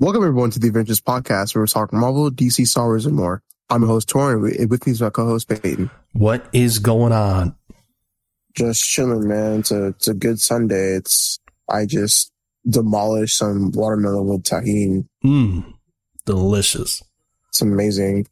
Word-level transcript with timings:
Welcome 0.00 0.24
everyone 0.24 0.50
to 0.50 0.58
the 0.58 0.70
Avengenerds 0.70 1.00
podcast 1.00 1.54
where 1.54 1.62
we 1.62 1.68
talk 1.68 1.92
Marvel, 1.92 2.28
DC, 2.28 2.66
Star 2.66 2.86
Wars, 2.86 3.06
and 3.06 3.14
more. 3.14 3.42
I'm 3.70 3.82
your 3.82 3.90
host 3.90 4.08
Tauren. 4.08 4.58
and 4.58 4.68
With 4.68 4.84
me 4.86 4.92
is 4.92 5.00
my 5.00 5.08
co-host 5.08 5.48
Peyton. 5.48 5.88
What 6.14 6.48
is 6.52 6.80
going 6.80 7.12
on? 7.12 7.54
Just 8.56 8.82
chilling, 8.82 9.28
man. 9.28 9.60
It's 9.60 9.70
a 9.70 9.86
it's 9.86 10.08
a 10.08 10.14
good 10.14 10.40
Sunday. 10.40 10.96
It's 10.96 11.38
I 11.70 11.86
just 11.86 12.32
demolished 12.68 13.38
some 13.38 13.70
watermelon 13.70 14.26
with 14.26 14.42
tahini. 14.42 15.06
Mmm, 15.24 15.64
delicious. 16.26 17.00
It's 17.50 17.62
amazing. 17.62 18.26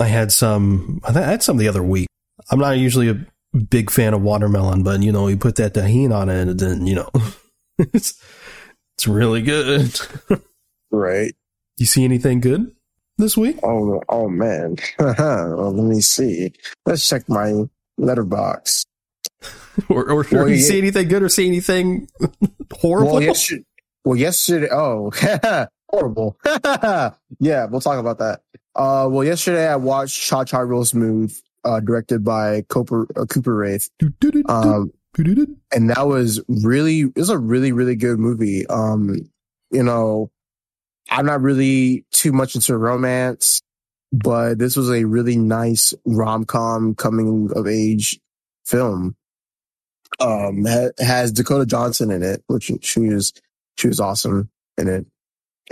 I 0.00 0.06
had 0.06 0.32
some. 0.32 1.00
I 1.04 1.12
had 1.12 1.44
some 1.44 1.58
the 1.58 1.68
other 1.68 1.82
week. 1.84 2.08
I'm 2.50 2.58
not 2.58 2.76
usually 2.76 3.08
a 3.08 3.24
big 3.56 3.92
fan 3.92 4.14
of 4.14 4.22
watermelon, 4.22 4.82
but 4.82 5.00
you 5.00 5.12
know, 5.12 5.28
you 5.28 5.36
put 5.36 5.54
that 5.56 5.74
tahini 5.74 6.12
on 6.12 6.28
it, 6.28 6.48
and 6.48 6.58
then 6.58 6.88
you 6.88 6.96
know, 6.96 7.10
it's 7.78 8.20
it's 8.96 9.06
really 9.06 9.42
good. 9.42 9.96
right. 10.94 11.34
You 11.76 11.86
see 11.86 12.04
anything 12.04 12.40
good 12.40 12.74
this 13.18 13.36
week? 13.36 13.58
Oh, 13.62 14.00
oh 14.08 14.28
man. 14.28 14.76
well, 14.98 15.72
let 15.72 15.84
me 15.84 16.00
see. 16.00 16.52
Let's 16.86 17.08
check 17.08 17.28
my 17.28 17.64
Letterboxd. 17.98 18.86
or, 19.88 20.10
or, 20.10 20.26
well, 20.30 20.48
you 20.48 20.56
yeah. 20.56 20.62
see 20.62 20.78
anything 20.78 21.08
good 21.08 21.22
or 21.22 21.28
see 21.28 21.46
anything 21.46 22.08
horrible? 22.72 23.14
Well, 23.14 23.22
yesterday, 23.22 23.64
well, 24.04 24.16
yesterday 24.16 24.68
oh, 24.70 25.10
horrible. 25.90 26.36
yeah, 27.40 27.66
we'll 27.66 27.80
talk 27.80 27.98
about 27.98 28.18
that. 28.18 28.40
Uh, 28.74 29.08
well, 29.10 29.24
yesterday 29.24 29.66
I 29.68 29.76
watched 29.76 30.20
Cha 30.20 30.44
Cha 30.44 30.60
Real 30.60 30.84
Smooth, 30.84 31.36
uh, 31.64 31.80
directed 31.80 32.24
by 32.24 32.62
Cooper, 32.68 33.06
uh, 33.16 33.26
Cooper 33.26 33.54
Raiff. 33.54 33.88
Um, 34.48 34.92
and 35.72 35.90
that 35.90 36.06
was 36.06 36.40
really, 36.48 37.00
it 37.00 37.16
was 37.16 37.30
a 37.30 37.38
really, 37.38 37.72
really 37.72 37.96
good 37.96 38.18
movie. 38.18 38.66
Um, 38.66 39.30
you 39.70 39.82
know, 39.82 40.30
I'm 41.10 41.26
not 41.26 41.42
really 41.42 42.04
too 42.12 42.32
much 42.32 42.54
into 42.54 42.76
romance, 42.76 43.62
but 44.12 44.58
this 44.58 44.76
was 44.76 44.90
a 44.90 45.04
really 45.04 45.36
nice 45.36 45.94
rom 46.04 46.44
com 46.44 46.94
coming 46.94 47.50
of 47.54 47.66
age 47.66 48.18
film. 48.64 49.16
Um, 50.20 50.64
has 50.98 51.32
Dakota 51.32 51.66
Johnson 51.66 52.10
in 52.10 52.22
it, 52.22 52.42
which 52.46 52.70
she 52.82 53.00
was, 53.00 53.32
she 53.76 53.88
was 53.88 54.00
awesome 54.00 54.48
in 54.78 54.88
it. 54.88 55.06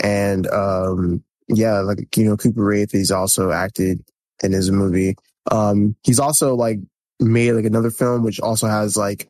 And, 0.02 0.46
um, 0.48 1.22
yeah, 1.48 1.80
like, 1.80 2.16
you 2.16 2.24
know, 2.24 2.36
Cooper 2.36 2.64
Raiff, 2.64 2.90
he's 2.90 3.10
also 3.10 3.50
acted 3.52 4.02
in 4.42 4.52
his 4.52 4.70
movie. 4.70 5.16
Um, 5.50 5.96
he's 6.02 6.18
also 6.18 6.54
like 6.54 6.78
made 7.20 7.52
like 7.52 7.64
another 7.64 7.90
film, 7.90 8.22
which 8.22 8.40
also 8.40 8.66
has 8.66 8.96
like 8.96 9.28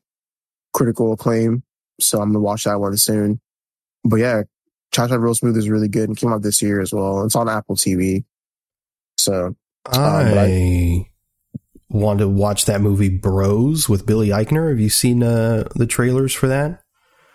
critical 0.72 1.12
acclaim. 1.12 1.62
So 2.00 2.20
I'm 2.20 2.30
gonna 2.32 2.40
watch 2.40 2.64
that 2.64 2.80
one 2.80 2.96
soon. 2.96 3.40
But 4.04 4.16
yeah, 4.16 4.42
Cha 4.92 5.08
Cha 5.08 5.14
Real 5.16 5.34
Smooth 5.34 5.56
is 5.56 5.68
really 5.68 5.88
good 5.88 6.08
and 6.08 6.16
came 6.16 6.32
out 6.32 6.42
this 6.42 6.62
year 6.62 6.80
as 6.80 6.92
well. 6.92 7.24
It's 7.24 7.36
on 7.36 7.48
Apple 7.48 7.76
TV. 7.76 8.24
So 9.16 9.54
I, 9.86 9.96
um, 9.96 10.38
I 10.38 11.06
want 11.88 12.20
to 12.20 12.28
watch 12.28 12.66
that 12.66 12.80
movie 12.80 13.08
Bros 13.08 13.88
with 13.88 14.06
Billy 14.06 14.28
Eichner. 14.28 14.70
Have 14.70 14.80
you 14.80 14.90
seen 14.90 15.22
uh, 15.22 15.68
the 15.74 15.86
trailers 15.86 16.34
for 16.34 16.48
that? 16.48 16.82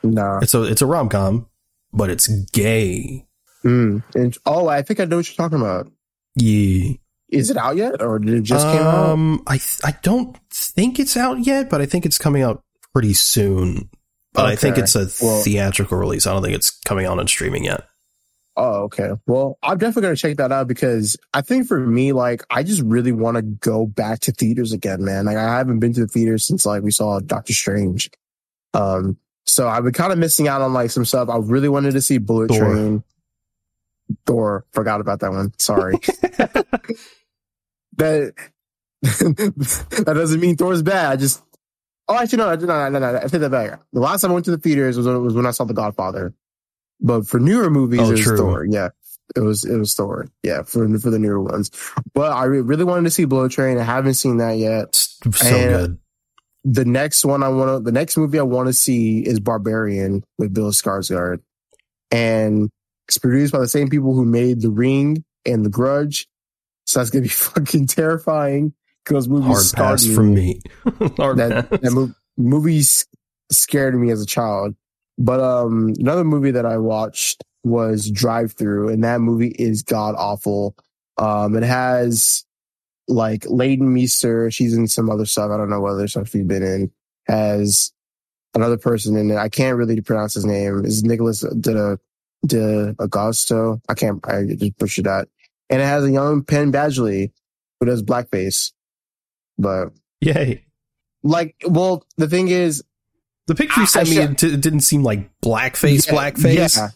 No. 0.04 0.40
It's 0.42 0.54
a 0.54 0.64
it's 0.64 0.82
a 0.82 0.86
rom 0.86 1.10
com, 1.10 1.48
but 1.92 2.10
it's 2.10 2.28
gay. 2.28 3.26
Mm. 3.64 4.04
And, 4.16 4.38
oh, 4.46 4.68
I 4.68 4.82
think 4.82 5.00
I 5.00 5.06
know 5.06 5.18
what 5.18 5.28
you're 5.28 5.36
talking 5.36 5.60
about. 5.60 5.92
Yeah. 6.36 6.94
Is 7.30 7.50
it 7.50 7.58
out 7.58 7.76
yet, 7.76 8.02
or 8.02 8.20
did 8.20 8.36
it 8.36 8.44
just 8.44 8.66
um, 8.66 8.78
came 8.78 8.88
out? 8.88 9.10
Um, 9.10 9.44
I 9.48 9.58
th- 9.58 9.82
I 9.84 9.98
don't 10.02 10.38
think 10.50 10.98
it's 10.98 11.18
out 11.18 11.46
yet, 11.46 11.70
but 11.70 11.82
I 11.82 11.86
think 11.86 12.06
it's 12.06 12.18
coming 12.18 12.42
out 12.42 12.64
pretty 12.94 13.14
soon. 13.14 13.90
But 14.38 14.46
okay. 14.46 14.54
I 14.54 14.56
think 14.56 14.78
it's 14.78 14.96
a 14.96 15.10
well, 15.20 15.42
theatrical 15.42 15.98
release. 15.98 16.28
I 16.28 16.34
don't 16.34 16.44
think 16.44 16.54
it's 16.54 16.70
coming 16.86 17.08
out 17.08 17.18
on 17.18 17.28
streaming 17.28 17.66
yet. 17.66 17.88
Oh, 18.56 18.84
okay. 18.84 19.10
Well, 19.26 19.58
I'm 19.64 19.80
definitely 19.80 20.04
going 20.04 20.16
to 20.16 20.22
check 20.22 20.38
that 20.38 20.52
out 20.52 20.68
because 20.68 21.18
I 21.34 21.42
think 21.42 21.68
for 21.68 21.80
me, 21.80 22.14
like, 22.14 22.44
I 22.52 22.62
just 22.62 22.84
really 22.84 23.12
want 23.12 23.38
to 23.38 23.42
go 23.42 23.88
back 23.88 24.20
to 24.22 24.32
theaters 24.32 24.74
again, 24.74 25.04
man. 25.04 25.26
Like, 25.26 25.38
I 25.38 25.58
haven't 25.58 25.80
been 25.80 25.94
to 25.94 26.02
the 26.02 26.08
theaters 26.08 26.46
since 26.46 26.68
like 26.68 26.84
we 26.84 26.92
saw 26.92 27.20
Doctor 27.20 27.54
Strange. 27.54 28.12
Um, 28.76 29.18
so 29.48 29.68
I've 29.68 29.84
been 29.84 29.94
kind 29.94 30.14
of 30.14 30.20
missing 30.20 30.48
out 30.48 30.62
on 30.62 30.72
like 30.72 30.92
some 30.92 31.06
stuff. 31.06 31.30
I 31.30 31.38
really 31.38 31.70
wanted 31.70 31.94
to 31.94 32.02
see 32.02 32.20
Bullet 32.20 32.50
Thor. 32.50 32.60
Train. 32.60 33.04
Thor. 34.28 34.66
Forgot 34.72 35.02
about 35.02 35.22
that 35.22 35.32
one. 35.32 35.52
Sorry. 35.58 35.96
that 37.98 38.36
that 39.02 40.04
doesn't 40.06 40.40
mean 40.40 40.58
Thor's 40.58 40.84
bad. 40.84 41.12
I 41.12 41.16
just 41.16 41.42
oh 42.08 42.18
actually 42.18 42.38
no 42.38 42.56
no 42.56 42.66
no 42.66 42.90
no, 42.90 43.00
no 43.00 43.18
I 43.18 43.28
take 43.28 43.42
that 43.42 43.52
back. 43.52 43.80
The 43.94 44.00
last 44.00 44.22
time 44.22 44.32
I 44.32 44.34
went 44.34 44.46
to 44.46 44.52
the 44.52 44.58
theaters 44.58 44.98
was 44.98 45.08
when, 45.08 45.24
was 45.24 45.34
when 45.34 45.46
I 45.46 45.52
saw 45.52 45.66
The 45.66 45.74
Godfather. 45.74 46.34
But 47.00 47.28
for 47.28 47.40
newer 47.40 47.70
movies, 47.70 48.00
oh, 48.02 48.08
it 48.08 48.12
was 48.12 48.22
true. 48.22 48.38
Thor. 48.38 48.66
Yeah, 48.66 48.90
it 49.36 49.42
was 49.42 49.66
it 49.66 49.78
was 49.78 49.94
Thor. 49.94 50.28
Yeah, 50.44 50.64
for 50.64 50.88
for 51.00 51.10
the 51.10 51.20
newer 51.20 51.42
ones. 51.42 51.70
But 52.14 52.32
I 52.32 52.46
really 52.46 52.84
wanted 52.84 53.04
to 53.04 53.12
see 53.12 53.26
Bullet 53.26 53.52
Train. 53.52 53.78
I 53.78 53.84
haven't 53.84 54.16
seen 54.16 54.38
that 54.38 54.58
yet. 54.58 54.96
So 54.96 55.22
and 55.46 55.70
good. 55.70 56.00
The 56.64 56.86
next 56.86 57.24
one 57.24 57.44
I 57.44 57.50
want 57.50 57.70
to, 57.70 57.80
the 57.80 57.92
next 57.92 58.18
movie 58.18 58.40
I 58.40 58.44
want 58.44 58.68
to 58.68 58.74
see 58.74 59.20
is 59.20 59.40
Barbarian 59.40 60.24
with 60.38 60.54
Bill 60.54 60.72
Skarsgård, 60.72 61.40
and 62.12 62.70
it's 63.08 63.18
produced 63.18 63.54
by 63.54 63.60
the 63.60 63.68
same 63.68 63.90
people 63.90 64.14
who 64.14 64.26
made 64.26 64.62
The 64.62 64.72
Ring 64.72 65.24
and 65.46 65.64
The 65.64 65.70
Grudge. 65.70 66.28
So 66.86 67.00
that's 67.00 67.10
gonna 67.10 67.24
be 67.24 67.30
fucking 67.30 67.88
terrifying 67.88 68.74
because 69.08 69.28
movies 69.30 69.74
hard 69.74 69.92
pass 69.92 70.06
me. 70.06 70.16
from 70.16 70.34
me. 70.34 70.62
hard 71.18 71.38
that, 71.38 71.70
pass. 71.70 71.80
that 71.82 71.92
mo- 71.92 72.14
movies 72.38 73.06
scared 73.52 73.96
me 73.96 74.12
as 74.12 74.22
a 74.22 74.26
child. 74.26 74.76
But 75.18 75.40
um, 75.40 75.94
another 76.00 76.24
movie 76.24 76.52
that 76.52 76.66
I 76.66 76.78
watched 76.78 77.44
was 77.64 78.12
Drive 78.12 78.54
Through, 78.54 78.90
and 78.90 79.04
that 79.04 79.22
movie 79.22 79.56
is 79.58 79.84
god 79.84 80.16
awful. 80.18 80.76
Um, 81.18 81.56
it 81.56 81.64
has 81.64 82.46
like 83.08 83.46
Leighton 83.50 83.94
Meester. 83.94 84.52
She's 84.52 84.76
in 84.76 84.88
some 84.88 85.10
other 85.10 85.26
stuff. 85.26 85.52
I 85.52 85.58
don't 85.58 85.70
know 85.70 85.82
what 85.82 85.94
other 85.94 86.08
stuff 86.08 86.30
she's 86.30 86.44
been 86.44 86.64
in. 86.64 86.92
Has 87.28 87.92
another 88.54 88.78
person 88.78 89.16
in 89.16 89.32
it. 89.32 89.38
I 89.38 89.50
can't 89.50 89.78
really 89.78 90.00
pronounce 90.02 90.34
his 90.34 90.46
name. 90.46 90.86
Is 90.86 91.04
Nicholas 91.04 91.42
de 91.42 91.98
de 92.46 92.94
Agosto? 93.00 93.82
I 93.90 93.94
can't. 93.94 94.26
I 94.28 94.44
just 94.56 94.78
butchered 94.78 95.06
that. 95.06 95.28
And 95.70 95.82
it 95.82 95.86
has 95.86 96.06
a 96.06 96.12
young 96.12 96.44
Penn 96.44 96.72
Badgley 96.72 97.32
who 97.80 97.86
does 97.88 98.04
blackface. 98.04 98.72
But 99.58 99.90
yay! 100.22 100.66
Like, 101.24 101.56
well, 101.66 102.06
the 102.18 102.28
thing 102.28 102.48
is, 102.48 102.84
the 103.48 103.56
picture 103.56 103.82
you 103.82 103.88
sent 103.88 104.10
me 104.10 104.18
it 104.18 104.38
didn't 104.38 104.82
seem 104.82 105.04
like 105.04 105.30
blackface, 105.42 106.08
yeah, 106.08 106.14
blackface. 106.14 106.78
Yeah. 106.78 106.90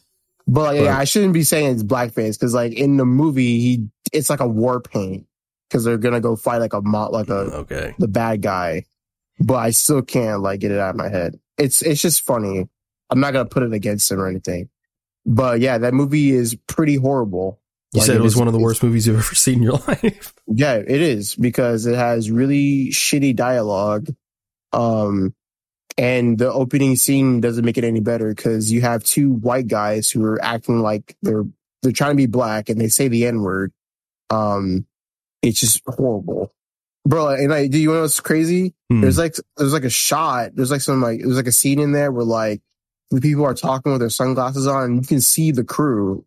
But, 0.47 0.75
yeah, 0.75 0.97
I 0.97 1.05
shouldn't 1.05 1.33
be 1.33 1.43
saying 1.43 1.71
it's 1.71 1.83
blackface 1.83 2.37
because 2.37 2.53
like 2.53 2.73
in 2.73 2.97
the 2.97 3.05
movie, 3.05 3.59
he 3.59 3.87
it's 4.11 4.29
like 4.29 4.41
a 4.41 4.47
war 4.47 4.81
paint 4.81 5.25
because 5.69 5.85
they're 5.85 5.97
gonna 5.97 6.19
go 6.19 6.35
fight 6.35 6.57
like 6.57 6.73
a 6.73 6.79
like 6.79 7.29
a 7.29 7.39
okay 7.59 7.95
the 7.99 8.07
bad 8.07 8.41
guy. 8.41 8.83
But 9.39 9.55
I 9.55 9.71
still 9.71 10.01
can't 10.01 10.41
like 10.41 10.59
get 10.59 10.71
it 10.71 10.79
out 10.79 10.91
of 10.91 10.95
my 10.97 11.09
head. 11.09 11.39
It's 11.57 11.81
it's 11.81 12.01
just 12.01 12.25
funny. 12.25 12.67
I'm 13.09 13.19
not 13.19 13.31
gonna 13.31 13.47
put 13.47 13.63
it 13.63 13.71
against 13.71 14.11
him 14.11 14.19
or 14.19 14.27
anything. 14.27 14.69
But 15.25 15.61
yeah, 15.61 15.77
that 15.77 15.93
movie 15.93 16.31
is 16.31 16.55
pretty 16.67 16.95
horrible. 16.95 17.60
You 17.93 17.99
like, 17.99 18.07
said 18.07 18.15
it 18.15 18.21
was 18.21 18.37
one 18.37 18.47
of 18.47 18.53
the 18.53 18.59
worst 18.59 18.83
movies 18.83 19.05
you've 19.05 19.17
ever 19.17 19.35
seen 19.35 19.55
in 19.55 19.63
your 19.63 19.79
life. 19.87 20.33
Yeah, 20.47 20.75
it 20.75 21.01
is 21.01 21.35
because 21.35 21.85
it 21.85 21.95
has 21.95 22.31
really 22.31 22.87
shitty 22.89 23.35
dialogue. 23.35 24.07
Um, 24.71 25.35
and 25.97 26.37
the 26.37 26.51
opening 26.51 26.95
scene 26.95 27.41
doesn't 27.41 27.65
make 27.65 27.77
it 27.77 27.83
any 27.83 27.99
better 27.99 28.33
because 28.33 28.71
you 28.71 28.81
have 28.81 29.03
two 29.03 29.33
white 29.33 29.67
guys 29.67 30.09
who 30.09 30.23
are 30.23 30.41
acting 30.41 30.81
like 30.81 31.17
they're 31.21 31.43
they're 31.81 31.91
trying 31.91 32.11
to 32.11 32.17
be 32.17 32.27
black 32.27 32.69
and 32.69 32.79
they 32.79 32.87
say 32.87 33.07
the 33.09 33.25
N 33.25 33.41
word. 33.41 33.73
Um, 34.29 34.85
it's 35.41 35.59
just 35.59 35.81
horrible, 35.85 36.53
bro. 37.05 37.29
And 37.29 37.53
I 37.53 37.67
do 37.67 37.77
you 37.77 37.91
know 37.91 38.01
what's 38.01 38.21
crazy? 38.21 38.73
Hmm. 38.89 39.01
There's 39.01 39.17
like 39.17 39.35
there's 39.57 39.73
like 39.73 39.83
a 39.83 39.89
shot. 39.89 40.55
There's 40.55 40.71
like 40.71 40.81
some 40.81 41.01
like 41.01 41.19
there's 41.19 41.35
like 41.35 41.47
a 41.47 41.51
scene 41.51 41.79
in 41.79 41.91
there 41.91 42.11
where 42.11 42.23
like 42.23 42.61
the 43.09 43.19
people 43.19 43.45
are 43.45 43.53
talking 43.53 43.91
with 43.91 43.99
their 43.99 44.09
sunglasses 44.09 44.67
on, 44.67 44.83
and 44.83 45.01
you 45.01 45.07
can 45.07 45.19
see 45.19 45.51
the 45.51 45.65
crew 45.65 46.25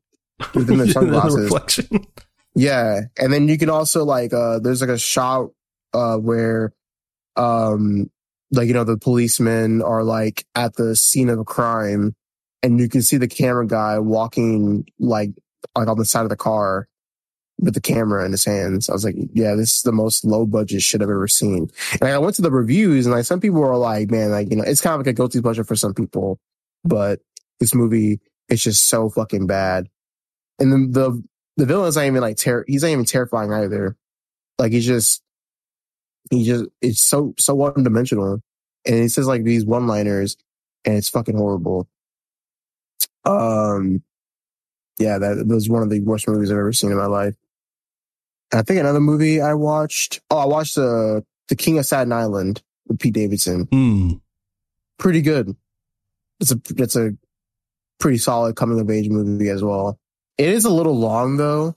within 0.55 0.79
their 0.79 0.89
sunglasses. 0.89 1.45
reflection. 1.45 2.07
Yeah, 2.55 3.01
and 3.19 3.33
then 3.33 3.49
you 3.49 3.59
can 3.59 3.71
also 3.71 4.05
like 4.05 4.33
uh 4.33 4.59
there's 4.61 4.81
like 4.81 4.91
a 4.91 4.99
shot 4.99 5.51
uh 5.93 6.17
where 6.17 6.73
um 7.37 8.11
like 8.53 8.69
you 8.69 8.75
know 8.75 8.85
the 8.85 8.97
policemen 8.97 9.83
are 9.83 10.05
like 10.05 10.45
at 10.55 10.75
the 10.77 10.95
scene 10.95 11.29
of 11.29 11.39
a 11.39 11.45
crime 11.45 12.15
and 12.63 12.81
you 12.81 12.89
can 12.89 13.03
see 13.03 13.17
the 13.17 13.29
camera 13.29 13.67
guy 13.67 13.99
walking 13.99 14.87
like 14.99 15.31
like 15.77 15.89
on 15.89 15.99
the 15.99 16.05
side 16.05 16.23
of 16.23 16.29
the 16.29 16.37
car 16.37 16.89
with 17.59 17.75
the 17.75 17.81
camera 17.81 18.25
in 18.25 18.33
his 18.33 18.45
hands. 18.45 18.89
I 18.89 18.93
was 18.93 19.05
like, 19.05 19.17
yeah, 19.33 19.55
this 19.55 19.77
is 19.77 19.83
the 19.83 19.93
most 19.93 20.25
low 20.25 20.47
budget 20.47 20.83
shit 20.83 21.03
I've 21.03 21.09
ever 21.09 21.29
seen. 21.29 21.71
And 22.01 22.11
I 22.11 22.19
went 22.19 22.37
to 22.37 22.43
the 22.43 22.51
reviews 22.51 23.07
and 23.07 23.15
like 23.15 23.25
some 23.25 23.41
people 23.41 23.61
were 23.61 23.77
like, 23.77 24.11
man, 24.11 24.31
like, 24.31 24.51
you 24.51 24.57
know, 24.57 24.65
it's 24.65 24.81
kind 24.81 24.95
of 24.95 25.01
like 25.01 25.07
a 25.07 25.13
guilty 25.13 25.41
pleasure 25.41 25.65
for 25.65 25.77
some 25.77 25.95
people, 25.95 26.39
but 26.85 27.21
this 27.61 27.75
movie 27.75 28.21
is 28.49 28.63
just 28.63 28.89
so 28.89 29.09
fucking 29.09 29.47
bad. 29.47 29.89
And 30.59 30.73
then 30.73 30.93
the, 30.93 31.23
the 31.57 31.67
villain's 31.67 31.97
not 31.97 32.07
even 32.07 32.21
like 32.21 32.37
ter- 32.37 32.65
he's 32.67 32.83
not 32.83 32.89
even 32.89 33.05
terrifying 33.05 33.53
either. 33.53 33.97
Like 34.59 34.73
he's 34.73 34.87
just 34.87 35.23
he 36.31 36.45
just 36.45 36.65
it's 36.81 37.01
so 37.01 37.35
so 37.39 37.55
one 37.55 37.83
dimensional, 37.83 38.41
and 38.87 38.95
he 38.97 39.09
says 39.09 39.27
like 39.27 39.45
these 39.45 39.65
one 39.65 39.87
liners, 39.87 40.37
and 40.85 40.97
it's 40.97 41.09
fucking 41.09 41.37
horrible. 41.37 41.89
Um, 43.25 44.03
yeah, 44.99 45.19
that 45.19 45.47
was 45.47 45.69
one 45.69 45.83
of 45.83 45.91
the 45.91 46.01
worst 46.01 46.29
movies 46.29 46.51
I've 46.51 46.59
ever 46.59 46.73
seen 46.73 46.91
in 46.91 46.99
my 46.99 47.07
life. 47.07 47.35
And 48.53 48.61
I 48.61 48.63
think 48.63 48.81
another 48.81 49.01
movie 49.01 49.41
I 49.41 49.55
watched. 49.55 50.21
Oh, 50.31 50.39
I 50.39 50.47
watched 50.47 50.77
the 50.77 51.19
uh, 51.19 51.21
the 51.49 51.57
King 51.57 51.79
of 51.79 51.87
Staten 51.87 52.13
Island 52.13 52.63
with 52.87 53.01
Pete 53.01 53.15
Davidson. 53.15 53.67
Mm. 53.67 54.21
Pretty 54.99 55.23
good. 55.23 55.57
It's 56.41 56.53
a 56.53 56.61
it's 56.77 56.97
a 56.97 57.13
pretty 57.99 58.19
solid 58.19 58.57
coming 58.57 58.81
of 58.81 58.91
age 58.91 59.09
movie 59.09 59.49
as 59.49 59.63
well. 59.63 59.99
It 60.39 60.49
is 60.49 60.65
a 60.65 60.71
little 60.71 60.97
long 60.97 61.37
though, 61.37 61.77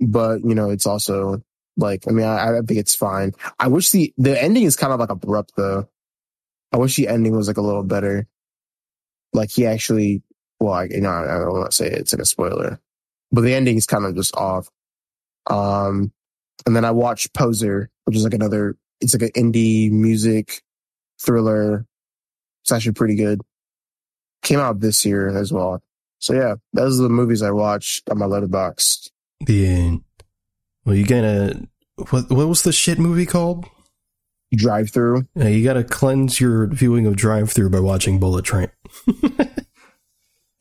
but 0.00 0.40
you 0.44 0.54
know 0.54 0.70
it's 0.70 0.86
also 0.86 1.42
like 1.76 2.04
I 2.08 2.10
mean 2.12 2.26
I, 2.26 2.58
I 2.58 2.60
think 2.60 2.78
it's 2.78 2.94
fine. 2.94 3.32
I 3.58 3.68
wish 3.68 3.90
the 3.90 4.12
the 4.18 4.40
ending 4.40 4.64
is 4.64 4.76
kind 4.76 4.92
of 4.92 5.00
like 5.00 5.10
abrupt 5.10 5.52
though. 5.56 5.88
I 6.72 6.78
wish 6.78 6.96
the 6.96 7.08
ending 7.08 7.36
was 7.36 7.48
like 7.48 7.58
a 7.58 7.62
little 7.62 7.82
better. 7.82 8.26
Like 9.34 9.50
he 9.50 9.66
actually, 9.66 10.22
well, 10.60 10.72
I, 10.72 10.84
you 10.84 11.00
know, 11.00 11.10
I, 11.10 11.36
I 11.36 11.38
don't 11.38 11.52
want 11.52 11.70
to 11.70 11.76
say 11.76 11.86
it, 11.86 11.98
it's 12.00 12.12
like 12.12 12.22
a 12.22 12.26
spoiler, 12.26 12.80
but 13.30 13.42
the 13.42 13.54
ending 13.54 13.76
is 13.76 13.86
kind 13.86 14.04
of 14.04 14.14
just 14.14 14.34
off. 14.36 14.70
Um, 15.48 16.12
and 16.66 16.74
then 16.76 16.84
I 16.84 16.90
watched 16.90 17.34
Poser, 17.34 17.90
which 18.04 18.16
is 18.16 18.24
like 18.24 18.34
another, 18.34 18.76
it's 19.00 19.14
like 19.14 19.32
an 19.34 19.52
indie 19.52 19.90
music 19.90 20.62
thriller. 21.20 21.86
It's 22.62 22.72
actually 22.72 22.92
pretty 22.92 23.16
good. 23.16 23.40
Came 24.42 24.60
out 24.60 24.80
this 24.80 25.04
year 25.04 25.28
as 25.28 25.52
well. 25.52 25.82
So 26.22 26.34
yeah, 26.34 26.54
those 26.72 27.00
are 27.00 27.02
the 27.02 27.08
movies 27.08 27.42
I 27.42 27.50
watched 27.50 28.08
on 28.08 28.18
my 28.18 28.26
Letterboxd. 28.26 29.10
Yeah. 29.46 29.96
Well, 30.84 30.94
you 30.94 31.04
gotta. 31.04 31.68
What 32.10 32.30
what 32.30 32.48
was 32.48 32.62
the 32.62 32.72
shit 32.72 32.98
movie 32.98 33.26
called? 33.26 33.66
Drive 34.54 34.90
through. 34.90 35.26
Yeah, 35.34 35.48
you 35.48 35.64
gotta 35.64 35.82
cleanse 35.84 36.40
your 36.40 36.68
viewing 36.68 37.06
of 37.06 37.16
Drive 37.16 37.50
Through 37.50 37.70
by 37.70 37.80
watching 37.80 38.18
Bullet 38.20 38.44
Train. 38.44 38.70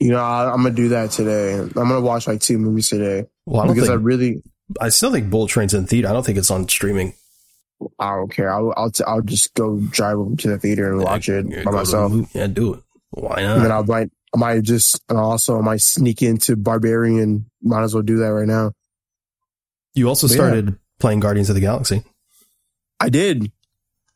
You 0.01 0.09
know, 0.09 0.17
I, 0.19 0.51
I'm 0.51 0.63
gonna 0.63 0.71
do 0.73 0.89
that 0.89 1.11
today. 1.11 1.59
I'm 1.59 1.69
gonna 1.69 2.01
watch 2.01 2.25
like 2.25 2.41
two 2.41 2.57
movies 2.57 2.89
today 2.89 3.27
Well, 3.45 3.61
I 3.61 3.67
don't 3.67 3.75
because 3.75 3.87
I 3.87 3.93
really, 3.93 4.41
I 4.79 4.89
still 4.89 5.11
think 5.11 5.29
Bullet 5.29 5.49
Train's 5.49 5.75
in 5.75 5.85
theater. 5.85 6.07
I 6.07 6.11
don't 6.11 6.25
think 6.25 6.39
it's 6.39 6.49
on 6.49 6.67
streaming. 6.67 7.13
I 7.99 8.15
don't 8.15 8.31
care. 8.31 8.51
I'll, 8.51 8.73
I'll, 8.75 8.89
t- 8.89 9.03
I'll 9.05 9.21
just 9.21 9.53
go 9.53 9.77
drive 9.77 10.17
over 10.17 10.35
to 10.37 10.47
the 10.47 10.57
theater 10.57 10.91
and 10.91 11.03
watch 11.03 11.29
it 11.29 11.47
by 11.47 11.69
the 11.69 11.71
myself. 11.71 12.13
Yeah, 12.33 12.47
do 12.47 12.73
it. 12.73 12.79
Why 13.11 13.43
not? 13.43 13.57
And 13.57 13.65
then 13.65 13.71
I'll 13.71 13.83
might, 13.83 14.09
I 14.33 14.37
might 14.37 14.63
just, 14.63 15.01
and 15.09 15.17
also 15.17 15.57
I 15.57 15.61
might 15.61 15.81
sneak 15.81 16.21
into 16.21 16.55
Barbarian. 16.55 17.49
Might 17.61 17.83
as 17.83 17.93
well 17.93 18.03
do 18.03 18.17
that 18.19 18.27
right 18.29 18.47
now. 18.47 18.71
You 19.93 20.07
also 20.07 20.27
But 20.27 20.31
yeah. 20.33 20.37
started 20.37 20.79
playing 20.99 21.19
Guardians 21.19 21.49
of 21.49 21.55
the 21.55 21.61
Galaxy. 21.61 22.03
I 22.99 23.09
did. 23.09 23.51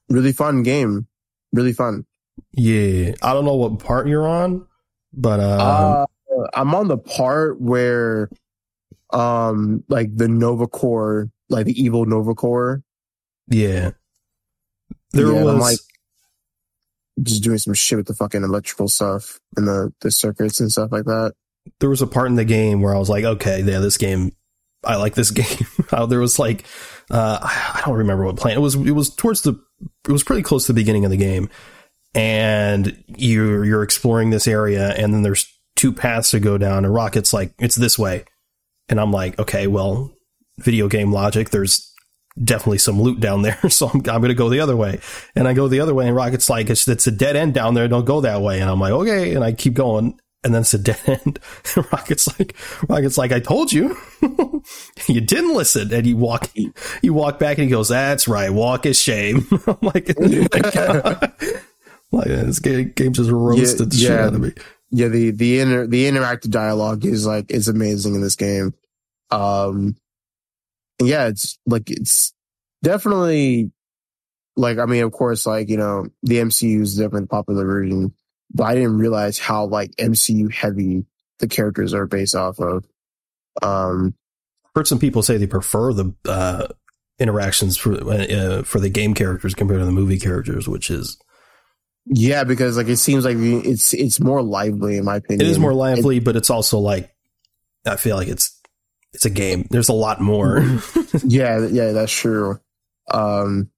Really 0.10 0.32
fun 0.32 0.64
game. 0.64 1.08
Really 1.52 1.74
fun. 1.74 2.06
Yeah, 2.54 3.14
I 3.22 3.34
don't 3.34 3.46
know 3.46 3.56
what 3.56 3.80
part 3.80 4.08
you're 4.08 4.28
on, 4.28 4.66
but 5.14 5.40
um, 5.40 5.60
uh, 5.60 6.06
I'm 6.54 6.76
on 6.76 6.88
the 6.88 6.98
part 6.98 7.60
where, 7.62 8.30
um, 9.12 9.84
like 9.88 10.16
the 10.16 10.28
Nova 10.28 10.68
Corps, 10.68 11.30
like 11.50 11.66
the 11.66 11.82
evil 11.82 12.06
Nova 12.06 12.36
Corps, 12.36 12.84
yeah, 13.48 13.92
there 15.12 15.28
Yeah, 15.32 15.40
I'm 15.40 15.44
was 15.46 15.56
like- 15.62 15.80
just 17.24 17.44
doing 17.44 17.58
some 17.58 17.74
shit 17.74 17.98
with 17.98 18.08
the 18.08 18.14
fucking 18.14 18.44
electrical 18.44 18.88
stuff 18.88 19.40
and 19.56 19.68
the, 19.68 19.94
the 20.02 20.12
circuits 20.12 20.60
and 20.60 20.72
stuff 20.72 20.92
like 20.92 21.06
that. 21.06 21.34
there 21.80 21.90
was 21.90 22.02
a 22.02 22.08
part 22.08 22.28
in 22.28 22.36
the 22.36 22.46
game 22.46 22.82
where 22.82 22.96
I 22.96 23.00
was 23.00 23.10
like, 23.10 23.24
okay, 23.24 23.62
yeah, 23.62 23.80
this 23.80 23.98
game, 23.98 24.32
I 24.84 24.98
like 24.98 25.16
this 25.16 25.32
game. 25.32 25.68
There 26.10 26.20
was 26.20 26.40
like, 26.40 26.66
uh, 27.10 27.40
I 27.42 27.82
don't 27.86 27.98
remember 27.98 28.26
what 28.26 28.38
planet 28.38 28.58
it 28.58 28.62
was. 28.62 28.76
It 28.76 28.92
was 28.92 29.14
towards 29.16 29.42
the, 29.42 29.60
it 30.08 30.12
was 30.12 30.24
pretty 30.24 30.42
close 30.42 30.66
to 30.66 30.74
the 30.74 30.80
beginning 30.80 31.06
of 31.06 31.12
the 31.12 31.18
game, 31.18 31.50
and 32.14 33.04
you're 33.08 33.66
you're 33.66 33.84
exploring 33.84 34.30
this 34.30 34.48
area, 34.48 34.90
and 34.90 35.14
then 35.14 35.22
there's 35.22 35.52
two 35.76 35.92
paths 35.94 36.32
to 36.32 36.40
go 36.40 36.58
down, 36.58 36.86
and 36.86 36.94
Rocket's 36.94 37.34
like, 37.34 37.54
it's 37.60 37.76
this 37.76 38.00
way, 38.00 38.26
and 38.90 39.00
I'm 39.00 39.12
like, 39.12 39.38
okay, 39.40 39.68
well, 39.68 40.12
video 40.58 40.88
game 40.88 41.12
logic, 41.12 41.50
there's 41.50 41.94
definitely 42.42 42.78
some 42.80 43.02
loot 43.02 43.20
down 43.20 43.42
there, 43.42 43.60
so 43.70 43.88
I'm, 43.88 43.98
I'm 43.98 44.22
going 44.22 44.24
to 44.24 44.34
go 44.34 44.50
the 44.50 44.60
other 44.60 44.76
way, 44.76 45.00
and 45.36 45.48
I 45.48 45.54
go 45.54 45.68
the 45.68 45.80
other 45.80 45.94
way, 45.94 46.08
and 46.08 46.16
Rocket's 46.16 46.50
like, 46.50 46.70
it's, 46.70 46.88
it's 46.88 47.08
a 47.08 47.12
dead 47.12 47.36
end 47.36 47.54
down 47.54 47.74
there, 47.74 47.88
don't 47.88 48.06
go 48.06 48.22
that 48.22 48.42
way, 48.42 48.60
and 48.60 48.70
I'm 48.70 48.80
like, 48.80 48.92
okay, 48.92 49.34
and 49.34 49.44
I 49.44 49.54
keep 49.54 49.74
going, 49.74 50.20
and 50.44 50.54
then 50.54 50.62
it's 50.62 50.74
a 50.74 50.78
dead 50.80 51.00
end. 51.08 51.40
And 51.76 51.92
Rocket's 51.92 52.28
like, 52.40 52.56
Rocket's 52.88 53.18
like, 53.18 53.32
I 53.32 53.40
told 53.40 53.74
you, 53.74 53.98
you 55.08 55.22
didn't 55.22 55.56
listen. 55.56 55.94
And 55.94 56.06
you 56.06 56.16
walk, 56.16 56.50
you 57.02 57.14
walk 57.14 57.40
back, 57.40 57.58
and 57.58 57.66
he 57.66 57.72
goes, 57.72 57.90
"That's 57.90 58.28
right, 58.28 58.50
walk 58.52 58.86
is 58.86 59.00
shame." 59.00 59.48
I'm 59.68 59.78
like, 59.82 60.08
like 62.12 62.28
this 62.28 62.60
game, 62.60 62.94
game 62.96 63.14
just 63.14 63.32
roasted 63.32 63.92
the 63.92 63.98
shit 63.98 64.10
yeah. 64.12 64.26
out 64.26 64.34
of 64.34 64.42
me. 64.42 64.54
yeah 64.92 65.08
the 65.08 65.32
the 65.32 65.60
inter 65.60 65.88
the 65.88 66.06
interactive 66.06 66.52
dialogue 66.52 67.04
is 67.06 67.26
like 67.26 67.52
is 67.52 67.68
amazing 67.68 68.16
in 68.16 68.22
this 68.22 68.36
game 68.36 68.74
um 69.32 69.96
yeah 71.02 71.28
it's 71.28 71.58
like 71.66 71.90
it's 71.90 72.34
definitely 72.84 73.72
like 74.56 74.78
i 74.78 74.86
mean 74.86 75.04
of 75.04 75.12
course 75.12 75.46
like 75.46 75.70
you 75.70 75.78
know 75.78 76.06
the 76.24 76.38
mcu 76.38 76.82
is 76.82 76.96
different 76.96 77.30
popular 77.30 77.66
version 77.66 78.14
but 78.54 78.64
i 78.64 78.76
didn't 78.76 78.98
realize 78.98 79.38
how 79.38 79.66
like 79.66 79.92
mcu 79.98 80.52
heavy 80.54 81.06
the 81.40 81.48
characters 81.48 81.94
are 81.94 82.06
based 82.06 82.36
off 82.36 82.60
of. 82.60 82.86
Um 83.62 84.16
Heard 84.76 84.88
some 84.88 85.00
people 85.00 85.24
say 85.24 85.38
they 85.38 85.48
prefer 85.48 85.94
the 85.94 86.14
uh, 86.28 86.68
interactions 87.18 87.78
for 87.78 87.94
uh, 87.94 88.64
for 88.64 88.82
the 88.82 88.90
game 88.90 89.14
characters 89.14 89.56
compared 89.56 89.80
to 89.80 89.86
the 89.86 89.92
movie 89.92 90.20
characters, 90.20 90.68
which 90.68 90.90
is 90.90 91.18
yeah 92.08 92.44
because 92.44 92.76
like 92.76 92.90
it 92.90 92.98
seems 92.98 93.24
like 93.24 93.38
it's 93.38 93.94
it's 93.94 94.20
more 94.20 94.42
lively 94.44 94.98
in 94.98 95.06
my 95.06 95.16
opinion 95.16 95.48
it 95.48 95.50
is 95.50 95.58
more 95.58 95.74
lively, 95.74 96.20
but 96.20 96.36
it's 96.36 96.50
also 96.50 96.80
like 96.80 97.10
I 97.86 97.96
feel 97.96 98.18
like 98.18 98.28
it's 98.28 98.55
it's 99.16 99.26
a 99.26 99.30
game. 99.30 99.68
There's 99.72 99.90
a 99.90 99.94
lot 99.94 100.22
more. 100.22 100.60
yeah, 101.24 101.66
yeah, 101.68 101.92
that's 101.94 102.12
true. 102.12 102.60
Um, 103.12 103.70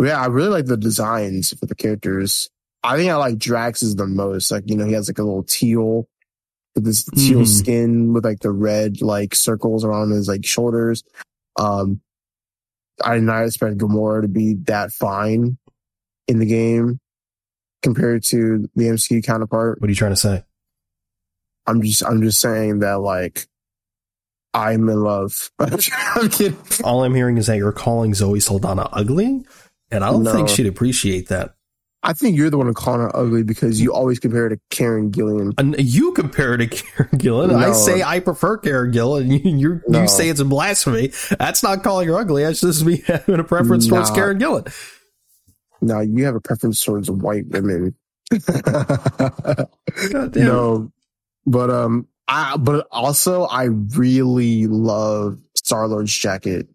yeah, 0.00 0.20
I 0.20 0.26
really 0.26 0.48
like 0.48 0.66
the 0.66 0.76
designs 0.76 1.52
for 1.58 1.66
the 1.66 1.74
characters. 1.74 2.50
I 2.82 2.96
think 2.96 3.10
I 3.10 3.16
like 3.16 3.38
Drax's 3.38 3.94
the 3.94 4.06
most. 4.06 4.50
Like, 4.50 4.64
you 4.66 4.76
know, 4.76 4.86
he 4.86 4.92
has 4.94 5.08
like 5.08 5.18
a 5.18 5.22
little 5.22 5.44
teal 5.44 6.08
with 6.74 6.84
this 6.84 7.04
teal 7.04 7.40
Mhm. 7.42 7.46
skin 7.46 8.12
with 8.12 8.24
like 8.24 8.40
the 8.40 8.50
red 8.50 9.02
like 9.02 9.34
circles 9.34 9.84
around 9.84 10.10
his 10.10 10.26
like 10.26 10.44
shoulders. 10.44 11.04
Um, 11.58 12.00
I 13.04 13.14
did 13.16 13.24
not 13.24 13.44
expect 13.44 13.78
Gamora 13.78 14.22
to 14.22 14.28
be 14.28 14.54
that 14.64 14.90
fine 14.90 15.58
in 16.26 16.38
the 16.38 16.46
game 16.46 16.98
compared 17.82 18.22
to 18.24 18.68
the 18.74 18.84
MCU 18.88 19.22
counterpart. 19.22 19.80
what 19.80 19.88
are 19.88 19.90
you 19.90 19.96
trying 19.96 20.12
to 20.12 20.16
say? 20.16 20.44
I'm 21.66 21.82
just, 21.82 22.04
I'm 22.04 22.22
just 22.22 22.40
saying 22.40 22.80
that 22.80 23.00
like, 23.00 23.46
I'm 24.54 24.88
in 24.88 25.02
love. 25.02 25.50
I'm. 25.58 25.78
All 26.84 27.04
I'm 27.04 27.14
hearing 27.14 27.38
is 27.38 27.46
that 27.46 27.56
you're 27.56 27.72
calling 27.72 28.14
Zoe 28.14 28.40
Saldana 28.40 28.88
ugly, 28.92 29.44
and 29.90 30.04
I 30.04 30.10
don't 30.10 30.24
No. 30.24 30.32
think 30.32 30.48
she'd 30.48 30.66
appreciate 30.66 31.28
that. 31.28 31.54
I 32.04 32.12
think 32.14 32.36
you're 32.36 32.50
the 32.50 32.58
one 32.58 32.72
calling 32.74 33.00
her 33.02 33.16
ugly 33.16 33.44
because 33.44 33.80
you 33.80 33.94
always 33.94 34.18
compare 34.18 34.42
her 34.42 34.48
to 34.50 34.60
Karen 34.70 35.12
Gillan. 35.12 35.54
And 35.56 35.76
you 35.78 36.10
compare 36.12 36.48
her 36.48 36.56
to 36.58 36.66
Karen 36.66 37.10
Gillan. 37.12 37.54
I 37.54 37.72
say 37.72 38.02
I 38.02 38.18
prefer 38.18 38.58
Karen 38.58 38.92
Gillan. 38.92 39.28
You 39.44 39.56
you, 39.56 39.80
No. 39.86 40.02
you 40.02 40.08
say 40.08 40.28
it's 40.28 40.40
a 40.40 40.44
blasphemy. 40.44 41.12
That's 41.38 41.62
not 41.62 41.84
calling 41.84 42.08
her 42.08 42.18
ugly. 42.18 42.42
That's 42.42 42.60
just 42.60 42.84
me 42.84 43.02
having 43.06 43.38
a 43.38 43.44
preference 43.44 43.86
towards 43.86 44.08
Nah. 44.10 44.16
Karen 44.16 44.38
Gillan. 44.40 44.74
Now 45.80 46.00
you 46.00 46.24
have 46.24 46.34
a 46.34 46.40
preference 46.40 46.84
towards 46.84 47.08
white 47.08 47.46
women. 47.48 47.94
God 48.30 49.68
damn. 50.32 50.44
no, 50.44 50.92
but 51.46 51.70
um, 51.70 52.08
I 52.32 52.56
but 52.56 52.86
also 52.90 53.44
I 53.44 53.64
really 53.64 54.66
love 54.66 55.38
Star 55.54 55.86
Lord's 55.86 56.16
jacket. 56.16 56.66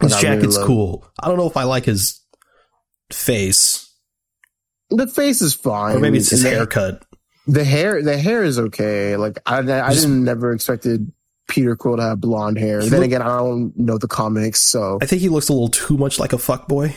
his 0.00 0.12
I 0.12 0.22
really 0.22 0.36
jacket's 0.36 0.56
love- 0.58 0.66
cool. 0.66 1.06
I 1.20 1.28
don't 1.28 1.36
know 1.38 1.48
if 1.48 1.56
I 1.56 1.64
like 1.64 1.84
his 1.84 2.20
face, 3.12 3.92
The 4.90 5.06
face 5.06 5.42
is 5.42 5.54
fine, 5.54 5.96
or 5.96 6.00
maybe 6.00 6.18
it's 6.18 6.30
his 6.30 6.42
haircut. 6.42 7.04
The 7.48 7.64
hair, 7.64 8.02
the 8.02 8.16
hair 8.18 8.42
is 8.42 8.58
okay. 8.58 9.16
Like 9.16 9.38
I, 9.46 9.58
I 9.58 9.90
Just- 9.90 10.02
didn't 10.06 10.24
never 10.24 10.52
expected 10.52 11.10
Peter 11.48 11.76
Quill 11.76 11.96
to 11.96 12.02
have 12.02 12.20
blonde 12.20 12.58
hair. 12.58 12.82
Then 12.84 13.02
again, 13.04 13.22
I 13.22 13.38
don't 13.38 13.76
know 13.76 13.98
the 13.98 14.08
comics, 14.08 14.60
so 14.62 14.98
I 15.00 15.06
think 15.06 15.22
he 15.22 15.28
looks 15.28 15.48
a 15.48 15.52
little 15.52 15.68
too 15.68 15.96
much 15.96 16.18
like 16.18 16.32
a 16.32 16.36
fuckboy. 16.36 16.94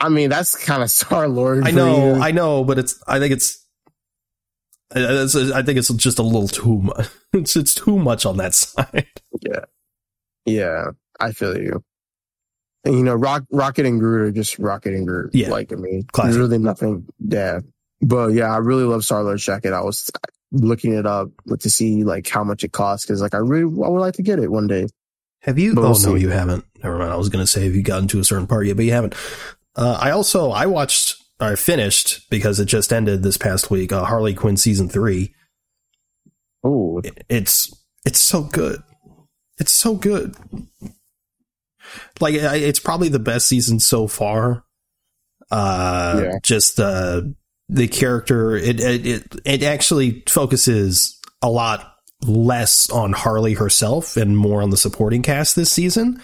I 0.00 0.08
mean 0.08 0.30
that's 0.30 0.54
kind 0.56 0.82
of 0.82 0.90
Star 0.92 1.28
Lord. 1.28 1.66
I 1.66 1.70
know, 1.72 2.14
I 2.14 2.30
know, 2.30 2.62
but 2.64 2.78
it's. 2.78 3.02
I 3.06 3.18
think 3.18 3.32
it's. 3.32 3.57
I 4.94 5.62
think 5.62 5.78
it's 5.78 5.92
just 5.94 6.18
a 6.18 6.22
little 6.22 6.48
too 6.48 6.78
much. 6.78 7.08
It's 7.34 7.56
it's 7.56 7.74
too 7.74 7.98
much 7.98 8.24
on 8.24 8.38
that 8.38 8.54
side. 8.54 9.06
Yeah, 9.42 9.64
yeah, 10.46 10.90
I 11.20 11.32
feel 11.32 11.58
you. 11.58 11.84
And, 12.84 12.94
you 12.94 13.02
know, 13.02 13.14
Rock, 13.14 13.44
Rocket 13.52 13.84
and 13.84 14.00
Groot 14.00 14.28
are 14.28 14.32
just 14.32 14.58
Rocket 14.58 14.94
and 14.94 15.06
Groot. 15.06 15.34
Yeah. 15.34 15.50
like 15.50 15.72
I 15.74 15.76
mean, 15.76 16.04
Classic. 16.12 16.32
there's 16.32 16.38
really 16.38 16.58
nothing. 16.58 17.06
Yeah, 17.18 17.60
but 18.00 18.28
yeah, 18.28 18.50
I 18.52 18.56
really 18.58 18.84
love 18.84 19.04
Star 19.04 19.22
Lord's 19.22 19.44
jacket. 19.44 19.74
I 19.74 19.82
was 19.82 20.10
looking 20.52 20.94
it 20.94 21.04
up 21.04 21.28
to 21.60 21.68
see 21.68 22.02
like 22.02 22.26
how 22.26 22.44
much 22.44 22.64
it 22.64 22.72
costs 22.72 23.04
because 23.04 23.20
like 23.20 23.34
I 23.34 23.38
really 23.38 23.64
I 23.64 23.88
would 23.88 24.00
like 24.00 24.14
to 24.14 24.22
get 24.22 24.38
it 24.38 24.50
one 24.50 24.66
day. 24.66 24.86
Have 25.42 25.58
you? 25.58 25.74
But 25.74 25.82
oh 25.82 25.90
we'll 25.90 26.00
no, 26.00 26.16
see. 26.16 26.22
you 26.22 26.30
haven't. 26.30 26.64
Never 26.82 26.96
mind. 26.98 27.12
I 27.12 27.16
was 27.16 27.28
going 27.28 27.42
to 27.42 27.46
say 27.46 27.64
have 27.64 27.74
you 27.74 27.82
gotten 27.82 28.08
to 28.08 28.20
a 28.20 28.24
certain 28.24 28.46
part 28.46 28.66
yet, 28.66 28.76
but 28.76 28.86
you 28.86 28.92
haven't. 28.92 29.14
Uh, 29.76 29.98
I 30.00 30.12
also 30.12 30.50
I 30.50 30.64
watched 30.66 31.17
I 31.40 31.54
finished 31.54 32.28
because 32.30 32.58
it 32.58 32.66
just 32.66 32.92
ended 32.92 33.22
this 33.22 33.36
past 33.36 33.70
week. 33.70 33.92
Uh, 33.92 34.04
Harley 34.04 34.34
Quinn 34.34 34.56
season 34.56 34.88
three. 34.88 35.34
Oh, 36.64 37.00
it's 37.28 37.72
it's 38.04 38.20
so 38.20 38.42
good. 38.42 38.82
It's 39.58 39.72
so 39.72 39.94
good. 39.94 40.34
Like 42.20 42.34
it's 42.34 42.80
probably 42.80 43.08
the 43.08 43.18
best 43.18 43.48
season 43.48 43.80
so 43.80 44.06
far. 44.06 44.64
Uh, 45.50 46.20
yeah. 46.24 46.38
just 46.42 46.78
uh, 46.80 47.22
the 47.68 47.88
character. 47.88 48.56
It, 48.56 48.80
it 48.80 49.06
it 49.06 49.36
it 49.44 49.62
actually 49.62 50.22
focuses 50.26 51.18
a 51.40 51.50
lot 51.50 51.94
less 52.22 52.90
on 52.90 53.12
Harley 53.12 53.54
herself 53.54 54.16
and 54.16 54.36
more 54.36 54.62
on 54.62 54.70
the 54.70 54.76
supporting 54.76 55.22
cast 55.22 55.54
this 55.54 55.70
season, 55.70 56.20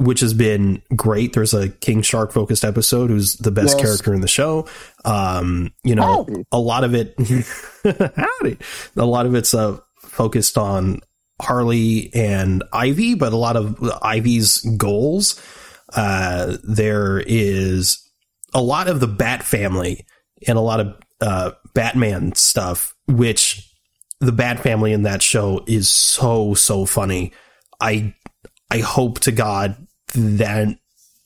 which 0.00 0.20
has 0.20 0.32
been 0.32 0.82
great. 0.96 1.34
There's 1.34 1.52
a 1.52 1.68
King 1.68 2.00
Shark 2.00 2.32
focused 2.32 2.64
episode 2.64 3.10
who's 3.10 3.34
the 3.34 3.50
best 3.50 3.76
yes. 3.76 3.84
character 3.84 4.14
in 4.14 4.22
the 4.22 4.28
show. 4.28 4.66
Um, 5.04 5.74
you 5.84 5.94
know, 5.94 6.24
howdy. 6.24 6.46
a 6.50 6.58
lot 6.58 6.84
of 6.84 6.94
it, 6.94 7.14
howdy, 8.16 8.56
a 8.96 9.04
lot 9.04 9.26
of 9.26 9.34
it's 9.34 9.52
uh, 9.52 9.78
focused 9.98 10.56
on 10.56 11.00
Harley 11.38 12.10
and 12.14 12.64
Ivy, 12.72 13.14
but 13.14 13.34
a 13.34 13.36
lot 13.36 13.56
of 13.56 13.78
Ivy's 14.00 14.60
goals. 14.78 15.38
Uh, 15.92 16.56
there 16.64 17.22
is 17.26 18.02
a 18.54 18.62
lot 18.62 18.88
of 18.88 19.00
the 19.00 19.06
Bat 19.06 19.42
family 19.42 20.06
and 20.48 20.56
a 20.56 20.62
lot 20.62 20.80
of 20.80 20.96
uh, 21.20 21.50
Batman 21.74 22.34
stuff, 22.34 22.94
which 23.06 23.70
the 24.18 24.32
Bat 24.32 24.60
family 24.60 24.94
in 24.94 25.02
that 25.02 25.22
show 25.22 25.62
is 25.66 25.90
so 25.90 26.54
so 26.54 26.86
funny. 26.86 27.32
I 27.78 28.14
I 28.70 28.78
hope 28.78 29.20
to 29.20 29.32
God 29.32 29.76
that 30.14 30.78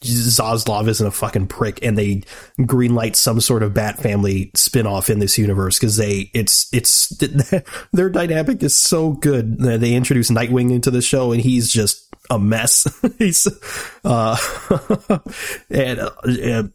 Zaslav 0.05 0.89
isn't 0.89 1.07
a 1.07 1.11
fucking 1.11 1.47
prick 1.47 1.79
and 1.83 1.97
they 1.97 2.23
greenlight 2.61 3.17
some 3.17 3.41
sort 3.41 3.63
of 3.63 3.75
Bat 3.75 3.99
Family 3.99 4.51
spin-off 4.55 5.09
in 5.09 5.19
this 5.19 5.39
universe 5.39 5.79
because 5.79 5.97
they 5.97 6.31
it's 6.35 6.69
it's 6.73 7.09
their 7.93 8.11
dynamic 8.11 8.63
is 8.63 8.77
so 8.77 9.13
good. 9.13 9.59
They 9.59 9.95
introduce 9.95 10.31
Nightwing 10.31 10.73
into 10.73 10.91
the 10.91 11.03
show 11.03 11.33
and 11.33 11.41
he's 11.41 11.71
just 11.71 12.05
a 12.31 12.39
mess. 12.39 12.87
he's 13.19 13.47
uh 14.05 14.37
and 15.71 16.01
uh, 16.01 16.11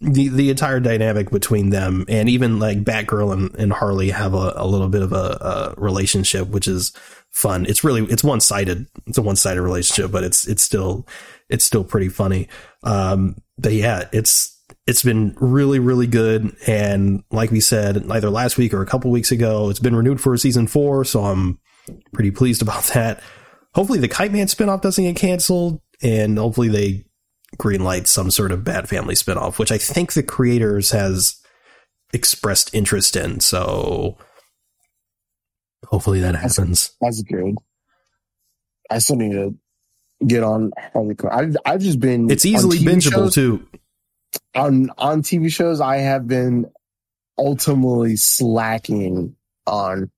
the 0.01 0.29
the 0.29 0.49
entire 0.49 0.79
dynamic 0.79 1.29
between 1.29 1.69
them 1.69 2.05
and 2.07 2.29
even 2.29 2.59
like 2.59 2.83
Batgirl 2.83 3.33
and, 3.33 3.55
and 3.55 3.73
Harley 3.73 4.09
have 4.09 4.33
a, 4.33 4.53
a 4.55 4.65
little 4.65 4.89
bit 4.89 5.03
of 5.03 5.13
a, 5.13 5.75
a 5.75 5.81
relationship 5.81 6.47
which 6.47 6.67
is 6.67 6.93
fun. 7.31 7.65
It's 7.65 7.83
really 7.83 8.03
it's 8.03 8.23
one 8.23 8.39
sided. 8.39 8.87
It's 9.07 9.17
a 9.17 9.21
one 9.21 9.35
sided 9.35 9.61
relationship, 9.61 10.11
but 10.11 10.23
it's 10.23 10.47
it's 10.47 10.63
still 10.63 11.07
it's 11.49 11.63
still 11.63 11.83
pretty 11.83 12.09
funny. 12.09 12.47
Um, 12.83 13.37
but 13.57 13.73
yeah, 13.73 14.07
it's 14.11 14.57
it's 14.87 15.03
been 15.03 15.35
really 15.39 15.79
really 15.79 16.07
good. 16.07 16.55
And 16.67 17.23
like 17.31 17.51
we 17.51 17.59
said, 17.59 18.09
either 18.09 18.29
last 18.29 18.57
week 18.57 18.73
or 18.73 18.81
a 18.81 18.87
couple 18.87 19.11
weeks 19.11 19.31
ago, 19.31 19.69
it's 19.69 19.79
been 19.79 19.95
renewed 19.95 20.21
for 20.21 20.35
season 20.37 20.67
four. 20.67 21.05
So 21.05 21.23
I'm 21.23 21.59
pretty 22.13 22.31
pleased 22.31 22.61
about 22.61 22.83
that. 22.93 23.21
Hopefully, 23.75 23.99
the 23.99 24.07
Kite 24.07 24.31
Man 24.31 24.47
spinoff 24.47 24.81
doesn't 24.81 25.03
get 25.03 25.15
canceled, 25.15 25.79
and 26.01 26.37
hopefully 26.37 26.69
they 26.69 27.05
greenlight 27.57 28.07
some 28.07 28.31
sort 28.31 28.51
of 28.51 28.63
Bat 28.63 28.87
Family 28.89 29.15
spinoff, 29.15 29.57
which 29.59 29.71
I 29.71 29.77
think 29.77 30.13
the 30.13 30.23
creators 30.23 30.91
has 30.91 31.39
expressed 32.13 32.73
interest 32.73 33.15
in. 33.15 33.39
So 33.39 34.17
hopefully 35.85 36.21
that 36.21 36.35
happens. 36.35 36.91
That's, 37.01 37.21
that's 37.21 37.23
good. 37.23 37.55
I 38.89 38.99
still 38.99 39.17
need 39.17 39.33
to 39.33 39.55
get 40.25 40.43
on 40.43 40.71
Harley 40.93 41.15
Quinn. 41.15 41.31
I've 41.31 41.57
I've 41.65 41.81
just 41.81 41.99
been. 41.99 42.29
It's 42.29 42.45
easily 42.45 42.77
bingeable 42.77 43.11
shows, 43.11 43.35
too. 43.35 43.67
On 44.55 44.89
on 44.97 45.21
TV 45.21 45.51
shows, 45.51 45.81
I 45.81 45.97
have 45.97 46.27
been 46.27 46.71
ultimately 47.37 48.15
slacking 48.15 49.35
on. 49.65 50.11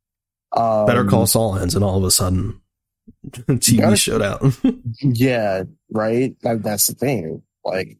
Um, 0.53 0.85
Better 0.85 1.05
Call 1.05 1.27
Saul 1.27 1.57
ends, 1.57 1.75
and 1.75 1.83
all 1.83 1.97
of 1.97 2.03
a 2.03 2.11
sudden, 2.11 2.61
TV 3.29 3.79
better, 3.79 3.95
showed 3.95 4.21
out. 4.21 4.43
yeah, 5.01 5.63
right. 5.91 6.35
That, 6.41 6.63
that's 6.63 6.87
the 6.87 6.95
thing. 6.95 7.41
Like, 7.63 7.97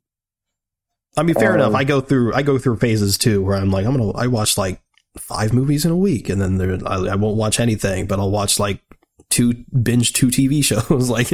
I 1.16 1.24
mean, 1.24 1.36
fair 1.36 1.56
enough. 1.56 1.68
Um, 1.68 1.76
I 1.76 1.84
go 1.84 2.02
through 2.02 2.34
I 2.34 2.42
go 2.42 2.58
through 2.58 2.78
phases 2.78 3.18
too, 3.18 3.42
where 3.42 3.56
I'm 3.56 3.72
like, 3.72 3.86
I'm 3.86 3.96
gonna 3.96 4.12
I 4.12 4.28
watch 4.28 4.58
like 4.58 4.82
five 5.18 5.54
movies 5.54 5.86
in 5.86 5.92
a 5.92 5.98
week, 5.98 6.30
and 6.30 6.42
then 6.42 6.58
there 6.58 6.78
I, 6.86 6.96
I 6.96 7.16
won't 7.16 7.38
watch 7.38 7.60
anything, 7.60 8.08
but 8.08 8.20
I'll 8.20 8.32
watch 8.32 8.60
like 8.60 8.82
two 9.30 9.54
binge 9.82 10.14
two 10.14 10.28
TV 10.28 10.64
shows. 10.64 11.10
like, 11.10 11.32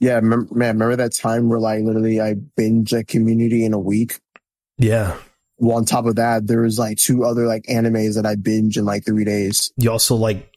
yeah, 0.00 0.20
man, 0.20 0.48
remember 0.50 0.96
that 0.96 1.14
time 1.14 1.48
where 1.48 1.60
like 1.60 1.82
literally 1.82 2.20
I 2.20 2.34
binge 2.34 2.92
a 2.92 3.04
community 3.04 3.64
in 3.64 3.72
a 3.72 3.78
week? 3.78 4.20
Yeah. 4.78 5.16
Well, 5.58 5.78
on 5.78 5.86
top 5.86 6.04
of 6.04 6.16
that, 6.16 6.46
there 6.46 6.60
was 6.60 6.78
like 6.78 6.98
two 6.98 7.24
other 7.24 7.46
like 7.46 7.64
animes 7.64 8.14
that 8.16 8.26
I 8.26 8.34
binge 8.34 8.76
in 8.76 8.84
like 8.84 9.06
three 9.06 9.24
days. 9.24 9.72
You 9.78 9.90
also 9.90 10.14
like 10.14 10.52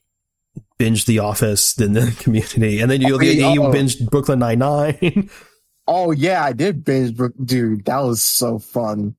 binge 0.77 1.05
The 1.05 1.19
Office, 1.19 1.73
then 1.73 1.93
the 1.93 2.11
community, 2.19 2.79
and 2.79 2.91
then 2.91 3.01
you, 3.01 3.15
oh, 3.15 3.19
you 3.21 3.61
binged 3.61 4.09
Brooklyn 4.09 4.39
Nine 4.39 4.59
Nine. 4.59 5.29
oh 5.87 6.11
yeah, 6.11 6.43
I 6.43 6.51
did 6.51 6.83
binge, 6.83 7.17
dude. 7.43 7.85
That 7.85 7.99
was 7.99 8.21
so 8.21 8.59
fun. 8.59 9.15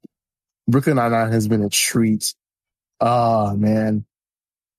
Brooklyn 0.69 0.97
Nine 0.97 1.13
Nine 1.13 1.33
has 1.33 1.49
been 1.49 1.63
a 1.63 1.71
treat. 1.71 2.35
Oh 3.01 3.57
man, 3.57 4.05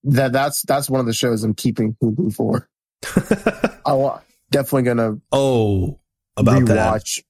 that 0.03 0.31
that's 0.31 0.61
that's 0.63 0.89
one 0.89 0.99
of 0.99 1.05
the 1.05 1.13
shows 1.13 1.43
I'm 1.43 1.53
keeping 1.53 1.95
Hulu 2.01 2.33
for. 2.33 2.67
I 3.85 4.19
definitely 4.51 4.83
gonna. 4.83 5.17
Oh, 5.31 5.99
about 6.37 6.61
rewatch. 6.61 7.15
that. 7.17 7.23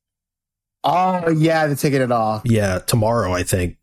Oh 0.83 1.29
yeah, 1.29 1.67
they're 1.67 1.75
taking 1.75 2.01
it 2.01 2.12
off. 2.12 2.41
Yeah, 2.45 2.79
tomorrow 2.79 3.33
I 3.33 3.43
think. 3.43 3.77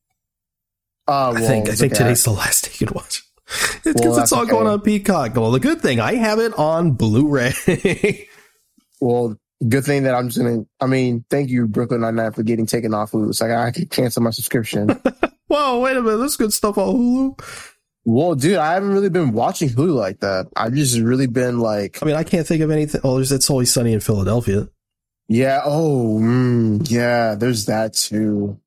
Uh, 1.07 1.33
well, 1.35 1.43
I 1.43 1.47
think 1.47 1.69
I 1.69 1.75
think 1.75 1.93
okay. 1.93 2.05
today's 2.05 2.25
the 2.25 2.31
last 2.33 2.65
day 2.65 2.71
you 2.79 2.87
can 2.87 2.95
watch. 2.95 3.23
It's 3.49 3.83
because 3.85 4.03
well, 4.05 4.19
it's 4.19 4.33
all 4.33 4.43
okay. 4.43 4.51
going 4.51 4.67
on 4.67 4.81
Peacock. 4.83 5.35
Well, 5.35 5.51
the 5.51 5.61
good 5.61 5.81
thing 5.81 6.01
I 6.01 6.17
have 6.17 6.39
it 6.39 6.53
on 6.59 6.93
Blu-ray. 6.93 7.55
well, 9.01 9.35
good 9.67 9.85
thing 9.85 10.03
that 10.03 10.15
I'm 10.15 10.29
just 10.29 10.39
gonna. 10.39 10.67
I 10.81 10.87
mean, 10.87 11.25
thank 11.31 11.49
you, 11.49 11.67
Brooklyn 11.67 12.03
Nine 12.03 12.17
Nine, 12.17 12.33
for 12.33 12.43
getting 12.43 12.67
taken 12.67 12.93
off 12.93 13.13
Hulu. 13.13 13.35
So 13.35 13.47
I, 13.47 13.69
I 13.69 13.71
can 13.71 13.87
cancel 13.87 14.23
my 14.23 14.31
subscription. 14.31 15.01
Whoa, 15.49 15.81
wait 15.81 15.97
a 15.97 16.03
minute, 16.03 16.19
there's 16.19 16.37
good 16.37 16.53
stuff 16.53 16.79
on 16.79 16.95
Hulu. 16.95 17.41
Well, 18.05 18.35
dude, 18.35 18.57
I 18.57 18.73
haven't 18.73 18.91
really 18.91 19.11
been 19.11 19.33
watching 19.33 19.69
Hulu 19.69 19.95
like 19.95 20.21
that. 20.21 20.49
I've 20.57 20.73
just 20.73 20.99
really 20.99 21.27
been 21.27 21.59
like. 21.59 22.03
I 22.03 22.07
mean, 22.07 22.15
I 22.15 22.25
can't 22.25 22.47
think 22.47 22.63
of 22.63 22.71
anything. 22.71 23.03
Oh, 23.05 23.17
there's 23.17 23.33
It's 23.33 23.51
Always 23.51 23.71
Sunny 23.71 23.93
in 23.93 24.01
Philadelphia. 24.01 24.69
Yeah. 25.29 25.61
Oh, 25.65 26.19
mm, 26.19 26.91
yeah. 26.91 27.35
There's 27.35 27.67
that 27.67 27.93
too. 27.93 28.59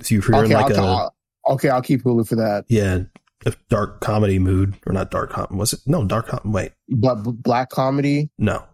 So 0.00 0.14
you're 0.14 0.24
okay, 0.24 0.54
like 0.54 0.74
I'll, 0.74 1.12
a, 1.46 1.52
okay, 1.52 1.68
I'll 1.68 1.82
keep 1.82 2.02
Hulu 2.02 2.26
for 2.26 2.36
that. 2.36 2.64
Yeah, 2.68 3.00
a 3.46 3.52
dark 3.68 4.00
comedy 4.00 4.38
mood 4.38 4.74
or 4.86 4.92
not 4.92 5.10
dark 5.10 5.30
com 5.30 5.58
was 5.58 5.74
it? 5.74 5.80
No, 5.86 6.04
dark 6.04 6.28
com- 6.28 6.52
wait. 6.52 6.72
But 6.88 7.16
black 7.16 7.70
comedy? 7.70 8.30
No, 8.38 8.64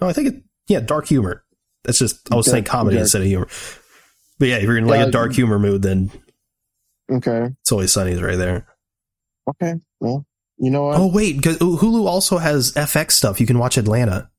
no. 0.00 0.08
I 0.08 0.12
think 0.12 0.28
it. 0.28 0.42
Yeah, 0.68 0.80
dark 0.80 1.08
humor. 1.08 1.44
That's 1.84 1.98
just 1.98 2.32
I 2.32 2.36
was 2.36 2.46
dark, 2.46 2.52
saying 2.52 2.64
comedy 2.64 2.94
dark. 2.96 3.02
instead 3.02 3.22
of 3.22 3.26
humor. 3.26 3.48
But 4.38 4.48
yeah, 4.48 4.56
if 4.56 4.62
you're 4.62 4.78
in 4.78 4.86
like 4.86 5.08
a 5.08 5.10
dark 5.10 5.32
humor 5.32 5.58
mood, 5.58 5.82
then 5.82 6.10
okay, 7.10 7.48
it's 7.60 7.72
always 7.72 7.92
sunny's 7.92 8.22
right 8.22 8.36
there. 8.36 8.66
Okay. 9.48 9.74
Well, 10.00 10.26
you 10.58 10.70
know 10.70 10.86
what? 10.86 10.98
Oh 10.98 11.10
wait, 11.12 11.40
Hulu 11.40 12.06
also 12.06 12.38
has 12.38 12.72
FX 12.72 13.12
stuff. 13.12 13.40
You 13.40 13.46
can 13.46 13.58
watch 13.58 13.76
Atlanta. 13.76 14.30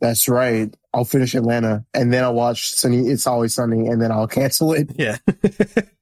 That's 0.00 0.28
right. 0.28 0.72
I'll 0.94 1.04
finish 1.04 1.34
Atlanta 1.34 1.84
and 1.92 2.12
then 2.12 2.22
I'll 2.22 2.34
watch 2.34 2.70
Sunny. 2.70 3.08
It's 3.08 3.26
always 3.26 3.54
sunny, 3.54 3.88
and 3.88 4.00
then 4.00 4.12
I'll 4.12 4.28
cancel 4.28 4.72
it. 4.72 4.90
Yeah. 4.96 5.18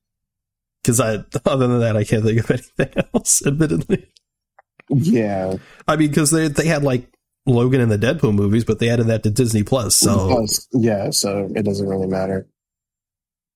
Because 0.86 1.00
I, 1.00 1.24
other 1.44 1.66
than 1.66 1.80
that, 1.80 1.96
I 1.96 2.04
can't 2.04 2.22
think 2.22 2.38
of 2.38 2.48
anything 2.48 3.04
else. 3.14 3.44
Admittedly. 3.44 4.06
Yeah. 4.88 5.56
I 5.88 5.96
mean, 5.96 6.10
because 6.10 6.30
they 6.30 6.46
they 6.46 6.66
had 6.66 6.84
like 6.84 7.12
Logan 7.44 7.80
and 7.80 7.90
the 7.90 7.98
Deadpool 7.98 8.32
movies, 8.32 8.64
but 8.64 8.78
they 8.78 8.88
added 8.88 9.08
that 9.08 9.24
to 9.24 9.30
Disney 9.30 9.64
Plus. 9.64 9.96
So 9.96 10.46
yeah, 10.72 11.10
so 11.10 11.50
it 11.56 11.64
doesn't 11.64 11.88
really 11.88 12.06
matter. 12.06 12.46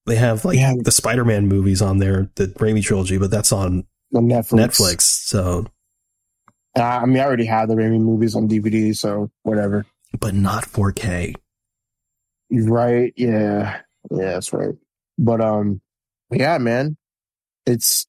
They 0.07 0.17
have 0.17 0.45
like 0.45 0.59
yeah. 0.59 0.75
the 0.79 0.91
Spider 0.91 1.25
Man 1.25 1.47
movies 1.47 1.83
on 1.83 1.99
there, 1.99 2.31
the 2.37 2.49
Raimi 2.49 2.83
trilogy, 2.83 3.19
but 3.19 3.31
that's 3.31 3.53
on 3.53 3.85
on 4.15 4.29
Netflix. 4.29 4.67
Netflix. 4.67 5.01
So, 5.03 5.67
uh, 6.77 6.83
I 6.83 7.07
mean, 7.07 7.19
I 7.19 7.25
already 7.25 7.47
have 7.47 7.69
the 7.69 7.75
Raimi 7.75 8.01
movies 8.01 8.35
on 8.35 8.49
DVD, 8.49 8.97
so 8.97 9.31
whatever. 9.43 9.87
But 10.19 10.35
not 10.35 10.65
4K. 10.65 11.37
Right? 12.51 13.13
Yeah, 13.17 13.81
yeah, 14.11 14.33
that's 14.33 14.53
right. 14.53 14.75
But 15.19 15.41
um, 15.41 15.81
yeah, 16.31 16.59
man, 16.59 16.97
it's 17.67 18.07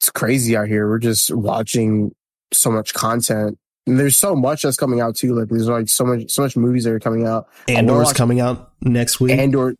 it's 0.00 0.10
crazy 0.10 0.56
out 0.56 0.68
here. 0.68 0.88
We're 0.88 0.98
just 0.98 1.34
watching 1.34 2.14
so 2.52 2.70
much 2.70 2.94
content. 2.94 3.58
And 3.86 3.98
there's 3.98 4.16
so 4.16 4.36
much 4.36 4.62
that's 4.62 4.76
coming 4.76 5.00
out 5.00 5.16
too. 5.16 5.34
Like 5.34 5.48
there's 5.48 5.68
like 5.68 5.88
so 5.88 6.04
much 6.04 6.30
so 6.30 6.42
much 6.42 6.56
movies 6.56 6.84
that 6.84 6.92
are 6.92 7.00
coming 7.00 7.26
out. 7.26 7.48
Andor's 7.68 8.12
coming 8.12 8.40
out 8.40 8.72
next 8.82 9.18
week. 9.20 9.32
Andor 9.38 9.74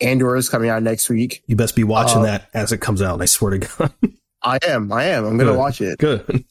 Andor 0.00 0.36
is 0.36 0.48
coming 0.48 0.70
out 0.70 0.82
next 0.82 1.08
week. 1.08 1.42
You 1.46 1.56
best 1.56 1.76
be 1.76 1.84
watching 1.84 2.20
uh, 2.20 2.24
that 2.24 2.48
as 2.52 2.72
it 2.72 2.78
comes 2.78 3.02
out. 3.02 3.20
I 3.22 3.26
swear 3.26 3.58
to 3.58 3.66
God. 3.66 3.92
I 4.42 4.58
am. 4.66 4.92
I 4.92 5.04
am. 5.04 5.24
I'm 5.24 5.38
gonna 5.38 5.54
watch 5.54 5.80
it. 5.80 5.98
Good. 5.98 6.44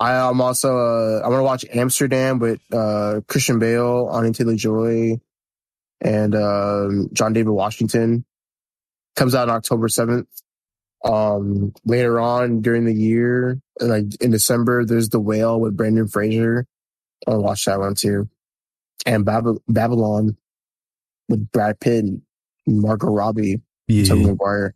I 0.00 0.14
am 0.14 0.40
also. 0.40 0.76
Uh, 0.76 1.22
I'm 1.24 1.30
gonna 1.30 1.44
watch 1.44 1.64
Amsterdam 1.72 2.38
with 2.40 2.60
uh, 2.72 3.20
Christian 3.28 3.58
Bale, 3.58 4.08
Anya 4.10 4.32
Taylor 4.32 4.56
Joy, 4.56 5.20
and 6.00 6.34
uh, 6.34 6.88
John 7.12 7.32
David 7.32 7.50
Washington. 7.50 8.24
Comes 9.14 9.34
out 9.36 9.48
on 9.48 9.56
October 9.56 9.88
seventh. 9.88 10.26
Um, 11.04 11.72
later 11.84 12.18
on 12.18 12.62
during 12.62 12.84
the 12.86 12.94
year, 12.94 13.60
like 13.78 14.06
in 14.20 14.30
December, 14.30 14.84
there's 14.84 15.10
The 15.10 15.20
Whale 15.20 15.60
with 15.60 15.76
Brendan 15.76 16.08
Fraser. 16.08 16.66
I'll 17.28 17.42
watch 17.42 17.66
that 17.66 17.78
one 17.78 17.94
too. 17.94 18.28
And 19.06 19.24
Bab- 19.24 19.60
Babylon 19.68 20.36
with 21.28 21.50
Brad 21.52 21.78
Pitt, 21.78 22.04
and 22.04 22.22
Margot 22.66 23.08
Robbie, 23.10 23.60
Yeah. 23.88 24.04
Tobey 24.04 24.24
Maguire. 24.26 24.74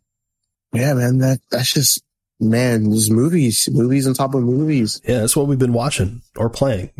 Yeah, 0.73 0.93
man, 0.93 1.17
that 1.19 1.39
that's 1.51 1.73
just 1.73 2.03
man, 2.39 2.89
there's 2.89 3.09
movies, 3.11 3.67
movies 3.71 4.07
on 4.07 4.13
top 4.13 4.33
of 4.35 4.43
movies, 4.43 5.01
yeah, 5.07 5.19
that's 5.19 5.35
what 5.35 5.47
we've 5.47 5.59
been 5.59 5.73
watching 5.73 6.21
or 6.37 6.49
playing. 6.49 6.91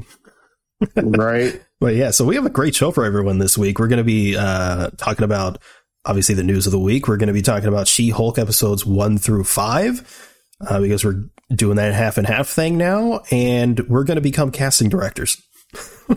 right? 0.95 1.61
But 1.81 1.95
yeah, 1.95 2.11
so 2.11 2.25
we 2.25 2.35
have 2.35 2.45
a 2.45 2.49
great 2.49 2.75
show 2.75 2.91
for 2.91 3.05
everyone 3.05 3.37
this 3.39 3.57
week. 3.57 3.79
We're 3.79 3.87
going 3.87 3.99
to 3.99 4.03
be 4.03 4.35
uh, 4.35 4.89
talking 4.97 5.23
about 5.23 5.61
obviously 6.03 6.35
the 6.35 6.43
news 6.43 6.65
of 6.65 6.73
the 6.73 6.79
week. 6.79 7.07
We're 7.07 7.15
going 7.15 7.27
to 7.27 7.33
be 7.33 7.41
talking 7.41 7.69
about 7.69 7.87
She 7.87 8.09
Hulk 8.09 8.37
episodes 8.37 8.85
one 8.85 9.17
through 9.17 9.45
five 9.45 10.29
uh, 10.59 10.81
because 10.81 11.05
we're 11.05 11.29
doing 11.55 11.77
that 11.77 11.93
half 11.93 12.17
and 12.17 12.27
half 12.27 12.49
thing 12.49 12.77
now, 12.77 13.21
and 13.31 13.79
we're 13.87 14.03
going 14.03 14.15
to 14.17 14.21
become 14.21 14.51
casting 14.51 14.89
directors. 14.89 15.41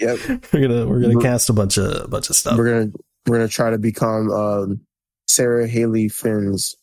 Yep. 0.00 0.18
We're 0.52 0.60
gonna 0.68 0.86
we're 0.88 1.00
gonna 1.00 1.14
We're- 1.14 1.22
cast 1.22 1.48
a 1.48 1.52
bunch 1.52 1.76
of 1.76 2.06
a 2.06 2.08
bunch 2.08 2.28
of 2.30 2.34
stuff. 2.34 2.56
We're 2.58 2.70
gonna 2.86 2.92
we're 3.26 3.36
gonna 3.38 3.48
try 3.48 3.70
to 3.70 3.78
become 3.78 4.30
um, 4.30 4.80
Sarah 5.26 5.68
Halley 5.68 6.08
Finn's 6.08 6.76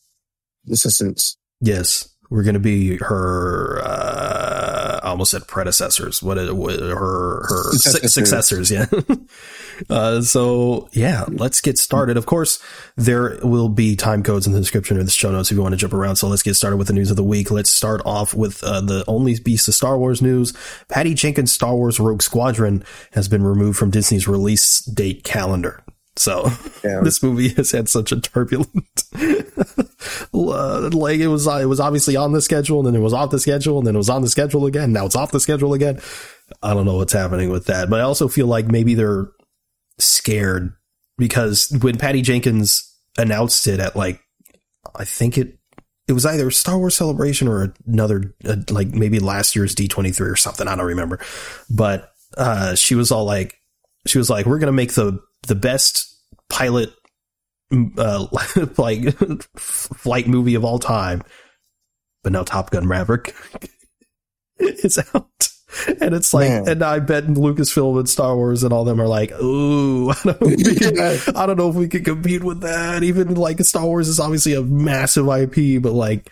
assistants. 0.70 1.36
Yes, 1.60 2.08
we're 2.32 2.42
going 2.42 2.54
to 2.54 2.60
be 2.60 2.96
her. 2.96 3.80
Uh, 3.84 5.00
I 5.02 5.08
almost 5.08 5.32
said 5.32 5.46
predecessors. 5.46 6.22
What, 6.22 6.38
it, 6.38 6.56
what 6.56 6.80
her 6.80 7.44
her 7.46 7.72
Successors. 7.72 8.14
successors? 8.14 8.70
Yeah. 8.70 8.86
uh, 9.90 10.22
so 10.22 10.88
yeah, 10.92 11.24
let's 11.28 11.60
get 11.60 11.76
started. 11.76 12.16
Of 12.16 12.24
course, 12.24 12.58
there 12.96 13.38
will 13.42 13.68
be 13.68 13.96
time 13.96 14.22
codes 14.22 14.46
in 14.46 14.54
the 14.54 14.60
description 14.60 14.98
of 14.98 15.04
the 15.04 15.10
show 15.10 15.30
notes 15.30 15.50
if 15.50 15.56
you 15.56 15.62
want 15.62 15.74
to 15.74 15.76
jump 15.76 15.92
around. 15.92 16.16
So 16.16 16.26
let's 16.26 16.42
get 16.42 16.54
started 16.54 16.78
with 16.78 16.86
the 16.86 16.94
news 16.94 17.10
of 17.10 17.16
the 17.16 17.22
week. 17.22 17.50
Let's 17.50 17.70
start 17.70 18.00
off 18.06 18.32
with 18.32 18.64
uh, 18.64 18.80
the 18.80 19.04
only 19.06 19.38
piece 19.38 19.68
of 19.68 19.74
Star 19.74 19.98
Wars 19.98 20.22
news. 20.22 20.54
Patty 20.88 21.12
Jenkins' 21.12 21.52
Star 21.52 21.76
Wars 21.76 22.00
Rogue 22.00 22.22
Squadron 22.22 22.82
has 23.12 23.28
been 23.28 23.42
removed 23.42 23.78
from 23.78 23.90
Disney's 23.90 24.26
release 24.26 24.80
date 24.80 25.22
calendar. 25.22 25.84
So 26.16 26.50
Yeah. 26.84 27.00
this 27.04 27.22
movie 27.22 27.48
has 27.50 27.70
had 27.70 27.88
such 27.88 28.12
a 28.12 28.20
turbulent 28.20 29.04
uh, 30.34 30.90
like 30.92 31.20
it 31.20 31.28
was 31.28 31.46
it 31.46 31.68
was 31.68 31.80
obviously 31.80 32.16
on 32.16 32.32
the 32.32 32.42
schedule 32.42 32.78
and 32.78 32.86
then 32.86 32.94
it 32.94 33.04
was 33.04 33.12
off 33.12 33.30
the 33.30 33.38
schedule 33.38 33.78
and 33.78 33.86
then 33.86 33.94
it 33.94 33.98
was 33.98 34.10
on 34.10 34.22
the 34.22 34.28
schedule 34.28 34.66
again 34.66 34.92
now 34.92 35.06
it's 35.06 35.16
off 35.16 35.30
the 35.30 35.40
schedule 35.40 35.74
again 35.74 36.00
i 36.62 36.74
don't 36.74 36.84
know 36.86 36.96
what's 36.96 37.12
happening 37.12 37.50
with 37.50 37.66
that 37.66 37.88
but 37.88 38.00
i 38.00 38.02
also 38.02 38.28
feel 38.28 38.46
like 38.46 38.66
maybe 38.66 38.94
they're 38.94 39.30
scared 39.98 40.72
because 41.18 41.74
when 41.80 41.96
patty 41.96 42.20
jenkins 42.20 42.94
announced 43.16 43.66
it 43.66 43.80
at 43.80 43.96
like 43.96 44.20
i 44.94 45.04
think 45.04 45.38
it 45.38 45.58
it 46.08 46.12
was 46.12 46.26
either 46.26 46.50
Star 46.50 46.78
Wars 46.78 46.96
Celebration 46.96 47.48
or 47.48 47.74
another, 47.86 48.34
uh, 48.44 48.56
like 48.70 48.88
maybe 48.88 49.20
last 49.20 49.54
year's 49.54 49.74
D23 49.74 50.20
or 50.20 50.36
something. 50.36 50.66
I 50.66 50.74
don't 50.74 50.86
remember. 50.86 51.20
But, 51.70 52.10
uh, 52.36 52.74
she 52.74 52.94
was 52.96 53.12
all 53.12 53.24
like, 53.24 53.54
she 54.06 54.18
was 54.18 54.28
like, 54.28 54.44
we're 54.44 54.58
going 54.58 54.66
to 54.66 54.72
make 54.72 54.92
the, 54.94 55.20
the 55.46 55.54
best 55.54 56.16
pilot, 56.48 56.92
uh, 57.98 58.26
like 58.78 59.14
flight 59.56 60.26
movie 60.26 60.54
of 60.54 60.64
all 60.64 60.78
time. 60.78 61.22
But 62.22 62.32
now 62.32 62.44
Top 62.44 62.70
Gun 62.70 62.86
Maverick 62.86 63.34
is 64.58 64.98
out. 65.14 65.48
And 66.00 66.14
it's 66.14 66.34
like, 66.34 66.48
Man. 66.48 66.68
and 66.68 66.82
I 66.82 66.98
bet 66.98 67.24
Lucasfilm 67.24 67.98
and 67.98 68.08
Star 68.08 68.36
Wars 68.36 68.62
and 68.62 68.72
all 68.72 68.84
them 68.84 69.00
are 69.00 69.08
like, 69.08 69.32
ooh, 69.40 70.10
I 70.10 70.14
don't, 70.22 70.40
know 70.40 70.48
if 70.48 70.66
we 70.66 70.74
can, 70.74 71.36
I 71.36 71.46
don't 71.46 71.56
know 71.56 71.70
if 71.70 71.74
we 71.74 71.88
can 71.88 72.04
compete 72.04 72.44
with 72.44 72.60
that. 72.60 73.02
Even 73.02 73.34
like 73.34 73.58
Star 73.60 73.84
Wars 73.84 74.08
is 74.08 74.20
obviously 74.20 74.54
a 74.54 74.62
massive 74.62 75.28
IP, 75.28 75.82
but 75.82 75.92
like, 75.92 76.30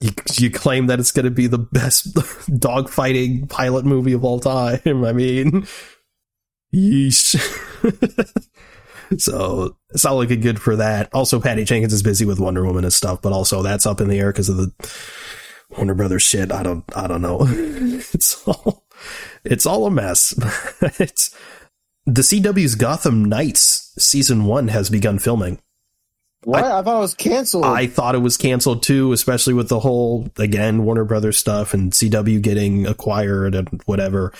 you, 0.00 0.10
you 0.34 0.50
claim 0.50 0.86
that 0.88 1.00
it's 1.00 1.12
going 1.12 1.24
to 1.24 1.30
be 1.30 1.46
the 1.46 1.58
best 1.58 2.14
dogfighting 2.14 3.48
pilot 3.48 3.84
movie 3.84 4.12
of 4.12 4.24
all 4.24 4.40
time. 4.40 5.04
I 5.04 5.12
mean, 5.12 5.66
yeesh. 6.74 7.36
so 9.18 9.76
it's 9.90 10.04
not 10.04 10.16
looking 10.16 10.40
good 10.40 10.60
for 10.60 10.76
that. 10.76 11.12
Also, 11.12 11.40
Patty 11.40 11.64
Jenkins 11.64 11.92
is 11.92 12.02
busy 12.02 12.24
with 12.24 12.40
Wonder 12.40 12.64
Woman 12.64 12.84
and 12.84 12.92
stuff, 12.92 13.22
but 13.22 13.32
also 13.32 13.62
that's 13.62 13.86
up 13.86 14.00
in 14.00 14.08
the 14.08 14.18
air 14.18 14.32
because 14.32 14.48
of 14.48 14.56
the 14.56 14.72
Warner 15.70 15.94
Brothers 15.94 16.22
shit. 16.22 16.52
I 16.52 16.62
don't, 16.62 16.84
I 16.96 17.06
don't 17.06 17.22
know. 17.22 17.38
it's 17.42 18.46
all, 18.46 18.86
it's 19.44 19.66
all 19.66 19.86
a 19.86 19.90
mess. 19.90 20.34
it's 20.98 21.34
the 22.06 22.22
CW's 22.22 22.74
Gotham 22.74 23.24
Knights 23.24 23.92
season 23.98 24.44
one 24.44 24.68
has 24.68 24.90
begun 24.90 25.18
filming. 25.18 25.58
What? 26.44 26.62
I, 26.62 26.82
thought 26.82 26.98
it 26.98 27.00
was 27.00 27.14
canceled. 27.14 27.64
I 27.64 27.88
thought 27.88 28.14
it 28.14 28.18
was 28.20 28.36
canceled 28.36 28.84
too, 28.84 29.10
especially 29.12 29.54
with 29.54 29.68
the 29.68 29.80
whole 29.80 30.28
again 30.38 30.84
Warner 30.84 31.04
Brothers 31.04 31.38
stuff 31.38 31.74
and 31.74 31.92
CW 31.92 32.40
getting 32.40 32.86
acquired 32.86 33.56
and 33.56 33.82
whatever. 33.86 34.32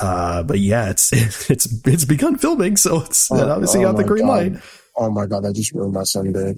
Uh, 0.00 0.42
but 0.42 0.58
yeah, 0.58 0.90
it's 0.90 1.12
it's 1.50 1.86
it's 1.86 2.04
begun 2.04 2.36
filming, 2.36 2.76
so 2.76 3.02
it's 3.02 3.30
Oh, 3.30 3.48
obviously 3.50 3.80
oh 3.84 3.90
got 3.92 3.96
the 3.96 4.04
green 4.04 4.26
God. 4.26 4.52
light. 4.52 4.62
oh 4.96 5.10
my 5.10 5.26
god, 5.26 5.44
that 5.44 5.54
just 5.54 5.72
ruined 5.72 5.94
my 5.94 6.02
Sunday. 6.04 6.54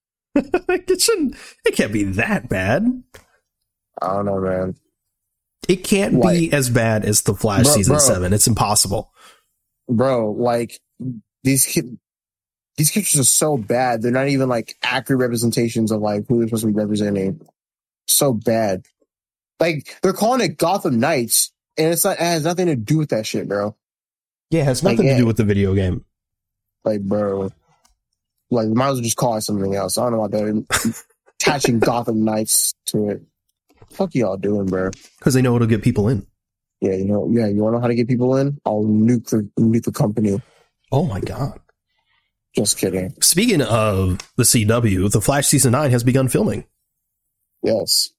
it 0.34 1.00
shouldn't. 1.00 1.36
It 1.64 1.74
can't 1.74 1.92
be 1.92 2.04
that 2.04 2.48
bad. 2.48 2.84
I 4.00 4.06
don't 4.14 4.26
know, 4.26 4.40
man. 4.40 4.74
It 5.68 5.84
can't 5.84 6.22
be 6.22 6.52
as 6.52 6.70
bad 6.70 7.04
as 7.04 7.22
the 7.22 7.34
Flash 7.34 7.64
Bro- 7.64 7.74
season 7.74 7.92
bro. 7.94 7.98
seven. 8.00 8.32
It's 8.32 8.46
impossible. 8.46 9.12
Bro, 9.88 10.32
like 10.32 10.78
these 11.44 11.66
ki- 11.66 11.98
these 12.76 12.90
pictures 12.92 13.20
are 13.20 13.24
so 13.24 13.56
bad. 13.56 14.00
They're 14.02 14.12
not 14.12 14.28
even 14.28 14.48
like 14.48 14.76
accurate 14.82 15.20
representations 15.20 15.90
of 15.90 16.00
like 16.00 16.26
who 16.28 16.38
they're 16.38 16.48
supposed 16.48 16.62
to 16.62 16.68
be 16.68 16.74
representing. 16.74 17.40
So 18.06 18.32
bad. 18.32 18.86
Like 19.60 19.96
they're 20.02 20.12
calling 20.12 20.40
it 20.40 20.56
Gotham 20.58 21.00
Knights, 21.00 21.52
and 21.78 21.92
it's 21.92 22.04
not. 22.04 22.14
It 22.16 22.20
has 22.20 22.44
nothing 22.44 22.66
to 22.66 22.76
do 22.76 22.98
with 22.98 23.10
that 23.10 23.26
shit, 23.26 23.48
bro. 23.48 23.74
Yeah, 24.50 24.62
it 24.62 24.64
has 24.64 24.82
Like, 24.82 24.94
nothing 24.94 25.06
to 25.06 25.12
yeah. 25.12 25.18
do 25.18 25.26
with 25.26 25.36
the 25.36 25.44
video 25.44 25.74
game. 25.74 26.04
Like, 26.84 27.02
bro, 27.02 27.50
like 28.50 28.68
might 28.68 28.88
as 28.88 28.94
well 28.94 29.02
just 29.02 29.16
call 29.16 29.36
it 29.36 29.42
something 29.42 29.74
else. 29.74 29.98
I 29.98 30.02
don't 30.02 30.12
know 30.12 30.24
about 30.24 30.30
that. 30.32 31.04
Attaching 31.40 31.78
Gotham 31.78 32.24
Knights 32.24 32.74
to 32.86 33.10
it. 33.10 33.22
Fuck 33.90 34.14
y'all 34.14 34.36
doing, 34.36 34.66
bro? 34.66 34.90
Because 35.18 35.34
they 35.34 35.42
know 35.42 35.54
it'll 35.56 35.68
get 35.68 35.82
people 35.82 36.08
in. 36.08 36.26
Yeah, 36.80 36.94
you 36.94 37.04
know, 37.04 37.28
yeah, 37.30 37.46
you 37.46 37.62
want 37.62 37.74
to 37.74 37.76
know 37.78 37.80
how 37.82 37.88
to 37.88 37.94
get 37.94 38.08
people 38.08 38.36
in? 38.36 38.58
I'll 38.66 38.84
nuke 38.84 39.28
the 39.30 39.48
nuke 39.58 39.84
the 39.84 39.92
company. 39.92 40.40
Oh 40.92 41.04
my 41.04 41.20
god. 41.20 41.58
Just 42.54 42.78
kidding. 42.78 43.14
Speaking 43.20 43.62
of 43.62 44.18
the 44.36 44.42
CW, 44.42 45.10
the 45.10 45.20
Flash 45.20 45.46
season 45.46 45.72
nine 45.72 45.90
has 45.90 46.02
begun 46.02 46.28
filming, 46.28 46.64
Yes, 47.62 48.10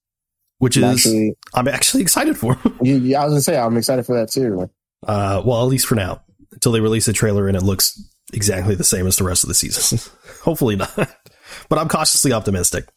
which 0.59 0.77
is 0.77 0.83
actually, 0.83 1.33
I'm 1.53 1.67
actually 1.67 2.03
excited 2.03 2.37
for. 2.37 2.57
yeah, 2.81 2.95
yeah, 2.95 3.21
I 3.21 3.25
was 3.25 3.33
gonna 3.33 3.41
say 3.41 3.57
I'm 3.57 3.77
excited 3.77 4.05
for 4.05 4.17
that 4.17 4.29
too. 4.29 4.69
Uh, 5.05 5.41
well, 5.43 5.63
at 5.63 5.69
least 5.69 5.87
for 5.87 5.95
now, 5.95 6.21
until 6.51 6.71
they 6.71 6.81
release 6.81 7.05
the 7.05 7.13
trailer 7.13 7.47
and 7.47 7.57
it 7.57 7.63
looks 7.63 8.01
exactly 8.33 8.75
the 8.75 8.83
same 8.83 9.07
as 9.07 9.15
the 9.15 9.23
rest 9.23 9.43
of 9.43 9.47
the 9.47 9.53
season. 9.53 9.99
Hopefully 10.43 10.75
not, 10.75 10.95
but 11.69 11.79
I'm 11.79 11.87
cautiously 11.87 12.33
optimistic. 12.33 12.87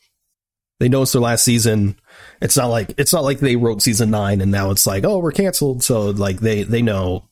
They 0.81 0.89
know 0.89 1.03
it's 1.03 1.13
their 1.13 1.23
last 1.23 1.45
season. 1.45 1.97
It's 2.41 2.57
not 2.57 2.67
like 2.67 2.95
it's 2.99 3.13
not 3.13 3.23
like 3.25 3.39
they 3.39 3.57
wrote 3.57 3.83
season 3.83 4.11
nine 4.11 4.41
and 4.41 4.51
now 4.51 4.71
it's 4.73 4.87
like 4.87 5.05
oh 5.05 5.19
we're 5.19 5.33
canceled. 5.33 5.85
So 5.85 6.11
like 6.11 6.41
they 6.41 6.65
they 6.65 6.83
know 6.83 7.29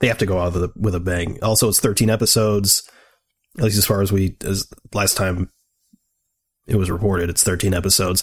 they 0.00 0.08
have 0.08 0.18
to 0.18 0.26
go 0.26 0.38
out 0.38 0.54
with 0.54 0.64
a, 0.64 0.72
with 0.76 0.94
a 0.94 1.00
bang. 1.00 1.38
Also, 1.42 1.68
it's 1.68 1.80
13 1.80 2.08
episodes, 2.08 2.88
at 3.58 3.64
least 3.64 3.78
as 3.78 3.86
far 3.86 4.00
as 4.00 4.12
we 4.12 4.36
as 4.44 4.66
last 4.94 5.16
time 5.16 5.50
it 6.66 6.76
was 6.76 6.90
reported. 6.90 7.30
It's 7.30 7.42
13 7.42 7.74
episodes. 7.74 8.22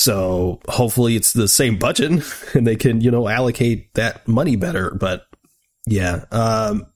So 0.00 0.60
hopefully 0.66 1.14
it's 1.14 1.34
the 1.34 1.46
same 1.46 1.78
budget 1.78 2.10
and 2.54 2.66
they 2.66 2.74
can, 2.74 3.02
you 3.02 3.10
know, 3.10 3.28
allocate 3.28 3.92
that 3.94 4.26
money 4.26 4.56
better. 4.56 4.92
But 4.92 5.26
yeah. 5.86 6.24
Um, 6.32 6.86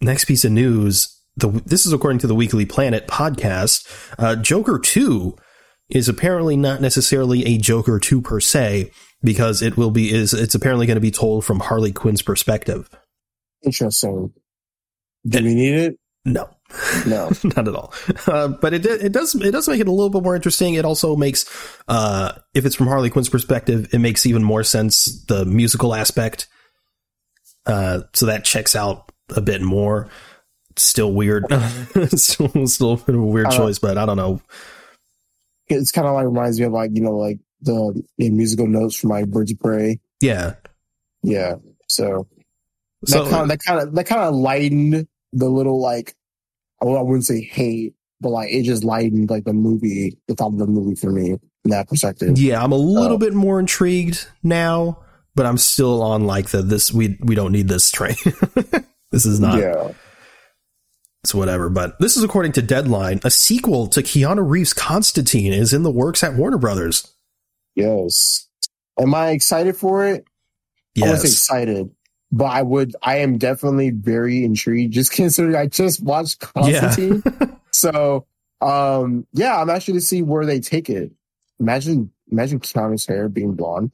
next 0.00 0.24
piece 0.24 0.42
of 0.46 0.52
news. 0.52 1.12
The, 1.36 1.48
this 1.66 1.84
is 1.84 1.92
according 1.92 2.20
to 2.20 2.26
the 2.26 2.34
Weekly 2.34 2.64
Planet 2.64 3.06
podcast. 3.06 3.86
Uh, 4.18 4.34
Joker 4.34 4.78
2 4.78 5.36
is 5.90 6.08
apparently 6.08 6.56
not 6.56 6.80
necessarily 6.80 7.44
a 7.44 7.58
Joker 7.58 7.98
2 7.98 8.22
per 8.22 8.40
se 8.40 8.90
because 9.22 9.60
it 9.60 9.76
will 9.76 9.90
be, 9.90 10.10
is, 10.10 10.32
it's 10.32 10.54
apparently 10.54 10.86
going 10.86 10.94
to 10.94 11.02
be 11.02 11.10
told 11.10 11.44
from 11.44 11.60
Harley 11.60 11.92
Quinn's 11.92 12.22
perspective. 12.22 12.88
Interesting. 13.62 14.32
Do 15.26 15.44
we 15.44 15.54
need 15.54 15.74
it? 15.74 15.98
No. 16.24 16.48
No. 17.06 17.30
not 17.44 17.68
at 17.68 17.74
all. 17.74 17.92
Uh, 18.26 18.48
but 18.48 18.74
it 18.74 18.84
it 18.86 19.12
does 19.12 19.34
it 19.34 19.50
does 19.52 19.68
make 19.68 19.80
it 19.80 19.88
a 19.88 19.92
little 19.92 20.10
bit 20.10 20.22
more 20.22 20.34
interesting. 20.34 20.74
It 20.74 20.84
also 20.84 21.16
makes 21.16 21.44
uh, 21.88 22.32
if 22.54 22.66
it's 22.66 22.74
from 22.74 22.86
Harley 22.88 23.10
Quinn's 23.10 23.28
perspective, 23.28 23.88
it 23.92 23.98
makes 23.98 24.26
even 24.26 24.42
more 24.42 24.62
sense 24.62 25.24
the 25.26 25.44
musical 25.44 25.94
aspect. 25.94 26.48
Uh, 27.64 28.02
so 28.14 28.26
that 28.26 28.44
checks 28.44 28.76
out 28.76 29.10
a 29.34 29.40
bit 29.40 29.62
more. 29.62 30.08
Still 30.76 31.12
weird. 31.12 31.44
still, 32.14 32.66
still 32.66 32.92
a 32.92 32.96
bit 32.96 33.14
of 33.14 33.20
a 33.20 33.26
weird 33.26 33.46
Uh, 33.46 33.56
choice, 33.56 33.78
but 33.78 33.96
I 33.98 34.06
don't 34.06 34.16
know. 34.16 34.40
It's 35.68 35.90
kind 35.90 36.06
of 36.06 36.14
like 36.14 36.26
reminds 36.26 36.60
me 36.60 36.66
of 36.66 36.72
like 36.72 36.90
you 36.94 37.02
know 37.02 37.16
like 37.16 37.38
the, 37.62 38.02
the 38.18 38.30
musical 38.30 38.66
notes 38.66 38.96
from 38.96 39.10
like 39.10 39.26
Birds 39.28 39.52
of 39.52 39.58
Prey. 39.58 39.98
Yeah. 40.20 40.54
Yeah. 41.22 41.56
So 41.88 42.28
that 43.02 43.10
So 43.10 43.28
kind 43.30 43.42
of 43.42 43.48
that 43.48 43.58
kind 43.64 43.80
of 43.80 43.94
that 43.94 44.04
kind 44.06 44.22
of 44.22 44.34
lightened 44.34 45.08
the 45.32 45.48
little 45.48 45.80
like 45.80 46.14
well, 46.80 46.98
I 46.98 47.02
wouldn't 47.02 47.24
say 47.24 47.40
hate, 47.42 47.94
but 48.20 48.30
like 48.30 48.50
it 48.50 48.62
just 48.64 48.84
lightened 48.84 49.30
like 49.30 49.44
the 49.44 49.52
movie, 49.52 50.18
the 50.28 50.34
top 50.34 50.52
of 50.52 50.58
the 50.58 50.66
movie 50.66 50.94
for 50.94 51.10
me 51.10 51.30
in 51.64 51.70
that 51.70 51.88
perspective. 51.88 52.38
Yeah, 52.38 52.62
I'm 52.62 52.72
a 52.72 52.76
little 52.76 53.16
Oh. 53.16 53.18
bit 53.18 53.34
more 53.34 53.58
intrigued 53.60 54.26
now, 54.42 54.98
but 55.34 55.46
I'm 55.46 55.58
still 55.58 56.02
on 56.02 56.24
like 56.26 56.48
the 56.50 56.62
this 56.62 56.92
we 56.92 57.18
we 57.22 57.34
don't 57.34 57.52
need 57.52 57.68
this 57.68 57.90
train. 57.90 58.16
this 59.10 59.26
is 59.26 59.40
not 59.40 59.58
yeah. 59.58 59.92
it's 61.24 61.34
whatever. 61.34 61.68
But 61.68 61.98
this 62.00 62.16
is 62.16 62.22
according 62.22 62.52
to 62.52 62.62
Deadline. 62.62 63.20
A 63.24 63.30
sequel 63.30 63.86
to 63.88 64.02
Keanu 64.02 64.48
Reeves' 64.48 64.72
Constantine 64.72 65.52
is 65.52 65.72
in 65.72 65.82
the 65.82 65.90
works 65.90 66.22
at 66.24 66.34
Warner 66.34 66.58
Brothers. 66.58 67.12
Yes. 67.74 68.48
Am 68.98 69.14
I 69.14 69.30
excited 69.30 69.76
for 69.76 70.06
it? 70.06 70.24
I 71.02 71.10
was 71.10 71.24
Yes. 71.24 71.32
excited, 71.32 71.90
but 72.36 72.46
I 72.46 72.62
would. 72.62 72.94
I 73.02 73.18
am 73.18 73.38
definitely 73.38 73.90
very 73.90 74.44
intrigued, 74.44 74.92
just 74.92 75.10
considering 75.10 75.56
I 75.56 75.66
just 75.66 76.02
watched 76.02 76.40
Constantine. 76.40 77.22
so, 77.72 78.26
um, 78.60 79.26
yeah, 79.32 79.60
I'm 79.60 79.70
actually 79.70 79.94
to 79.94 80.00
see 80.02 80.22
where 80.22 80.44
they 80.44 80.60
take 80.60 80.90
it. 80.90 81.12
Imagine, 81.58 82.10
imagine 82.30 82.60
Keanu's 82.60 83.06
hair 83.06 83.30
being 83.30 83.54
blonde. 83.54 83.90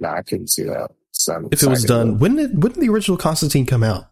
Nah, 0.00 0.14
I 0.14 0.22
couldn't 0.22 0.48
see 0.48 0.64
that. 0.64 0.90
So 1.12 1.48
If 1.52 1.62
it 1.62 1.68
was 1.68 1.84
done, 1.84 2.18
when 2.18 2.36
did 2.36 2.60
when 2.60 2.72
did 2.72 2.82
the 2.82 2.88
original 2.88 3.16
Constantine 3.16 3.66
come 3.66 3.84
out? 3.84 4.09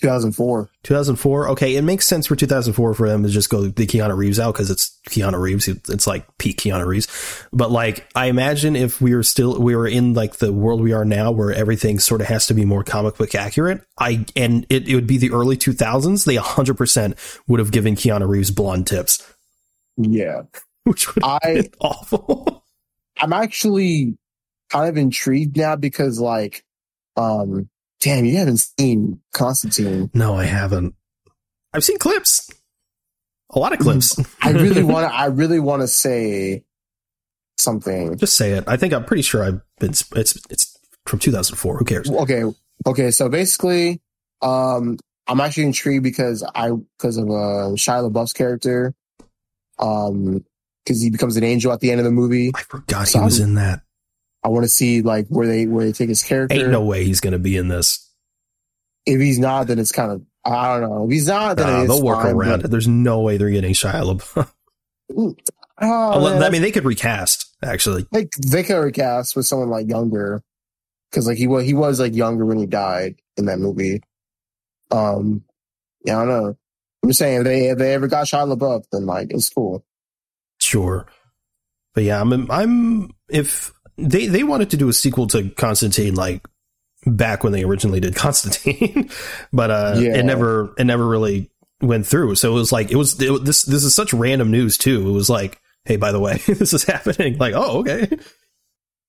2004. 0.00 0.70
2004. 0.82 1.48
Okay, 1.50 1.76
it 1.76 1.82
makes 1.82 2.06
sense 2.06 2.26
for 2.26 2.34
2004 2.34 2.94
for 2.94 3.08
them 3.08 3.22
to 3.22 3.28
just 3.28 3.50
go 3.50 3.66
the 3.66 3.86
Keanu 3.86 4.16
Reeves 4.16 4.40
out 4.40 4.54
because 4.54 4.70
it's 4.70 4.98
Keanu 5.08 5.38
Reeves. 5.40 5.68
It's 5.68 6.06
like 6.06 6.26
peak 6.38 6.58
Keanu 6.58 6.86
Reeves. 6.86 7.06
But 7.52 7.70
like, 7.70 8.08
I 8.14 8.26
imagine 8.26 8.76
if 8.76 9.00
we 9.00 9.14
were 9.14 9.22
still 9.22 9.60
we 9.60 9.76
were 9.76 9.86
in 9.86 10.14
like 10.14 10.36
the 10.36 10.52
world 10.52 10.80
we 10.80 10.92
are 10.92 11.04
now, 11.04 11.30
where 11.30 11.52
everything 11.52 11.98
sort 11.98 12.20
of 12.20 12.28
has 12.28 12.46
to 12.46 12.54
be 12.54 12.64
more 12.64 12.82
comic 12.82 13.18
book 13.18 13.34
accurate. 13.34 13.82
I 13.98 14.24
and 14.34 14.66
it, 14.70 14.88
it 14.88 14.94
would 14.94 15.06
be 15.06 15.18
the 15.18 15.32
early 15.32 15.56
2000s. 15.56 16.24
They 16.24 16.36
100 16.36 16.76
percent 16.76 17.16
would 17.46 17.60
have 17.60 17.70
given 17.70 17.94
Keanu 17.94 18.26
Reeves 18.26 18.50
blonde 18.50 18.86
tips, 18.86 19.22
Yeah, 19.96 20.42
which 20.84 21.14
would 21.14 21.24
I 21.24 21.40
been 21.54 21.70
awful. 21.80 22.64
I'm 23.18 23.34
actually 23.34 24.16
kind 24.70 24.88
of 24.88 24.96
intrigued 24.96 25.56
now 25.58 25.76
because 25.76 26.18
like, 26.18 26.64
um, 27.16 27.68
damn, 28.00 28.24
you 28.24 28.36
haven't 28.36 28.58
seen 28.58 29.20
Constantine. 29.32 30.10
no, 30.14 30.34
I 30.34 30.44
haven't. 30.44 30.94
I've 31.72 31.84
seen 31.84 31.98
clips, 31.98 32.50
a 33.50 33.58
lot 33.58 33.72
of 33.72 33.78
clips. 33.78 34.18
I 34.42 34.50
really 34.50 34.82
want 34.82 35.08
to. 35.08 35.14
I 35.18 35.26
really 35.26 35.60
want 35.60 35.82
to 35.82 35.88
say 35.88 36.64
something. 37.58 38.16
just 38.16 38.36
say 38.36 38.52
it. 38.52 38.64
I 38.66 38.76
think 38.76 38.92
I'm 38.92 39.04
pretty 39.04 39.22
sure 39.22 39.44
I've 39.44 39.60
been. 39.78 39.90
It's 39.90 40.36
it's 40.50 40.78
from 41.06 41.18
2004. 41.18 41.78
Who 41.78 41.84
cares? 41.84 42.10
Okay, 42.10 42.42
okay. 42.86 43.10
So 43.10 43.28
basically, 43.28 44.00
um, 44.42 44.98
I'm 45.28 45.40
actually 45.40 45.64
intrigued 45.64 46.02
because 46.02 46.42
I 46.54 46.70
because 46.98 47.16
of 47.16 47.28
uh 47.28 47.74
Shia 47.76 48.10
LaBeouf's 48.10 48.32
character, 48.32 48.94
um, 49.78 50.44
because 50.84 51.00
he 51.02 51.10
becomes 51.10 51.36
an 51.36 51.44
angel 51.44 51.72
at 51.72 51.80
the 51.80 51.90
end 51.90 52.00
of 52.00 52.04
the 52.04 52.10
movie. 52.10 52.50
I 52.54 52.62
forgot 52.62 53.08
he 53.08 53.20
was 53.20 53.40
I'm- 53.40 53.50
in 53.50 53.54
that. 53.56 53.82
I 54.42 54.48
want 54.48 54.64
to 54.64 54.68
see 54.68 55.02
like 55.02 55.26
where 55.28 55.46
they 55.46 55.66
where 55.66 55.84
they 55.84 55.92
take 55.92 56.08
his 56.08 56.22
character. 56.22 56.56
Ain't 56.56 56.70
no 56.70 56.84
way 56.84 57.04
he's 57.04 57.20
going 57.20 57.32
to 57.32 57.38
be 57.38 57.56
in 57.56 57.68
this. 57.68 58.06
If 59.06 59.20
he's 59.20 59.38
not, 59.38 59.66
then 59.66 59.78
it's 59.78 59.92
kind 59.92 60.12
of 60.12 60.22
I 60.44 60.78
don't 60.78 60.88
know. 60.88 61.04
If 61.04 61.10
he's 61.10 61.28
not, 61.28 61.56
then 61.58 61.66
Nah, 61.66 61.80
it's 61.82 61.88
they'll 61.88 62.02
work 62.02 62.22
fine, 62.22 62.34
around 62.34 62.64
it. 62.64 62.70
There's 62.70 62.88
no 62.88 63.20
way 63.20 63.36
they're 63.36 63.50
getting 63.50 63.74
Shia 63.74 64.02
LaBeouf. 64.18 64.50
Oh, 65.82 66.12
Unless- 66.12 66.42
I 66.42 66.50
mean, 66.50 66.60
they 66.60 66.72
could 66.72 66.84
recast. 66.84 67.46
Actually, 67.62 68.06
like 68.12 68.30
they 68.46 68.62
could 68.62 68.76
recast 68.76 69.34
with 69.34 69.46
someone 69.46 69.70
like 69.70 69.88
younger, 69.88 70.42
because 71.10 71.26
like 71.26 71.38
he 71.38 71.46
was 71.46 71.64
he 71.64 71.72
was 71.72 71.98
like 71.98 72.14
younger 72.14 72.44
when 72.44 72.58
he 72.58 72.66
died 72.66 73.16
in 73.38 73.46
that 73.46 73.58
movie. 73.58 74.02
Um, 74.90 75.42
yeah, 76.04 76.18
I 76.20 76.24
don't 76.26 76.28
know. 76.28 76.56
I'm 77.02 77.08
just 77.08 77.18
saying 77.18 77.38
if 77.38 77.44
they 77.44 77.68
if 77.68 77.78
they 77.78 77.94
ever 77.94 78.08
got 78.08 78.26
Shia 78.26 78.54
LaBeouf, 78.54 78.84
then 78.92 79.06
like 79.06 79.30
it's 79.32 79.48
cool. 79.48 79.82
sure. 80.58 81.06
But 81.94 82.04
yeah, 82.04 82.20
I'm. 82.20 82.50
I'm. 82.50 83.10
If 83.30 83.72
they 84.00 84.26
they 84.26 84.42
wanted 84.42 84.70
to 84.70 84.76
do 84.76 84.88
a 84.88 84.92
sequel 84.92 85.26
to 85.28 85.50
Constantine, 85.50 86.14
like 86.14 86.46
back 87.06 87.42
when 87.44 87.52
they 87.52 87.64
originally 87.64 88.00
did 88.00 88.14
Constantine, 88.24 89.10
but 89.52 89.70
uh, 89.70 89.94
Yeah. 89.98 90.16
it 90.18 90.24
never 90.24 90.74
it 90.78 90.84
never 90.84 91.06
really 91.06 91.50
went 91.80 92.06
through. 92.06 92.34
So 92.34 92.50
it 92.52 92.54
was 92.54 92.72
like 92.72 92.90
it 92.90 92.96
was 92.96 93.20
it, 93.20 93.44
this 93.44 93.62
this 93.62 93.84
is 93.84 93.94
such 93.94 94.12
random 94.12 94.50
news 94.50 94.76
too. 94.78 95.08
It 95.08 95.12
was 95.12 95.30
like, 95.30 95.60
hey, 95.84 95.96
by 95.96 96.12
the 96.12 96.20
way, 96.20 96.34
this 96.46 96.72
is 96.72 96.84
happening. 96.84 97.38
Like, 97.38 97.54
oh, 97.56 97.80
okay. 97.80 98.08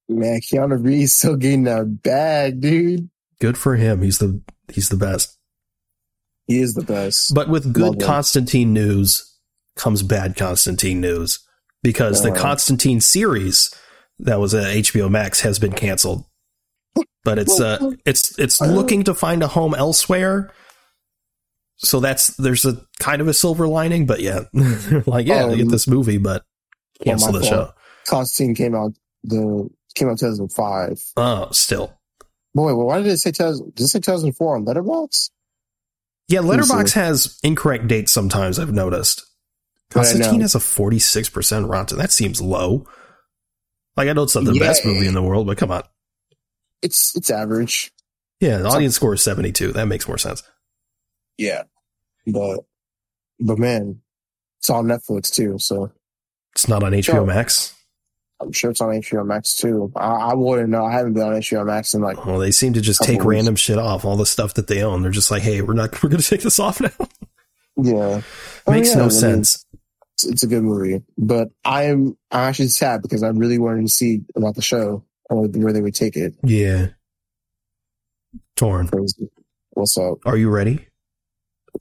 Man, 0.10 0.42
Keanu 0.42 0.84
Reeves 0.84 1.14
still 1.14 1.36
getting 1.38 1.64
that 1.64 2.02
bag, 2.04 2.60
dude. 2.62 3.10
Good 3.40 3.58
for 3.58 3.76
him. 3.76 4.02
He's 4.02 4.18
the 4.20 4.42
he's 4.72 4.90
the 4.90 4.98
best. 4.98 5.38
He 6.48 6.60
is 6.60 6.74
the 6.74 6.84
best. 6.84 7.34
But 7.34 7.48
with 7.50 7.74
good. 7.74 8.02
Constantine 8.02 8.74
news 8.74 9.28
comes 9.78 10.04
bad 10.04 10.36
Constantine 10.36 11.00
news 11.00 11.40
because 11.82 12.24
the 12.24 12.32
Uh-huh. 12.32 12.42
Constantine 12.42 13.00
series 13.00 13.74
that 14.22 14.40
was 14.40 14.54
at 14.54 14.64
HBO 14.76 15.10
Max 15.10 15.42
has 15.42 15.60
been 15.60 15.74
canceled. 15.74 16.26
But 17.24 17.38
it's 17.40 17.60
uh 17.60 17.92
it's 18.06 18.38
it's 18.40 18.62
Uh. 18.62 18.66
looking 18.66 19.04
to 19.04 19.14
find 19.14 19.44
a 19.44 19.48
home 19.48 19.76
elsewhere. 19.76 20.52
So 21.78 22.00
that's 22.00 22.28
there's 22.38 22.66
a 22.66 22.82
kind 23.00 23.22
of 23.22 23.28
a 23.28 23.34
silver 23.34 23.68
lining, 23.68 24.06
but 24.06 24.20
yeah, 24.22 24.42
like 25.06 25.26
yeah, 25.28 25.48
they 25.48 25.58
get 25.58 25.66
Um, 25.66 25.70
this 25.70 25.88
movie, 25.88 26.18
but 26.18 26.44
cancel 27.04 27.32
my 27.32 27.40
the 27.40 27.46
show. 27.46 27.74
Constantine 28.08 28.56
came 28.56 28.76
out 28.76 28.94
the 29.24 29.70
came 29.96 30.10
out 30.10 30.20
2005. 30.20 31.00
Oh, 31.18 31.48
still, 31.52 31.94
Boy, 32.54 32.74
well, 32.76 32.88
why 32.88 32.98
did 33.02 33.08
it 33.08 33.18
say 33.18 33.32
2000? 33.32 33.74
Did 33.76 33.84
it 33.84 33.88
say 33.88 34.00
2004 34.00 34.56
on 34.58 34.66
Letterboxd? 34.66 35.30
yeah. 36.28 36.40
Letterboxd 36.40 36.94
has 36.94 37.40
incorrect 37.44 37.88
dates 37.88 38.12
sometimes. 38.12 38.58
I've 38.60 38.74
noticed. 38.74 39.24
But 39.90 40.00
I 40.00 40.02
know. 40.04 40.10
Constantine 40.10 40.42
has 40.42 40.56
a 40.56 40.60
46% 40.60 41.70
rotten. 41.70 41.98
That 41.98 42.12
seems 42.12 42.42
low. 42.42 42.86
Like, 44.02 44.10
I 44.10 44.14
know 44.14 44.24
it's 44.24 44.36
not 44.36 44.46
the 44.46 44.54
Yeah. 44.54 44.60
best 44.60 44.84
movie 44.86 45.06
in 45.08 45.14
the 45.14 45.22
world, 45.22 45.46
but 45.48 45.58
come 45.58 45.72
on. 45.72 45.84
It's 46.82 47.16
it's 47.16 47.30
average. 47.30 47.92
Yeah, 48.40 48.58
the 48.58 48.70
audience 48.70 48.96
score 48.96 49.14
is 49.14 49.24
72. 49.24 49.72
That 49.74 49.86
makes 49.88 50.08
more 50.08 50.18
sense. 50.18 50.42
Yeah, 51.38 51.64
but 52.26 52.62
but 53.40 53.60
man, 53.60 54.02
it's 54.60 54.70
on 54.72 54.86
Netflix 54.86 55.32
too, 55.32 55.58
so 55.60 55.92
It's 56.54 56.68
not 56.68 56.82
on 56.84 56.92
HBO 56.94 57.04
Sure. 57.04 57.26
Max. 57.26 57.74
I'm 58.42 58.52
sure 58.52 58.72
it's 58.72 58.82
on 58.82 58.90
HBO 58.90 59.24
Max 59.24 59.56
too. 59.56 59.92
I, 59.96 60.32
I 60.32 60.34
wouldn't 60.34 60.70
know. 60.70 60.84
I 60.84 60.92
haven't 60.94 61.14
been 61.14 61.22
on 61.24 61.34
HBO 61.36 61.64
Max 61.66 61.94
in 61.94 62.02
like 62.02 62.26
Well, 62.26 62.40
they 62.40 62.50
seem 62.52 62.74
to 62.74 62.82
just 62.82 63.04
take 63.04 63.20
weeks. 63.20 63.26
random 63.26 63.56
shit 63.56 63.78
off, 63.78 64.04
all 64.04 64.18
the 64.18 64.26
stuff 64.26 64.56
that 64.56 64.66
they 64.66 64.82
own. 64.82 65.04
They're 65.04 65.12
just 65.12 65.30
like, 65.30 65.44
hey, 65.44 65.62
we're 65.62 65.74
not, 65.76 65.92
we're 66.04 66.10
going 66.10 66.22
to 66.22 66.28
take 66.28 66.42
this 66.42 66.60
off 66.60 66.82
now. 66.82 66.90
yeah. 67.78 68.22
Oh, 68.66 68.72
Makes 68.72 68.90
yeah, 68.90 68.96
no 68.96 69.02
I 69.02 69.06
mean, 69.06 69.12
sense. 69.12 69.66
It's, 70.24 70.32
it's 70.34 70.44
a 70.44 70.48
good 70.48 70.64
movie, 70.64 71.02
but 71.18 71.50
I'm 71.66 72.16
I'm 72.32 72.50
actually 72.50 72.68
sad 72.70 73.02
because 73.02 73.24
I 73.24 73.30
really 73.30 73.58
wanted 73.58 73.82
to 73.82 73.88
see 73.92 74.22
about 74.36 74.56
the 74.56 74.62
show 74.62 75.04
or 75.30 75.48
where 75.48 75.74
they 75.74 75.82
would 75.82 75.96
take 75.96 76.16
it. 76.16 76.34
Yeah. 76.44 76.90
Tauren. 78.56 78.92
'Cause 78.92 79.20
What's 79.72 79.98
up 79.98 80.18
Are 80.26 80.38
you 80.38 80.50
ready? 80.50 80.88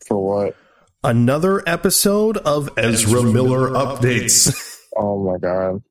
for 0.07 0.25
what? 0.47 0.57
Another 1.03 1.63
episode 1.69 2.37
of 2.39 2.71
Ezra 2.77 3.23
Miller 3.23 3.69
Updates. 3.71 4.67
Oh 4.97 5.25
my 5.25 5.39
god! 5.39 5.83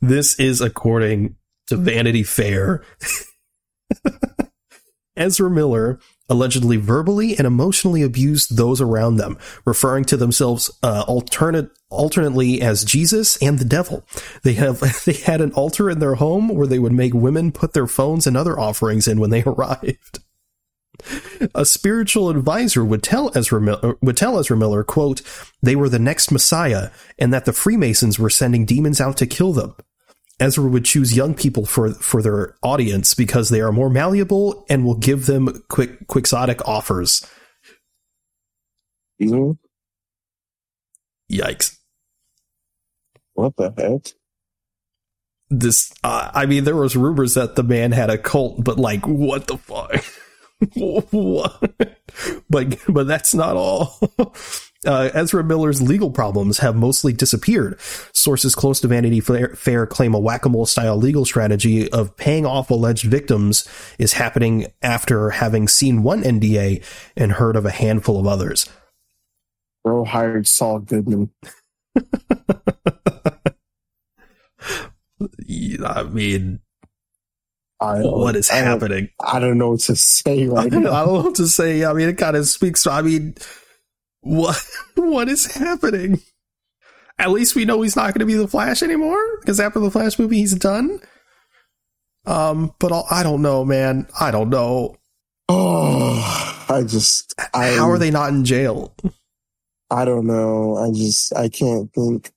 This 0.00 0.40
is 0.40 0.62
according 0.62 1.36
to 1.66 1.76
Vanity 1.76 2.22
Fair. 2.22 2.82
Ezra 5.16 5.50
Miller 5.50 6.00
allegedly 6.28 6.76
verbally 6.76 7.36
and 7.36 7.46
emotionally 7.46 8.02
abused 8.02 8.56
those 8.56 8.80
around 8.80 9.16
them, 9.16 9.38
referring 9.64 10.04
to 10.04 10.16
themselves 10.16 10.70
uh, 10.82 11.04
alternate 11.06 11.70
alternately 11.90 12.60
as 12.60 12.84
Jesus 12.84 13.36
and 13.42 13.58
the 13.58 13.64
devil. 13.64 14.04
They 14.42 14.54
have 14.54 14.80
they 15.04 15.14
had 15.14 15.40
an 15.40 15.52
altar 15.52 15.90
in 15.90 15.98
their 15.98 16.16
home 16.16 16.48
where 16.48 16.66
they 16.66 16.78
would 16.78 16.92
make 16.92 17.14
women 17.14 17.52
put 17.52 17.72
their 17.72 17.86
phones 17.86 18.26
and 18.26 18.36
other 18.36 18.58
offerings 18.58 19.08
in 19.08 19.20
when 19.20 19.30
they 19.30 19.42
arrived. 19.46 20.20
A 21.54 21.64
spiritual 21.64 22.28
advisor 22.28 22.84
would 22.84 23.04
tell 23.04 23.30
Ezra 23.36 23.60
Miller, 23.60 23.96
would 24.02 24.16
tell 24.16 24.38
Ezra 24.38 24.56
Miller, 24.56 24.82
"quote 24.82 25.22
They 25.62 25.76
were 25.76 25.88
the 25.88 25.98
next 25.98 26.32
Messiah, 26.32 26.90
and 27.18 27.32
that 27.32 27.44
the 27.44 27.52
Freemasons 27.52 28.18
were 28.18 28.30
sending 28.30 28.64
demons 28.64 29.00
out 29.00 29.16
to 29.18 29.26
kill 29.26 29.52
them." 29.52 29.74
Ezra 30.40 30.68
would 30.68 30.84
choose 30.84 31.16
young 31.16 31.34
people 31.34 31.66
for 31.66 31.94
for 31.94 32.22
their 32.22 32.54
audience 32.62 33.14
because 33.14 33.48
they 33.48 33.60
are 33.60 33.72
more 33.72 33.90
malleable 33.90 34.64
and 34.68 34.84
will 34.84 34.94
give 34.94 35.26
them 35.26 35.62
quick 35.68 36.06
quixotic 36.06 36.66
offers. 36.66 37.26
Mhm. 39.20 39.58
Yikes! 41.30 41.76
What 43.34 43.56
the 43.56 43.72
heck? 43.76 44.12
This, 45.50 45.92
uh, 46.04 46.30
I 46.34 46.46
mean, 46.46 46.64
there 46.64 46.76
was 46.76 46.94
rumors 46.94 47.34
that 47.34 47.56
the 47.56 47.62
man 47.62 47.92
had 47.92 48.10
a 48.10 48.18
cult, 48.18 48.62
but 48.62 48.78
like, 48.78 49.06
what 49.06 49.46
the 49.46 49.56
fuck? 49.56 50.04
what? 51.10 51.72
But 52.50 52.78
but 52.88 53.06
that's 53.06 53.34
not 53.34 53.56
all. 53.56 53.98
Uh, 54.86 55.10
Ezra 55.12 55.42
Miller's 55.42 55.82
legal 55.82 56.10
problems 56.12 56.58
have 56.58 56.76
mostly 56.76 57.12
disappeared. 57.12 57.80
Sources 58.12 58.54
close 58.54 58.80
to 58.80 58.88
Vanity 58.88 59.18
Fair, 59.20 59.86
claim 59.86 60.14
a 60.14 60.20
whack-a-mole 60.20 60.66
style 60.66 60.96
legal 60.96 61.24
strategy 61.24 61.90
of 61.90 62.16
paying 62.16 62.46
off 62.46 62.70
alleged 62.70 63.04
victims 63.04 63.66
is 63.98 64.12
happening 64.12 64.66
after 64.80 65.30
having 65.30 65.66
seen 65.66 66.04
one 66.04 66.22
NDA 66.22 66.84
and 67.16 67.32
heard 67.32 67.56
of 67.56 67.66
a 67.66 67.70
handful 67.72 68.20
of 68.20 68.26
others. 68.28 68.70
Bro 69.82 70.04
hired 70.04 70.46
Saul 70.46 70.78
Goodman. 70.80 71.30
I 75.84 76.02
mean, 76.04 76.60
I 77.80 78.00
what 78.00 78.36
is 78.36 78.50
I 78.50 78.60
don't- 78.60 78.64
happening? 78.80 79.08
I 79.20 79.40
don't 79.40 79.58
know 79.58 79.70
what 79.70 79.80
to 79.80 79.96
say 79.96 80.44
I 80.48 80.48
right 80.48 80.70
don't, 80.70 80.84
now. 80.84 80.92
I 80.92 81.04
don't 81.04 81.14
know 81.14 81.22
what 81.24 81.34
to 81.36 81.48
say. 81.48 81.84
I 81.84 81.92
mean, 81.92 82.08
it 82.08 82.18
kind 82.18 82.36
of 82.36 82.46
speaks. 82.46 82.86
I 82.86 83.02
mean, 83.02 83.34
what 84.28 84.62
what 84.94 85.28
is 85.28 85.54
happening? 85.54 86.20
At 87.18 87.30
least 87.30 87.56
we 87.56 87.64
know 87.64 87.82
he's 87.82 87.96
not 87.96 88.14
going 88.14 88.20
to 88.20 88.26
be 88.26 88.34
the 88.34 88.46
Flash 88.46 88.82
anymore 88.82 89.18
because 89.40 89.58
after 89.58 89.80
the 89.80 89.90
Flash 89.90 90.18
movie, 90.18 90.36
he's 90.38 90.54
done. 90.54 91.00
Um, 92.26 92.74
but 92.78 92.92
I'll, 92.92 93.06
I 93.10 93.22
don't 93.22 93.42
know, 93.42 93.64
man. 93.64 94.06
I 94.20 94.30
don't 94.30 94.50
know. 94.50 94.96
Oh, 95.48 96.66
I 96.68 96.82
just 96.82 97.34
I 97.54 97.70
How 97.70 97.90
are 97.90 97.98
they 97.98 98.10
not 98.10 98.28
in 98.28 98.44
jail? 98.44 98.94
I 99.90 100.04
don't 100.04 100.26
know. 100.26 100.76
I 100.76 100.90
just 100.90 101.34
I 101.34 101.48
can't 101.48 101.92
think. 101.92 102.30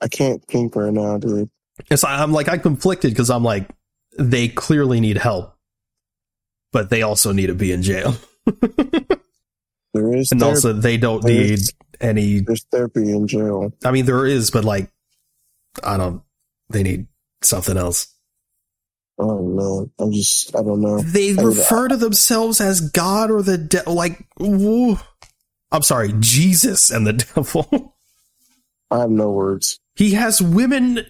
I 0.00 0.08
can't 0.08 0.44
think 0.46 0.74
right 0.74 0.92
now, 0.92 1.18
dude. 1.18 1.50
It's 1.90 2.02
I'm 2.02 2.32
like 2.32 2.48
I'm 2.48 2.60
conflicted 2.60 3.12
because 3.12 3.30
I'm 3.30 3.44
like 3.44 3.68
they 4.18 4.48
clearly 4.48 5.00
need 5.00 5.18
help, 5.18 5.54
but 6.72 6.88
they 6.88 7.02
also 7.02 7.32
need 7.32 7.48
to 7.48 7.54
be 7.54 7.72
in 7.72 7.82
jail, 7.82 8.14
There 9.96 10.14
is 10.14 10.30
and 10.32 10.40
therapy, 10.40 10.54
also 10.56 10.72
they 10.74 10.96
don't 10.96 11.24
need 11.24 11.60
any. 12.00 12.40
there's 12.40 12.64
therapy 12.70 13.10
in 13.10 13.26
jail. 13.26 13.72
I 13.84 13.90
mean, 13.90 14.04
there 14.06 14.26
is, 14.26 14.50
but 14.50 14.64
like 14.64 14.90
I 15.82 15.96
don't. 15.96 16.22
They 16.68 16.82
need 16.82 17.06
something 17.42 17.76
else. 17.76 18.12
Oh 19.18 19.38
no, 19.40 19.90
I'm 19.98 20.12
just 20.12 20.54
I 20.54 20.62
don't 20.62 20.80
know. 20.80 21.00
They 21.00 21.30
I- 21.36 21.42
refer 21.42 21.88
to 21.88 21.96
themselves 21.96 22.60
as 22.60 22.80
God 22.90 23.30
or 23.30 23.42
the 23.42 23.56
devil. 23.58 23.94
Like, 23.94 24.26
woo. 24.38 24.98
I'm 25.72 25.82
sorry, 25.82 26.12
Jesus 26.20 26.90
and 26.90 27.06
the 27.06 27.12
devil. 27.34 27.96
I 28.90 28.98
have 29.00 29.10
no 29.10 29.30
words. 29.30 29.80
he 29.96 30.12
has 30.12 30.40
women. 30.42 31.06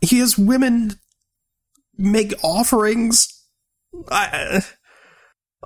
He 0.00 0.18
has 0.20 0.38
women 0.38 0.92
make 1.98 2.32
offerings. 2.42 3.34
I, 4.10 4.62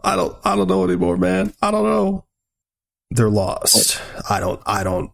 I 0.03 0.17
don't, 0.17 0.37
I 0.45 0.57
don't 0.57 0.69
know 0.69 0.85
anymore, 0.85 1.17
man. 1.17 1.53
I 1.61 1.71
don't 1.71 1.85
know. 1.85 2.25
They're 3.11 3.31
lost. 3.31 4.01
I 4.29 4.41
don't, 4.41 4.61
I 4.67 4.85
don't. 4.85 5.13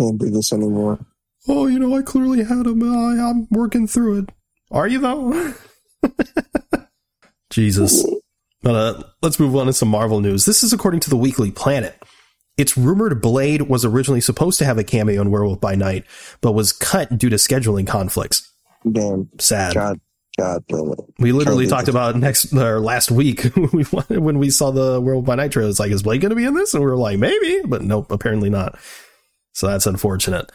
Can't 0.00 0.18
do 0.18 0.30
this 0.30 0.52
anymore. 0.52 0.98
Oh, 1.46 1.66
you 1.66 1.78
know, 1.78 1.96
I 1.96 2.02
clearly 2.02 2.44
had 2.44 2.66
him. 2.66 2.82
I, 2.82 3.20
I'm 3.22 3.46
working 3.50 3.86
through 3.86 4.20
it. 4.20 4.30
Are 4.70 4.86
you 4.86 4.98
though? 4.98 5.54
Jesus. 7.50 8.04
But 8.62 8.74
uh, 8.74 9.02
let's 9.22 9.38
move 9.38 9.56
on 9.56 9.66
to 9.66 9.72
some 9.72 9.88
Marvel 9.88 10.20
news. 10.20 10.44
This 10.44 10.62
is 10.62 10.72
according 10.72 11.00
to 11.00 11.10
the 11.10 11.16
Weekly 11.16 11.50
Planet. 11.50 12.00
It's 12.56 12.76
rumored 12.76 13.22
Blade 13.22 13.62
was 13.62 13.84
originally 13.84 14.20
supposed 14.20 14.58
to 14.58 14.64
have 14.64 14.78
a 14.78 14.84
cameo 14.84 15.22
in 15.22 15.30
Werewolf 15.30 15.60
by 15.60 15.76
Night, 15.76 16.04
but 16.40 16.52
was 16.52 16.72
cut 16.72 17.16
due 17.16 17.30
to 17.30 17.36
scheduling 17.36 17.86
conflicts. 17.86 18.52
Damn. 18.90 19.28
Sad. 19.38 19.74
God. 19.74 20.00
God 20.38 20.64
damn 20.68 20.92
it. 20.92 21.00
We 21.18 21.32
literally 21.32 21.66
talked 21.66 21.88
about 21.88 22.14
next 22.14 22.52
or 22.52 22.78
last 22.78 23.10
week 23.10 23.42
when 23.56 24.38
we 24.38 24.50
saw 24.50 24.70
the 24.70 25.00
Werewolf 25.00 25.26
by 25.26 25.34
Night 25.34 25.50
trailer. 25.50 25.68
It's 25.68 25.80
like, 25.80 25.90
is 25.90 26.04
Blade 26.04 26.20
going 26.20 26.30
to 26.30 26.36
be 26.36 26.44
in 26.44 26.54
this? 26.54 26.74
And 26.74 26.82
we 26.82 26.88
were 26.88 26.96
like, 26.96 27.18
maybe, 27.18 27.62
but 27.64 27.82
nope, 27.82 28.12
apparently 28.12 28.48
not. 28.48 28.78
So 29.54 29.66
that's 29.66 29.86
unfortunate. 29.86 30.52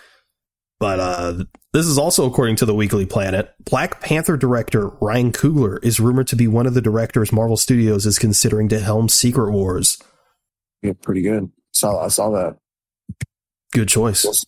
But 0.80 1.00
uh, 1.00 1.44
this 1.74 1.86
is 1.86 1.98
also 1.98 2.26
according 2.26 2.56
to 2.58 2.66
the 2.66 2.74
Weekly 2.74 3.06
Planet. 3.06 3.54
Black 3.66 4.00
Panther 4.00 4.38
director 4.38 4.88
Ryan 5.02 5.34
Coogler 5.34 5.84
is 5.84 6.00
rumored 6.00 6.28
to 6.28 6.38
be 6.38 6.48
one 6.48 6.66
of 6.66 6.74
the 6.74 6.82
directors 6.82 7.34
Marvel 7.34 7.58
Studios 7.58 8.06
is 8.06 8.18
considering 8.18 8.70
to 8.70 8.80
helm 8.80 9.10
Secret 9.10 9.52
Wars. 9.52 10.02
Yeah, 10.82 10.94
pretty 11.02 11.22
good. 11.22 11.52
Saw 11.74 12.04
I 12.04 12.08
saw 12.08 12.30
that. 12.32 12.58
Good 13.74 13.90
choice. 13.90 14.46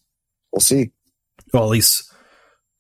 We'll 0.52 0.60
see. 0.62 0.92
Well, 1.54 1.64
at 1.64 1.70
least, 1.70 2.12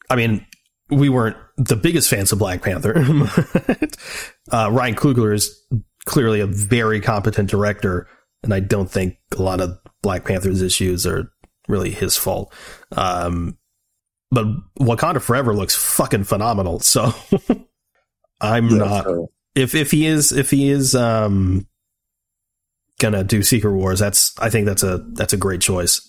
I 0.09 0.15
mean, 0.15 0.45
we 0.89 1.09
weren't 1.09 1.37
the 1.57 1.75
biggest 1.75 2.09
fans 2.09 2.31
of 2.31 2.39
Black 2.39 2.61
Panther. 2.61 2.97
uh, 4.51 4.69
Ryan 4.71 4.95
Coogler 4.95 5.33
is 5.33 5.65
clearly 6.05 6.39
a 6.39 6.47
very 6.47 7.01
competent 7.01 7.49
director, 7.49 8.07
and 8.43 8.53
I 8.53 8.59
don't 8.59 8.89
think 8.89 9.17
a 9.37 9.41
lot 9.41 9.61
of 9.61 9.77
Black 10.01 10.25
Panther's 10.25 10.61
issues 10.61 11.05
are 11.07 11.31
really 11.67 11.91
his 11.91 12.17
fault. 12.17 12.53
Um, 12.91 13.57
but 14.31 14.45
Wakanda 14.79 15.21
Forever 15.21 15.53
looks 15.55 15.75
fucking 15.75 16.25
phenomenal. 16.25 16.79
So 16.79 17.13
I'm 18.41 18.69
Yeah, 18.69 18.77
not 18.77 19.05
so, 19.05 19.31
if 19.55 19.75
if 19.75 19.91
he 19.91 20.05
is 20.05 20.31
if 20.31 20.51
he 20.51 20.69
is 20.69 20.93
um 20.95 21.67
gonna 22.99 23.23
do 23.23 23.41
Secret 23.43 23.73
Wars, 23.73 23.99
that's 23.99 24.37
I 24.39 24.49
think 24.49 24.65
that's 24.65 24.83
a 24.83 25.05
that's 25.13 25.33
a 25.33 25.37
great 25.37 25.61
choice. 25.61 26.01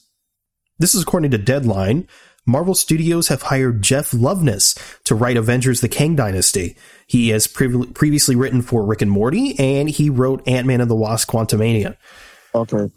This 0.78 0.94
is 0.94 1.02
according 1.02 1.30
to 1.30 1.38
Deadline. 1.38 2.08
Marvel 2.46 2.74
Studios 2.74 3.28
have 3.28 3.42
hired 3.42 3.82
Jeff 3.82 4.12
Loveness 4.12 4.78
to 5.04 5.14
write 5.14 5.36
Avengers: 5.36 5.80
The 5.80 5.88
Kang 5.88 6.16
Dynasty. 6.16 6.76
He 7.06 7.30
has 7.30 7.46
prev- 7.46 7.94
previously 7.94 8.36
written 8.36 8.62
for 8.62 8.84
Rick 8.84 9.02
and 9.02 9.10
Morty, 9.10 9.58
and 9.58 9.88
he 9.88 10.10
wrote 10.10 10.46
Ant 10.46 10.66
Man 10.66 10.80
and 10.80 10.90
the 10.90 10.96
Wasp: 10.96 11.28
Quantumania. 11.28 11.96
okay. 12.54 12.90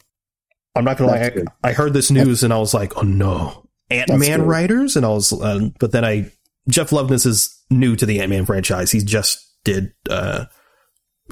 I'm 0.76 0.86
not 0.86 0.98
gonna 0.98 1.12
lie, 1.12 1.24
I, 1.26 1.30
good. 1.30 1.48
I 1.64 1.74
heard 1.74 1.94
this 1.94 2.12
news 2.12 2.44
and 2.44 2.54
I 2.54 2.60
was 2.60 2.74
like, 2.74 2.96
oh 2.96 3.02
no, 3.02 3.68
Ant 3.90 4.18
Man 4.18 4.44
writers, 4.44 4.96
and 4.96 5.06
I 5.06 5.10
was, 5.10 5.34
uh, 5.34 5.70
but 5.80 5.92
then 5.92 6.06
I 6.06 6.32
Jeff 6.70 6.92
Loveness 6.92 7.26
is 7.26 7.60
new 7.70 7.96
to 7.96 8.06
the 8.06 8.22
Ant 8.22 8.30
Man 8.30 8.46
franchise. 8.46 8.92
He 8.92 9.02
just 9.02 9.46
did 9.66 9.94
uh, 10.10 10.46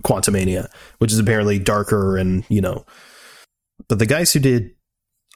Quantumania, 0.04 0.70
which 0.98 1.14
is 1.14 1.20
apparently 1.20 1.60
darker 1.60 2.18
and 2.18 2.44
you 2.50 2.62
know, 2.62 2.86
but 3.88 4.00
the 4.00 4.06
guys 4.06 4.34
who 4.34 4.40
did, 4.40 4.72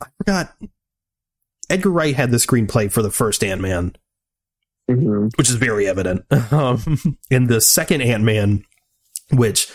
I 0.01 0.07
forgot. 0.17 0.53
Edgar 1.71 1.89
Wright 1.89 2.15
had 2.15 2.31
the 2.31 2.37
screenplay 2.37 2.91
for 2.91 3.01
the 3.01 3.11
first 3.11 3.43
Ant 3.43 3.61
Man, 3.61 3.95
hmm 4.89 5.27
which 5.37 5.49
is 5.49 5.55
very 5.55 5.87
evident. 5.87 6.25
Um, 6.51 7.17
in 7.29 7.47
the 7.47 7.61
second 7.61 8.01
Ant 8.01 8.23
Man, 8.23 8.63
which 9.31 9.71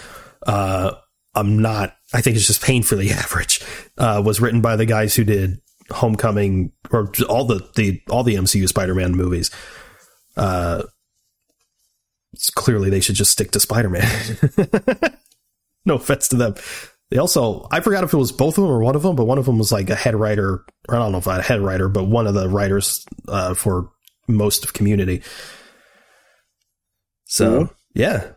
uh, 0.47 0.93
I'm 1.35 1.61
not, 1.61 1.97
I 2.13 2.21
think 2.21 2.37
it's 2.37 2.47
just 2.47 2.63
painfully 2.63 3.11
average, 3.13 3.61
uh, 3.97 4.23
was 4.25 4.41
written 4.41 4.61
by 4.61 4.77
the 4.77 4.87
guys 4.87 5.15
who 5.15 5.25
did 5.25 5.61
Homecoming 5.91 6.73
or 6.91 7.13
all 7.29 7.45
the, 7.45 7.67
the 7.77 8.03
all 8.11 8.25
the 8.25 8.35
MCU 8.35 8.69
Spider 8.69 8.95
Man 8.95 9.13
movies. 9.13 9.51
Uh, 10.37 10.83
clearly 12.55 12.91
they 12.91 13.01
should 13.01 13.15
just 13.15 13.33
stick 13.33 13.53
to 13.53 13.61
Spider 13.61 13.89
Man. 13.89 14.39
no 15.85 15.95
offense 15.95 16.29
to 16.29 16.37
them. 16.37 16.55
They 17.11 17.19
also, 17.19 17.69
I 17.71 17.81
forgot 17.81 18.03
if 18.05 18.13
it 18.13 18.17
was 18.17 18.33
both 18.33 18.59
of 18.59 18.63
them 18.65 18.71
or 18.73 18.81
one 18.83 18.97
of 18.97 19.03
them, 19.03 19.15
but 19.15 19.27
one 19.27 19.39
of 19.39 19.47
them 19.47 19.59
was 19.59 19.71
like 19.71 19.91
a 19.91 19.95
head 19.95 20.17
writer. 20.17 20.65
Or 20.89 20.97
I 20.97 20.99
don't 20.99 21.13
know 21.13 21.19
if 21.19 21.29
I 21.29 21.35
had 21.35 21.41
a 21.41 21.45
head 21.45 21.61
writer, 21.61 21.89
but 21.89 22.05
one 22.05 22.27
of 22.27 22.35
the 22.35 22.49
writers 22.49 23.05
uh, 23.29 23.55
for 23.55 23.91
most 24.27 24.65
of 24.65 24.73
Community. 24.73 25.23
So 27.27 27.61
Mhm. 27.65 27.71
yeah, 27.95 28.33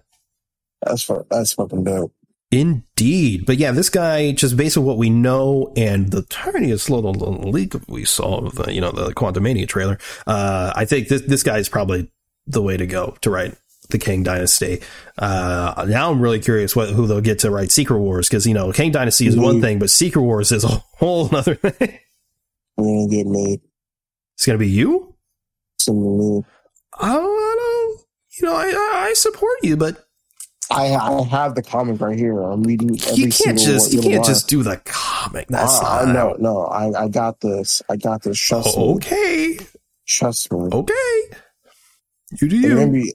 That's 0.84 1.04
fu- 1.04 1.26
that's 1.30 1.54
fucking 1.54 1.84
dope. 1.84 2.14
indeed. 2.52 3.46
But 3.46 3.58
yeah, 3.58 3.72
this 3.72 3.90
guy 3.90 4.32
just 4.32 4.56
based 4.58 4.78
on 4.78 4.84
what 4.86 4.98
we 4.98 5.10
know 5.10 5.72
and 5.76 6.12
the 6.12 6.22
tiniest 6.24 6.90
little, 6.90 7.14
little 7.14 7.50
leak 7.52 7.74
we 7.88 8.06
saw 8.06 8.46
of 8.46 8.56
the 8.56 8.74
you 8.74 8.82
know 8.82 8.92
the 8.92 9.14
Quantumania 9.14 9.68
trailer, 9.68 9.98
uh, 10.28 10.74
I 10.76 10.86
think 10.86 11.08
this 11.08 11.22
this 11.24 11.44
guy 11.44 11.58
is 11.58 11.70
probably 11.70 12.12
the 12.48 12.62
way 12.62 12.78
to 12.78 12.88
go 12.88 13.16
to 13.22 13.30
write 13.30 13.56
the 13.90 13.98
Kang 13.98 14.24
Dynasty. 14.24 14.82
Uh, 15.18 15.86
now 15.88 16.12
I'm 16.12 16.22
really 16.22 16.40
curious 16.40 16.76
what 16.76 16.90
who 16.90 17.08
they'll 17.08 17.22
get 17.22 17.40
to 17.40 17.52
write 17.52 17.72
Secret 17.72 18.00
Wars 18.00 18.28
because 18.30 18.46
you 18.46 18.54
know 18.54 18.72
Kang 18.72 18.92
Dynasty 18.92 19.28
is 19.28 19.36
one 19.36 19.58
Mhm. 19.58 19.62
thing, 19.62 19.80
but 19.80 19.90
Secret 19.90 20.22
Wars 20.22 20.52
is 20.52 20.64
a 20.64 20.84
whole 21.00 21.34
other 21.36 21.56
thing. 21.56 21.98
Gonna 22.78 23.08
get 23.10 23.28
made. 23.28 23.62
It's 24.36 24.46
gonna 24.46 24.58
be 24.60 24.70
you. 24.70 25.16
Some 25.80 26.18
me. 26.18 26.44
I 27.00 27.14
don't, 27.14 27.26
I 27.26 27.56
don't 27.58 28.02
you 28.40 28.48
know, 28.48 28.56
I, 28.56 29.08
I 29.10 29.14
support 29.14 29.58
you, 29.64 29.76
but 29.76 30.06
I 30.72 30.94
I 30.94 31.24
have 31.24 31.56
the 31.56 31.64
comic 31.64 32.00
right 32.00 32.18
here. 32.18 32.40
I'm 32.42 32.62
reading. 32.64 32.90
You 33.16 33.30
can't 33.32 33.58
just 33.58 33.92
you 33.92 34.02
can't 34.02 34.16
line. 34.16 34.24
just 34.24 34.48
do 34.48 34.62
the 34.62 34.78
comic. 34.86 35.48
That's 35.48 35.80
Ah, 35.82 36.04
not 36.06 36.40
no 36.40 36.52
no. 36.54 36.66
I 36.66 37.06
I 37.06 37.08
got 37.08 37.40
this. 37.42 37.82
I 37.90 37.96
got 37.98 38.22
this. 38.22 38.38
Trust 38.40 38.78
me. 38.78 38.84
okay. 38.94 39.60
Trust 40.08 40.52
me. 40.54 40.70
Okay. 40.72 41.22
You 42.40 42.48
do 42.48 42.58
I'm 42.72 42.86
gonna 42.92 42.98
you. 43.00 43.14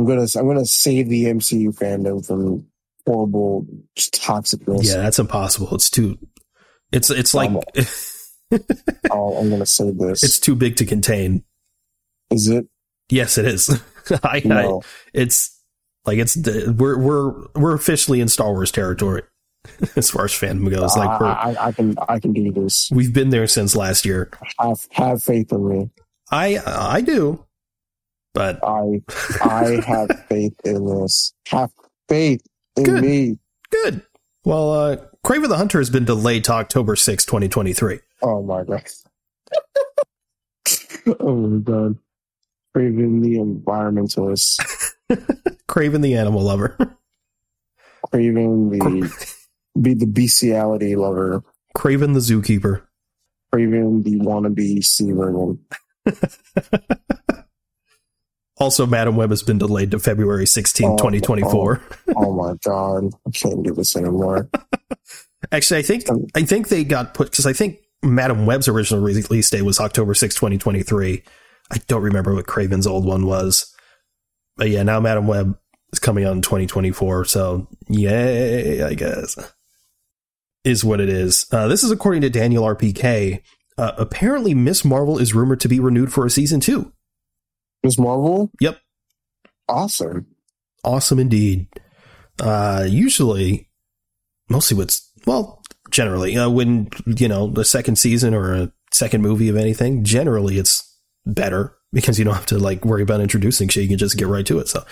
I'm 0.00 0.06
gonna 0.06 0.26
I'm 0.36 0.46
gonna 0.46 0.64
save 0.64 1.08
the 1.10 1.24
MCU 1.24 1.76
fandom 1.76 2.26
from 2.26 2.66
horrible 3.06 3.66
just 3.96 4.14
toxicness. 4.14 4.84
Yeah, 4.86 5.02
that's 5.02 5.18
impossible. 5.18 5.74
It's 5.74 5.90
too. 5.90 6.18
It's 6.90 7.10
it's 7.10 7.34
like 7.34 7.50
Um, 7.50 7.60
I'll, 9.10 9.36
I'm 9.38 9.50
gonna 9.50 9.66
save 9.66 9.98
this. 9.98 10.22
it's 10.22 10.40
too 10.40 10.54
big 10.54 10.76
to 10.76 10.86
contain. 10.86 11.44
Is 12.30 12.48
it? 12.48 12.66
Yes, 13.10 13.36
it 13.36 13.44
is. 13.44 13.68
I, 14.22 14.42
I 14.50 14.80
it's 15.12 15.60
like 16.06 16.16
it's 16.18 16.34
we're 16.36 16.96
we're 16.98 17.46
we're 17.54 17.74
officially 17.74 18.22
in 18.22 18.28
Star 18.28 18.52
Wars 18.52 18.72
territory 18.72 19.22
as 19.96 20.10
far 20.10 20.24
as 20.24 20.32
fandom 20.32 20.70
goes. 20.70 20.96
Like 20.96 21.20
we're 21.20 21.26
I, 21.26 21.56
I 21.60 21.72
can 21.72 21.94
I 22.08 22.18
can 22.18 22.32
do 22.32 22.50
this. 22.52 22.88
we've 22.90 23.12
been 23.12 23.28
there 23.28 23.46
since 23.46 23.76
last 23.76 24.06
year. 24.06 24.30
Have 24.58 24.86
have 24.92 25.22
faith 25.22 25.52
in 25.52 25.68
me. 25.68 25.90
I 26.30 26.58
I 26.64 27.02
do, 27.02 27.44
but 28.34 28.58
I 28.64 29.02
I 29.42 29.80
have 29.86 30.10
faith 30.28 30.54
in 30.64 30.86
this. 30.86 31.32
Have 31.48 31.70
faith 32.08 32.42
in 32.76 32.84
Good. 32.84 33.02
me. 33.02 33.38
good. 33.70 34.02
Well, 34.44 34.72
uh, 34.72 34.96
Kraven 35.24 35.48
the 35.48 35.56
Hunter 35.56 35.78
has 35.78 35.90
been 35.90 36.04
delayed 36.04 36.44
to 36.44 36.52
October 36.52 36.96
6, 36.96 37.24
2023. 37.26 38.00
Oh 38.22 38.42
my 38.42 38.64
god. 38.64 38.84
oh 41.20 41.36
my 41.36 41.58
god. 41.58 41.98
Kraven 42.76 43.22
the 43.22 43.36
environmentalist. 43.36 44.60
Kraven 45.68 46.02
the 46.02 46.14
animal 46.14 46.42
lover. 46.42 46.76
Kraven 48.12 48.70
the 48.70 49.30
be 49.80 49.94
the 49.94 50.06
bestiality 50.06 50.96
lover. 50.96 51.42
Kraven 51.76 52.14
the 52.14 52.20
zookeeper. 52.20 52.82
Kraven 53.54 54.04
the 54.04 54.16
wannabe 54.20 54.82
sea 54.84 55.12
vermin. 55.12 55.58
Also, 58.60 58.86
Madame 58.86 59.16
Web 59.16 59.30
has 59.30 59.42
been 59.42 59.56
delayed 59.58 59.90
to 59.90 59.98
February 59.98 60.46
16, 60.46 60.86
Oh, 60.86 60.96
2024. 60.98 61.82
Oh 62.16 62.32
my 62.34 62.54
god. 62.62 63.10
I 63.26 63.30
can't 63.30 63.62
do 63.62 63.72
this 63.72 63.96
anymore. 63.96 64.50
Actually, 65.52 65.80
I 65.80 65.82
think 65.82 66.04
I 66.34 66.42
think 66.42 66.68
they 66.68 66.84
got 66.84 67.14
put 67.14 67.30
because 67.30 67.46
I 67.46 67.54
think 67.54 67.78
Madame 68.02 68.44
Web's 68.44 68.68
original 68.68 69.02
release 69.02 69.48
date 69.48 69.62
was 69.62 69.80
October 69.80 70.12
6, 70.12 70.34
2023. 70.34 71.22
I 71.72 71.76
don't 71.88 72.02
remember 72.02 72.34
what 72.34 72.46
Kraven's 72.46 72.86
old 72.86 73.06
one 73.06 73.26
was. 73.26 73.74
But 74.56 74.68
yeah, 74.68 74.82
now 74.82 75.00
Madame 75.00 75.26
Web 75.26 75.58
is 75.92 75.98
coming 75.98 76.24
out 76.24 76.32
in 76.32 76.42
2024. 76.42 77.24
So, 77.24 77.66
yay, 77.88 78.82
I 78.82 78.92
guess. 78.94 79.38
Is 80.64 80.84
what 80.84 81.00
it 81.00 81.08
is. 81.08 81.46
Uh, 81.50 81.66
this 81.68 81.82
is 81.82 81.90
according 81.90 82.20
to 82.20 82.28
Daniel 82.30 82.64
RPK. 82.64 83.40
Uh, 83.78 83.92
apparently, 83.96 84.52
Miss 84.52 84.84
Marvel 84.84 85.16
is 85.18 85.34
rumored 85.34 85.60
to 85.60 85.68
be 85.68 85.80
renewed 85.80 86.12
for 86.12 86.26
a 86.26 86.30
season 86.30 86.60
two. 86.60 86.92
Miss 87.82 87.98
Marvel? 87.98 88.50
Yep. 88.60 88.78
Awesome. 89.68 90.26
Awesome 90.84 91.18
indeed. 91.18 91.68
Uh, 92.40 92.86
usually, 92.88 93.68
mostly 94.48 94.76
what's, 94.76 95.10
well, 95.26 95.62
generally, 95.90 96.36
uh, 96.36 96.48
when, 96.48 96.88
you 97.06 97.28
know, 97.28 97.48
the 97.48 97.64
second 97.64 97.96
season 97.96 98.34
or 98.34 98.54
a 98.54 98.72
second 98.92 99.22
movie 99.22 99.48
of 99.48 99.56
anything, 99.56 100.04
generally 100.04 100.58
it's 100.58 100.86
better 101.26 101.76
because 101.92 102.18
you 102.18 102.24
don't 102.24 102.34
have 102.34 102.46
to 102.46 102.58
like 102.58 102.84
worry 102.84 103.02
about 103.02 103.20
introducing 103.20 103.68
shit. 103.68 103.82
You 103.82 103.88
can 103.88 103.98
just 103.98 104.16
get 104.16 104.28
right 104.28 104.46
to 104.46 104.58
it. 104.58 104.68
So 104.68 104.84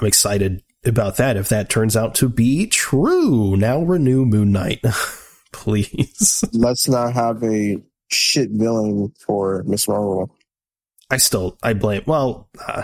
I'm 0.00 0.06
excited 0.06 0.62
about 0.84 1.16
that. 1.16 1.36
If 1.36 1.48
that 1.48 1.70
turns 1.70 1.96
out 1.96 2.14
to 2.16 2.28
be 2.28 2.66
true, 2.66 3.56
now 3.56 3.82
renew 3.82 4.24
Moon 4.24 4.52
Knight, 4.52 4.82
please. 5.52 6.44
Let's 6.52 6.88
not 6.88 7.14
have 7.14 7.42
a 7.42 7.78
shit 8.08 8.50
villain 8.52 9.12
for 9.24 9.62
Miss 9.66 9.88
Marvel. 9.88 10.34
I 11.14 11.18
still, 11.18 11.56
I 11.62 11.72
blame, 11.74 12.02
well, 12.06 12.48
uh, 12.66 12.82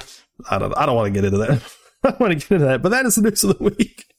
I 0.49 0.59
don't, 0.59 0.73
I 0.77 0.87
don't 0.87 0.95
want 0.97 1.13
to 1.13 1.21
get 1.21 1.25
into 1.25 1.39
that. 1.39 1.63
I 2.05 2.15
want 2.21 2.33
to 2.33 2.39
get 2.39 2.51
into 2.53 2.67
that, 2.67 2.81
but 2.83 2.91
that 2.91 3.05
is 3.07 3.17
the 3.17 3.23
news 3.23 3.45
of 3.45 3.59
the 3.59 3.65
week. 3.65 4.07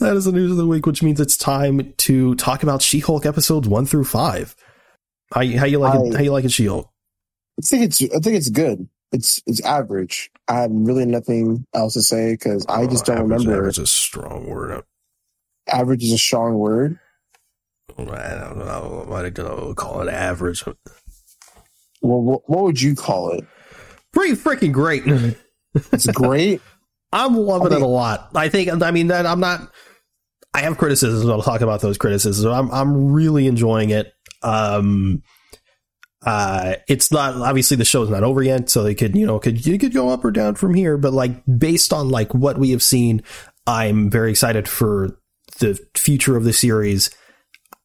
That 0.00 0.14
is 0.14 0.26
the 0.26 0.32
news 0.32 0.50
of 0.50 0.56
the 0.58 0.66
week, 0.66 0.84
which 0.84 1.02
means 1.02 1.18
it's 1.20 1.36
time 1.38 1.94
to 1.98 2.34
talk 2.34 2.62
about 2.62 2.82
She-Hulk 2.82 3.24
episodes 3.24 3.66
one 3.66 3.86
through 3.86 4.04
five. 4.04 4.54
How 5.32 5.40
you, 5.40 5.58
how 5.58 5.64
you 5.64 5.78
like 5.78 5.94
it, 5.94 6.14
I- 6.14 6.18
how 6.18 6.22
you 6.22 6.32
like 6.32 6.44
it, 6.44 6.52
She-Hulk? 6.52 6.86
I 7.58 7.62
think 7.64 7.84
it's 7.84 8.02
I 8.02 8.18
think 8.18 8.36
it's 8.36 8.50
good. 8.50 8.86
It's 9.10 9.42
it's 9.46 9.62
average. 9.62 10.30
I 10.48 10.60
have 10.62 10.70
really 10.72 11.06
nothing 11.06 11.64
else 11.74 11.94
to 11.94 12.02
say 12.02 12.34
because 12.34 12.66
I 12.68 12.86
just 12.86 13.06
don't 13.06 13.16
Average- 13.18 13.40
remember. 13.46 13.54
Average 13.62 13.78
is 13.78 13.84
a 13.84 13.86
strong 13.86 14.46
word. 14.46 14.82
Average 15.66 16.04
is 16.04 16.12
a 16.12 16.18
strong 16.18 16.58
word. 16.58 16.98
I 17.98 18.02
don't 18.04 18.58
know. 18.58 19.06
I 19.10 19.22
don't 19.30 19.38
know. 19.38 19.74
Call 19.74 20.02
it 20.02 20.12
average. 20.12 20.62
Well, 22.02 22.20
what, 22.20 22.42
what 22.48 22.64
would 22.64 22.80
you 22.80 22.94
call 22.94 23.32
it? 23.32 23.44
Pretty 24.12 24.34
freaking 24.34 24.72
great. 24.72 25.02
It's 25.92 26.06
great. 26.06 26.60
I'm 27.12 27.36
loving 27.36 27.72
it 27.72 27.82
a 27.82 27.86
lot. 27.86 28.30
I 28.34 28.48
think. 28.48 28.82
I 28.82 28.90
mean 28.90 29.08
that 29.08 29.26
I'm 29.26 29.40
not. 29.40 29.72
I 30.52 30.60
have 30.60 30.78
criticisms. 30.78 31.28
I'll 31.28 31.42
talk 31.42 31.60
about 31.60 31.80
those 31.80 31.98
criticisms. 31.98 32.44
I'm 32.44 32.70
I'm 32.70 33.12
really 33.12 33.46
enjoying 33.46 33.90
it. 33.90 34.12
Um, 34.42 35.22
uh, 36.24 36.74
it's 36.88 37.12
not 37.12 37.36
obviously 37.36 37.76
the 37.76 37.84
show's 37.84 38.10
not 38.10 38.24
over 38.24 38.42
yet, 38.42 38.68
so 38.68 38.82
they 38.82 38.94
could 38.94 39.16
you 39.16 39.26
know 39.26 39.38
could 39.38 39.64
you 39.64 39.78
could 39.78 39.94
go 39.94 40.10
up 40.10 40.24
or 40.24 40.30
down 40.30 40.54
from 40.54 40.74
here. 40.74 40.98
But 40.98 41.12
like 41.12 41.42
based 41.46 41.92
on 41.92 42.10
like 42.10 42.34
what 42.34 42.58
we 42.58 42.70
have 42.72 42.82
seen, 42.82 43.22
I'm 43.66 44.10
very 44.10 44.30
excited 44.30 44.68
for 44.68 45.18
the 45.60 45.78
future 45.96 46.36
of 46.36 46.44
the 46.44 46.52
series, 46.52 47.10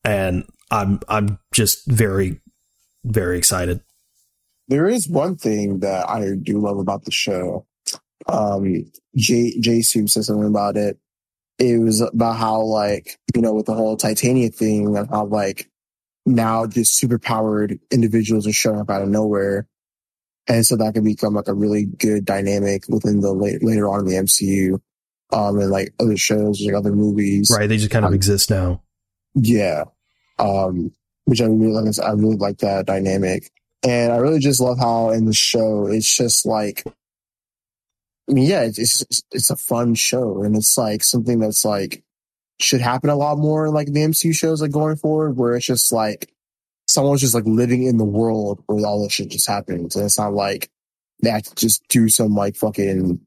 and 0.03 0.45
I'm 0.71 0.99
I'm 1.07 1.39
just 1.53 1.87
very 1.87 2.41
very 3.05 3.37
excited. 3.37 3.81
There 4.67 4.87
is 4.87 5.07
one 5.09 5.35
thing 5.35 5.79
that 5.79 6.09
I 6.09 6.31
do 6.41 6.59
love 6.59 6.77
about 6.77 7.05
the 7.05 7.11
show. 7.11 7.65
Um, 8.27 8.85
Jay, 9.15 9.59
J 9.59 9.81
Soup 9.81 10.09
said 10.09 10.23
something 10.23 10.47
about 10.47 10.77
it. 10.77 10.97
It 11.59 11.79
was 11.81 12.01
about 12.01 12.37
how 12.37 12.61
like 12.61 13.19
you 13.35 13.41
know 13.41 13.53
with 13.53 13.65
the 13.67 13.73
whole 13.73 13.97
Titania 13.97 14.49
thing 14.49 14.95
and 14.95 15.09
how 15.09 15.25
like 15.25 15.69
now 16.25 16.65
just 16.65 16.97
super 16.97 17.19
powered 17.19 17.77
individuals 17.91 18.47
are 18.47 18.53
showing 18.53 18.79
up 18.79 18.89
out 18.89 19.01
of 19.01 19.09
nowhere, 19.09 19.67
and 20.47 20.65
so 20.65 20.75
that 20.77 20.93
can 20.93 21.03
become 21.03 21.33
like 21.33 21.47
a 21.47 21.53
really 21.53 21.85
good 21.85 22.25
dynamic 22.25 22.85
within 22.87 23.19
the 23.19 23.33
late, 23.33 23.61
later 23.63 23.87
on 23.89 23.99
in 24.01 24.05
the 24.05 24.15
MCU, 24.15 24.79
um, 25.33 25.59
and 25.59 25.69
like 25.69 25.93
other 25.99 26.17
shows, 26.17 26.61
like 26.65 26.73
other 26.75 26.93
movies, 26.93 27.51
Right? 27.55 27.67
They 27.67 27.77
just 27.77 27.91
kind 27.91 28.05
of 28.05 28.09
Um, 28.09 28.15
exist 28.15 28.49
now. 28.49 28.81
yeah. 29.35 29.83
Um, 30.39 30.91
which 31.25 31.41
I 31.41 31.45
really 31.45 31.71
like. 31.71 31.99
I 32.03 32.11
really 32.13 32.37
like 32.37 32.57
that 32.59 32.85
dynamic. 32.85 33.51
And 33.83 34.13
I 34.13 34.17
really 34.17 34.39
just 34.39 34.61
love 34.61 34.79
how 34.79 35.09
in 35.09 35.25
the 35.25 35.33
show, 35.33 35.87
it's 35.87 36.15
just 36.15 36.45
like, 36.45 36.83
I 38.29 38.33
mean, 38.33 38.49
yeah, 38.49 38.61
it's, 38.61 38.79
it's, 38.79 39.21
it's 39.31 39.49
a 39.49 39.57
fun 39.57 39.95
show 39.95 40.43
and 40.43 40.55
it's 40.55 40.77
like 40.77 41.03
something 41.03 41.39
that's 41.39 41.65
like, 41.65 42.03
should 42.61 42.81
happen 42.81 43.09
a 43.09 43.15
lot 43.15 43.37
more 43.37 43.65
in 43.65 43.73
like 43.73 43.91
the 43.91 43.99
MCU 43.99 44.33
shows 44.33 44.61
like 44.61 44.71
going 44.71 44.95
forward 44.95 45.35
where 45.35 45.55
it's 45.55 45.65
just 45.65 45.91
like, 45.91 46.31
someone's 46.87 47.21
just 47.21 47.33
like 47.33 47.45
living 47.45 47.83
in 47.83 47.97
the 47.97 48.05
world 48.05 48.63
where 48.67 48.85
all 48.85 49.03
this 49.03 49.13
shit 49.13 49.29
just 49.29 49.47
happens. 49.47 49.95
And 49.95 50.05
it's 50.05 50.17
not 50.19 50.33
like 50.33 50.69
they 51.21 51.29
have 51.29 51.43
to 51.43 51.55
just 51.55 51.85
do 51.89 52.07
some 52.07 52.35
like 52.35 52.55
fucking 52.55 53.19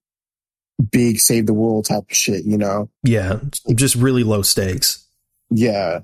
big 0.90 1.18
save 1.18 1.46
the 1.46 1.54
world 1.54 1.86
type 1.86 2.04
of 2.10 2.16
shit, 2.16 2.44
you 2.44 2.56
know? 2.56 2.88
Yeah, 3.02 3.40
just 3.74 3.96
really 3.96 4.24
low 4.24 4.42
stakes. 4.42 5.06
Yeah. 5.50 6.00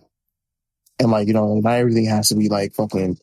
And 0.98 1.10
like, 1.10 1.26
you 1.28 1.34
know, 1.34 1.54
not 1.60 1.74
everything 1.74 2.06
has 2.06 2.28
to 2.28 2.34
be 2.34 2.48
like 2.48 2.74
fucking, 2.74 3.18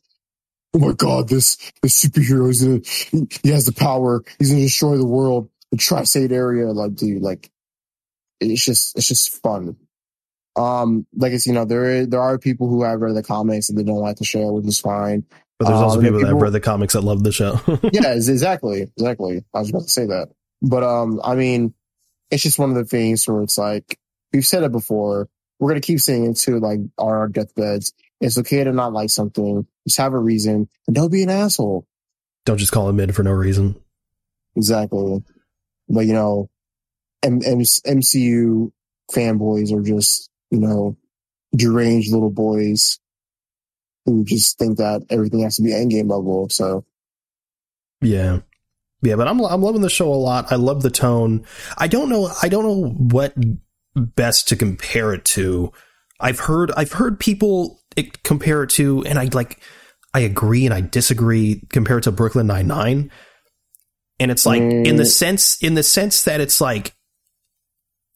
oh 0.73 0.79
my 0.79 0.93
god, 0.93 1.29
this, 1.29 1.57
this 1.81 2.03
superhero 2.03 2.49
is 2.49 2.63
gonna, 2.63 3.27
he, 3.43 3.49
has 3.49 3.65
the 3.65 3.73
power, 3.73 4.23
he's 4.37 4.49
gonna 4.49 4.61
destroy 4.61 4.97
the 4.97 5.05
world, 5.05 5.49
the 5.71 5.77
tri-state 5.77 6.31
area. 6.31 6.67
Like, 6.67 6.95
dude, 6.95 7.21
like, 7.21 7.49
it's 8.39 8.63
just, 8.63 8.97
it's 8.97 9.07
just 9.07 9.41
fun. 9.41 9.75
Um, 10.55 11.05
like 11.15 11.31
it's, 11.31 11.47
you 11.47 11.53
know, 11.53 11.65
there, 11.65 12.05
there 12.05 12.21
are 12.21 12.37
people 12.37 12.67
who 12.67 12.83
have 12.83 13.01
read 13.01 13.15
the 13.15 13.23
comics 13.23 13.69
and 13.69 13.77
they 13.77 13.83
don't 13.83 13.99
like 13.99 14.17
the 14.17 14.25
show, 14.25 14.51
which 14.53 14.67
is 14.67 14.79
fine. 14.79 15.25
But 15.59 15.67
there's 15.67 15.81
also 15.81 15.97
and 15.97 16.05
then 16.05 16.13
people 16.13 16.21
that 16.21 16.33
have 16.33 16.41
read 16.41 16.53
the 16.53 16.61
comics 16.61 16.93
that 16.93 17.01
love 17.01 17.23
the 17.23 17.33
show. 17.33 17.59
yeah, 17.91 18.13
exactly, 18.13 18.83
exactly. 18.83 19.43
I 19.53 19.59
was 19.59 19.69
about 19.69 19.83
to 19.83 19.89
say 19.89 20.05
that, 20.05 20.29
but 20.61 20.83
um, 20.83 21.19
I 21.21 21.35
mean, 21.35 21.73
it's 22.31 22.43
just 22.43 22.57
one 22.57 22.69
of 22.69 22.77
the 22.77 22.85
things 22.85 23.27
where 23.27 23.41
it's 23.41 23.57
like 23.57 23.99
we've 24.31 24.45
said 24.45 24.63
it 24.63 24.71
before. 24.71 25.27
We're 25.59 25.71
gonna 25.71 25.81
keep 25.81 25.99
saying 25.99 26.25
it 26.31 26.37
to 26.37 26.59
like 26.59 26.79
our 26.97 27.27
deathbeds. 27.27 27.91
It's 28.21 28.37
okay 28.37 28.63
to 28.63 28.71
not 28.71 28.93
like 28.93 29.09
something. 29.09 29.65
Just 29.87 29.97
have 29.97 30.13
a 30.13 30.19
reason, 30.19 30.67
and 30.87 30.95
don't 30.95 31.11
be 31.11 31.23
an 31.23 31.29
asshole. 31.29 31.87
Don't 32.45 32.57
just 32.57 32.71
call 32.71 32.89
it 32.89 32.93
mid 32.93 33.15
for 33.15 33.23
no 33.23 33.31
reason. 33.31 33.79
Exactly. 34.55 35.23
But 35.87 36.01
you 36.01 36.13
know, 36.13 36.49
M- 37.23 37.41
M- 37.45 37.59
MCU 37.59 38.71
fanboys 39.11 39.73
are 39.73 39.81
just 39.81 40.29
you 40.51 40.59
know 40.59 40.97
deranged 41.55 42.11
little 42.11 42.29
boys 42.29 42.99
who 44.05 44.23
just 44.23 44.57
think 44.57 44.77
that 44.77 45.03
everything 45.09 45.41
has 45.41 45.55
to 45.57 45.63
be 45.63 45.71
endgame 45.71 46.09
level. 46.09 46.47
So 46.49 46.85
Yeah. 48.01 48.39
Yeah, 49.01 49.15
but 49.15 49.27
I'm 49.27 49.39
I'm 49.41 49.61
loving 49.61 49.81
the 49.81 49.89
show 49.89 50.11
a 50.13 50.15
lot. 50.15 50.51
I 50.51 50.55
love 50.55 50.81
the 50.81 50.89
tone. 50.89 51.45
I 51.77 51.87
don't 51.87 52.09
know 52.09 52.29
I 52.41 52.49
don't 52.49 52.63
know 52.63 52.89
what 52.89 53.33
best 53.95 54.49
to 54.49 54.55
compare 54.55 55.13
it 55.13 55.25
to. 55.25 55.71
I've 56.19 56.39
heard 56.39 56.71
I've 56.75 56.91
heard 56.93 57.19
people 57.19 57.78
it, 57.95 58.23
compare 58.23 58.63
it 58.63 58.69
to 58.71 59.03
and 59.05 59.17
I 59.19 59.29
like 59.33 59.59
I 60.13 60.21
agree 60.21 60.65
and 60.65 60.73
I 60.73 60.81
disagree 60.81 61.61
compare 61.71 61.97
it 61.99 62.03
to 62.03 62.11
Brooklyn 62.11 62.47
99. 62.47 63.11
And 64.19 64.31
it's 64.31 64.45
like 64.45 64.61
in 64.61 64.95
the 64.97 65.03
Mm. 65.03 65.07
sense 65.11 65.57
in 65.61 65.75
the 65.75 65.83
sense 65.83 66.23
that 66.23 66.41
it's 66.41 66.59
like 66.59 66.93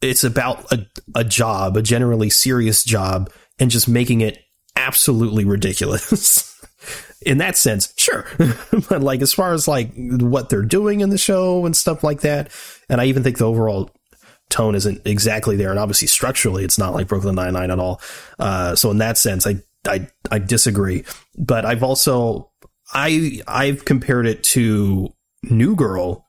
it's 0.01 0.23
about 0.23 0.71
a 0.71 0.85
a 1.15 1.23
job, 1.23 1.77
a 1.77 1.81
generally 1.81 2.29
serious 2.29 2.83
job 2.83 3.31
and 3.59 3.71
just 3.71 3.87
making 3.87 4.21
it 4.21 4.39
absolutely 4.75 5.45
ridiculous. 5.45 6.49
in 7.25 7.37
that 7.37 7.55
sense, 7.55 7.93
sure. 7.97 8.25
but 8.89 9.01
like 9.01 9.21
as 9.21 9.33
far 9.33 9.53
as 9.53 9.67
like 9.67 9.91
what 9.95 10.49
they're 10.49 10.61
doing 10.61 10.99
in 10.99 11.09
the 11.09 11.17
show 11.17 11.65
and 11.65 11.75
stuff 11.75 12.03
like 12.03 12.21
that, 12.21 12.51
and 12.89 12.99
I 12.99 13.05
even 13.05 13.23
think 13.23 13.37
the 13.37 13.45
overall 13.47 13.91
tone 14.49 14.75
isn't 14.75 15.01
exactly 15.05 15.55
there, 15.55 15.71
and 15.71 15.79
obviously 15.79 16.07
structurally 16.07 16.63
it's 16.63 16.77
not 16.77 16.93
like 16.93 17.07
Brooklyn 17.07 17.35
Nine 17.35 17.53
Nine 17.53 17.71
at 17.71 17.79
all. 17.79 18.01
Uh, 18.39 18.75
so 18.75 18.91
in 18.91 18.99
that 18.99 19.17
sense, 19.17 19.47
I 19.47 19.55
I 19.87 20.07
I 20.31 20.39
disagree. 20.39 21.03
But 21.37 21.65
I've 21.65 21.83
also 21.83 22.51
I 22.93 23.41
I've 23.47 23.85
compared 23.85 24.27
it 24.27 24.43
to 24.43 25.13
New 25.43 25.75
Girl 25.75 26.27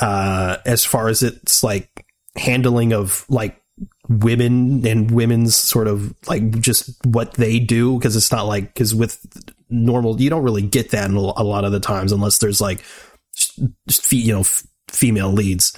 uh, 0.00 0.58
as 0.64 0.84
far 0.84 1.08
as 1.08 1.22
its 1.22 1.62
like 1.62 2.06
handling 2.36 2.92
of 2.92 3.26
like 3.28 3.60
women 4.08 4.86
and 4.86 5.10
women's 5.10 5.54
sort 5.54 5.86
of 5.86 6.14
like 6.26 6.60
just 6.60 6.94
what 7.04 7.34
they 7.34 7.58
do 7.58 7.98
because 7.98 8.16
it's 8.16 8.32
not 8.32 8.46
like 8.46 8.72
because 8.72 8.94
with 8.94 9.18
normal 9.70 10.20
you 10.20 10.28
don't 10.28 10.42
really 10.42 10.62
get 10.62 10.90
that 10.90 11.10
a 11.10 11.14
lot 11.14 11.64
of 11.64 11.72
the 11.72 11.80
times 11.80 12.12
unless 12.12 12.38
there's 12.38 12.60
like 12.60 12.84
you 14.10 14.32
know 14.32 14.44
female 14.90 15.32
leads 15.32 15.76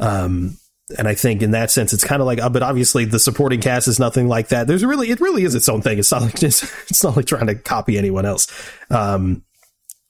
um 0.00 0.56
and 0.98 1.08
I 1.08 1.14
think 1.14 1.42
in 1.42 1.50
that 1.52 1.70
sense, 1.70 1.92
it's 1.92 2.04
kind 2.04 2.20
of 2.20 2.26
like, 2.26 2.40
uh, 2.40 2.48
but 2.48 2.62
obviously 2.62 3.04
the 3.04 3.18
supporting 3.18 3.60
cast 3.60 3.88
is 3.88 3.98
nothing 3.98 4.28
like 4.28 4.48
that. 4.48 4.66
There's 4.66 4.84
really, 4.84 5.10
it 5.10 5.20
really 5.20 5.44
is 5.44 5.54
its 5.54 5.68
own 5.68 5.82
thing. 5.82 5.98
It's 5.98 6.12
not 6.12 6.22
like 6.22 6.38
just, 6.38 6.64
it's 6.88 7.02
not 7.02 7.16
like 7.16 7.26
trying 7.26 7.48
to 7.48 7.54
copy 7.54 7.98
anyone 7.98 8.26
else. 8.26 8.46
Um, 8.90 9.42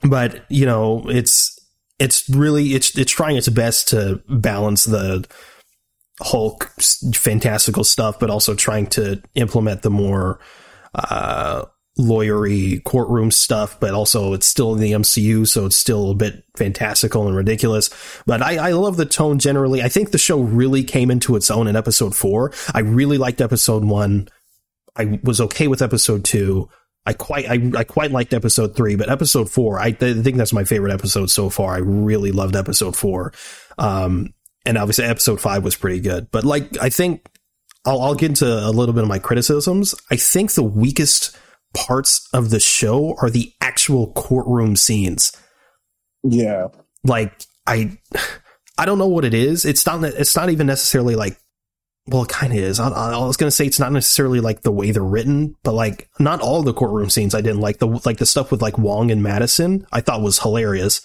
but 0.03 0.45
you 0.51 0.67
know, 0.67 1.09
it's, 1.09 1.59
it's 1.99 2.29
really, 2.29 2.75
it's, 2.75 2.97
it's 2.99 3.13
trying 3.13 3.37
its 3.37 3.49
best 3.49 3.89
to 3.89 4.23
balance 4.29 4.85
the, 4.85 5.27
Hulk 6.21 6.71
fantastical 7.15 7.85
stuff, 7.85 8.19
but 8.19 8.31
also 8.31 8.55
trying 8.55 8.87
to 8.87 9.23
implement 9.35 9.83
the 9.83 9.91
more 9.91 10.41
uh, 10.95 11.67
lawyery 11.99 12.83
courtroom 12.85 13.31
stuff, 13.31 13.81
but 13.81 13.95
also 13.95 14.35
it's 14.35 14.47
still 14.47 14.75
in 14.75 14.81
the 14.81 14.93
MCU, 14.93 15.47
so 15.47 15.67
it's 15.67 15.77
still 15.77 16.11
a 16.11 16.15
bit 16.15 16.45
fantastical 16.57 17.27
and 17.27 17.37
ridiculous. 17.37 17.91
But 18.27 18.43
I, 18.43 18.69
I 18.69 18.73
love 18.73 18.97
the 18.97 19.07
tone 19.07 19.39
generally. 19.39 19.83
I 19.83 19.89
think 19.89 20.11
the 20.11 20.19
show 20.19 20.41
really 20.41 20.85
came 20.85 21.11
into 21.11 21.37
its 21.37 21.51
own 21.51 21.67
in 21.67 21.77
episode 21.77 22.15
four. 22.15 22.53
I 22.75 22.81
really 22.81 23.19
liked 23.19 23.41
episode 23.41 23.85
one. 23.85 24.29
I 24.95 25.21
was 25.23 25.41
okay 25.41 25.69
with 25.69 25.83
episode 25.83 26.25
two. 26.25 26.69
I 27.07 27.13
quite 27.13 27.49
I, 27.49 27.71
I 27.79 27.85
quite 27.85 28.11
liked 28.11 28.35
episode 28.35 28.77
three, 28.77 28.97
but 28.97 29.09
episode 29.09 29.49
four, 29.49 29.79
I, 29.79 29.87
I 29.87 29.93
think 29.93 30.37
that's 30.37 30.53
my 30.53 30.65
favorite 30.65 30.93
episode 30.93 31.31
so 31.31 31.49
far. 31.49 31.75
I 31.75 31.79
really 31.79 32.33
loved 32.33 32.57
episode 32.57 32.97
four. 32.97 33.33
Um, 33.79 34.35
and 34.67 34.77
obviously 34.77 35.05
episode 35.05 35.41
five 35.41 35.63
was 35.63 35.77
pretty 35.77 36.01
good. 36.01 36.31
But 36.31 36.45
like, 36.45 36.77
I 36.79 36.91
think 36.91 37.27
I'll, 37.85 38.01
I'll 38.01 38.15
get 38.17 38.31
into 38.31 38.47
a 38.47 38.71
little 38.71 38.93
bit 38.93 39.05
of 39.05 39.09
my 39.09 39.21
criticisms. 39.21 39.95
I 40.11 40.17
think 40.17 40.53
the 40.53 40.65
weakest 40.65 41.39
parts 41.77 42.29
of 42.33 42.51
the 42.51 42.59
show 42.59 43.15
are 43.21 43.31
the 43.31 43.53
actual 43.61 44.13
courtroom 44.13 44.75
scenes. 44.77 45.33
Yeah. 46.25 46.69
Like, 47.05 47.33
I, 47.67 47.99
I 48.79 48.87
don't 48.87 48.99
know 48.99 49.07
what 49.07 49.25
it 49.25 49.35
is. 49.35 49.65
It's 49.65 49.85
not, 49.85 50.03
it's 50.03 50.35
not 50.35 50.51
even 50.51 50.67
necessarily 50.67 51.15
like, 51.15 51.39
well, 52.07 52.23
it 52.23 52.29
kind 52.29 52.53
of 52.53 52.59
is. 52.59 52.81
I, 52.81 52.89
I 52.89 53.19
was 53.19 53.37
going 53.37 53.49
to 53.49 53.55
say 53.55 53.67
it's 53.67 53.81
not 53.81 53.93
necessarily 53.93 54.41
like 54.41 54.63
the 54.63 54.73
way 54.73 54.91
they're 54.91 55.03
written, 55.03 55.57
but 55.63 55.75
like 55.75 56.09
not 56.19 56.41
all 56.41 56.63
the 56.63 56.73
courtroom 56.73 57.11
scenes 57.11 57.35
I 57.35 57.41
didn't 57.41 57.61
like. 57.61 57.79
The, 57.79 57.89
like 58.05 58.19
the 58.19 58.27
stuff 58.27 58.51
with 58.51 58.63
like 58.63 58.79
Wong 58.79 59.11
and 59.11 59.23
Madison, 59.23 59.87
I 59.93 60.01
thought 60.01 60.23
was 60.23 60.39
hilarious. 60.39 61.05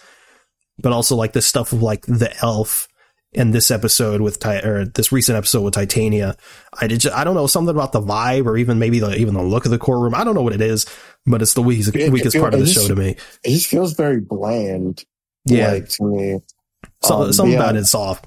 But 0.80 0.94
also 0.94 1.16
like 1.16 1.34
the 1.34 1.42
stuff 1.42 1.74
of 1.74 1.84
like 1.84 2.06
the 2.06 2.34
elf 2.42 2.88
in 3.34 3.52
this 3.52 3.72
episode 3.72 4.20
with 4.22 4.46
or 4.46 4.86
this 4.86 5.12
recent 5.12 5.38
episode 5.38 5.62
with 5.62 5.74
Titania. 5.74 6.36
I 6.80 6.88
did 6.88 7.00
just, 7.00 7.16
I 7.16 7.24
don't 7.24 7.36
know 7.36 7.48
something 7.48 7.74
about 7.74 7.94
the 7.94 8.02
vibe 8.02 8.46
or 8.46 8.58
even 8.58 8.78
maybe 8.78 9.00
the 9.00 9.16
even 9.16 9.34
the 9.34 9.44
look 9.44 9.66
of 9.66 9.72
the 9.72 9.78
courtroom. 9.78 10.14
I 10.14 10.24
don't 10.24 10.36
know 10.36 10.42
what 10.42 10.54
it 10.54 10.62
is, 10.62 10.86
but 11.26 11.42
it's 11.42 11.54
the 11.54 11.62
weakest, 11.62 11.96
it, 11.96 12.12
weakest 12.12 12.36
it, 12.36 12.40
part 12.40 12.54
of 12.54 12.60
the 12.60 12.66
just, 12.66 12.88
show 12.88 12.94
to 12.94 12.96
me. 12.96 13.16
It 13.44 13.50
just 13.52 13.68
feels 13.68 13.94
very 13.94 14.20
bland. 14.20 15.06
Yeah, 15.46 15.72
like, 15.72 15.90
to 15.90 16.04
me. 16.04 16.40
So, 17.02 17.24
um, 17.24 17.34
something 17.34 17.54
yeah, 17.54 17.60
about 17.60 17.76
it's 17.76 17.96
off. 17.96 18.22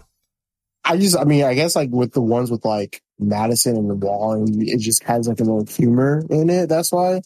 I 0.84 0.96
just, 0.96 1.16
I 1.16 1.24
mean, 1.24 1.44
I 1.44 1.54
guess 1.54 1.76
like 1.76 1.90
with 1.90 2.12
the 2.12 2.20
ones 2.20 2.50
with 2.50 2.64
like 2.64 3.02
Madison 3.18 3.76
and 3.76 3.88
the 3.88 3.94
Wall, 3.94 4.44
it 4.48 4.80
just 4.80 5.02
has 5.04 5.28
like 5.28 5.40
a 5.40 5.44
little 5.44 5.66
humor 5.66 6.24
in 6.28 6.50
it. 6.50 6.68
That's 6.68 6.92
why. 6.92 7.20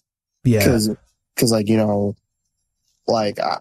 Yeah. 0.45 0.59
Because, 0.59 0.91
because 1.35 1.53
like 1.53 1.69
you 1.69 1.77
know, 1.77 2.17
like 3.07 3.41
I, 3.41 3.59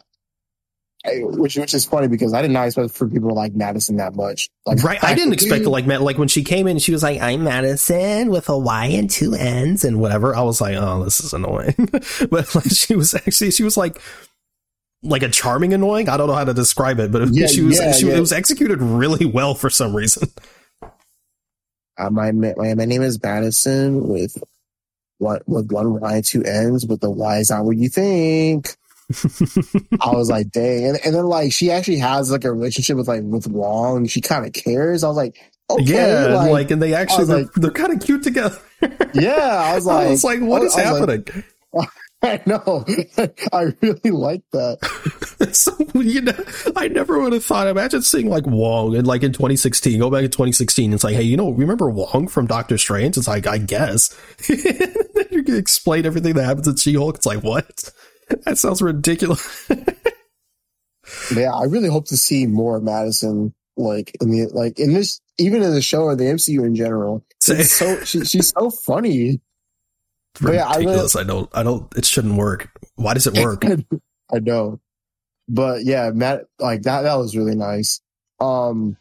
which 1.15 1.57
which 1.57 1.73
is 1.73 1.85
funny 1.85 2.07
because 2.07 2.33
I 2.33 2.41
did 2.41 2.51
not 2.51 2.65
expect 2.65 2.91
for 2.91 3.07
people 3.07 3.29
to 3.29 3.35
like 3.35 3.53
Madison 3.53 3.97
that 3.97 4.15
much. 4.15 4.49
Like, 4.65 4.83
right, 4.83 5.03
I 5.03 5.13
didn't 5.13 5.33
expect 5.33 5.63
to 5.63 5.69
like 5.69 5.85
like 5.85 6.17
when 6.17 6.27
she 6.27 6.43
came 6.43 6.67
in, 6.67 6.79
she 6.79 6.91
was 6.91 7.03
like, 7.03 7.21
"I'm 7.21 7.43
Madison 7.43 8.29
with 8.29 8.49
a 8.49 8.57
Y 8.57 8.85
and 8.87 9.09
two 9.09 9.33
N's 9.33 9.83
and 9.83 9.99
whatever." 9.99 10.35
I 10.35 10.41
was 10.41 10.61
like, 10.61 10.75
"Oh, 10.75 11.03
this 11.03 11.19
is 11.19 11.33
annoying," 11.33 11.75
but 12.29 12.55
like 12.55 12.71
she 12.71 12.95
was 12.95 13.13
actually 13.13 13.51
she 13.51 13.63
was 13.63 13.77
like 13.77 14.01
like 15.03 15.23
a 15.23 15.29
charming 15.29 15.73
annoying. 15.73 16.09
I 16.09 16.17
don't 16.17 16.27
know 16.27 16.35
how 16.35 16.45
to 16.45 16.53
describe 16.53 16.99
it, 16.99 17.11
but 17.11 17.29
yeah, 17.29 17.47
she 17.47 17.61
was 17.61 17.79
yeah, 17.79 17.91
she, 17.91 18.07
yeah. 18.07 18.17
it 18.17 18.19
was 18.19 18.31
executed 18.31 18.81
really 18.81 19.25
well 19.25 19.55
for 19.55 19.69
some 19.69 19.95
reason. 19.95 20.29
Uh, 21.99 22.11
my, 22.11 22.31
my 22.31 22.53
my 22.75 22.85
name 22.85 23.01
is 23.01 23.19
Madison 23.23 24.07
with 24.07 24.37
what 25.17 25.41
with 25.47 25.71
one 25.71 25.99
Y 25.99 26.15
and 26.17 26.23
two 26.23 26.43
N's, 26.43 26.85
but 26.85 27.01
the 27.01 27.09
Y 27.09 27.37
is 27.37 27.49
not 27.49 27.65
what 27.65 27.75
you 27.75 27.89
think. 27.89 28.75
I 30.01 30.11
was 30.11 30.29
like, 30.29 30.51
dang. 30.51 30.85
And, 30.85 30.99
and, 31.05 31.15
then 31.15 31.25
like 31.25 31.53
she 31.53 31.71
actually 31.71 31.99
has 31.99 32.29
like 32.29 32.43
a 32.43 32.51
relationship 32.51 32.97
with 32.97 33.07
like 33.07 33.21
with 33.23 33.47
Wong. 33.47 34.05
She 34.07 34.19
kind 34.19 34.45
of 34.45 34.51
cares. 34.51 35.03
I 35.03 35.07
was 35.07 35.17
like, 35.17 35.37
okay. 35.69 35.83
Yeah, 35.83 36.35
like, 36.35 36.51
like 36.51 36.71
and 36.71 36.81
they 36.81 36.93
actually 36.93 37.25
they're, 37.25 37.43
like, 37.43 37.53
they're 37.53 37.71
kind 37.71 37.93
of 37.93 38.05
cute 38.05 38.23
together. 38.23 38.59
yeah, 39.13 39.61
I 39.63 39.75
was 39.75 39.85
like, 39.85 40.07
I 40.07 40.09
was 40.09 40.23
like, 40.23 40.41
what 40.41 40.61
is 40.63 40.75
happening? 40.75 41.25
Like, 41.71 41.89
I 42.23 42.41
know. 42.45 42.83
I 43.53 43.73
really 43.81 44.11
like 44.11 44.41
that. 44.51 45.49
so, 45.53 45.71
you 45.93 46.21
know, 46.21 46.33
I 46.75 46.87
never 46.87 47.19
would 47.19 47.31
have 47.33 47.45
thought. 47.45 47.67
Imagine 47.67 48.01
seeing 48.01 48.27
like 48.27 48.47
Wong 48.47 48.95
and 48.95 49.05
like 49.05 49.23
in 49.23 49.33
2016, 49.33 49.99
go 49.99 50.09
back 50.09 50.23
in 50.23 50.31
2016. 50.31 50.93
It's 50.93 51.03
like, 51.03 51.15
hey, 51.15 51.21
you 51.21 51.37
know, 51.37 51.51
remember 51.51 51.89
Wong 51.89 52.27
from 52.27 52.47
Doctor 52.47 52.77
Strange? 52.77 53.17
It's 53.17 53.27
like, 53.27 53.45
I 53.45 53.59
guess. 53.59 54.17
you 54.49 55.43
can 55.43 55.55
explain 55.55 56.07
everything 56.07 56.33
that 56.33 56.45
happens 56.45 56.67
in 56.67 56.75
She 56.75 56.95
Hulk. 56.95 57.17
It's 57.17 57.25
like, 57.27 57.43
what? 57.43 57.91
that 58.45 58.57
sounds 58.57 58.81
ridiculous. 58.81 59.69
yeah, 61.35 61.53
I 61.53 61.63
really 61.63 61.89
hope 61.89 62.07
to 62.07 62.17
see 62.17 62.45
more 62.45 62.79
Madison 62.79 63.53
like 63.77 64.15
in 64.21 64.31
the 64.31 64.47
like 64.53 64.79
in 64.79 64.93
this 64.93 65.21
even 65.37 65.61
in 65.61 65.73
the 65.73 65.81
show 65.81 66.03
or 66.03 66.15
the 66.15 66.25
MCU 66.25 66.65
in 66.65 66.75
general. 66.75 67.23
It's 67.47 67.71
so 67.71 68.03
she, 68.03 68.25
she's 68.25 68.49
so 68.49 68.69
funny. 68.69 69.39
Yeah, 70.41 70.67
I, 70.67 70.77
really, 70.77 71.07
I 71.15 71.23
don't 71.23 71.49
I 71.53 71.63
don't 71.63 71.95
it 71.95 72.05
shouldn't 72.05 72.35
work. 72.35 72.69
Why 72.95 73.13
does 73.13 73.27
it 73.27 73.37
work? 73.37 73.63
I 74.33 74.39
know. 74.39 74.79
But 75.47 75.85
yeah, 75.85 76.11
Matt 76.13 76.45
like 76.59 76.83
that 76.83 77.03
that 77.03 77.15
was 77.15 77.37
really 77.37 77.55
nice. 77.55 78.01
Um 78.39 78.97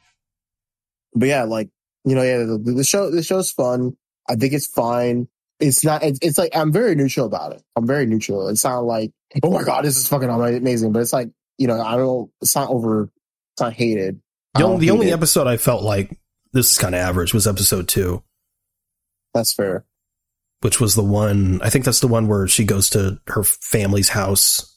but 1.15 1.29
yeah, 1.29 1.45
like 1.45 1.71
you 2.05 2.15
know, 2.15 2.23
yeah, 2.23 2.39
the, 2.39 2.59
the 2.59 2.85
show 2.85 3.11
the 3.11 3.23
show's 3.23 3.51
fun. 3.51 3.97
I 4.29 4.37
think 4.37 4.53
it's 4.53 4.67
fine 4.67 5.29
it's 5.61 5.85
not 5.85 6.03
it's, 6.03 6.19
it's 6.23 6.39
like 6.39 6.55
i'm 6.55 6.73
very 6.73 6.95
neutral 6.95 7.27
about 7.27 7.53
it. 7.53 7.63
I'm 7.77 7.87
very 7.87 8.07
neutral. 8.07 8.49
It's 8.49 8.65
not 8.65 8.81
like 8.81 9.13
oh 9.43 9.51
my 9.51 9.63
god 9.63 9.85
this 9.85 9.97
is 9.97 10.09
fucking 10.09 10.29
amazing 10.29 10.93
but 10.93 11.01
it's 11.01 11.13
like 11.13 11.29
you 11.59 11.67
know 11.67 11.81
i 11.81 11.97
don't 11.97 12.31
it's 12.41 12.55
not 12.55 12.69
over 12.69 13.05
it's 13.55 13.61
not 13.61 13.73
hated. 13.73 14.21
The, 14.55 14.63
only, 14.63 14.87
the 14.87 14.93
only 14.93 15.13
episode 15.13 15.47
i 15.47 15.57
felt 15.57 15.83
like 15.83 16.17
this 16.53 16.71
is 16.71 16.79
kind 16.79 16.95
of 16.95 17.01
average 17.01 17.35
was 17.35 17.47
episode 17.47 17.89
two. 17.89 18.23
That's 19.35 19.53
fair. 19.53 19.85
Which 20.61 20.81
was 20.81 20.95
the 20.95 21.05
one 21.05 21.61
i 21.63 21.71
think 21.71 21.85
that's 21.85 22.01
the 22.01 22.09
one 22.09 22.29
where 22.29 22.47
she 22.49 22.65
goes 22.65 22.91
to 22.91 23.21
her 23.29 23.43
family's 23.43 24.09
house. 24.09 24.75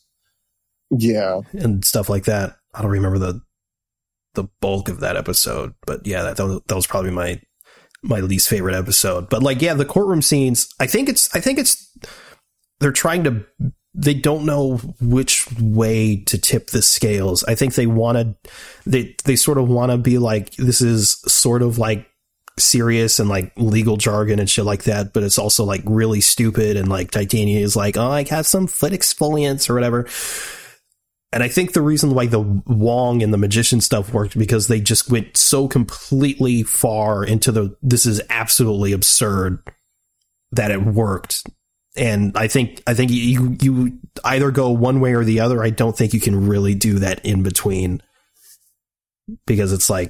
Yeah. 0.92 1.42
And 1.54 1.86
stuff 1.86 2.10
like 2.10 2.26
that. 2.26 2.56
I 2.74 2.82
don't 2.82 2.92
remember 2.92 3.20
the 3.20 3.42
the 4.36 4.44
bulk 4.62 4.90
of 4.90 5.00
that 5.00 5.18
episode 5.18 5.74
but 5.88 6.06
yeah 6.06 6.22
that, 6.32 6.62
that 6.68 6.76
was 6.76 6.86
probably 6.86 7.10
my 7.10 7.42
my 8.04 8.20
least 8.20 8.50
favorite 8.50 8.76
episode. 8.76 9.30
But 9.30 9.44
like, 9.44 9.62
yeah, 9.62 9.74
the 9.74 9.86
courtroom 9.86 10.22
scenes. 10.22 10.74
I 10.80 10.88
think 10.88 11.10
it's. 11.10 11.34
I 11.36 11.40
think 11.40 11.60
it's. 11.60 11.92
They're 12.80 12.92
trying 12.92 13.24
to. 13.26 13.46
They 13.94 14.14
don't 14.14 14.46
know 14.46 14.78
which 15.02 15.48
way 15.60 16.18
to 16.26 16.38
tip 16.38 16.68
the 16.68 16.82
scales. 16.82 17.44
I 17.44 17.56
think 17.56 17.76
they 17.76 17.88
want 17.88 18.18
to. 18.18 18.52
They 18.86 19.16
they 19.26 19.36
sort 19.36 19.58
of 19.58 19.68
want 19.68 19.92
to 19.92 19.98
be 19.98 20.18
like 20.18 20.56
this 20.56 20.82
is 20.82 21.22
sort 21.28 21.62
of 21.62 21.78
like 21.78 22.10
serious 22.60 23.20
and 23.20 23.30
like 23.30 23.52
legal 23.56 23.98
jargon 23.98 24.40
and 24.40 24.50
shit 24.50 24.66
like 24.66 24.84
that, 24.84 25.14
but 25.14 25.24
it's 25.24 25.40
also 25.40 25.64
like 25.64 25.82
really 25.86 26.22
stupid 26.22 26.78
and 26.78 26.90
like 26.90 27.12
Titania 27.12 27.60
is 27.60 27.76
like, 27.76 27.98
oh, 27.98 28.10
I 28.10 28.26
have 28.30 28.46
some 28.46 28.68
foot 28.68 28.94
exfoliants 28.94 29.70
or 29.70 29.74
whatever. 29.74 30.08
And 31.32 31.44
I 31.44 31.48
think 31.48 31.74
the 31.74 31.82
reason 31.82 32.16
why 32.16 32.26
the 32.26 32.40
Wong 32.40 33.22
and 33.22 33.32
the 33.32 33.38
magician 33.38 33.82
stuff 33.82 34.14
worked 34.14 34.38
because 34.38 34.68
they 34.68 34.82
just 34.82 35.12
went 35.12 35.38
so 35.38 35.68
completely 35.68 36.64
far 36.64 37.24
into 37.24 37.52
the 37.52 37.76
this 37.84 38.06
is 38.08 38.22
absolutely 38.30 38.94
absurd 38.94 39.62
that 40.52 40.72
it 40.72 40.84
worked. 40.84 41.48
And 41.96 42.36
I 42.36 42.48
think 42.48 42.82
I 42.88 42.96
think 42.96 43.12
you 43.12 43.58
you 43.62 44.00
either 44.24 44.50
go 44.50 44.72
one 44.72 45.02
way 45.02 45.14
or 45.14 45.24
the 45.24 45.42
other. 45.42 45.64
I 45.64 45.70
don't 45.70 45.96
think 45.96 46.14
you 46.14 46.20
can 46.20 46.48
really 46.48 46.74
do 46.74 47.00
that 47.00 47.24
in 47.24 47.44
between 47.44 48.02
because 49.46 49.72
it's 49.72 49.90
like 49.90 50.10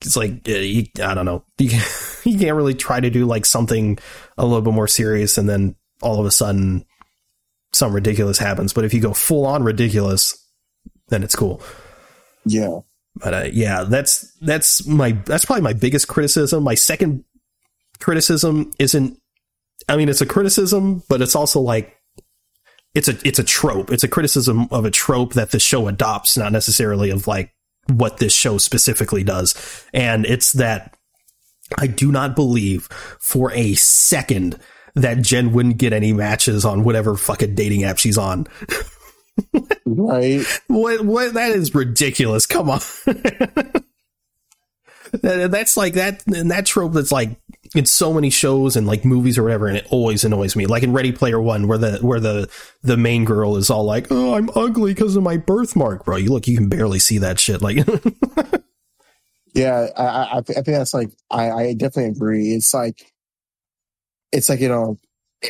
it's 0.00 0.16
like 0.16 0.48
I 0.48 1.14
don't 1.14 1.24
know 1.24 1.44
you 1.58 1.70
you 2.24 2.38
can't 2.38 2.56
really 2.56 2.74
try 2.74 2.98
to 2.98 3.10
do 3.10 3.26
like 3.26 3.46
something 3.46 3.98
a 4.36 4.44
little 4.44 4.62
bit 4.62 4.74
more 4.74 4.88
serious 4.88 5.38
and 5.38 5.48
then 5.48 5.76
all 6.02 6.18
of 6.18 6.26
a 6.26 6.32
sudden 6.32 6.84
some 7.72 7.92
ridiculous 7.92 8.38
happens. 8.38 8.72
But 8.72 8.84
if 8.84 8.94
you 8.94 9.00
go 9.00 9.12
full 9.12 9.46
on 9.46 9.62
ridiculous, 9.62 10.47
then 11.08 11.22
it's 11.22 11.36
cool. 11.36 11.62
Yeah. 12.44 12.80
But 13.16 13.34
uh, 13.34 13.48
yeah, 13.52 13.84
that's 13.84 14.32
that's 14.40 14.86
my 14.86 15.12
that's 15.12 15.44
probably 15.44 15.62
my 15.62 15.72
biggest 15.72 16.08
criticism. 16.08 16.62
My 16.62 16.74
second 16.74 17.24
criticism 17.98 18.70
isn't. 18.78 19.18
I 19.88 19.96
mean, 19.96 20.08
it's 20.08 20.20
a 20.20 20.26
criticism, 20.26 21.02
but 21.08 21.22
it's 21.22 21.34
also 21.34 21.60
like 21.60 21.96
it's 22.94 23.08
a 23.08 23.16
it's 23.26 23.38
a 23.38 23.44
trope. 23.44 23.90
It's 23.90 24.04
a 24.04 24.08
criticism 24.08 24.68
of 24.70 24.84
a 24.84 24.90
trope 24.90 25.34
that 25.34 25.50
the 25.50 25.58
show 25.58 25.88
adopts, 25.88 26.36
not 26.36 26.52
necessarily 26.52 27.10
of 27.10 27.26
like 27.26 27.52
what 27.88 28.18
this 28.18 28.34
show 28.34 28.58
specifically 28.58 29.24
does. 29.24 29.84
And 29.92 30.26
it's 30.26 30.52
that 30.52 30.96
I 31.76 31.86
do 31.86 32.12
not 32.12 32.36
believe 32.36 32.86
for 33.20 33.52
a 33.52 33.74
second 33.74 34.58
that 34.94 35.22
Jen 35.22 35.52
wouldn't 35.52 35.78
get 35.78 35.92
any 35.92 36.12
matches 36.12 36.64
on 36.64 36.84
whatever 36.84 37.16
fucking 37.16 37.54
dating 37.54 37.84
app 37.84 37.98
she's 37.98 38.18
on. 38.18 38.46
right? 39.86 40.44
What? 40.68 41.04
What? 41.04 41.34
That 41.34 41.50
is 41.52 41.74
ridiculous. 41.74 42.46
Come 42.46 42.70
on. 42.70 42.80
that's 45.12 45.76
like 45.76 45.94
that 45.94 46.26
and 46.26 46.50
that 46.50 46.66
trope 46.66 46.92
that's 46.92 47.12
like 47.12 47.40
in 47.74 47.86
so 47.86 48.12
many 48.12 48.30
shows 48.30 48.76
and 48.76 48.86
like 48.86 49.04
movies 49.04 49.38
or 49.38 49.42
whatever 49.42 49.66
and 49.66 49.76
it 49.76 49.86
always 49.90 50.24
annoys 50.24 50.56
me 50.56 50.66
like 50.66 50.82
in 50.82 50.92
ready 50.92 51.12
player 51.12 51.40
one 51.40 51.66
where 51.66 51.78
the 51.78 51.98
where 51.98 52.20
the 52.20 52.48
the 52.82 52.96
main 52.96 53.24
girl 53.24 53.56
is 53.56 53.70
all 53.70 53.84
like 53.84 54.06
oh 54.10 54.34
i'm 54.34 54.50
ugly 54.54 54.94
because 54.94 55.16
of 55.16 55.22
my 55.22 55.36
birthmark 55.36 56.04
bro 56.04 56.16
you 56.16 56.30
look 56.30 56.46
you 56.46 56.56
can 56.56 56.68
barely 56.68 56.98
see 56.98 57.18
that 57.18 57.38
shit 57.38 57.62
like 57.62 57.78
yeah 59.54 59.86
I, 59.96 60.02
I 60.04 60.38
i 60.38 60.42
think 60.42 60.66
that's 60.66 60.94
like 60.94 61.10
i 61.30 61.50
i 61.50 61.72
definitely 61.74 62.12
agree 62.12 62.52
it's 62.52 62.72
like 62.72 63.12
it's 64.32 64.48
like 64.48 64.60
you 64.60 64.68
know 64.68 64.98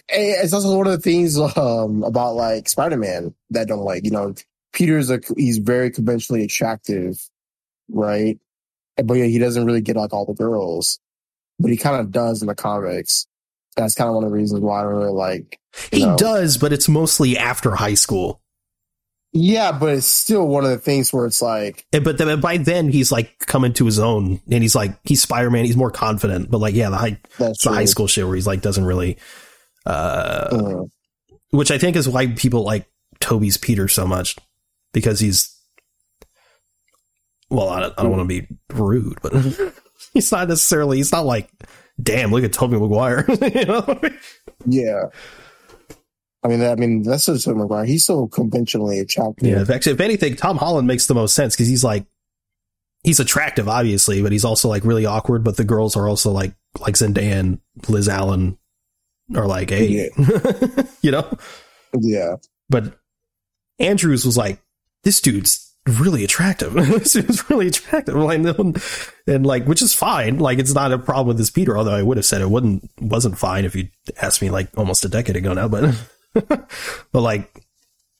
it's 0.08 0.52
also 0.52 0.76
one 0.76 0.86
of 0.86 0.92
the 0.92 0.98
things 0.98 1.38
um 1.38 2.02
about 2.02 2.34
like 2.34 2.68
spider-man 2.68 3.34
that 3.50 3.62
I 3.62 3.64
don't 3.64 3.84
like 3.84 4.04
you 4.04 4.10
know 4.10 4.34
peter's 4.72 5.10
a 5.10 5.20
he's 5.36 5.58
very 5.58 5.90
conventionally 5.90 6.44
attractive 6.44 7.18
right 7.90 8.38
but 9.04 9.14
yeah, 9.14 9.24
he 9.24 9.38
doesn't 9.38 9.64
really 9.64 9.80
get 9.80 9.96
like 9.96 10.12
all 10.12 10.26
the 10.26 10.34
girls, 10.34 10.98
but 11.58 11.70
he 11.70 11.76
kind 11.76 12.00
of 12.00 12.10
does 12.10 12.42
in 12.42 12.48
the 12.48 12.54
comics. 12.54 13.26
That's 13.76 13.94
kind 13.94 14.08
of 14.08 14.14
one 14.14 14.24
of 14.24 14.30
the 14.30 14.36
reasons 14.36 14.60
why 14.60 14.80
I 14.80 14.82
don't 14.82 14.94
really 14.94 15.12
like. 15.12 15.60
He 15.92 16.04
know. 16.04 16.16
does, 16.16 16.58
but 16.58 16.72
it's 16.72 16.88
mostly 16.88 17.38
after 17.38 17.74
high 17.74 17.94
school. 17.94 18.40
Yeah, 19.32 19.72
but 19.72 19.94
it's 19.94 20.06
still 20.06 20.48
one 20.48 20.64
of 20.64 20.70
the 20.70 20.78
things 20.78 21.12
where 21.12 21.26
it's 21.26 21.42
like. 21.42 21.86
But 21.92 22.18
the, 22.18 22.36
by 22.38 22.56
then 22.56 22.88
he's 22.88 23.12
like 23.12 23.38
coming 23.40 23.74
to 23.74 23.84
his 23.84 23.98
own, 23.98 24.40
and 24.50 24.62
he's 24.62 24.74
like 24.74 24.98
he's 25.04 25.22
Spider 25.22 25.50
Man. 25.50 25.64
He's 25.64 25.76
more 25.76 25.90
confident. 25.90 26.50
But 26.50 26.58
like, 26.58 26.74
yeah, 26.74 26.90
the 26.90 26.96
high 26.96 27.20
the 27.38 27.54
high 27.64 27.84
school 27.84 28.06
shit 28.06 28.26
where 28.26 28.34
he's 28.34 28.46
like 28.46 28.62
doesn't 28.62 28.84
really. 28.84 29.18
Uh, 29.88 30.84
which 31.50 31.70
I 31.70 31.78
think 31.78 31.96
is 31.96 32.08
why 32.08 32.26
people 32.26 32.62
like 32.62 32.90
Tobey's 33.20 33.56
Peter 33.56 33.88
so 33.88 34.06
much 34.06 34.36
because 34.92 35.18
he's 35.18 35.58
well, 37.50 37.70
I 37.70 37.80
don't, 37.80 37.94
I 37.96 38.02
don't 38.02 38.12
want 38.12 38.28
to 38.28 38.42
be 38.42 38.46
rude, 38.70 39.18
but 39.22 39.32
he's 40.12 40.30
not 40.30 40.48
necessarily. 40.48 40.98
He's 40.98 41.12
not 41.12 41.24
like, 41.24 41.50
damn, 42.00 42.30
look 42.30 42.44
at 42.44 42.52
Tobey 42.52 42.78
Maguire. 42.78 43.24
you 43.54 43.64
know? 43.64 44.00
Yeah. 44.66 45.04
I 46.44 46.48
mean, 46.48 46.62
I 46.62 46.74
mean, 46.74 47.02
that's 47.02 47.26
just 47.26 47.46
Tobey 47.46 47.58
Maguire. 47.58 47.86
He's 47.86 48.04
so 48.04 48.26
conventionally 48.26 48.98
attractive. 48.98 49.48
Yeah. 49.48 49.74
Actually, 49.74 49.92
if 49.92 50.00
anything, 50.00 50.36
Tom 50.36 50.58
Holland 50.58 50.86
makes 50.86 51.06
the 51.06 51.14
most 51.14 51.34
sense 51.34 51.54
because 51.54 51.68
he's 51.68 51.84
like, 51.84 52.04
he's 53.02 53.20
attractive, 53.20 53.68
obviously, 53.68 54.22
but 54.22 54.32
he's 54.32 54.44
also 54.44 54.68
like 54.68 54.84
really 54.84 55.06
awkward. 55.06 55.42
But 55.42 55.56
the 55.56 55.64
girls 55.64 55.96
are 55.96 56.06
also 56.06 56.30
like, 56.30 56.54
like 56.78 56.94
Zendaya 56.94 57.40
and 57.40 57.60
Liz 57.88 58.08
Allan 58.08 58.58
are 59.34 59.46
like, 59.46 59.70
hey, 59.70 60.10
yeah. 60.16 60.82
you 61.02 61.10
know? 61.10 61.38
Yeah. 61.98 62.36
But 62.68 62.98
Andrews 63.78 64.24
was 64.24 64.36
like, 64.36 64.60
this 65.04 65.20
dude's 65.20 65.74
really 65.86 66.24
attractive. 66.24 66.74
it's 66.76 67.50
really 67.50 67.68
attractive. 67.68 68.14
and 68.16 69.46
like, 69.46 69.66
which 69.66 69.82
is 69.82 69.94
fine. 69.94 70.38
Like, 70.38 70.58
it's 70.58 70.74
not 70.74 70.92
a 70.92 70.98
problem 70.98 71.28
with 71.28 71.38
this 71.38 71.50
Peter, 71.50 71.76
although 71.76 71.94
I 71.94 72.02
would 72.02 72.16
have 72.16 72.26
said 72.26 72.42
it 72.42 72.50
wouldn't, 72.50 72.90
wasn't 73.00 73.38
fine 73.38 73.64
if 73.64 73.74
you 73.74 73.88
asked 74.20 74.42
me 74.42 74.50
like 74.50 74.68
almost 74.76 75.04
a 75.04 75.08
decade 75.08 75.36
ago 75.36 75.52
now, 75.54 75.68
but, 75.68 75.94
but 76.34 77.20
like 77.20 77.64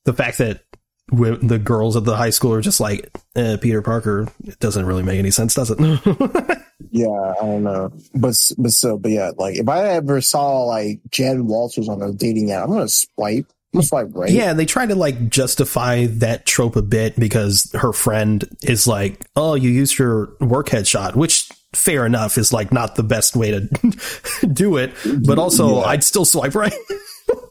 the 0.05 0.13
fact 0.13 0.39
that 0.39 0.63
the 1.11 1.61
girls 1.63 1.97
at 1.97 2.05
the 2.05 2.17
high 2.17 2.31
school 2.31 2.53
are 2.53 2.61
just 2.61 2.81
like, 2.81 3.11
eh, 3.37 3.57
Peter 3.57 3.83
Parker, 3.83 4.29
it 4.45 4.59
doesn't 4.59 4.87
really 4.87 5.03
make 5.03 5.19
any 5.19 5.31
sense, 5.31 5.55
does 5.55 5.71
it? 5.71 5.79
yeah, 6.91 7.35
I 7.41 7.45
don't 7.45 7.65
know. 7.65 7.93
But, 8.15 8.37
but 8.59 8.71
so, 8.71 8.99
but 8.99 9.11
yeah, 9.11 9.31
like 9.37 9.57
if 9.57 9.69
I 9.69 9.89
ever 9.91 10.21
saw 10.21 10.65
like 10.65 11.01
Jen 11.11 11.47
Walters 11.47 11.89
on 11.89 12.03
a 12.03 12.13
dating 12.13 12.53
app, 12.53 12.69
I'm 12.69 12.77
to 12.77 12.89
swipe 12.89 13.47
like, 13.73 14.09
right? 14.13 14.31
Yeah, 14.31 14.53
they 14.55 14.67
try 14.67 14.87
to 14.87 14.95
like 14.95 15.29
justify 15.29 16.07
that 16.07 16.47
trope 16.47 16.77
a 16.77 16.83
bit 16.83 17.19
because 17.19 17.71
her 17.75 17.93
friend 17.93 18.49
is 18.63 18.87
like, 18.87 19.25
"Oh, 19.37 19.55
you 19.55 19.71
used 19.71 19.99
your 19.99 20.31
work 20.41 20.69
headshot," 20.69 21.15
which 21.15 21.49
fair 21.75 22.07
enough 22.07 22.39
is 22.39 22.53
like 22.53 22.73
not 22.73 22.97
the 22.97 23.03
best 23.03 23.37
way 23.37 23.51
to 23.51 23.61
do 24.53 24.77
it, 24.77 24.93
but 25.25 25.39
also 25.39 25.81
yeah. 25.81 25.87
I'd 25.87 26.05
still 26.05 26.25
swipe 26.25 26.55
right. 26.55 26.73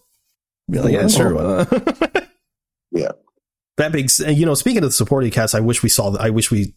like, 0.68 0.94
yeah, 0.94 1.08
sure. 1.08 1.68
yeah. 2.92 3.12
That 3.78 3.92
being, 3.92 4.10
you 4.36 4.46
know, 4.46 4.56
speaking 4.56 4.80
of 4.80 4.90
the 4.90 4.92
supporting 4.92 5.32
cast, 5.32 5.54
I 5.54 5.60
wish 5.60 5.84
we 5.84 5.90
saw. 5.90 6.16
I 6.18 6.32
wish 6.32 6.52
we 6.52 6.74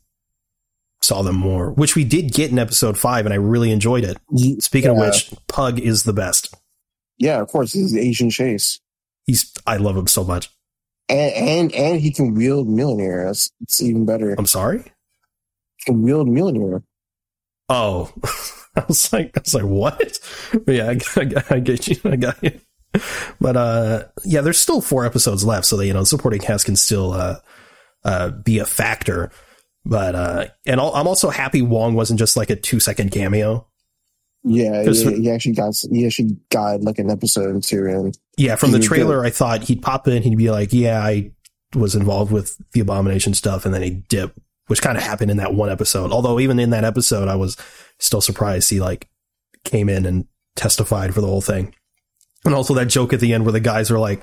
saw 1.01 1.22
them 1.22 1.36
more, 1.36 1.70
which 1.72 1.96
we 1.96 2.05
did 2.05 2.32
get 2.32 2.51
in 2.51 2.59
episode 2.59 2.98
five, 2.98 3.24
and 3.24 3.32
I 3.32 3.38
really 3.38 3.70
enjoyed 3.70 4.05
it. 4.05 4.18
Speaking 4.62 4.90
yeah. 4.90 4.96
of 4.96 5.07
which, 5.07 5.32
Pug 5.48 5.78
is 5.80 6.05
the 6.05 6.12
best. 6.12 6.55
Yeah, 7.18 7.40
of 7.40 7.48
course, 7.48 7.72
he's 7.72 7.96
Asian 7.96 8.30
Chase. 8.30 8.80
He's 9.24 9.53
I 9.66 9.76
love 9.76 9.96
him 9.96 10.07
so 10.07 10.24
much. 10.24 10.51
And 11.09 11.32
and, 11.34 11.74
and 11.74 12.01
he 12.01 12.12
can 12.12 12.34
wield. 12.34 12.68
That's 12.68 13.51
it's 13.61 13.82
even 13.82 14.07
better. 14.07 14.34
I'm 14.36 14.46
sorry. 14.46 14.84
He 15.78 15.84
can 15.86 16.03
wield 16.03 16.28
Mjolnir. 16.28 16.82
Oh, 17.68 18.12
I 18.76 18.84
was 18.86 19.12
like, 19.12 19.36
I 19.36 19.40
was 19.40 19.55
like, 19.55 19.64
what? 19.64 20.18
But 20.53 20.68
yeah, 20.74 20.90
I, 20.90 21.20
I, 21.20 21.57
I 21.57 21.61
get 21.61 21.88
you. 21.88 21.96
I 22.05 22.16
got 22.16 22.42
you. 22.42 22.61
But 23.41 23.57
uh, 23.57 24.05
yeah, 24.24 24.43
there's 24.43 24.61
still 24.61 24.82
four 24.82 25.07
episodes 25.07 25.45
left, 25.45 25.64
so 25.64 25.76
that 25.78 25.86
you 25.86 25.95
know, 25.95 26.05
supporting 26.05 26.41
cast 26.41 26.66
can 26.66 26.76
still 26.76 27.12
uh, 27.12 27.36
uh, 28.05 28.30
be 28.30 28.59
a 28.59 28.66
factor. 28.66 29.30
But 29.84 30.14
uh, 30.14 30.47
and 30.66 30.80
I'm 30.80 31.09
also 31.09 31.30
happy 31.30 31.62
Wong 31.62 31.95
wasn't 31.95 32.18
just 32.18 32.36
like 32.36 32.51
a 32.51 32.57
two 32.57 32.80
second 32.80 33.12
cameo. 33.12 33.66
Yeah, 34.43 34.82
yeah, 34.82 35.11
he 35.11 35.30
actually 35.30 35.55
got 35.55 35.74
he 35.91 36.07
actually 36.07 36.36
got 36.51 36.82
like 36.82 36.99
an 36.99 37.11
episode 37.11 37.57
or 37.57 37.61
two 37.61 37.86
in. 37.86 38.12
Yeah, 38.36 38.57
from 38.57 38.72
the 38.72 38.78
trailer, 38.78 39.24
I 39.24 39.30
thought 39.30 39.64
he'd 39.64 39.82
pop 39.82 40.09
in, 40.09 40.22
he'd 40.22 40.36
be 40.36 40.51
like, 40.51 40.72
"Yeah, 40.72 41.03
I 41.03 41.32
was 41.74 41.95
involved 41.95 42.32
with 42.32 42.57
the 42.72 42.80
abomination 42.80 43.34
stuff," 43.34 43.64
and 43.64 43.74
then 43.74 43.82
he'd 43.82 44.09
dip, 44.09 44.34
which 44.66 44.82
kind 44.82 44.97
of 44.97 45.03
happened 45.03 45.30
in 45.30 45.36
that 45.38 45.55
one 45.55 45.70
episode. 45.70 46.11
Although 46.11 46.41
even 46.41 46.59
in 46.59 46.70
that 46.70 46.84
episode, 46.84 47.28
I 47.28 47.36
was 47.36 47.57
still 47.99 48.20
surprised 48.20 48.70
he 48.70 48.80
like 48.80 49.09
came 49.64 49.88
in 49.88 50.07
and 50.07 50.26
testified 50.57 51.14
for 51.14 51.20
the 51.20 51.26
whole 51.26 51.43
thing. 51.43 51.74
And 52.45 52.55
also 52.55 52.74
that 52.74 52.86
joke 52.86 53.12
at 53.12 53.20
the 53.20 53.34
end 53.34 53.45
where 53.45 53.53
the 53.53 53.61
guys 53.61 53.91
are 53.91 53.99
like, 53.99 54.22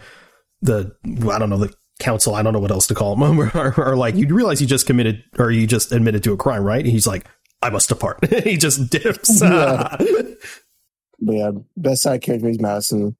the 0.61 0.95
I 1.31 1.37
don't 1.37 1.49
know 1.49 1.57
the 1.57 1.73
council, 1.99 2.35
I 2.35 2.41
don't 2.41 2.53
know 2.53 2.59
what 2.59 2.71
else 2.71 2.87
to 2.87 2.95
call 2.95 3.15
them, 3.15 3.39
are, 3.55 3.79
are 3.79 3.95
like, 3.95 4.15
you 4.15 4.27
realize 4.33 4.61
you 4.61 4.67
just 4.67 4.87
committed 4.87 5.23
or 5.37 5.51
you 5.51 5.67
just 5.67 5.91
admitted 5.91 6.23
to 6.23 6.33
a 6.33 6.37
crime, 6.37 6.63
right? 6.63 6.83
And 6.83 6.91
he's 6.91 7.07
like, 7.07 7.25
I 7.61 7.69
must 7.69 7.89
depart. 7.89 8.25
he 8.43 8.57
just 8.57 8.89
dips. 8.89 9.41
yeah. 9.41 9.95
but 11.19 11.33
yeah, 11.33 11.51
best 11.75 12.03
side 12.03 12.21
character 12.21 12.49
is 12.49 12.59
Madison. 12.59 13.15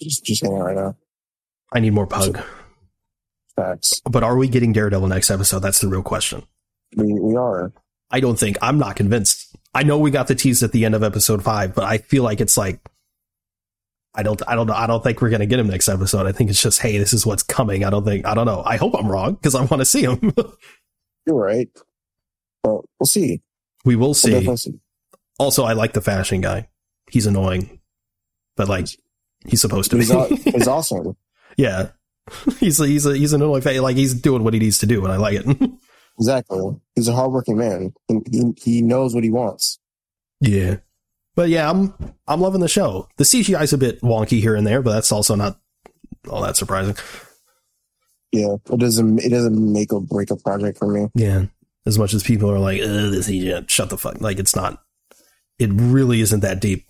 Just 0.00 0.24
just 0.24 0.42
hanging 0.42 0.58
right 0.58 0.76
now. 0.76 0.96
I 1.72 1.80
need 1.80 1.92
more 1.92 2.06
pug. 2.06 2.40
Facts. 3.54 4.00
But 4.04 4.22
are 4.22 4.36
we 4.36 4.48
getting 4.48 4.72
Daredevil 4.72 5.08
next 5.08 5.30
episode? 5.30 5.60
That's 5.60 5.80
the 5.80 5.88
real 5.88 6.02
question. 6.02 6.44
We 6.96 7.12
we 7.12 7.36
are. 7.36 7.72
I 8.10 8.20
don't 8.20 8.38
think 8.38 8.56
I'm 8.62 8.78
not 8.78 8.96
convinced. 8.96 9.54
I 9.74 9.82
know 9.82 9.98
we 9.98 10.10
got 10.10 10.26
the 10.26 10.34
tease 10.34 10.62
at 10.62 10.72
the 10.72 10.84
end 10.84 10.94
of 10.94 11.02
episode 11.02 11.44
five, 11.44 11.74
but 11.74 11.84
I 11.84 11.98
feel 11.98 12.22
like 12.22 12.40
it's 12.40 12.56
like 12.56 12.80
I 14.14 14.22
don't 14.22 14.42
I 14.48 14.54
don't 14.54 14.66
know 14.66 14.74
I 14.74 14.86
don't 14.86 15.02
think 15.02 15.20
we're 15.20 15.30
gonna 15.30 15.46
get 15.46 15.58
him 15.58 15.68
next 15.68 15.88
episode. 15.88 16.26
I 16.26 16.32
think 16.32 16.50
it's 16.50 16.60
just 16.60 16.80
hey, 16.80 16.98
this 16.98 17.12
is 17.12 17.24
what's 17.24 17.42
coming. 17.42 17.84
I 17.84 17.90
don't 17.90 18.04
think 18.04 18.26
I 18.26 18.34
don't 18.34 18.46
know. 18.46 18.62
I 18.64 18.76
hope 18.76 18.94
I'm 18.98 19.08
wrong 19.08 19.34
because 19.34 19.54
I 19.54 19.60
want 19.60 19.80
to 19.80 19.84
see 19.84 20.02
him. 20.02 20.32
You're 21.26 21.36
right. 21.36 21.68
Well, 22.64 22.84
we'll 22.98 23.06
see. 23.06 23.42
We 23.84 23.96
will 23.96 24.14
see. 24.14 24.46
We'll 24.46 24.56
see. 24.56 24.80
Also, 25.38 25.64
I 25.64 25.72
like 25.72 25.92
the 25.92 26.00
fashion 26.00 26.40
guy. 26.40 26.68
He's 27.10 27.26
annoying, 27.26 27.80
but 28.56 28.68
like 28.68 28.88
he's 29.46 29.60
supposed 29.60 29.90
to 29.90 29.96
he's 29.96 30.12
be. 30.12 30.36
he's 30.50 30.68
awesome. 30.68 31.16
yeah, 31.56 31.90
he's 32.58 32.80
a, 32.80 32.86
he's 32.86 33.06
a, 33.06 33.16
he's 33.16 33.32
an 33.32 33.42
annoying 33.42 33.80
like 33.80 33.96
he's 33.96 34.14
doing 34.14 34.44
what 34.44 34.54
he 34.54 34.60
needs 34.60 34.78
to 34.78 34.86
do, 34.86 35.02
and 35.04 35.12
I 35.12 35.16
like 35.16 35.40
it. 35.40 35.70
exactly. 36.18 36.76
He's 36.94 37.08
a 37.08 37.14
hardworking 37.14 37.56
man. 37.56 37.94
He, 38.08 38.52
he 38.56 38.82
knows 38.82 39.14
what 39.14 39.24
he 39.24 39.30
wants. 39.30 39.78
Yeah, 40.40 40.76
but 41.40 41.48
yeah, 41.48 41.70
I'm 41.70 41.94
I'm 42.28 42.42
loving 42.42 42.60
the 42.60 42.68
show. 42.68 43.08
The 43.16 43.24
CGI 43.24 43.62
is 43.62 43.72
a 43.72 43.78
bit 43.78 44.02
wonky 44.02 44.40
here 44.40 44.54
and 44.54 44.66
there, 44.66 44.82
but 44.82 44.92
that's 44.92 45.10
also 45.10 45.34
not 45.36 45.58
all 46.28 46.42
that 46.42 46.58
surprising. 46.58 46.96
Yeah, 48.30 48.56
it 48.70 48.78
doesn't 48.78 49.20
it 49.20 49.30
doesn't 49.30 49.72
make 49.72 49.90
or 49.90 50.02
break 50.02 50.30
a 50.30 50.36
project 50.36 50.76
for 50.76 50.86
me. 50.86 51.08
Yeah, 51.14 51.46
as 51.86 51.98
much 51.98 52.12
as 52.12 52.22
people 52.22 52.50
are 52.50 52.58
like, 52.58 52.82
this 52.82 53.26
CGI, 53.26 53.66
shut 53.70 53.88
the 53.88 53.96
fuck. 53.96 54.20
Like, 54.20 54.38
it's 54.38 54.54
not, 54.54 54.82
it 55.58 55.70
really 55.72 56.20
isn't 56.20 56.40
that 56.40 56.60
deep. 56.60 56.84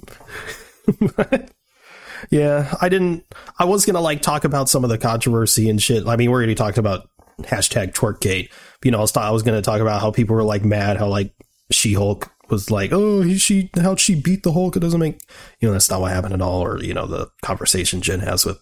yeah, 2.31 2.75
I 2.81 2.89
didn't, 2.89 3.25
I 3.57 3.67
was 3.67 3.87
going 3.87 3.95
to 3.95 4.01
like 4.01 4.21
talk 4.21 4.43
about 4.43 4.69
some 4.69 4.83
of 4.83 4.91
the 4.91 4.99
controversy 4.99 5.71
and 5.71 5.81
shit. 5.81 6.09
I 6.09 6.17
mean, 6.17 6.29
we 6.29 6.35
already 6.35 6.57
talked 6.57 6.77
about 6.77 7.09
hashtag 7.43 7.93
twerkgate. 7.93 8.51
You 8.83 8.91
know, 8.91 8.99
I 8.99 9.03
was, 9.03 9.17
I 9.17 9.31
was 9.31 9.45
going 9.45 9.57
to 9.57 9.63
talk 9.63 9.81
about 9.81 10.01
how 10.01 10.11
people 10.11 10.35
were 10.35 10.43
like 10.43 10.65
mad, 10.65 10.97
how 10.97 11.07
like 11.07 11.33
She 11.71 11.95
Hulk 11.95 12.29
was 12.51 12.71
like, 12.71 12.93
oh, 12.93 13.23
he, 13.23 13.39
she, 13.39 13.71
how'd 13.81 14.01
she 14.01 14.15
beat 14.15 14.43
the 14.43 14.53
Hulk. 14.53 14.77
It 14.77 14.81
doesn't 14.81 15.01
make, 15.01 15.21
you 15.61 15.69
know, 15.69 15.73
that's 15.73 15.91
not 15.91 16.01
what 16.01 16.13
happened 16.13 16.35
at 16.35 16.43
all. 16.43 16.61
Or, 16.63 16.83
you 16.83 16.95
know, 16.95 17.07
the 17.07 17.29
conversation 17.43 18.01
Jen 18.01 18.21
has 18.21 18.45
with 18.45 18.59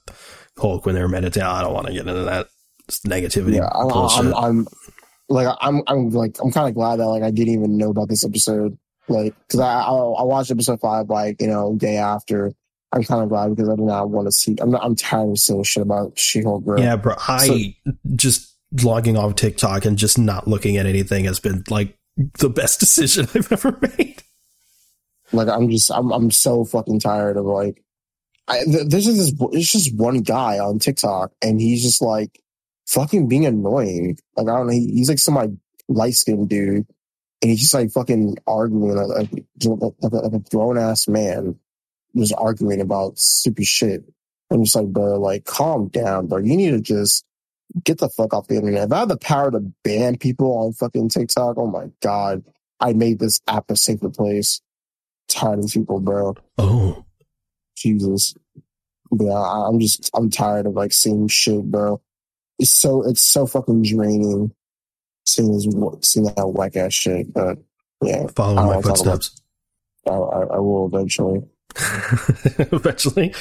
Hulk 0.59 0.87
when 0.87 0.95
they're 0.95 1.09
meditating. 1.09 1.47
I 1.49 1.63
don't 1.63 1.75
want 1.75 1.87
to 1.87 1.93
get 1.93 2.07
into 2.07 2.25
that 2.25 2.49
negativity. 3.07 3.57
Yeah, 3.57 3.69
I'm, 3.69 3.91
I'm, 3.93 4.35
I'm, 4.35 4.67
like 5.29 5.55
I'm 5.61 5.83
I'm 5.87 6.11
like 6.11 6.39
I'm 6.43 6.51
kind 6.51 6.69
of 6.69 6.75
glad 6.75 6.97
that 6.97 7.07
like 7.07 7.23
I 7.23 7.31
didn't 7.31 7.53
even 7.53 7.77
know 7.77 7.91
about 7.91 8.09
this 8.09 8.25
episode. 8.25 8.79
Like, 9.09 9.35
because 9.47 9.61
I, 9.61 9.81
I 9.81 9.91
I 9.91 10.23
watched 10.23 10.51
episode 10.51 10.81
five 10.81 11.09
like 11.09 11.41
you 11.41 11.49
know 11.49 11.77
day 11.77 11.97
after. 11.97 12.53
I'm 12.93 13.05
kind 13.05 13.23
of 13.23 13.29
glad 13.29 13.55
because 13.55 13.69
I 13.69 13.77
do 13.77 13.83
not 13.83 14.09
want 14.09 14.27
to 14.29 14.33
see. 14.33 14.57
I'm 14.61 14.71
not. 14.71 14.83
I'm 14.83 14.97
tired 14.97 15.29
of 15.29 15.39
seeing 15.39 15.63
shit 15.63 15.83
about 15.83 16.19
She-Hulk. 16.19 16.65
Bro. 16.65 16.79
Yeah, 16.79 16.97
bro. 16.97 17.15
I 17.29 17.47
So- 17.47 17.93
just 18.17 18.57
logging 18.83 19.19
off 19.19 19.35
TikTok 19.35 19.85
and 19.85 19.99
just 19.99 20.19
not 20.19 20.49
looking 20.49 20.79
at 20.79 20.87
anything 20.87 21.27
has 21.27 21.41
been 21.41 21.65
like 21.69 21.98
the 22.39 22.51
best 22.51 22.81
decision 22.81 23.29
I've 23.35 23.51
ever 23.53 23.79
made. 23.97 24.23
Like 25.33 25.49
I'm 25.49 25.69
just 25.71 25.91
I'm 25.91 26.11
I'm 26.11 26.31
so 26.31 26.65
fucking 26.65 27.01
tired 27.01 27.37
of 27.37 27.45
like 27.45 27.83
I 28.47 28.65
th- 28.65 28.89
there's 28.89 29.05
just 29.05 29.39
this 29.39 29.49
it's 29.53 29.73
just 29.73 29.95
one 29.95 30.21
guy 30.21 30.59
on 30.59 30.79
TikTok 30.79 31.33
and 31.43 31.61
he's 31.61 31.83
just 31.83 32.01
like 32.01 32.41
fucking 32.87 33.29
being 33.29 33.47
annoying. 33.47 34.19
Like 34.37 34.49
I 34.49 34.57
don't 34.57 34.67
know, 34.67 34.73
he, 34.73 34.91
he's 34.93 35.09
like 35.09 35.19
some 35.19 35.35
like 35.35 35.51
light 35.89 36.15
skinned 36.15 36.49
dude 36.49 36.87
and 37.43 37.51
he's 37.51 37.61
just 37.61 37.75
like 37.75 37.91
fucking 37.91 38.39
arguing 38.47 38.97
like 38.97 39.31
like, 39.61 39.93
like 40.01 40.33
a 40.33 40.39
grown 40.51 40.79
ass 40.79 41.09
man 41.09 41.59
just 42.17 42.35
arguing 42.37 42.81
about 42.81 43.19
stupid 43.19 43.67
shit. 43.67 44.05
I'm 44.51 44.65
just 44.65 44.77
like, 44.77 44.87
bro, 44.87 45.21
like 45.21 45.45
calm 45.45 45.89
down, 45.89 46.27
bro. 46.27 46.39
You 46.39 46.57
need 46.57 46.71
to 46.71 46.81
just 46.81 47.25
get 47.85 47.99
the 47.99 48.09
fuck 48.09 48.35
off 48.35 48.49
the 48.49 48.57
internet. 48.57 48.85
If 48.89 48.93
I 48.93 48.99
had 49.01 49.09
the 49.09 49.17
power 49.17 49.51
to 49.51 49.61
ban 49.85 50.17
people 50.19 50.51
on 50.65 50.73
fucking 50.73 51.09
TikTok, 51.11 51.57
oh 51.59 51.67
my 51.67 51.87
god, 52.01 52.45
I 52.81 52.93
made 52.93 53.19
this 53.19 53.41
app 53.49 53.71
a 53.71 53.77
safer 53.77 54.11
place. 54.11 54.61
Tired 55.29 55.59
of 55.61 55.71
people, 55.71 56.01
bro. 56.01 56.35
Oh, 56.57 57.05
Jesus. 57.77 58.35
Yeah, 59.19 59.33
I- 59.33 59.69
I'm 59.69 59.79
just 59.81 60.11
I'm 60.15 60.31
tired 60.31 60.67
of 60.67 60.75
like 60.75 60.93
seeing 60.93 61.29
shit, 61.29 61.71
bro. 61.71 62.01
It's 62.59 62.71
so 62.77 63.03
it's 63.03 63.23
so 63.23 63.47
fucking 63.47 63.83
draining 63.83 64.53
seeing 65.27 65.53
this 65.53 65.67
seeing 66.09 66.27
that 66.27 66.49
whack 66.49 66.77
ass 66.77 66.95
shit. 66.95 67.33
But 67.33 67.59
yeah, 68.03 68.27
follow 68.35 68.59
my 68.67 68.81
footsteps. 68.83 69.41
I, 70.07 70.13
I, 70.13 70.43
I 70.55 70.59
will 70.59 70.87
eventually. 70.87 71.43
Eventually, 72.59 73.35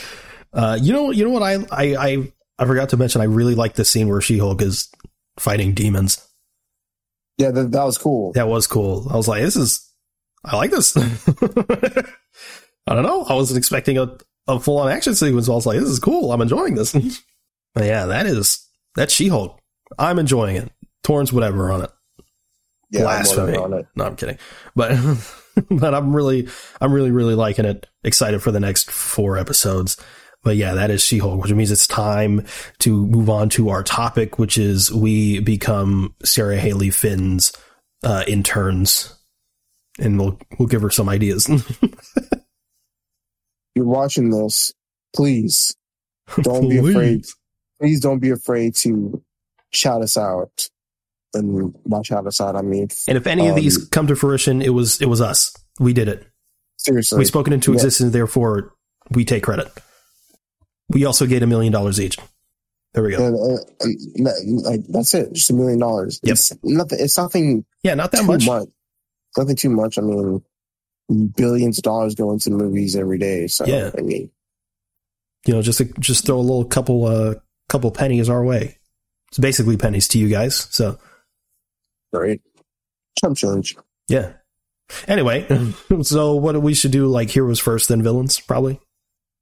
uh, 0.53 0.77
you 0.81 0.93
know, 0.93 1.11
you 1.11 1.23
know 1.23 1.29
what 1.31 1.43
I, 1.43 1.55
I, 1.71 1.95
I, 1.95 2.31
I 2.59 2.65
forgot 2.65 2.89
to 2.89 2.97
mention. 2.97 3.21
I 3.21 3.25
really 3.25 3.55
like 3.55 3.75
the 3.75 3.85
scene 3.85 4.07
where 4.07 4.21
She-Hulk 4.21 4.61
is 4.61 4.89
fighting 5.37 5.73
demons. 5.73 6.25
Yeah, 7.37 7.51
that, 7.51 7.71
that 7.71 7.83
was 7.83 7.97
cool. 7.97 8.31
That 8.33 8.47
was 8.47 8.65
cool. 8.65 9.07
I 9.11 9.15
was 9.15 9.27
like, 9.27 9.43
this 9.43 9.55
is, 9.55 9.87
I 10.43 10.55
like 10.55 10.71
this. 10.71 10.97
I 12.87 12.95
don't 12.95 13.03
know. 13.03 13.23
I 13.23 13.33
wasn't 13.33 13.59
expecting 13.59 13.97
a, 13.97 14.17
a 14.47 14.59
full 14.59 14.79
on 14.79 14.91
action 14.91 15.13
sequence. 15.13 15.47
I 15.47 15.53
was 15.53 15.65
like, 15.65 15.79
this 15.79 15.89
is 15.89 15.99
cool. 15.99 16.31
I'm 16.31 16.41
enjoying 16.41 16.75
this. 16.75 16.93
but 17.73 17.83
yeah, 17.83 18.05
that 18.07 18.25
is, 18.25 18.67
that's 18.95 19.13
She-Hulk. 19.13 19.59
I'm 19.99 20.17
enjoying 20.17 20.55
it. 20.55 20.71
Torrance, 21.03 21.31
whatever 21.31 21.71
on 21.71 21.83
it. 21.83 21.91
Yeah, 22.89 23.01
Blasphemy. 23.01 23.57
on 23.57 23.73
it. 23.73 23.85
No, 23.95 24.05
I'm 24.05 24.15
kidding. 24.15 24.37
But, 24.75 24.97
but 25.69 25.93
I'm 25.93 26.15
really, 26.15 26.47
I'm 26.81 26.91
really, 26.91 27.11
really 27.11 27.35
liking 27.35 27.65
it. 27.65 27.85
Excited 28.03 28.41
for 28.41 28.51
the 28.51 28.59
next 28.59 28.89
four 28.89 29.37
episodes. 29.37 29.97
But 30.43 30.55
yeah, 30.55 30.75
that 30.75 30.91
is 30.91 31.03
She-Hulk, 31.03 31.41
which 31.43 31.51
means 31.51 31.71
it's 31.71 31.87
time 31.87 32.45
to 32.79 33.05
move 33.07 33.29
on 33.29 33.49
to 33.49 33.69
our 33.69 33.83
topic, 33.83 34.39
which 34.39 34.57
is 34.57 34.91
we 34.93 35.39
become 35.39 36.15
Sarah 36.23 36.57
Halley 36.57 36.89
Finn's 36.89 37.51
uh, 38.03 38.23
interns, 38.27 39.13
and 39.99 40.17
we'll 40.19 40.39
we'll 40.57 40.69
give 40.69 40.81
her 40.83 40.89
some 40.89 41.09
ideas. 41.09 41.49
You're 43.75 43.85
watching 43.85 44.29
this, 44.31 44.73
please 45.15 45.75
don't 46.41 46.69
be 46.69 46.77
afraid. 46.77 47.25
Please 47.79 47.99
don't 47.99 48.19
be 48.19 48.31
afraid 48.31 48.75
to 48.75 49.21
shout 49.71 50.01
us 50.01 50.17
out. 50.17 50.67
And 51.33 51.75
by 51.85 52.01
shout 52.03 52.25
us 52.25 52.41
out, 52.41 52.55
I 52.55 52.61
mean 52.61 52.87
And 53.07 53.17
if 53.17 53.27
any 53.27 53.47
of 53.47 53.55
Um, 53.55 53.61
these 53.61 53.85
come 53.89 54.07
to 54.07 54.15
fruition, 54.15 54.61
it 54.61 54.73
was 54.73 55.01
it 55.01 55.09
was 55.09 55.21
us. 55.21 55.53
We 55.79 55.93
did 55.93 56.07
it. 56.07 56.25
seriously. 56.77 57.19
We 57.19 57.25
spoke 57.25 57.47
it 57.47 57.53
into 57.53 57.71
Yeah. 57.71 57.75
existence. 57.75 58.13
Therefore, 58.13 58.73
we 59.11 59.25
take 59.25 59.43
credit. 59.43 59.67
We 60.89 61.05
also 61.05 61.25
get 61.25 61.43
a 61.43 61.47
million 61.47 61.73
dollars 61.73 61.99
each. 61.99 62.17
There 62.93 63.03
we 63.03 63.11
go. 63.11 63.17
Uh, 63.17 63.57
that- 63.79 64.61
like 64.65 64.81
that's 64.87 65.13
it, 65.13 65.33
just 65.33 65.49
a 65.49 65.53
million 65.53 65.79
dollars. 65.79 66.19
Yep. 66.23 66.31
It's 66.33 66.53
nothing. 66.63 66.97
It's 67.01 67.17
nothing 67.17 67.65
Yeah, 67.83 67.93
not 67.95 68.11
that 68.11 68.23
much. 68.25 68.45
much. 68.45 68.67
Nothing 69.37 69.55
too 69.55 69.69
much. 69.69 69.97
I 69.97 70.01
mean, 70.01 70.41
billions 71.35 71.77
of 71.77 71.83
dollars 71.83 72.15
go 72.15 72.31
into 72.31 72.49
movies 72.49 72.95
every 72.95 73.17
day. 73.17 73.47
So 73.47 73.65
Yeah. 73.65 73.91
I 73.97 74.01
mean, 74.01 74.31
You 75.45 75.53
know, 75.53 75.61
just 75.61 75.79
a, 75.79 75.85
just 75.99 76.25
throw 76.25 76.37
a 76.37 76.41
little 76.41 76.65
couple 76.65 77.05
uh 77.05 77.35
couple 77.69 77.91
pennies 77.91 78.29
our 78.29 78.43
way. 78.43 78.77
It's 79.29 79.37
basically 79.39 79.75
pennies 79.77 80.07
to 80.09 80.19
you 80.19 80.29
guys. 80.29 80.67
So 80.71 80.97
right? 82.13 82.41
Chump 83.19 83.37
change. 83.37 83.75
yeah. 84.07 84.33
Anyway, 85.07 85.45
so 86.01 86.35
what 86.35 86.61
we 86.61 86.73
should 86.73 86.91
do 86.91 87.07
like 87.07 87.29
heroes 87.29 87.59
first, 87.59 87.89
then 87.89 88.01
villains, 88.01 88.39
probably. 88.39 88.79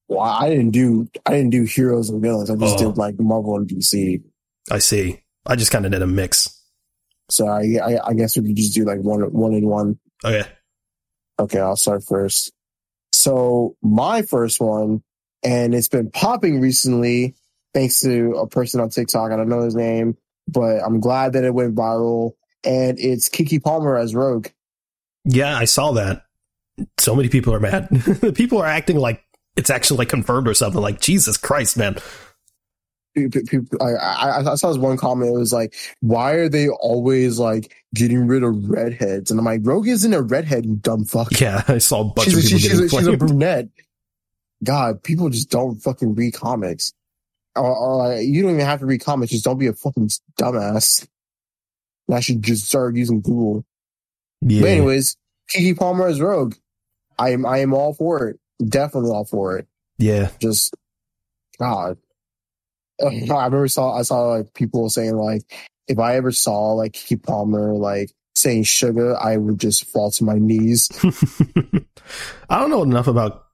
Well, 0.07 0.21
I 0.21 0.49
didn't 0.49 0.71
do. 0.71 1.09
I 1.25 1.31
didn't 1.31 1.49
do 1.49 1.63
heroes 1.63 2.09
and 2.09 2.21
villains. 2.21 2.49
I 2.49 2.55
just 2.55 2.75
Oh. 2.81 2.89
did 2.89 2.97
like 2.97 3.19
Marvel 3.19 3.55
and 3.57 3.67
DC. 3.67 4.21
I 4.71 4.77
see. 4.79 5.21
I 5.45 5.55
just 5.55 5.71
kind 5.71 5.85
of 5.85 5.91
did 5.91 6.01
a 6.01 6.07
mix. 6.07 6.51
So 7.29 7.47
I, 7.47 7.77
I, 7.83 8.07
I 8.09 8.13
guess 8.13 8.37
we 8.37 8.43
could 8.47 8.55
just 8.55 8.75
do 8.75 8.83
like 8.85 8.99
one, 8.99 9.21
one 9.33 9.53
in 9.53 9.65
one. 9.67 9.99
Okay. 10.23 10.47
Okay, 11.39 11.59
I'll 11.59 11.75
start 11.75 12.03
first. 12.03 12.51
So 13.11 13.75
my 13.81 14.21
first 14.21 14.59
one, 14.61 15.03
and 15.43 15.73
it's 15.73 15.87
been 15.87 16.11
popping 16.11 16.61
recently 16.61 17.35
thanks 17.73 17.99
to 18.01 18.33
a 18.33 18.47
person 18.47 18.79
on 18.79 18.89
TikTok. 18.89 19.31
I 19.31 19.35
don't 19.35 19.49
know 19.49 19.61
his 19.63 19.75
name, 19.75 20.17
but 20.47 20.79
I'm 20.83 20.99
glad 20.99 21.33
that 21.33 21.43
it 21.43 21.53
went 21.53 21.75
viral. 21.75 22.33
And 22.63 22.99
it's 22.99 23.27
Keke 23.29 23.61
Palmer 23.63 23.97
as 23.97 24.15
Rogue. 24.15 24.47
Yeah, 25.25 25.55
I 25.57 25.65
saw 25.65 25.91
that. 25.93 26.23
So 26.99 27.15
many 27.15 27.29
people 27.29 27.53
are 27.53 27.59
mad. 27.59 27.89
people 28.35 28.59
are 28.59 28.65
acting 28.65 28.97
like 28.97 29.23
it's 29.55 29.69
actually 29.69 29.97
like 29.97 30.09
confirmed 30.09 30.47
or 30.47 30.53
something. 30.53 30.81
Like 30.81 30.99
Jesus 30.99 31.37
Christ, 31.37 31.77
man. 31.77 31.95
Pe- 33.15 33.29
pe- 33.29 33.43
people- 33.43 33.81
I, 33.81 33.93
I, 33.93 34.51
I 34.51 34.55
saw 34.55 34.69
this 34.69 34.77
one 34.77 34.97
comment. 34.97 35.29
It 35.33 35.39
was 35.39 35.53
like, 35.53 35.73
"Why 36.01 36.33
are 36.33 36.49
they 36.49 36.67
always 36.67 37.39
like 37.39 37.73
getting 37.93 38.27
rid 38.27 38.43
of 38.43 38.69
redheads?" 38.69 39.31
And 39.31 39.39
I'm 39.39 39.45
like, 39.45 39.61
"Rogue 39.63 39.87
isn't 39.87 40.13
a 40.13 40.21
redhead, 40.21 40.65
you 40.65 40.75
dumb 40.75 41.05
fuck. 41.05 41.29
Yeah, 41.39 41.63
I 41.67 41.77
saw 41.77 42.01
a 42.01 42.05
bunch 42.05 42.29
she's, 42.29 42.35
of 42.35 42.43
a, 42.43 42.43
people 42.43 42.79
she's, 42.79 42.91
she's 42.91 43.07
a 43.07 43.17
brunette." 43.17 43.69
God, 44.63 45.03
people 45.03 45.29
just 45.29 45.49
don't 45.49 45.75
fucking 45.75 46.15
read 46.15 46.33
comics. 46.33 46.93
Or, 47.55 47.73
or 47.75 47.95
like, 47.97 48.25
you 48.25 48.41
don't 48.41 48.51
even 48.51 48.65
have 48.65 48.79
to 48.79 48.85
read 48.85 49.01
comics. 49.01 49.31
Just 49.31 49.45
don't 49.45 49.57
be 49.57 49.67
a 49.67 49.73
fucking 49.73 50.09
dumbass. 50.39 51.07
And 52.07 52.17
I 52.17 52.19
should 52.19 52.41
just 52.41 52.65
start 52.65 52.95
using 52.95 53.21
Google. 53.21 53.65
Yeah. 54.41 54.61
But 54.61 54.69
anyways, 54.69 55.15
Keke 55.53 55.77
Palmer 55.77 56.07
as 56.07 56.19
Rogue. 56.19 56.55
I 57.17 57.29
am 57.29 57.45
I 57.45 57.59
am 57.59 57.73
all 57.73 57.93
for 57.93 58.27
it. 58.27 58.39
Definitely 58.63 59.11
all 59.11 59.25
for 59.25 59.57
it. 59.57 59.67
yeah. 59.97 60.29
Just 60.39 60.73
God. 61.59 61.97
I 63.01 63.07
remember 63.07 63.67
saw 63.67 63.97
I 63.97 64.03
saw 64.03 64.21
like 64.21 64.53
people 64.53 64.89
saying 64.89 65.15
like 65.15 65.41
if 65.87 65.99
I 65.99 66.15
ever 66.15 66.31
saw 66.31 66.71
like 66.73 66.93
Keke 66.93 67.21
Palmer 67.21 67.73
like 67.73 68.11
saying 68.35 68.63
sugar, 68.63 69.17
I 69.17 69.37
would 69.37 69.59
just 69.59 69.85
fall 69.87 70.11
to 70.11 70.23
my 70.23 70.35
knees. 70.35 70.89
I 72.49 72.59
don't 72.59 72.69
know 72.69 72.83
enough 72.83 73.07
about 73.07 73.45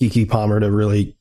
Keke 0.00 0.28
Palmer 0.28 0.60
to 0.60 0.70
really 0.70 1.16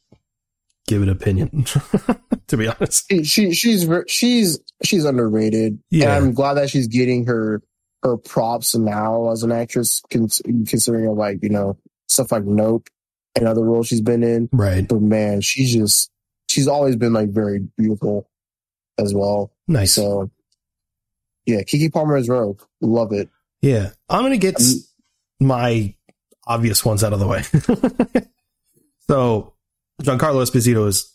give 0.88 1.02
an 1.02 1.10
opinion. 1.10 1.66
to 2.48 2.58
be 2.58 2.68
honest. 2.68 3.06
She, 3.10 3.24
she 3.24 3.54
she's 3.54 3.88
she's 4.08 4.60
she's 4.84 5.06
underrated. 5.06 5.80
Yeah. 5.92 6.16
And 6.16 6.26
I'm 6.26 6.34
glad 6.34 6.56
that 6.56 6.70
she's 6.70 6.88
getting 6.88 7.26
her 7.26 7.62
her 8.02 8.18
props 8.18 8.76
now 8.76 9.32
as 9.32 9.44
an 9.44 9.52
actress, 9.52 10.02
cons- 10.12 10.42
considering 10.68 11.16
like 11.16 11.40
you 11.44 11.50
know 11.50 11.78
stuff 12.08 12.32
like 12.32 12.46
Nope 12.46 12.90
and 13.36 13.48
other 13.48 13.64
roles 13.64 13.88
she's 13.88 14.02
been 14.02 14.24
in. 14.24 14.50
Right. 14.52 14.88
But 14.88 15.02
man, 15.02 15.42
she's 15.42 15.74
just 15.74 16.12
she's 16.50 16.68
always 16.68 16.96
been 16.96 17.14
like 17.14 17.30
very 17.30 17.60
beautiful 17.78 18.30
as 18.98 19.14
well. 19.14 19.52
Nice. 19.68 19.94
So 19.94 20.30
yeah, 21.46 21.62
Keke 21.62 21.92
Palmer 21.92 22.18
is 22.18 22.30
Rogue. 22.30 22.62
Love 22.82 23.12
it. 23.12 23.30
Yeah. 23.62 23.90
I'm 24.10 24.22
going 24.22 24.32
to 24.32 24.38
get 24.38 24.60
Um, 24.60 24.66
my 25.40 25.94
obvious 26.48 26.86
ones 26.86 27.04
out 27.04 27.12
of 27.14 27.20
the 27.20 27.28
way. 27.28 27.42
so, 29.08 29.54
Giancarlo 30.02 30.42
Esposito 30.44 30.88
is 30.88 31.12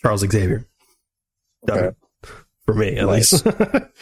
Charles 0.00 0.20
Xavier. 0.20 0.68
Done. 1.66 1.78
Okay. 1.78 1.96
For 2.66 2.74
me, 2.74 2.96
at 2.96 3.06
Nice. 3.06 3.32
least. 3.44 3.46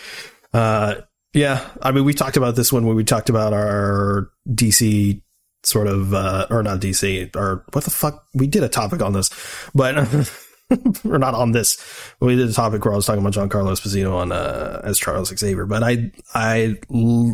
uh, 0.53 0.95
yeah. 1.33 1.69
I 1.81 1.93
mean, 1.93 2.05
we 2.05 2.13
talked 2.15 2.37
about 2.37 2.57
this 2.57 2.73
one 2.73 2.87
when 2.87 2.97
we 2.97 3.05
talked 3.05 3.31
about 3.31 3.53
our 3.55 4.31
DC 4.49 5.23
sort 5.63 5.87
of, 5.87 6.15
uh, 6.15 6.47
or 6.51 6.63
not 6.63 6.81
DC, 6.81 7.35
or 7.37 7.65
what 7.73 7.85
the 7.85 7.91
fuck? 7.91 8.25
We 8.35 8.47
did 8.47 8.63
a 8.63 8.69
topic 8.69 9.03
on 9.03 9.13
this, 9.13 9.31
but, 9.75 9.97
or 11.05 11.19
not 11.19 11.35
on 11.35 11.53
this. 11.53 11.79
We 12.21 12.37
did 12.37 12.49
a 12.49 12.53
topic 12.53 12.85
where 12.85 12.93
I 12.95 12.97
was 12.97 13.07
talking 13.07 13.25
about 13.25 13.35
Giancarlo 13.35 13.73
Esposito 13.73 14.15
on, 14.15 14.33
uh, 14.33 14.81
as 14.85 14.99
Charles 14.99 15.29
Xavier, 15.37 15.67
but 15.67 15.83
I, 15.83 16.11
I, 16.35 16.77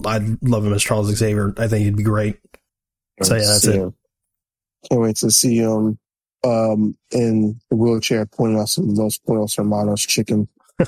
I 0.04 0.36
love 0.42 0.64
him 0.66 0.72
as 0.72 0.82
Charles 0.82 1.14
Xavier. 1.14 1.54
I 1.58 1.68
think 1.68 1.84
he'd 1.84 1.96
be 1.96 2.02
great. 2.02 2.38
So, 3.22 3.34
yeah, 3.34 3.42
that's 3.46 3.66
it. 3.66 3.74
him. 3.76 3.94
Can't 4.90 5.00
wait 5.00 5.16
to 5.16 5.30
see 5.30 5.56
him 5.56 5.98
um 6.44 6.96
in 7.10 7.58
the 7.70 7.76
wheelchair 7.76 8.26
pointing 8.26 8.58
out 8.60 8.68
some 8.68 8.94
Los 8.94 9.16
Pollos 9.18 9.54
Hermanos 9.56 10.02
chicken. 10.02 10.48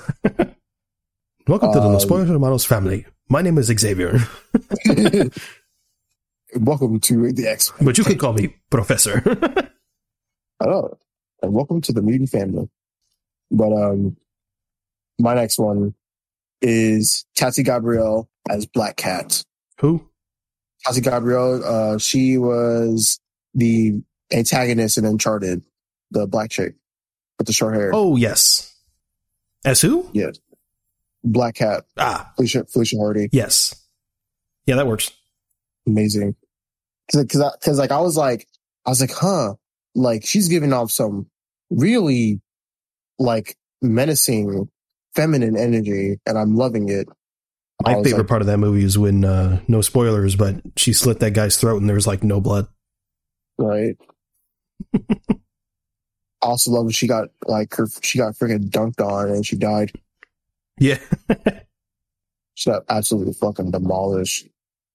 Welcome 1.49 1.72
to 1.72 1.80
the 1.80 1.86
Um, 1.86 1.93
Los 1.95 2.05
Pollos 2.05 2.28
Hermanos 2.28 2.64
family. 2.64 3.07
My 3.28 3.43
name 3.43 3.59
is 3.59 3.66
Xavier. 3.66 4.20
welcome 6.57 7.01
to 7.01 7.32
the 7.32 7.46
X. 7.46 7.72
But 7.80 7.99
you 7.99 8.05
could 8.05 8.18
call 8.18 8.32
me 8.32 8.55
Professor. 8.70 9.22
Oh, 10.61 10.99
and 11.40 11.53
welcome 11.53 11.80
to 11.82 11.92
the 11.92 12.03
mutant 12.03 12.30
family. 12.30 12.68
But 13.49 13.72
um, 13.72 14.16
my 15.20 15.34
next 15.34 15.57
one 15.57 15.94
is 16.61 17.24
Tati 17.36 17.62
Gabrielle 17.62 18.28
as 18.51 18.66
Black 18.66 18.96
Cat. 18.96 19.44
Who? 19.78 20.05
Tati 20.84 21.01
Gabrielle, 21.01 21.62
uh, 21.64 21.99
she 21.99 22.38
was 22.38 23.20
the 23.55 24.03
antagonist 24.32 24.99
in 24.99 25.05
Uncharted, 25.05 25.62
the 26.11 26.26
black 26.26 26.51
chick 26.51 26.74
with 27.38 27.46
the 27.46 27.53
short 27.53 27.76
hair. 27.76 27.92
Oh, 27.94 28.16
yes. 28.16 28.74
As 29.64 29.80
who? 29.80 30.11
Yeah. 30.12 30.32
Black 31.22 31.55
Cat, 31.55 31.84
Ah, 31.96 32.32
Felicia, 32.34 32.64
Felicia 32.64 32.96
Hardy. 32.99 33.28
yes. 33.30 33.76
Yeah, 34.66 34.74
that 34.74 34.88
works. 34.88 35.12
Amazing. 35.89 36.36
Cause, 37.11 37.24
cause, 37.24 37.41
I, 37.41 37.51
cause 37.64 37.78
like 37.78 37.91
I 37.91 38.01
was 38.01 38.16
like, 38.16 38.47
I 38.86 38.91
was 38.91 39.01
like, 39.01 39.12
huh, 39.12 39.55
like 39.95 40.24
she's 40.24 40.49
giving 40.49 40.72
off 40.72 40.91
some 40.91 41.26
really 41.70 42.41
like 43.18 43.57
menacing 43.80 44.68
feminine 45.14 45.57
energy 45.57 46.18
and 46.26 46.39
I'm 46.39 46.57
loving 46.57 46.89
it. 46.89 47.09
My 47.82 47.95
favorite 47.95 48.18
like, 48.18 48.26
part 48.26 48.43
of 48.43 48.49
that 48.49 48.59
movie 48.59 48.84
is 48.84 48.99
when, 48.99 49.24
uh, 49.24 49.61
no 49.68 49.82
spoilers, 49.82 50.34
but 50.36 50.57
she 50.76 50.93
slit 50.93 51.20
that 51.20 51.32
guy's 51.32 51.57
throat 51.57 51.80
and 51.80 51.89
there 51.89 51.95
was 51.95 52.07
like 52.07 52.22
no 52.22 52.41
blood. 52.41 52.66
right. 53.59 53.97
I 56.41 56.47
also 56.47 56.70
love 56.70 56.86
that 56.86 56.95
she 56.95 57.09
got 57.09 57.28
like 57.47 57.74
her, 57.74 57.89
she 58.03 58.18
got 58.18 58.34
freaking 58.34 58.70
dunked 58.70 59.05
on 59.05 59.28
and 59.30 59.45
she 59.45 59.57
died. 59.57 59.93
Yeah. 60.78 60.99
She 62.59 62.70
got 62.70 62.82
absolutely 62.89 63.34
fucking 63.34 63.70
demolished. 63.70 64.49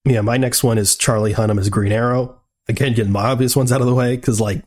Yeah, 0.05 0.21
my 0.21 0.37
next 0.37 0.63
one 0.63 0.77
is 0.77 0.95
Charlie 0.95 1.33
Hunnam 1.33 1.59
as 1.59 1.69
Green 1.69 1.91
Arrow. 1.91 2.39
Again, 2.67 2.93
getting 2.93 3.11
my 3.11 3.25
obvious 3.31 3.55
ones 3.55 3.71
out 3.71 3.81
of 3.81 3.87
the 3.87 3.93
way 3.93 4.15
because, 4.15 4.39
like, 4.39 4.63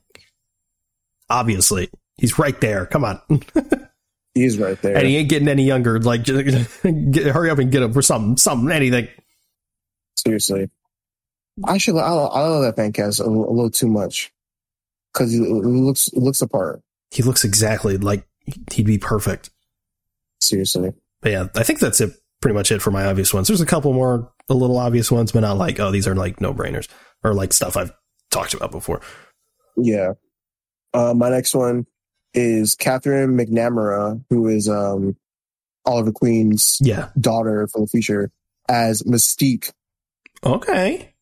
obviously 1.28 1.90
he's 2.16 2.38
right 2.38 2.58
there. 2.60 2.86
Come 2.86 3.04
on, 3.04 3.20
He's 4.34 4.58
right 4.58 4.80
there. 4.82 4.96
and 4.96 5.06
he 5.06 5.16
ain't 5.16 5.30
getting 5.30 5.48
any 5.48 5.64
younger. 5.64 5.98
Like, 5.98 6.22
just 6.22 6.82
get, 7.10 7.26
hurry 7.26 7.48
up 7.48 7.58
and 7.58 7.72
get 7.72 7.82
him 7.82 7.92
for 7.94 8.02
something, 8.02 8.36
something, 8.36 8.70
anything. 8.70 9.08
Seriously. 10.14 10.68
Actually, 11.66 12.02
I, 12.02 12.08
I 12.08 12.40
love 12.46 12.62
that 12.64 12.76
fan 12.76 12.92
cast 12.92 13.20
a, 13.20 13.24
a 13.24 13.28
little 13.28 13.70
too 13.70 13.88
much 13.88 14.30
because 15.12 15.32
he, 15.32 15.38
looks 15.38 16.12
looks 16.12 16.42
apart. 16.42 16.82
He 17.10 17.22
looks 17.22 17.44
exactly 17.44 17.96
like 17.96 18.26
he'd 18.72 18.84
be 18.86 18.98
perfect. 18.98 19.48
Seriously. 20.40 20.92
But 21.22 21.32
yeah, 21.32 21.46
I 21.54 21.62
think 21.62 21.78
that's 21.78 22.00
it. 22.02 22.10
Pretty 22.42 22.54
much 22.54 22.70
it 22.70 22.82
for 22.82 22.90
my 22.90 23.06
obvious 23.06 23.32
ones. 23.32 23.48
There's 23.48 23.62
a 23.62 23.66
couple 23.66 23.94
more, 23.94 24.30
a 24.48 24.54
little 24.54 24.78
obvious 24.78 25.10
ones, 25.10 25.32
but 25.32 25.40
not 25.40 25.58
like, 25.58 25.78
oh, 25.80 25.90
these 25.90 26.06
are 26.06 26.14
like 26.14 26.40
no 26.40 26.54
brainers 26.54 26.88
or 27.24 27.34
like 27.34 27.52
stuff 27.52 27.76
I've 27.76 27.92
talked 28.30 28.54
about 28.54 28.70
before. 28.70 29.00
Yeah. 29.76 30.12
Uh, 30.94 31.14
my 31.14 31.28
next 31.30 31.54
one 31.54 31.86
is 32.32 32.74
Katherine 32.74 33.36
McNamara, 33.36 34.22
who 34.30 34.46
is 34.48 34.68
um, 34.68 35.16
Oliver 35.84 36.12
Queen's 36.12 36.78
Yeah. 36.80 37.10
daughter 37.18 37.66
from 37.66 37.82
the 37.82 37.88
future, 37.88 38.30
as 38.68 39.02
Mystique. 39.02 39.72
Okay. 40.44 41.12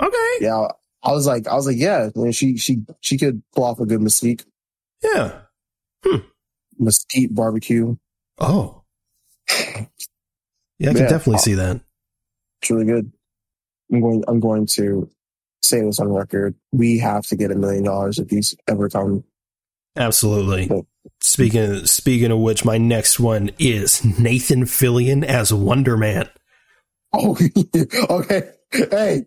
Okay. 0.00 0.36
Yeah, 0.40 0.68
I 1.02 1.12
was 1.12 1.26
like, 1.26 1.46
I 1.48 1.54
was 1.54 1.66
like, 1.66 1.78
yeah, 1.78 2.10
man, 2.14 2.32
she 2.32 2.56
she 2.58 2.82
she 3.00 3.16
could 3.16 3.42
pull 3.54 3.64
off 3.64 3.80
a 3.80 3.86
good 3.86 4.00
Mystique, 4.00 4.44
Yeah. 5.02 5.40
Mystique 6.80 7.34
barbecue. 7.34 7.96
Oh. 8.38 8.82
Yeah, 9.48 10.90
I 10.90 10.92
can 10.92 11.02
Yeah. 11.04 11.08
definitely 11.08 11.38
see 11.38 11.54
that. 11.54 11.80
It's 12.62 12.70
really 12.70 12.84
good. 12.84 13.12
I'm 13.92 14.00
going. 14.00 14.24
I'm 14.26 14.40
going 14.40 14.66
to 14.74 15.08
say 15.62 15.80
this 15.82 16.00
on 16.00 16.12
record. 16.12 16.54
We 16.72 16.98
have 16.98 17.26
to 17.26 17.36
get 17.36 17.50
a 17.50 17.54
million 17.54 17.84
dollars 17.84 18.18
if 18.18 18.28
these 18.28 18.56
ever 18.68 18.88
come. 18.88 19.24
Absolutely. 19.96 20.68
Cool. 20.68 20.86
Speaking 21.20 21.86
speaking 21.86 22.30
of 22.30 22.38
which, 22.38 22.64
my 22.64 22.78
next 22.78 23.20
one 23.20 23.50
is 23.58 24.04
Nathan 24.18 24.64
Fillion 24.64 25.24
as 25.24 25.52
Wonder 25.52 25.96
Man. 25.96 26.28
Oh, 27.12 27.38
okay. 28.10 28.50
Hey, 28.70 29.26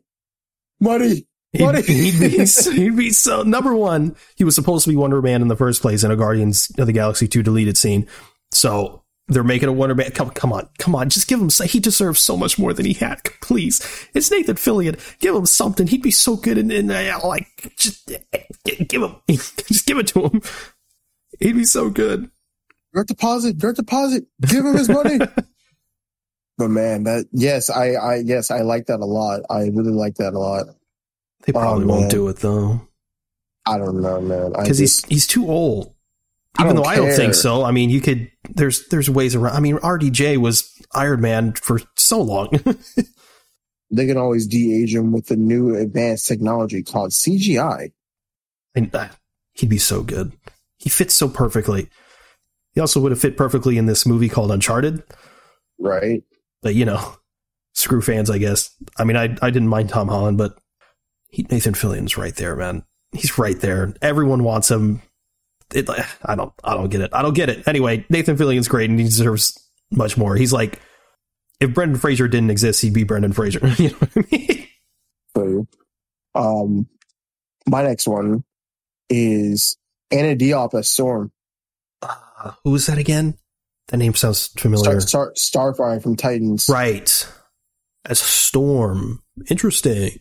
money. 0.80 1.26
He'd, 1.52 1.76
he'd 1.86 2.20
be 2.20 2.30
he'd 2.76 2.98
be 2.98 3.10
so 3.12 3.42
number 3.44 3.74
one. 3.76 4.16
He 4.36 4.44
was 4.44 4.56
supposed 4.56 4.84
to 4.84 4.92
be 4.92 4.96
Wonder 4.96 5.22
Man 5.22 5.42
in 5.42 5.48
the 5.48 5.56
first 5.56 5.82
place 5.82 6.04
in 6.04 6.12
a 6.12 6.16
Guardians 6.16 6.72
of 6.78 6.86
the 6.86 6.94
Galaxy 6.94 7.28
two 7.28 7.42
deleted 7.42 7.78
scene. 7.78 8.08
So 8.52 9.04
they're 9.30 9.44
making 9.44 9.70
a 9.70 9.74
Wonder 9.74 9.96
Man. 9.96 10.12
Come 10.12 10.30
come 10.32 10.52
on, 10.52 10.68
come 10.80 10.96
on, 10.96 11.10
just 11.10 11.28
give 11.28 11.40
him. 11.40 11.50
He 11.68 11.80
deserves 11.80 12.20
so 12.20 12.36
much 12.36 12.60
more 12.60 12.74
than 12.74 12.86
he 12.86 12.94
had. 12.94 13.24
Please, 13.42 13.82
it's 14.14 14.32
Nathan 14.32 14.56
Fillion. 14.56 15.00
Give 15.20 15.36
him 15.36 15.46
something. 15.46 15.88
He'd 15.88 16.02
be 16.02 16.12
so 16.12 16.36
good. 16.36 16.58
And 16.58 16.72
in, 16.72 16.92
uh, 16.92 17.20
like 17.24 17.74
just 17.78 18.12
give 18.88 19.02
him, 19.04 19.16
just 19.30 19.86
give 19.86 19.98
it 19.98 20.08
to 20.08 20.28
him. 20.28 20.42
He'd 21.40 21.54
be 21.56 21.66
so 21.66 21.90
good. 21.90 22.30
Direct 22.94 23.10
deposit. 23.10 23.58
Direct 23.58 23.78
deposit. 23.78 24.26
Give 24.42 24.66
him 24.66 24.76
his 24.76 24.90
money. 24.90 25.20
but 26.58 26.70
man, 26.70 27.04
that 27.04 27.28
yes, 27.32 27.70
I 27.70 27.92
I 27.94 28.16
yes, 28.18 28.52
I 28.52 28.62
like 28.62 28.88
that 28.88 29.00
a 29.00 29.06
lot. 29.06 29.42
I 29.50 29.68
really 29.74 29.94
like 29.94 30.16
that 30.16 30.34
a 30.34 30.40
lot. 30.40 30.66
They 31.46 31.54
probably 31.54 31.86
Oh, 31.86 31.88
won't 31.88 32.12
do 32.12 32.28
it 32.30 32.38
though. 32.38 32.82
I 33.66 33.78
don't 33.78 34.02
know, 34.02 34.20
man. 34.20 34.54
Because 34.54 34.80
he's 34.80 35.06
he's 35.06 35.28
too 35.28 35.48
old. 35.48 35.94
I 36.58 36.64
Even 36.64 36.76
don't 36.76 36.84
though 36.84 36.90
I 36.90 36.96
don't 36.96 37.14
think 37.14 37.36
so. 37.36 37.64
I 37.64 37.72
mean, 37.72 37.90
you 37.90 38.02
could. 38.02 38.30
There's 38.50 38.88
there's 38.88 39.10
ways 39.10 39.36
around. 39.36 39.56
I 39.56 39.60
mean, 39.60 39.78
RDJ 39.78 40.38
was 40.38 40.70
Iron 40.94 41.22
Man 41.22 41.54
for 41.54 41.80
so 41.96 42.22
long. 42.22 42.50
they 43.92 44.06
can 44.06 44.18
always 44.18 44.48
de-age 44.48 44.94
him 44.94 45.12
with 45.12 45.28
the 45.28 45.36
new 45.38 45.76
advanced 45.76 46.28
technology 46.28 46.84
called 46.84 47.12
CGI. 47.12 47.92
and 48.76 48.94
uh, 48.94 49.08
he'd 49.54 49.70
be 49.70 49.78
so 49.78 50.04
good. 50.04 50.34
He 50.78 50.90
fits 50.90 51.16
so 51.16 51.28
perfectly. 51.30 51.90
He 52.74 52.82
also 52.82 53.00
would 53.00 53.12
have 53.12 53.22
fit 53.22 53.36
perfectly 53.38 53.78
in 53.78 53.86
this 53.86 54.06
movie 54.06 54.30
called 54.30 54.52
Uncharted. 54.52 55.04
Right? 55.80 56.24
But 56.62 56.76
you 56.76 56.86
know, 56.86 57.16
screw 57.74 58.02
fans, 58.02 58.30
I 58.30 58.38
guess. 58.38 58.70
I 58.98 59.04
mean, 59.06 59.18
I 59.18 59.36
I 59.42 59.50
didn't 59.50 59.70
mind 59.70 59.90
Tom 59.90 60.08
Holland, 60.08 60.38
but 60.38 60.58
he, 61.30 61.46
Nathan 61.50 61.74
Fillion's 61.74 62.18
right 62.18 62.36
there, 62.36 62.56
man. 62.56 62.84
He's 63.12 63.38
right 63.38 63.60
there. 63.60 63.94
Everyone 64.02 64.44
wants 64.44 64.70
him. 64.70 65.02
It, 65.74 65.90
I 66.24 66.36
don't 66.36 66.54
I 66.64 66.74
don't 66.74 66.90
get 66.90 67.02
it. 67.02 67.12
I 67.14 67.22
don't 67.22 67.36
get 67.36 67.50
it. 67.50 67.68
Anyway, 67.68 68.06
Nathan 68.10 68.38
Fillion's 68.38 68.68
great 68.68 68.90
and 68.90 69.00
he 69.00 69.06
deserves 69.06 69.58
much 69.92 70.18
more. 70.18 70.36
He's 70.36 70.54
like 70.54 70.80
if 71.60 71.74
Brendan 71.74 71.98
Fraser 71.98 72.28
didn't 72.28 72.52
exist, 72.52 72.82
he'd 72.82 72.94
be 72.94 73.04
Brendan 73.04 73.34
Fraser. 73.34 73.60
you 73.78 73.90
know 73.90 73.96
what 73.96 74.12
I 74.16 74.24
mean? 74.32 74.68
So, 75.36 75.68
um, 76.36 76.88
my 77.68 77.84
next 77.84 78.08
one 78.08 78.44
is 79.10 79.78
Anna 80.12 80.36
Diop 80.36 80.74
as 80.74 80.90
Storm. 80.90 81.32
Uh, 82.02 82.52
who 82.64 82.72
was 82.72 82.86
that 82.88 82.98
again? 82.98 83.38
That 83.90 83.98
name 83.98 84.14
sounds 84.14 84.48
familiar. 84.48 85.02
Star, 85.02 85.34
Star, 85.36 85.74
Starfire 85.74 86.02
from 86.02 86.16
Titans. 86.16 86.70
Right. 86.70 87.28
As 88.06 88.20
Storm. 88.20 89.22
Interesting. 89.50 90.20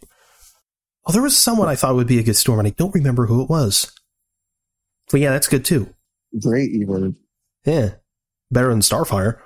Oh, 1.06 1.12
there 1.12 1.22
was 1.22 1.38
someone 1.38 1.68
I 1.68 1.76
thought 1.76 1.94
would 1.94 2.06
be 2.06 2.18
a 2.18 2.22
good 2.22 2.36
Storm, 2.36 2.58
and 2.58 2.68
I 2.68 2.72
don't 2.72 2.94
remember 2.94 3.26
who 3.26 3.42
it 3.42 3.48
was. 3.48 3.92
But 5.10 5.20
yeah, 5.20 5.30
that's 5.30 5.48
good 5.48 5.64
too. 5.64 5.92
Great, 6.40 6.70
even. 6.72 7.16
Yeah. 7.64 7.90
Better 8.50 8.68
than 8.68 8.80
Starfire. 8.80 9.38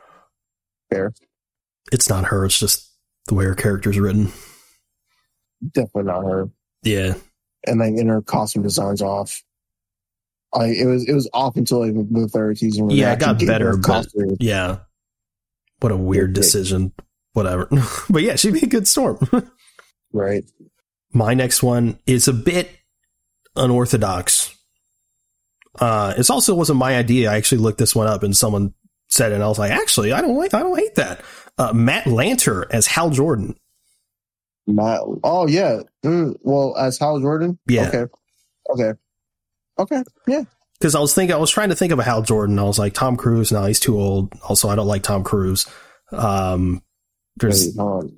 Fair. 0.91 1.13
It's 1.91 2.09
not 2.09 2.27
her, 2.27 2.45
it's 2.45 2.59
just 2.59 2.91
the 3.27 3.35
way 3.35 3.45
her 3.45 3.55
character's 3.55 3.99
written. 3.99 4.33
Definitely 5.73 6.05
not 6.05 6.23
her. 6.25 6.49
Yeah. 6.83 7.15
And 7.67 7.79
like, 7.81 7.95
and 7.95 8.09
her 8.09 8.23
costume 8.23 8.63
design's 8.63 9.03
off. 9.03 9.43
I, 10.55 10.67
it 10.67 10.87
was 10.87 11.09
it 11.09 11.15
was 11.15 11.31
off 11.33 11.57
until 11.57 11.81
like 11.81 11.95
the 12.11 12.29
third 12.29 12.59
season. 12.59 12.91
Yeah, 12.91 13.13
it 13.13 13.21
got 13.21 13.37
actually 13.37 13.47
gave 13.47 13.61
her 13.63 13.77
better, 13.79 14.27
but- 14.29 14.37
Yeah. 14.41 14.79
What 15.81 15.93
a 15.93 15.97
weird 15.97 16.33
decision. 16.35 16.93
Whatever. 17.33 17.69
but 18.11 18.23
yeah, 18.23 18.37
she'd 18.37 18.53
be 18.53 18.61
a 18.61 18.67
good 18.67 18.87
Storm. 18.87 19.19
right? 20.13 20.45
My 21.13 21.35
next 21.35 21.63
one 21.63 21.99
is 22.07 22.29
a 22.29 22.33
bit 22.33 22.69
unorthodox. 23.57 24.55
Uh, 25.79 26.15
it 26.17 26.29
also 26.31 26.55
wasn't 26.55 26.79
my 26.79 26.97
idea. 26.97 27.31
I 27.31 27.37
actually 27.37 27.59
looked 27.59 27.79
this 27.79 27.95
one 27.95 28.07
up 28.07 28.23
and 28.23 28.37
someone 28.37 28.75
said 29.09 29.33
it 29.33 29.37
and 29.37 29.45
I 29.45 29.49
was 29.49 29.59
like, 29.59 29.71
actually, 29.71 30.13
I 30.13 30.21
don't 30.21 30.37
like, 30.37 30.55
I 30.55 30.61
don't 30.61 30.79
hate 30.79 30.95
that. 30.97 31.23
Uh, 31.59 31.73
Matt 31.73 32.05
Lanter 32.05 32.67
as 32.71 32.87
Hal 32.87 33.11
Jordan. 33.11 33.57
Matt. 34.67 35.01
Oh 35.25 35.47
yeah. 35.47 35.81
Mm, 36.05 36.37
well, 36.43 36.77
as 36.77 36.99
Hal 36.99 37.21
Jordan. 37.21 37.59
Yeah. 37.67 37.89
Okay. 37.89 38.05
Okay. 38.71 38.93
Okay. 39.79 40.03
Yeah. 40.27 40.45
Cause 40.81 40.95
I 40.95 41.01
was 41.01 41.15
thinking, 41.15 41.35
I 41.35 41.39
was 41.39 41.51
trying 41.51 41.69
to 41.69 41.77
think 41.77 41.93
of 41.93 41.99
a 41.99 42.05
Hal 42.05 42.23
Jordan. 42.23 42.59
I 42.59 42.65
was 42.65 42.79
like, 42.79 42.93
Tom 42.93 43.17
Cruise. 43.17 43.53
No, 43.53 43.65
he's 43.65 43.81
too 43.81 43.99
old. 43.99 44.33
Also, 44.43 44.69
I 44.69 44.75
don't 44.75 44.89
like 44.89 45.03
Tom 45.03 45.25
Cruise. 45.25 45.67
Um, 46.11 46.83
there's, 47.37 47.75
Wait. 47.77 48.13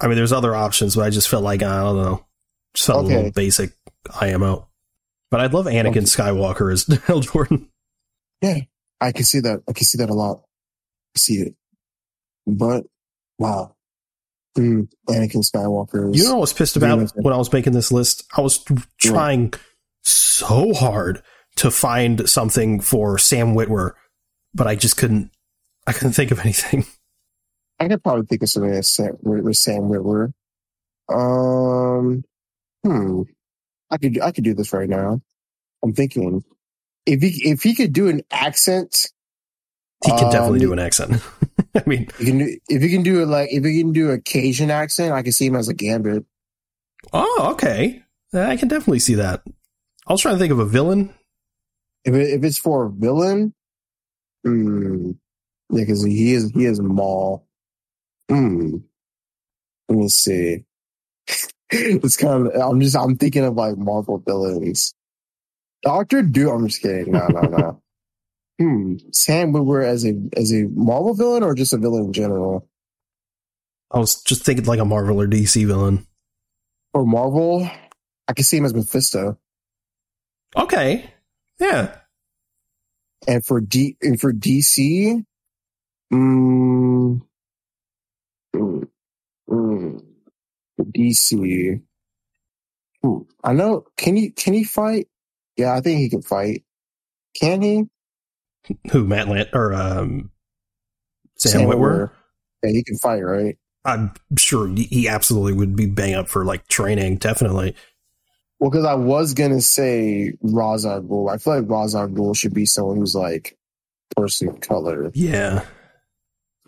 I 0.00 0.06
mean, 0.06 0.16
there's 0.16 0.32
other 0.32 0.54
options, 0.54 0.96
but 0.96 1.02
I 1.02 1.10
just 1.10 1.28
felt 1.28 1.42
like, 1.42 1.62
I 1.62 1.82
don't 1.82 1.96
know, 1.96 2.26
just 2.74 2.86
felt 2.86 3.04
a 3.04 3.08
little 3.08 3.30
basic 3.32 3.72
IMO. 4.20 4.66
But 5.30 5.40
I'd 5.40 5.54
love 5.54 5.66
Anakin. 5.66 6.02
Skywalker 6.02 6.72
as 6.72 6.86
Hal 7.06 7.20
Jordan. 7.20 7.68
Yeah, 8.42 8.60
I 9.00 9.12
can 9.12 9.24
see 9.24 9.40
that. 9.40 9.62
I 9.68 9.72
can 9.72 9.84
see 9.84 9.98
that 9.98 10.10
a 10.10 10.14
lot. 10.14 10.42
I 11.16 11.18
see 11.18 11.34
it. 11.34 11.54
But 12.46 12.84
wow. 13.38 13.76
Mm, 14.58 14.88
Anakin 15.08 15.44
Skywalker. 15.44 16.14
You 16.14 16.24
know 16.24 16.30
what 16.30 16.36
I 16.36 16.40
was 16.40 16.52
pissed 16.52 16.76
about 16.76 17.12
when 17.14 17.32
I 17.32 17.36
was 17.36 17.52
making 17.52 17.72
this 17.72 17.92
list? 17.92 18.24
I 18.36 18.40
was 18.40 18.64
trying 18.98 19.52
so 20.02 20.72
hard 20.72 21.22
to 21.56 21.70
find 21.70 22.28
something 22.28 22.80
for 22.80 23.18
Sam 23.18 23.54
Witwer, 23.54 23.92
but 24.54 24.66
I 24.66 24.74
just 24.74 24.96
couldn't. 24.96 25.30
I 25.86 25.92
couldn't 25.92 26.12
think 26.12 26.30
of 26.30 26.40
anything. 26.40 26.84
I 27.80 27.88
could 27.88 28.02
probably 28.02 28.26
think 28.26 28.42
of 28.42 28.50
something 28.50 28.72
that's 28.72 28.90
Sam, 28.90 29.16
with, 29.22 29.44
with 29.44 29.56
Sam 29.56 29.82
Witwer. 29.82 30.32
Um, 31.08 32.24
hmm. 32.84 33.22
I 33.90 33.98
could 33.98 34.20
I 34.20 34.30
could 34.32 34.44
do 34.44 34.54
this 34.54 34.72
right 34.72 34.88
now. 34.88 35.20
I'm 35.82 35.92
thinking 35.94 36.44
if 37.06 37.20
he 37.22 37.48
if 37.50 37.62
he 37.62 37.74
could 37.74 37.92
do 37.92 38.08
an 38.08 38.22
accent, 38.30 39.08
He 40.04 40.10
can 40.10 40.30
definitely 40.30 40.60
Um, 40.60 40.66
do 40.66 40.72
an 40.72 40.78
accent. 40.78 41.22
I 41.74 41.82
mean, 41.86 42.06
can 42.06 42.38
do, 42.38 42.58
if 42.68 42.82
he 42.82 42.88
can 42.90 43.02
do 43.02 43.22
it 43.22 43.26
like 43.26 43.48
if 43.52 43.64
he 43.64 43.80
can 43.80 43.92
do 43.92 44.10
a 44.10 44.18
Cajun 44.20 44.70
accent, 44.70 45.12
I 45.12 45.22
can 45.22 45.32
see 45.32 45.46
him 45.46 45.56
as 45.56 45.68
a 45.68 45.74
Gambit. 45.74 46.24
oh, 47.12 47.50
okay. 47.52 48.02
I 48.32 48.56
can 48.56 48.68
definitely 48.68 49.00
see 49.00 49.14
that. 49.16 49.42
I 50.06 50.12
was 50.12 50.20
trying 50.22 50.34
to 50.34 50.38
think 50.38 50.52
of 50.52 50.58
a 50.58 50.64
villain. 50.66 51.12
If 52.04 52.14
it, 52.14 52.30
if 52.30 52.44
it's 52.44 52.58
for 52.58 52.86
a 52.86 52.90
villain, 52.90 53.54
hmm. 54.44 55.12
Yeah, 55.72 55.84
because 55.84 56.04
he 56.04 56.32
is 56.34 56.50
he 56.50 56.64
is 56.64 56.80
Maul. 56.80 57.46
Hmm. 58.28 58.76
Let 59.88 59.98
me 59.98 60.08
see. 60.08 60.64
it's 61.72 62.16
kind 62.16 62.46
of 62.48 62.60
I'm 62.60 62.80
just 62.80 62.96
I'm 62.96 63.16
thinking 63.16 63.44
of 63.44 63.54
like 63.54 63.76
Marvel 63.76 64.18
villains. 64.18 64.92
Doctor 65.82 66.22
Doom. 66.22 66.48
I'm 66.48 66.68
just 66.68 66.82
kidding. 66.82 67.12
No, 67.12 67.26
no, 67.28 67.40
no. 67.40 67.82
hmm. 68.58 68.96
Sam 69.12 69.52
Witwer 69.52 69.84
as 69.84 70.04
a 70.04 70.14
as 70.36 70.52
a 70.52 70.64
Marvel 70.74 71.14
villain 71.14 71.42
or 71.42 71.54
just 71.54 71.72
a 71.72 71.78
villain 71.78 72.06
in 72.06 72.12
general? 72.12 72.68
I 73.92 73.98
was 73.98 74.22
just 74.22 74.44
thinking 74.44 74.64
like 74.64 74.80
a 74.80 74.84
Marvel 74.84 75.20
or 75.20 75.26
DC 75.26 75.66
villain. 75.66 76.06
Or 76.92 77.06
Marvel, 77.06 77.68
I 78.26 78.32
can 78.32 78.44
see 78.44 78.56
him 78.56 78.64
as 78.64 78.74
Mephisto. 78.74 79.38
Okay. 80.56 81.12
Yeah. 81.60 81.96
And 83.28 83.44
for 83.44 83.60
D 83.60 83.96
and 84.02 84.20
for 84.20 84.32
DC, 84.32 85.24
mm, 86.12 87.20
mm, 88.56 88.88
mm, 89.48 90.02
for 90.02 90.09
DC, 90.84 91.80
hmm, 93.02 93.18
I 93.42 93.52
know. 93.52 93.84
Can 93.96 94.16
he 94.16 94.30
can 94.30 94.54
he 94.54 94.64
fight? 94.64 95.08
Yeah, 95.56 95.74
I 95.74 95.80
think 95.80 96.00
he 96.00 96.08
can 96.08 96.22
fight. 96.22 96.64
Can 97.40 97.62
he? 97.62 97.84
Who, 98.90 99.06
Matt 99.06 99.28
Lant 99.28 99.48
or 99.52 99.72
um, 99.72 100.30
Sam, 101.36 101.62
Witwer? 101.62 102.10
Yeah, 102.62 102.70
he 102.70 102.84
can 102.84 102.98
fight, 102.98 103.20
right? 103.20 103.56
I'm 103.84 104.12
sure 104.36 104.68
he- 104.68 105.08
absolutely 105.08 105.54
would 105.54 105.74
be 105.74 105.86
bang 105.86 106.14
up 106.14 106.28
for 106.28 106.44
like 106.44 106.68
training. 106.68 107.16
Definitely. 107.16 107.74
Well, 108.58 108.70
because 108.70 108.84
I 108.84 108.94
was 108.94 109.32
gonna 109.32 109.62
say 109.62 110.34
al 110.44 110.50
Ghul. 110.52 111.32
I 111.32 111.38
feel 111.38 111.60
like 111.60 111.70
al 111.70 112.08
Ghul 112.08 112.36
should 112.36 112.52
be 112.52 112.66
someone 112.66 112.98
who's 112.98 113.14
like 113.14 113.56
person 114.16 114.48
of 114.48 114.60
color. 114.60 115.10
Yeah. 115.14 115.64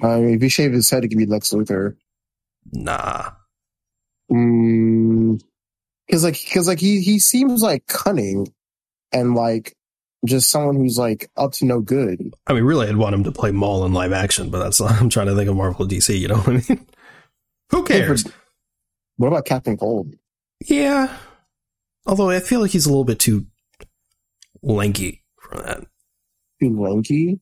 I 0.03 0.19
mean, 0.21 0.35
if 0.35 0.43
he 0.43 0.49
shaved 0.49 0.75
his 0.75 0.89
head, 0.89 1.05
it 1.05 1.09
could 1.09 1.19
be 1.19 1.27
Lex 1.27 1.51
Luthor. 1.53 1.97
Nah. 2.73 3.33
Mm, 4.33 5.41
cause 6.11 6.25
like, 6.25 6.39
cause 6.53 6.67
like 6.69 6.81
he, 6.81 7.01
he 7.03 7.19
seems 7.19 7.63
like 7.63 7.87
cunning 7.87 8.53
and 9.13 9.35
like 9.35 9.77
just 10.25 10.51
someone 10.51 10.77
who's 10.77 10.99
like 10.99 11.31
up 11.37 11.53
to 11.53 11.65
no 11.67 11.81
good. 11.81 12.35
I 12.47 12.53
mean, 12.53 12.65
really, 12.65 12.89
I'd 12.89 12.97
want 12.97 13.15
him 13.15 13.25
to 13.25 13.33
play 13.33 13.51
Maul 13.51 13.85
in 13.85 13.93
live 13.93 14.13
action, 14.13 14.51
but 14.51 14.63
that's 14.63 14.81
I'm 14.81 15.11
trying 15.11 15.27
to 15.27 15.35
think 15.37 15.51
of 15.51 15.57
Marvel 15.57 15.87
DC. 15.87 16.19
You 16.19 16.29
know 16.29 16.39
what 16.39 16.49
I 16.49 16.75
mean? 16.75 16.87
Who 17.71 17.85
cares? 17.85 18.27
What 19.17 19.29
about 19.29 19.47
Captain 19.47 19.77
Cold? 19.77 20.15
Yeah. 20.67 21.17
Although 22.07 22.31
I 22.31 22.41
feel 22.41 22.61
like 22.61 22.71
he's 22.71 22.87
a 22.87 22.91
little 22.91 23.05
bit 23.05 23.19
too 23.19 23.47
lanky 24.63 25.23
for 25.41 25.57
that. 25.57 25.85
Too 26.61 26.81
lanky? 26.81 27.41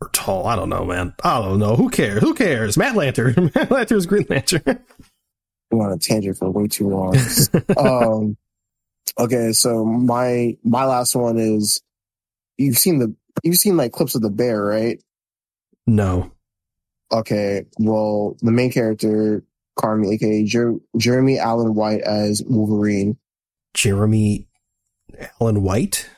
Or 0.00 0.08
tall. 0.12 0.46
I 0.46 0.56
don't 0.56 0.68
know, 0.68 0.84
man. 0.84 1.14
I 1.22 1.40
don't 1.40 1.58
know. 1.58 1.76
Who 1.76 1.90
cares? 1.90 2.22
Who 2.22 2.34
cares? 2.34 2.76
Matt 2.76 2.96
Lantern. 2.96 3.50
Matt 3.54 3.70
Lantern's 3.70 4.06
Green 4.06 4.26
Lantern. 4.28 4.80
On 5.70 5.92
a 5.92 5.98
tangent 5.98 6.38
for 6.38 6.50
way 6.50 6.66
too 6.66 6.88
long. 6.88 7.16
um, 7.76 8.36
okay. 9.18 9.52
So 9.52 9.84
my, 9.84 10.56
my 10.64 10.84
last 10.84 11.14
one 11.14 11.38
is 11.38 11.82
you've 12.56 12.78
seen 12.78 12.98
the, 12.98 13.14
you've 13.42 13.56
seen 13.56 13.76
like 13.76 13.92
clips 13.92 14.14
of 14.14 14.22
the 14.22 14.30
bear, 14.30 14.62
right? 14.64 15.02
no. 15.86 16.32
Okay. 17.12 17.64
Well, 17.78 18.36
the 18.42 18.50
main 18.52 18.70
character, 18.70 19.42
Carmy, 19.78 20.12
aka 20.14 20.44
Jer- 20.44 20.76
Jeremy 20.96 21.38
Allen 21.38 21.74
White 21.74 22.02
as 22.02 22.42
Wolverine. 22.46 23.16
Jeremy 23.74 24.46
Allen 25.40 25.62
White? 25.62 26.08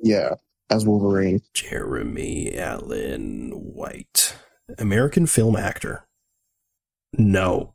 Yeah. 0.00 0.34
As 0.70 0.84
Wolverine. 0.84 1.42
Jeremy 1.54 2.56
Allen 2.58 3.50
White. 3.52 4.36
American 4.78 5.26
film 5.26 5.54
actor. 5.56 6.06
No. 7.16 7.74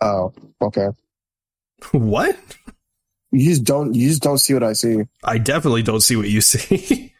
Oh, 0.00 0.32
okay. 0.62 0.88
What? 1.92 2.36
You 3.32 3.48
just 3.48 3.64
don't, 3.64 3.94
you 3.94 4.08
just 4.08 4.22
don't 4.22 4.38
see 4.38 4.52
what 4.54 4.62
I 4.64 4.72
see. 4.74 5.04
I 5.24 5.38
definitely 5.38 5.82
don't 5.82 6.00
see 6.00 6.16
what 6.16 6.28
you 6.28 6.40
see. 6.42 7.14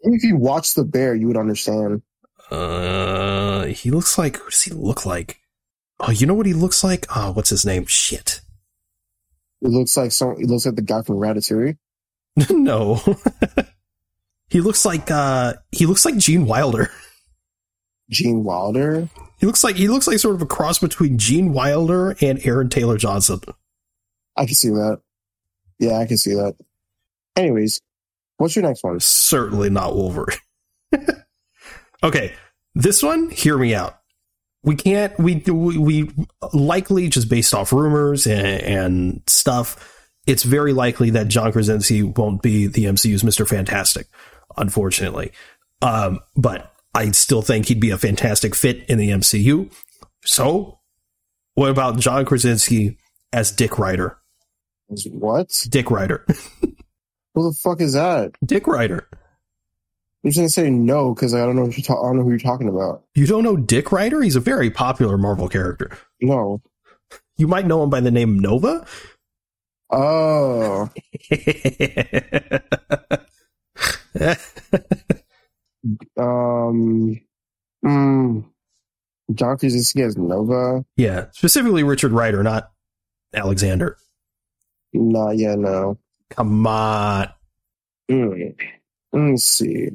If 0.00 0.22
you 0.22 0.36
watch 0.36 0.74
the 0.74 0.84
bear, 0.84 1.14
you 1.14 1.26
would 1.26 1.36
understand. 1.36 2.02
uh, 2.50 3.66
he 3.66 3.90
looks 3.90 4.16
like, 4.16 4.36
who 4.36 4.48
does 4.50 4.62
he 4.62 4.70
look 4.72 5.04
like? 5.04 5.40
Oh, 6.00 6.10
you 6.10 6.26
know 6.26 6.34
what 6.34 6.46
he 6.46 6.52
looks 6.54 6.82
like? 6.84 7.06
Oh, 7.14 7.32
what's 7.32 7.50
his 7.50 7.66
name? 7.66 7.84
Shit. 7.86 8.40
It 9.60 9.68
looks 9.68 9.96
like 9.96 10.12
some. 10.12 10.36
It 10.38 10.46
looks 10.46 10.64
like 10.64 10.76
the 10.76 10.82
guy 10.82 11.02
from 11.02 11.16
Ratatouille. 11.16 11.76
no. 12.50 13.02
he 14.48 14.60
looks 14.60 14.84
like, 14.86 15.10
uh, 15.10 15.54
he 15.72 15.86
looks 15.86 16.04
like 16.04 16.16
Gene 16.16 16.46
Wilder. 16.46 16.90
Gene 18.08 18.44
Wilder. 18.44 19.08
He 19.38 19.46
looks 19.46 19.62
like, 19.62 19.76
he 19.76 19.88
looks 19.88 20.06
like 20.06 20.18
sort 20.18 20.34
of 20.34 20.42
a 20.42 20.46
cross 20.46 20.78
between 20.78 21.18
Gene 21.18 21.52
Wilder 21.52 22.16
and 22.20 22.44
Aaron 22.44 22.68
Taylor 22.68 22.96
Johnson. 22.96 23.40
I 24.36 24.46
can 24.46 24.54
see 24.54 24.70
that. 24.70 25.00
Yeah, 25.78 25.98
I 25.98 26.06
can 26.06 26.16
see 26.16 26.34
that. 26.34 26.56
Anyways, 27.36 27.80
what's 28.38 28.56
your 28.56 28.64
next 28.64 28.82
one? 28.82 28.98
certainly 29.00 29.70
not 29.70 29.94
Wolverine. 29.94 30.38
okay, 32.02 32.34
this 32.74 33.02
one, 33.02 33.30
hear 33.30 33.56
me 33.56 33.74
out. 33.74 33.98
We 34.64 34.74
can't. 34.74 35.16
We 35.18 35.36
we, 35.46 35.78
we 35.78 36.10
likely 36.52 37.08
just 37.08 37.28
based 37.28 37.54
off 37.54 37.72
rumors 37.72 38.26
and, 38.26 38.60
and 38.62 39.22
stuff. 39.26 39.94
It's 40.26 40.42
very 40.42 40.72
likely 40.72 41.10
that 41.10 41.28
John 41.28 41.52
Krasinski 41.52 42.02
won't 42.02 42.42
be 42.42 42.66
the 42.66 42.86
MCU's 42.86 43.22
Mister 43.22 43.46
Fantastic, 43.46 44.08
unfortunately. 44.56 45.32
Um, 45.80 46.20
but 46.36 46.74
I 46.98 47.12
still 47.12 47.42
think 47.42 47.66
he'd 47.66 47.78
be 47.78 47.90
a 47.90 47.96
fantastic 47.96 48.56
fit 48.56 48.84
in 48.88 48.98
the 48.98 49.10
MCU. 49.10 49.72
So, 50.24 50.80
what 51.54 51.70
about 51.70 52.00
John 52.00 52.24
Krasinski 52.24 52.98
as 53.32 53.52
Dick 53.52 53.78
Rider? 53.78 54.18
What? 55.12 55.48
Dick 55.68 55.92
Rider. 55.92 56.26
Who 57.34 57.50
the 57.50 57.56
fuck 57.62 57.80
is 57.80 57.92
that? 57.92 58.32
Dick 58.44 58.66
Rider. 58.66 59.06
I'm 59.12 60.30
just 60.30 60.38
gonna 60.38 60.48
say 60.48 60.70
no 60.70 61.14
because 61.14 61.34
I 61.34 61.46
don't 61.46 61.54
know 61.54 61.66
what 61.66 61.78
you're 61.78 61.84
ta- 61.84 62.02
I 62.02 62.08
don't 62.08 62.16
know 62.16 62.24
who 62.24 62.30
you're 62.30 62.38
talking 62.40 62.68
about. 62.68 63.04
You 63.14 63.28
don't 63.28 63.44
know 63.44 63.56
Dick 63.56 63.92
Rider? 63.92 64.20
He's 64.20 64.34
a 64.34 64.40
very 64.40 64.68
popular 64.68 65.16
Marvel 65.16 65.48
character. 65.48 65.96
No. 66.20 66.60
You 67.36 67.46
might 67.46 67.66
know 67.66 67.84
him 67.84 67.90
by 67.90 68.00
the 68.00 68.10
name 68.10 68.40
Nova. 68.40 68.84
Oh, 69.92 70.90
um, 76.18 77.20
mm, 77.84 78.44
John 79.34 79.58
Krasinski 79.58 80.02
as 80.02 80.16
Nova. 80.16 80.84
yeah, 80.96 81.26
specifically 81.32 81.82
Richard 81.82 82.12
Rider, 82.12 82.42
not 82.42 82.70
Alexander. 83.34 83.96
Nah, 84.92 85.30
yeah, 85.30 85.54
no. 85.54 85.98
Come 86.30 86.66
on. 86.66 87.28
Mm. 88.10 88.54
Let 89.12 89.20
me 89.20 89.36
see. 89.36 89.88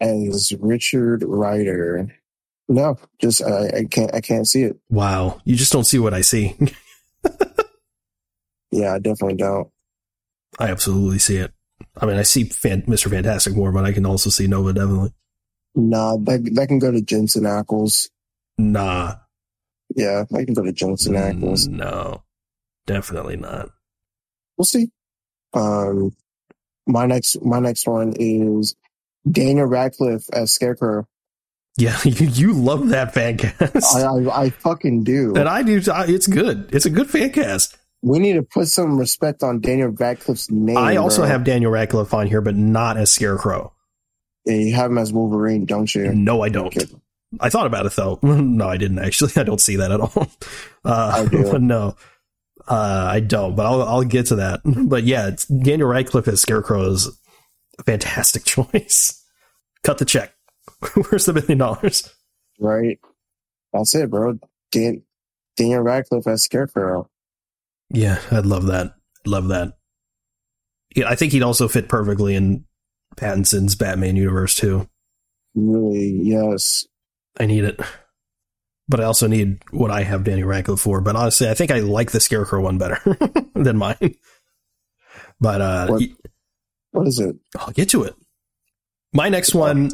As 0.00 0.52
Richard 0.60 1.22
Rider. 1.26 2.14
No, 2.68 2.96
just 3.20 3.42
I, 3.42 3.68
I 3.78 3.84
can't 3.90 4.14
I 4.14 4.20
can't 4.20 4.46
see 4.46 4.62
it. 4.62 4.78
Wow. 4.90 5.40
You 5.44 5.54
just 5.56 5.72
don't 5.72 5.84
see 5.84 5.98
what 5.98 6.14
I 6.14 6.20
see. 6.22 6.56
Yeah, 8.70 8.94
I 8.94 8.98
definitely 8.98 9.36
don't. 9.36 9.68
I 10.58 10.68
absolutely 10.68 11.20
see 11.20 11.36
it. 11.36 11.52
I 11.96 12.06
mean, 12.06 12.16
I 12.16 12.22
see 12.22 12.42
Fan- 12.42 12.82
Mr. 12.82 13.08
Fantastic 13.08 13.54
more, 13.54 13.70
but 13.70 13.84
I 13.84 13.92
can 13.92 14.04
also 14.04 14.30
see 14.30 14.48
Nova 14.48 14.72
definitely. 14.72 15.12
Nah, 15.74 16.16
that 16.18 16.48
that 16.54 16.68
can 16.68 16.78
go 16.78 16.90
to 16.90 17.02
Jensen 17.02 17.44
Ackles. 17.44 18.08
Nah. 18.58 19.16
Yeah, 19.94 20.24
that 20.30 20.44
can 20.44 20.54
go 20.54 20.62
to 20.62 20.72
Jensen 20.72 21.14
Ackles. 21.14 21.68
No. 21.68 22.22
Definitely 22.86 23.36
not. 23.36 23.70
We'll 24.56 24.66
see. 24.66 24.90
Um, 25.52 26.14
my 26.86 27.06
next 27.06 27.42
my 27.42 27.60
next 27.60 27.86
one 27.86 28.14
is 28.18 28.76
Daniel 29.30 29.66
Radcliffe 29.66 30.24
as 30.32 30.52
Scarecrow. 30.52 31.06
Yeah, 31.76 31.98
you, 32.04 32.26
you 32.26 32.52
love 32.52 32.88
that 32.90 33.14
fan 33.14 33.36
cast. 33.36 33.96
I, 33.96 34.02
I, 34.02 34.42
I 34.44 34.50
fucking 34.50 35.04
do. 35.04 35.34
and 35.34 35.48
I 35.48 35.62
do. 35.62 35.80
I, 35.92 36.06
it's 36.06 36.26
good. 36.26 36.72
It's 36.72 36.86
a 36.86 36.90
good 36.90 37.10
fan 37.10 37.32
cast. 37.32 37.76
We 38.02 38.18
need 38.18 38.34
to 38.34 38.42
put 38.42 38.68
some 38.68 38.98
respect 38.98 39.42
on 39.42 39.60
Daniel 39.60 39.88
Radcliffe's 39.88 40.50
name. 40.50 40.76
I 40.76 40.96
also 40.96 41.22
bro. 41.22 41.28
have 41.28 41.42
Daniel 41.44 41.70
Radcliffe 41.70 42.12
on 42.12 42.26
here, 42.26 42.42
but 42.42 42.54
not 42.54 42.98
as 42.98 43.10
Scarecrow. 43.10 43.72
Yeah, 44.44 44.56
you 44.56 44.74
have 44.74 44.90
him 44.90 44.98
as 44.98 45.12
Wolverine, 45.12 45.64
don't 45.64 45.92
you? 45.94 46.12
No, 46.14 46.42
I 46.42 46.48
don't. 46.48 46.66
Okay. 46.66 46.86
I 47.40 47.50
thought 47.50 47.66
about 47.66 47.86
it 47.86 47.92
though. 47.92 48.18
no, 48.22 48.68
I 48.68 48.76
didn't 48.76 48.98
actually. 48.98 49.32
I 49.36 49.42
don't 49.42 49.60
see 49.60 49.76
that 49.76 49.90
at 49.90 50.00
all. 50.00 50.28
Uh, 50.86 51.26
I 51.32 51.56
no, 51.56 51.96
uh, 52.68 53.08
I 53.10 53.20
don't. 53.20 53.56
But 53.56 53.64
I'll 53.64 53.82
I'll 53.84 54.04
get 54.04 54.26
to 54.26 54.36
that. 54.36 54.60
But 54.66 55.04
yeah, 55.04 55.30
Daniel 55.62 55.88
Radcliffe 55.88 56.28
as 56.28 56.42
Scarecrow 56.42 56.90
is 56.90 57.08
a 57.78 57.82
fantastic 57.84 58.44
choice. 58.44 59.24
Cut 59.82 59.96
the 59.96 60.04
check. 60.04 60.34
Where's 60.92 61.24
the 61.24 61.32
million 61.32 61.56
dollars? 61.56 62.12
Right? 62.60 62.98
That's 63.72 63.94
it, 63.94 64.10
bro. 64.10 64.38
Dan, 64.72 65.04
Daniel 65.56 65.80
Radcliffe 65.80 66.26
as 66.26 66.44
Scarecrow. 66.44 67.08
Yeah, 67.88 68.20
I'd 68.30 68.44
love 68.44 68.66
that. 68.66 68.94
Love 69.24 69.48
that. 69.48 69.78
Yeah, 70.94 71.08
I 71.08 71.14
think 71.14 71.32
he'd 71.32 71.42
also 71.42 71.66
fit 71.66 71.88
perfectly 71.88 72.34
in 72.34 72.66
Pattinson's 73.16 73.74
Batman 73.74 74.16
universe 74.16 74.54
too. 74.54 74.88
Really, 75.54 76.20
yes. 76.22 76.86
I 77.38 77.46
need 77.46 77.64
it. 77.64 77.80
But 78.88 79.00
I 79.00 79.04
also 79.04 79.26
need 79.26 79.60
what 79.70 79.90
I 79.90 80.02
have 80.02 80.24
Danny 80.24 80.42
Radcliffe 80.42 80.80
for. 80.80 81.00
But 81.00 81.16
honestly, 81.16 81.48
I 81.48 81.54
think 81.54 81.70
I 81.70 81.80
like 81.80 82.10
the 82.10 82.20
Scarecrow 82.20 82.60
one 82.60 82.78
better 82.78 83.00
than 83.54 83.78
mine. 83.78 84.16
But 85.40 85.60
uh, 85.60 85.86
What? 85.88 86.02
What 86.92 87.08
is 87.08 87.18
it? 87.18 87.36
I'll 87.58 87.72
get 87.72 87.88
to 87.90 88.04
it. 88.04 88.14
My 89.12 89.28
next 89.28 89.54
one, 89.54 89.90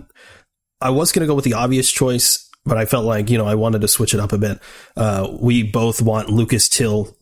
I 0.80 0.90
was 0.90 1.12
going 1.12 1.20
to 1.20 1.26
go 1.26 1.34
with 1.34 1.44
the 1.44 1.54
obvious 1.54 1.90
choice, 1.90 2.48
but 2.64 2.76
I 2.78 2.84
felt 2.84 3.04
like, 3.04 3.30
you 3.30 3.38
know, 3.38 3.46
I 3.46 3.54
wanted 3.54 3.80
to 3.82 3.88
switch 3.88 4.12
it 4.12 4.20
up 4.20 4.32
a 4.32 4.38
bit. 4.38 4.58
Uh, 4.96 5.28
we 5.40 5.62
both 5.62 6.02
want 6.02 6.30
Lucas 6.30 6.68
Till 6.68 7.16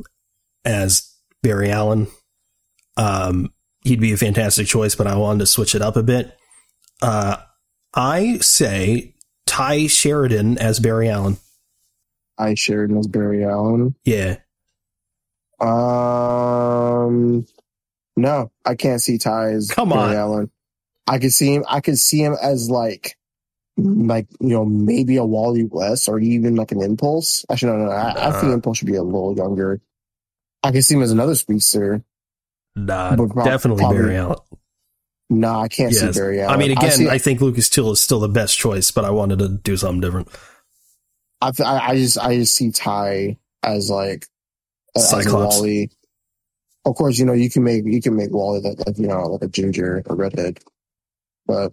as 0.64 1.12
Barry 1.42 1.70
Allen. 1.70 2.09
Um, 2.96 3.53
he'd 3.89 4.01
be 4.01 4.12
a 4.12 4.16
fantastic 4.16 4.66
choice, 4.66 4.95
but 4.95 5.07
I 5.07 5.16
wanted 5.16 5.41
to 5.41 5.47
switch 5.47 5.74
it 5.74 5.82
up 5.82 5.97
a 5.97 6.03
bit. 6.03 6.36
Uh, 7.03 7.36
I 7.95 8.39
say 8.39 9.14
Tye 9.47 9.86
Sheridan 9.86 10.59
as 10.59 10.78
Barry 10.78 11.09
Allen. 11.09 11.39
I 12.39 12.55
Sheridan 12.55 12.99
as 12.99 13.09
Barry 13.09 13.45
Allen. 13.45 13.97
Yeah. 14.05 14.36
Um, 15.61 17.47
no, 18.16 18.53
I 18.64 18.74
can't 18.76 19.01
see 19.01 19.18
Ty 19.18 19.51
as 19.53 19.70
Come 19.70 19.89
Barry 19.89 20.11
on. 20.11 20.16
Allen. 20.16 20.51
I 21.07 21.18
could 21.18 21.32
see 21.32 21.55
him. 21.55 21.64
I 21.66 21.80
could 21.80 21.99
see 21.99 22.22
him 22.22 22.36
as 22.41 22.70
like, 22.70 23.16
like 23.76 24.28
you 24.41 24.49
know, 24.49 24.64
maybe 24.64 25.16
a 25.16 25.24
Wally 25.24 25.64
West 25.64 26.09
or 26.09 26.20
even 26.20 26.55
like 26.55 26.70
an 26.70 26.82
Impulse. 26.82 27.45
Actually, 27.51 27.72
no, 27.72 27.78
no, 27.78 27.84
no. 27.86 27.93
I, 27.93 28.28
I 28.28 28.41
think 28.41 28.53
Impulse 28.53 28.78
should 28.78 28.86
be 28.86 28.97
a 28.97 29.03
little 29.03 29.34
younger. 29.36 29.80
I 30.62 30.70
could 30.72 30.84
see 30.84 30.95
him 30.95 31.03
as 31.03 31.11
another 31.11 31.34
speedster. 31.34 32.05
Nah, 32.87 33.16
definitely 33.45 33.81
probably- 33.83 33.99
Barry 33.99 34.16
Allen. 34.16 34.39
No, 35.31 35.61
I 35.61 35.68
can't 35.68 35.93
Yes. 35.93 36.01
see 36.14 36.18
Barry 36.18 36.41
Allen. 36.41 36.55
I 36.55 36.59
mean, 36.59 36.70
again, 36.70 36.93
see- 36.93 37.09
I 37.09 37.18
think 37.18 37.41
Lucas 37.41 37.68
Till 37.68 37.91
is 37.93 38.01
still 38.01 38.20
the 38.20 38.29
best 38.29 38.57
choice, 38.59 38.91
but 38.91 39.05
I 39.05 39.11
wanted 39.11 39.39
to 39.41 39.49
do 39.49 39.76
something 39.76 40.01
different. 40.01 40.29
I, 41.41 41.51
th- 41.51 41.66
I, 41.66 41.89
I 41.91 41.95
just 41.97 42.18
I 42.18 42.37
just 42.37 42.55
see 42.55 42.70
Ty 42.72 43.39
as 43.62 43.91
like 43.91 44.26
a- 44.97 45.01
as. 45.01 45.26
Wally. 45.33 45.91
Of 46.85 46.95
course, 46.95 47.18
you 47.18 47.26
know 47.26 47.35
you 47.35 47.51
can 47.51 47.62
make 47.62 47.85
you 47.85 48.01
can 48.01 48.16
make 48.16 48.31
Wally 48.33 48.61
like, 48.61 48.79
like 48.87 48.99
you 48.99 49.07
know 49.07 49.22
like 49.26 49.43
a 49.43 49.49
ginger 49.49 50.03
or 50.07 50.16
redhead, 50.16 50.59
but 51.47 51.72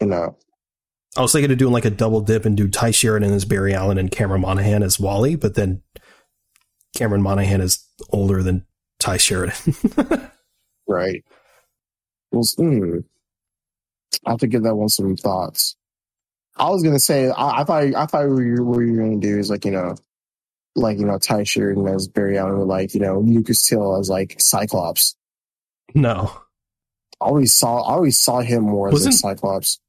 you 0.00 0.08
know 0.08 0.36
I 1.16 1.22
was 1.22 1.30
thinking 1.32 1.52
of 1.52 1.58
doing 1.58 1.72
like 1.72 1.84
a 1.84 1.90
double 1.90 2.20
dip 2.20 2.44
and 2.44 2.56
do 2.56 2.66
Tye 2.66 2.90
Sheridan 2.90 3.32
as 3.32 3.44
Barry 3.44 3.72
Allen 3.72 3.96
and 3.98 4.10
Cameron 4.10 4.40
Monaghan 4.40 4.82
as 4.82 4.98
Wally, 4.98 5.36
but 5.36 5.54
then 5.54 5.82
Cameron 6.96 7.22
Monaghan 7.22 7.60
is 7.60 7.86
older 8.10 8.42
than 8.42 8.66
Tye 9.04 9.18
Sheridan. 9.18 9.54
right. 10.88 11.22
Well, 12.32 12.42
hmm. 12.56 12.98
I 14.26 14.30
have 14.30 14.40
to 14.40 14.46
give 14.46 14.62
that 14.62 14.74
one 14.76 14.88
some 14.88 15.14
thoughts. 15.16 15.76
I 16.56 16.70
was 16.70 16.82
gonna 16.82 16.98
say 17.00 17.28
I, 17.28 17.60
I 17.60 17.64
thought 17.64 17.82
I 17.94 18.06
thought 18.06 18.28
what 18.30 18.38
you 18.40 18.62
were 18.64 18.84
gonna 18.86 19.18
do 19.18 19.38
is 19.38 19.50
like 19.50 19.64
you 19.66 19.72
know 19.72 19.96
like 20.74 20.98
you 20.98 21.04
know 21.04 21.18
Tye 21.18 21.42
Sheridan 21.42 21.86
as 21.88 22.08
Barry 22.08 22.38
Allen 22.38 22.52
or 22.54 22.64
like 22.64 22.94
you 22.94 23.00
know 23.00 23.18
Lucas 23.20 23.66
Till 23.66 23.98
as 23.98 24.08
like 24.08 24.36
Cyclops. 24.38 25.16
no, 25.94 26.30
I 27.20 27.26
always 27.26 27.54
saw 27.54 27.82
I 27.82 27.94
always 27.94 28.18
saw 28.18 28.40
him 28.40 28.62
more 28.62 28.88
as 28.88 28.92
like 28.94 28.98
Wasn't- 28.98 29.14
Cyclops. 29.16 29.80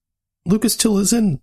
Lucas 0.45 0.76
Till 0.76 0.97
is 0.97 1.13
in. 1.13 1.39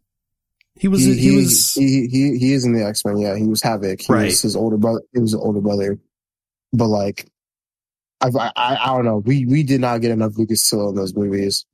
He 0.75 0.89
was. 0.89 1.03
he, 1.05 1.15
He, 1.15 1.21
he, 1.31 1.37
was. 1.37 1.75
he, 1.75 2.07
he 2.09 2.39
he 2.39 2.53
is 2.53 2.65
in 2.67 2.73
the 2.75 2.85
X 2.85 3.05
Men. 3.05 3.17
Yeah, 3.19 3.37
he 3.37 3.47
was 3.47 3.63
Havoc. 3.63 4.01
He 4.03 4.13
Right. 4.13 4.25
was 4.27 4.43
his 4.43 4.57
older 4.57 4.77
brother. 4.77 5.01
He 5.13 5.21
was 5.21 5.33
his 5.33 5.41
older 5.41 5.61
brother. 5.61 5.99
But 6.73 6.87
like, 6.89 7.29
I, 8.23 8.29
I 8.57 8.79
I 8.83 8.87
don't 8.87 9.05
know. 9.05 9.19
We 9.19 9.47
we 9.47 9.63
did 9.65 9.81
not 9.81 10.01
get 10.01 10.13
enough 10.13 10.39
Lucas 10.39 10.69
Till 10.69 10.91
in 10.91 10.95
those 10.95 11.15
movies. 11.15 11.67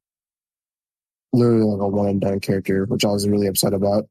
Literally 1.33 1.63
like 1.65 1.83
a 1.83 1.89
one 1.89 2.09
and 2.09 2.21
done 2.21 2.41
character, 2.41 2.87
which 2.87 3.05
I 3.05 3.09
was 3.09 3.29
really 3.29 3.47
upset 3.49 3.75
about 3.75 4.09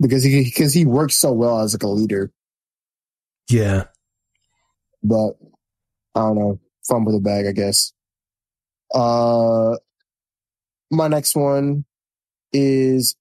because 0.00 0.22
he 0.22 0.44
because 0.44 0.74
he 0.74 0.84
works 0.84 1.16
so 1.16 1.32
well 1.32 1.60
as 1.60 1.74
like 1.74 1.82
a 1.82 1.88
leader. 1.88 2.30
yeah. 3.48 3.84
But 5.02 5.32
I 6.14 6.20
don't 6.20 6.38
know. 6.38 6.60
Fumble 6.88 7.12
the 7.12 7.20
bag, 7.20 7.46
I 7.46 7.52
guess. 7.52 7.92
Uh, 8.94 9.76
my 10.90 11.08
next 11.08 11.36
one 11.36 11.84
is 12.52 13.16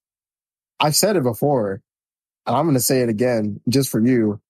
I've 0.80 0.96
said 0.96 1.16
it 1.16 1.24
before, 1.24 1.82
and 2.46 2.56
I'm 2.56 2.66
going 2.66 2.76
to 2.76 2.82
say 2.82 3.02
it 3.02 3.10
again 3.10 3.62
just 3.70 3.90
for 3.90 4.06
you. 4.06 4.42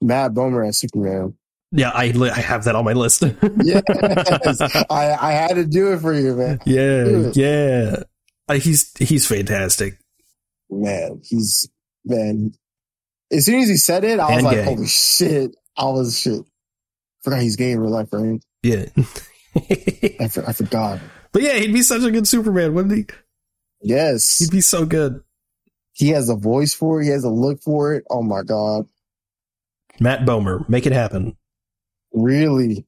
Matt 0.00 0.32
Bomer 0.32 0.66
as 0.66 0.78
Superman. 0.78 1.34
Yeah. 1.72 1.90
I 1.90 2.08
li- 2.12 2.30
I 2.30 2.40
have 2.40 2.64
that 2.64 2.76
on 2.76 2.84
my 2.84 2.92
list. 2.92 3.22
Yes, 3.64 3.82
I, 4.90 5.16
I 5.20 5.32
had 5.32 5.54
to 5.54 5.64
do 5.64 5.92
it 5.92 6.00
for 6.00 6.12
you, 6.12 6.34
man. 6.36 6.60
yeah. 6.66 7.30
Yeah. 7.34 8.02
Uh, 8.48 8.54
he's 8.54 8.90
he's 8.98 9.26
fantastic. 9.26 9.98
Man, 10.70 11.20
he's 11.24 11.68
man. 12.04 12.52
As 13.30 13.46
soon 13.46 13.60
as 13.60 13.68
he 13.68 13.76
said 13.76 14.04
it, 14.04 14.20
I 14.20 14.26
was 14.26 14.36
And 14.36 14.44
like, 14.44 14.56
gay. 14.56 14.64
"Holy 14.64 14.86
shit!" 14.86 15.56
I 15.76 15.84
was 15.86 16.18
shit. 16.18 16.42
Forgot 17.24 17.40
he's 17.42 17.56
gay 17.56 17.70
in 17.72 17.80
real 17.80 17.90
life, 17.90 18.08
right? 18.12 18.40
Yeah. 18.62 18.86
I, 20.20 20.28
for, 20.28 20.48
I 20.48 20.52
forgot. 20.52 20.98
but 21.32 21.42
yeah, 21.42 21.54
he'd 21.54 21.72
be 21.72 21.82
such 21.82 22.02
a 22.02 22.10
good 22.10 22.26
Superman, 22.26 22.74
wouldn't 22.74 22.94
he? 22.96 23.06
Yes, 23.82 24.38
He'd 24.38 24.50
be 24.50 24.60
so 24.60 24.84
good. 24.86 25.22
he 25.92 26.08
has 26.10 26.28
a 26.28 26.36
voice 26.36 26.74
for 26.74 27.00
it. 27.00 27.04
He 27.04 27.10
has 27.10 27.24
a 27.24 27.30
look 27.30 27.60
for 27.62 27.94
it. 27.94 28.04
Oh 28.10 28.22
my 28.22 28.42
god. 28.42 28.86
Matt 30.00 30.20
Bomer, 30.26 30.68
make 30.68 30.86
it 30.86 30.92
happen. 30.92 31.36
Really? 32.12 32.86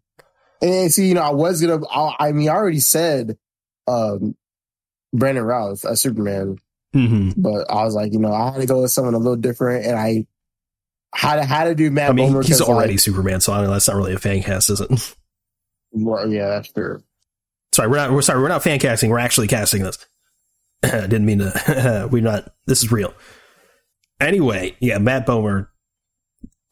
And 0.63 0.93
see, 0.93 1.09
you 1.09 1.15
know, 1.15 1.23
I 1.23 1.31
was 1.31 1.61
gonna. 1.61 1.85
I, 1.87 2.29
I 2.29 2.33
mean, 2.33 2.49
I 2.49 2.53
already 2.53 2.81
said 2.81 3.37
um 3.87 4.37
Brandon 5.13 5.45
Routh 5.45 5.85
as 5.85 6.01
Superman, 6.01 6.59
hmm 6.93 7.31
but 7.37 7.71
I 7.71 7.85
was 7.85 7.95
like, 7.95 8.13
you 8.13 8.19
know, 8.19 8.33
I 8.33 8.53
had 8.53 8.61
to 8.61 8.67
go 8.67 8.83
with 8.83 8.91
someone 8.93 9.15
a 9.15 9.19
little 9.19 9.37
different, 9.37 9.87
and 9.87 9.97
I 9.99 10.27
had 11.15 11.37
to 11.37 11.45
had 11.45 11.65
to 11.65 11.75
do 11.75 11.91
Matt 11.91 12.11
I 12.11 12.13
mean, 12.15 12.33
Bomer. 12.33 12.45
he's 12.45 12.61
already 12.61 12.95
like, 12.95 13.01
Superman, 13.01 13.41
so 13.41 13.53
I 13.53 13.61
mean, 13.63 13.71
that's 13.71 13.87
not 13.89 13.97
really 13.97 14.15
a 14.15 14.19
fan 14.19 14.43
cast, 14.43 14.71
is 14.71 14.81
it? 14.81 14.91
well, 15.93 16.29
yeah, 16.29 16.49
that's 16.49 16.73
true. 16.73 17.03
sorry, 17.73 17.89
we're 17.89 17.97
not. 17.97 18.13
We're 18.13 18.23
sorry, 18.23 18.41
we're 18.41 18.49
not 18.49 18.63
fan 18.63 18.79
casting. 18.79 19.11
We're 19.11 19.19
actually 19.19 19.49
casting 19.49 19.83
this. 19.83 19.99
I 20.83 20.89
didn't 21.03 21.27
mean 21.27 21.39
to. 21.41 22.09
we're 22.13 22.23
not. 22.23 22.53
This 22.67 22.83
is 22.83 22.91
real. 22.91 23.15
Anyway, 24.21 24.77
yeah, 24.81 24.99
Matt 24.99 25.27
Bomer, 25.27 25.69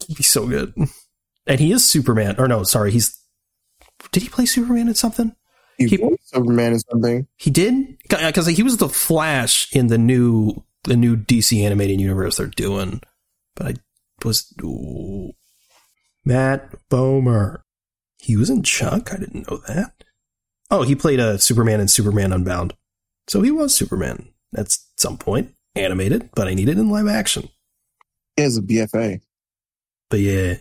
he'd 0.09 0.23
so 0.23 0.47
good, 0.47 0.73
and 1.47 1.61
he 1.61 1.73
is 1.73 1.89
Superman. 1.89 2.37
Or 2.39 2.49
no, 2.49 2.63
sorry, 2.65 2.91
he's. 2.93 3.19
Did 4.11 4.23
he 4.25 4.29
play 4.29 4.47
Superman 4.47 4.89
in 4.89 4.95
something? 4.95 5.35
He, 5.79 5.89
He- 5.89 5.97
voiced 5.97 6.31
Superman 6.31 6.73
is 6.73 6.85
something. 6.91 7.27
He 7.37 7.51
did 7.51 7.99
because 8.09 8.49
uh, 8.49 8.51
he 8.51 8.63
was 8.63 8.77
the 8.77 8.89
Flash 8.89 9.75
in 9.75 9.87
the 9.89 9.99
new 9.99 10.65
the 10.85 10.97
new 10.97 11.17
DC 11.17 11.63
animated 11.65 12.01
universe 12.01 12.37
they're 12.37 12.47
doing. 12.47 13.01
But 13.55 13.67
I 13.67 13.75
was 14.25 14.53
ooh. 14.63 15.33
Matt 16.25 16.71
Bomer. 16.91 17.61
He 18.19 18.37
was 18.37 18.51
in 18.51 18.63
Chuck. 18.63 19.13
I 19.13 19.17
didn't 19.19 19.51
know 19.51 19.59
that. 19.69 20.05
Oh, 20.71 20.83
he 20.83 20.95
played 20.95 21.19
a 21.21 21.39
Superman 21.39 21.81
in 21.81 21.89
Superman 21.89 22.33
Unbound. 22.33 22.75
So 23.29 23.43
he 23.43 23.51
was 23.51 23.75
Superman 23.75 24.29
at 24.57 24.77
some 24.97 25.19
point, 25.19 25.55
animated, 25.75 26.31
but 26.35 26.47
I 26.49 26.55
need 26.55 26.69
it 26.69 26.79
in 26.79 26.89
live 26.89 27.09
action. 27.09 27.49
He 28.37 28.43
has 28.43 28.57
a 28.57 28.63
BFA. 28.63 29.21
But 30.09 30.21
yeah, 30.21 30.55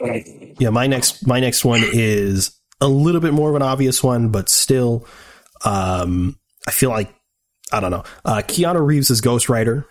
yeah. 0.00 0.70
My 0.70 0.86
next 0.86 1.26
my 1.26 1.40
next 1.40 1.64
one 1.64 1.82
is 1.84 2.58
a 2.80 2.88
little 2.88 3.20
bit 3.20 3.32
more 3.32 3.50
of 3.50 3.56
an 3.56 3.62
obvious 3.62 4.02
one, 4.02 4.30
but 4.30 4.48
still, 4.48 5.06
um, 5.64 6.38
I 6.66 6.70
feel 6.70 6.90
like 6.90 7.14
I 7.72 7.80
don't 7.80 7.90
know. 7.90 8.04
Uh, 8.24 8.42
Keanu 8.44 8.84
Reeves 8.84 9.10
is 9.10 9.20
Ghost 9.20 9.48
Rider. 9.48 9.86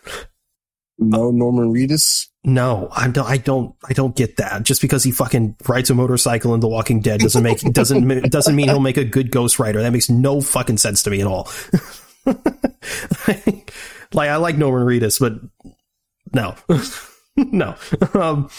No 0.99 1.32
Norman 1.32 1.74
Reedus. 1.74 2.28
No, 2.43 2.89
I 2.91 3.08
don't. 3.08 3.28
I 3.28 3.38
don't. 3.38 3.76
I 3.88 3.93
don't 3.93 4.16
get 4.16 4.38
that. 4.38 4.64
Just 4.64 4.82
because 4.82 5.04
he 5.04 5.12
fucking 5.12 5.56
rides 5.68 5.89
a 5.89 5.95
motorcycle 5.95 6.54
in 6.54 6.60
The 6.60 6.68
Walking 6.68 6.99
Dead 6.99 7.20
doesn't 7.20 7.41
make 7.41 7.62
doesn't 7.62 8.30
doesn't 8.30 8.56
mean 8.56 8.68
he'll 8.68 8.80
make 8.80 8.97
a 8.97 9.06
good 9.06 9.32
Ghost 9.32 9.60
Rider. 9.60 9.82
That 9.82 9.93
makes 9.93 10.10
no 10.10 10.41
fucking 10.41 10.78
sense 10.78 11.04
to 11.04 11.10
me 11.10 11.22
at 11.22 11.28
all. 11.28 11.49
like 13.26 14.30
I 14.30 14.36
like 14.36 14.58
Norman 14.58 14.86
Reedus, 14.86 15.20
but 15.20 15.34
no, 16.34 16.56
no. 17.38 17.76
Um, 18.14 18.49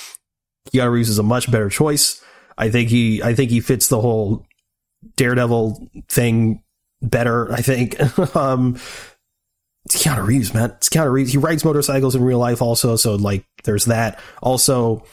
Keanu 0.73 0.91
Reeves 0.91 1.09
is 1.09 1.19
a 1.19 1.23
much 1.23 1.51
better 1.51 1.69
choice. 1.69 2.23
I 2.57 2.71
think 2.71 2.89
he, 2.89 3.23
I 3.23 3.35
think 3.35 3.51
he 3.51 3.61
fits 3.61 3.89
the 3.89 4.01
whole 4.01 4.47
Daredevil 5.17 5.89
thing 6.09 6.63
better. 7.03 7.53
I 7.53 7.61
think. 7.61 7.97
um, 8.37 8.79
it's 9.87 10.03
Keanu 10.03 10.27
Reeves, 10.27 10.55
man. 10.55 10.71
It's 10.71 10.89
Keanu 10.89 11.13
Reeves. 11.13 11.33
He 11.33 11.39
rides 11.39 11.65
motorcycles 11.65 12.15
in 12.15 12.23
real 12.23 12.39
life, 12.39 12.63
also. 12.63 12.97
So 12.97 13.17
like, 13.17 13.45
there's 13.65 13.85
that. 13.87 14.19
Also, 14.43 15.05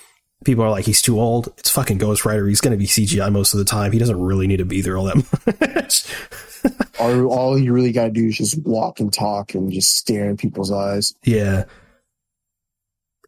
people 0.45 0.63
are 0.63 0.69
like, 0.69 0.85
he's 0.85 1.01
too 1.01 1.19
old. 1.19 1.53
It's 1.57 1.69
fucking 1.69 1.97
Ghost 1.97 2.25
Rider. 2.25 2.47
He's 2.47 2.61
going 2.61 2.71
to 2.71 2.77
be 2.77 2.87
CGI 2.87 3.31
most 3.31 3.53
of 3.53 3.57
the 3.57 3.65
time. 3.65 3.91
He 3.91 3.99
doesn't 3.99 4.19
really 4.19 4.47
need 4.47 4.57
to 4.57 4.65
be 4.65 4.81
there 4.81 4.97
all 4.97 5.05
that 5.05 5.75
much. 5.75 6.05
all, 6.99 7.27
all 7.27 7.59
you 7.59 7.73
really 7.73 7.91
got 7.91 8.05
to 8.05 8.11
do 8.11 8.27
is 8.27 8.37
just 8.37 8.61
walk 8.63 8.99
and 8.99 9.11
talk 9.11 9.53
and 9.53 9.71
just 9.71 9.95
stare 9.95 10.29
in 10.29 10.37
people's 10.37 10.71
eyes. 10.71 11.13
Yeah. 11.23 11.65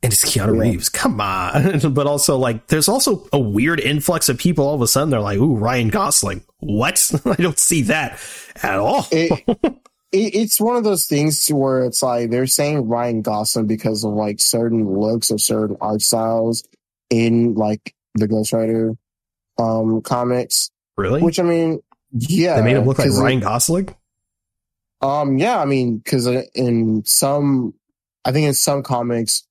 And 0.03 0.11
it's 0.11 0.23
Keanu. 0.25 0.59
Reeves. 0.59 0.89
Come 0.89 1.21
on. 1.21 1.79
but 1.93 2.07
also, 2.07 2.37
like, 2.37 2.67
there's 2.67 2.89
also 2.89 3.25
a 3.31 3.39
weird 3.39 3.79
influx 3.79 4.27
of 4.27 4.37
people. 4.37 4.67
All 4.67 4.75
of 4.75 4.81
a 4.81 4.87
sudden, 4.87 5.09
they're 5.09 5.21
like, 5.21 5.37
ooh, 5.39 5.55
Ryan 5.55 5.87
Gosling. 5.87 6.43
What? 6.59 7.09
I 7.25 7.35
don't 7.35 7.57
see 7.57 7.83
that 7.83 8.19
at 8.61 8.79
all. 8.79 9.07
It, 9.11 9.31
it, 9.47 9.77
it's 10.11 10.59
one 10.59 10.75
of 10.75 10.83
those 10.83 11.05
things 11.05 11.47
where 11.47 11.85
it's 11.85 12.03
like 12.03 12.29
they're 12.29 12.47
saying 12.47 12.89
Ryan 12.89 13.21
Gosling 13.21 13.67
because 13.67 14.03
of 14.03 14.11
like 14.11 14.41
certain 14.41 14.89
looks 14.89 15.31
or 15.31 15.37
certain 15.37 15.77
art 15.79 16.01
styles 16.01 16.67
in 17.09 17.55
like 17.55 17.95
the 18.15 18.27
Ghost 18.27 18.51
Rider 18.51 18.97
um, 19.57 20.01
comics. 20.01 20.69
Really? 20.97 21.21
Which 21.21 21.39
I 21.39 21.43
mean, 21.43 21.81
yeah, 22.11 22.57
they 22.57 22.61
made 22.63 22.75
him 22.75 22.85
look 22.85 22.99
like 22.99 23.09
Ryan 23.09 23.39
Gosling. 23.39 23.95
Um, 25.01 25.37
yeah, 25.37 25.59
I 25.59 25.65
mean, 25.65 25.97
because 25.97 26.27
in 26.55 27.03
some, 27.05 27.73
I 28.25 28.31
think 28.31 28.47
in 28.47 28.53
some 28.53 28.83
comics, 28.83 29.45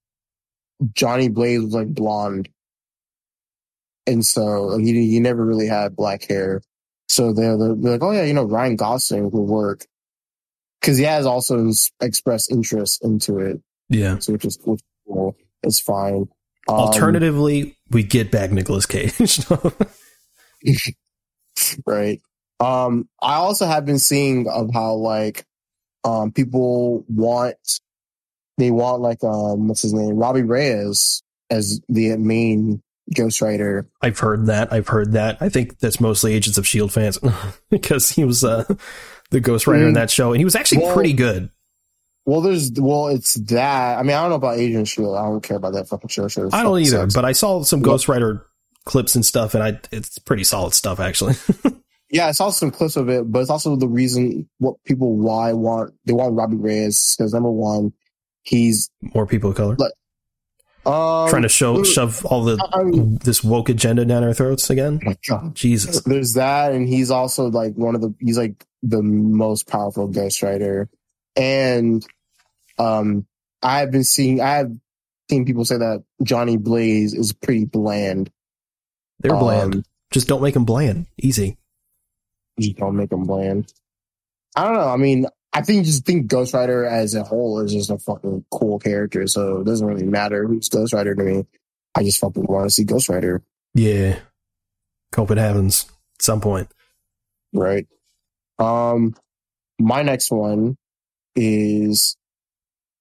Johnny 0.94 1.28
Blaze 1.28 1.62
was 1.62 1.74
like 1.74 1.88
blonde, 1.88 2.48
and 4.06 4.24
so 4.24 4.78
he 4.78 4.92
he 5.10 5.20
never 5.20 5.44
really 5.44 5.66
had 5.66 5.96
black 5.96 6.28
hair. 6.28 6.62
So 7.08 7.32
they're, 7.32 7.58
they're 7.58 7.92
like, 7.92 8.02
oh 8.02 8.12
yeah, 8.12 8.22
you 8.24 8.32
know, 8.32 8.44
Ryan 8.44 8.76
Gosling 8.76 9.30
will 9.30 9.46
work 9.46 9.86
because 10.80 10.96
he 10.96 11.04
has 11.04 11.26
also 11.26 11.70
expressed 12.00 12.50
interest 12.50 13.04
into 13.04 13.38
it. 13.38 13.60
Yeah, 13.88 14.18
so 14.18 14.32
which 14.32 14.44
is, 14.44 14.58
which 14.64 14.80
is 14.80 14.86
cool. 15.06 15.36
It's 15.62 15.80
fine. 15.80 16.28
Um, 16.68 16.76
Alternatively, 16.76 17.76
we 17.90 18.02
get 18.02 18.30
back 18.30 18.50
Nicolas 18.50 18.86
Cage. 18.86 19.44
right. 21.86 22.20
Um, 22.60 23.08
I 23.20 23.34
also 23.34 23.66
have 23.66 23.84
been 23.84 23.98
seeing 23.98 24.48
of 24.48 24.70
how 24.72 24.94
like 24.94 25.44
um 26.04 26.32
people 26.32 27.04
want 27.08 27.56
they 28.58 28.70
want 28.70 29.02
like 29.02 29.22
um 29.24 29.68
what's 29.68 29.82
his 29.82 29.92
name 29.92 30.16
Robbie 30.16 30.42
Reyes 30.42 31.22
as 31.50 31.80
the 31.88 32.16
main 32.16 32.82
Ghost 33.14 33.40
Rider. 33.40 33.88
I've 34.00 34.18
heard 34.18 34.46
that. 34.46 34.72
I've 34.72 34.88
heard 34.88 35.12
that. 35.12 35.38
I 35.40 35.48
think 35.48 35.78
that's 35.78 36.00
mostly 36.00 36.34
Agents 36.34 36.58
of 36.58 36.66
Shield 36.66 36.92
fans 36.92 37.18
because 37.70 38.10
he 38.10 38.24
was 38.24 38.44
uh, 38.44 38.64
the 39.30 39.40
Ghost 39.40 39.66
Rider 39.66 39.84
mm, 39.84 39.88
in 39.88 39.94
that 39.94 40.10
show, 40.10 40.32
and 40.32 40.38
he 40.38 40.44
was 40.44 40.54
actually 40.54 40.82
well, 40.82 40.94
pretty 40.94 41.12
good. 41.12 41.50
Well, 42.24 42.40
there's 42.40 42.70
well, 42.72 43.08
it's 43.08 43.34
that. 43.34 43.98
I 43.98 44.02
mean, 44.02 44.16
I 44.16 44.20
don't 44.20 44.30
know 44.30 44.36
about 44.36 44.58
Agent 44.58 44.82
of 44.82 44.88
Shield. 44.88 45.16
I 45.16 45.24
don't 45.24 45.42
care 45.42 45.56
about 45.56 45.72
that 45.74 45.88
fucking 45.88 46.08
show. 46.08 46.28
show 46.28 46.48
I 46.52 46.62
don't 46.62 46.78
either. 46.78 46.98
Sucks. 46.98 47.14
But 47.14 47.24
I 47.24 47.32
saw 47.32 47.62
some 47.62 47.82
Ghost 47.82 48.08
Rider 48.08 48.46
clips 48.84 49.14
and 49.14 49.24
stuff, 49.24 49.54
and 49.54 49.62
I 49.62 49.80
it's 49.90 50.18
pretty 50.18 50.44
solid 50.44 50.74
stuff 50.74 51.00
actually. 51.00 51.34
yeah, 52.10 52.26
I 52.26 52.32
saw 52.32 52.50
some 52.50 52.70
clips 52.70 52.96
of 52.96 53.08
it, 53.08 53.30
but 53.30 53.40
it's 53.40 53.50
also 53.50 53.74
the 53.74 53.88
reason 53.88 54.48
what 54.58 54.76
people 54.84 55.16
why 55.16 55.52
want 55.52 55.94
they 56.04 56.12
want 56.12 56.34
Robbie 56.34 56.56
Reyes 56.56 57.16
because 57.16 57.34
number 57.34 57.50
one, 57.50 57.92
he's 58.42 58.90
more 59.00 59.26
people 59.26 59.50
of 59.50 59.56
color. 59.56 59.76
Like, 59.76 59.92
um, 60.84 61.28
trying 61.28 61.42
to 61.42 61.48
show 61.48 61.84
shove 61.84 62.24
all 62.26 62.42
the 62.42 62.58
I 62.72 62.82
mean, 62.82 63.18
this 63.18 63.44
woke 63.44 63.68
agenda 63.68 64.04
down 64.04 64.24
our 64.24 64.34
throats 64.34 64.68
again. 64.68 65.00
Oh 65.30 65.50
Jesus, 65.54 66.02
there's 66.02 66.34
that, 66.34 66.72
and 66.72 66.88
he's 66.88 67.10
also 67.10 67.48
like 67.48 67.74
one 67.74 67.94
of 67.94 68.00
the 68.00 68.12
he's 68.18 68.38
like 68.38 68.66
the 68.82 69.02
most 69.02 69.68
powerful 69.68 70.08
Ghost 70.08 70.42
Rider 70.42 70.88
and 71.36 72.06
um, 72.78 73.26
I 73.62 73.80
have 73.80 73.90
been 73.90 74.04
seeing, 74.04 74.40
I 74.40 74.56
have 74.56 74.72
seen 75.30 75.44
people 75.44 75.64
say 75.64 75.78
that 75.78 76.04
Johnny 76.22 76.56
Blaze 76.56 77.14
is 77.14 77.32
pretty 77.32 77.64
bland. 77.64 78.30
They're 79.20 79.36
bland. 79.36 79.76
Um, 79.76 79.84
just 80.10 80.28
don't 80.28 80.42
make 80.42 80.54
them 80.54 80.64
bland. 80.64 81.06
Easy. 81.18 81.56
Just 82.58 82.76
don't 82.76 82.96
make 82.96 83.10
them 83.10 83.24
bland. 83.24 83.72
I 84.56 84.64
don't 84.64 84.74
know. 84.74 84.88
I 84.88 84.96
mean, 84.96 85.26
I 85.52 85.62
think 85.62 85.84
just 85.84 86.06
think 86.06 86.28
Ghost 86.28 86.54
Rider 86.54 86.84
as 86.84 87.14
a 87.14 87.24
whole 87.24 87.60
is 87.60 87.72
just 87.72 87.90
a 87.90 87.98
fucking 87.98 88.44
cool 88.50 88.78
character. 88.78 89.26
So 89.26 89.60
it 89.60 89.64
doesn't 89.64 89.86
really 89.86 90.06
matter 90.06 90.46
who's 90.46 90.68
Ghost 90.68 90.92
Rider 90.92 91.14
to 91.14 91.22
me. 91.22 91.44
I 91.94 92.02
just 92.02 92.20
fucking 92.20 92.44
want 92.44 92.64
to 92.64 92.70
see 92.70 92.84
Ghost 92.84 93.08
Rider. 93.08 93.42
Yeah. 93.74 94.18
Hope 95.14 95.30
it 95.30 95.38
happens 95.38 95.86
at 96.16 96.22
some 96.22 96.40
point. 96.40 96.68
Right. 97.52 97.86
Um, 98.58 99.14
my 99.78 100.02
next 100.02 100.30
one 100.30 100.78
is 101.36 102.16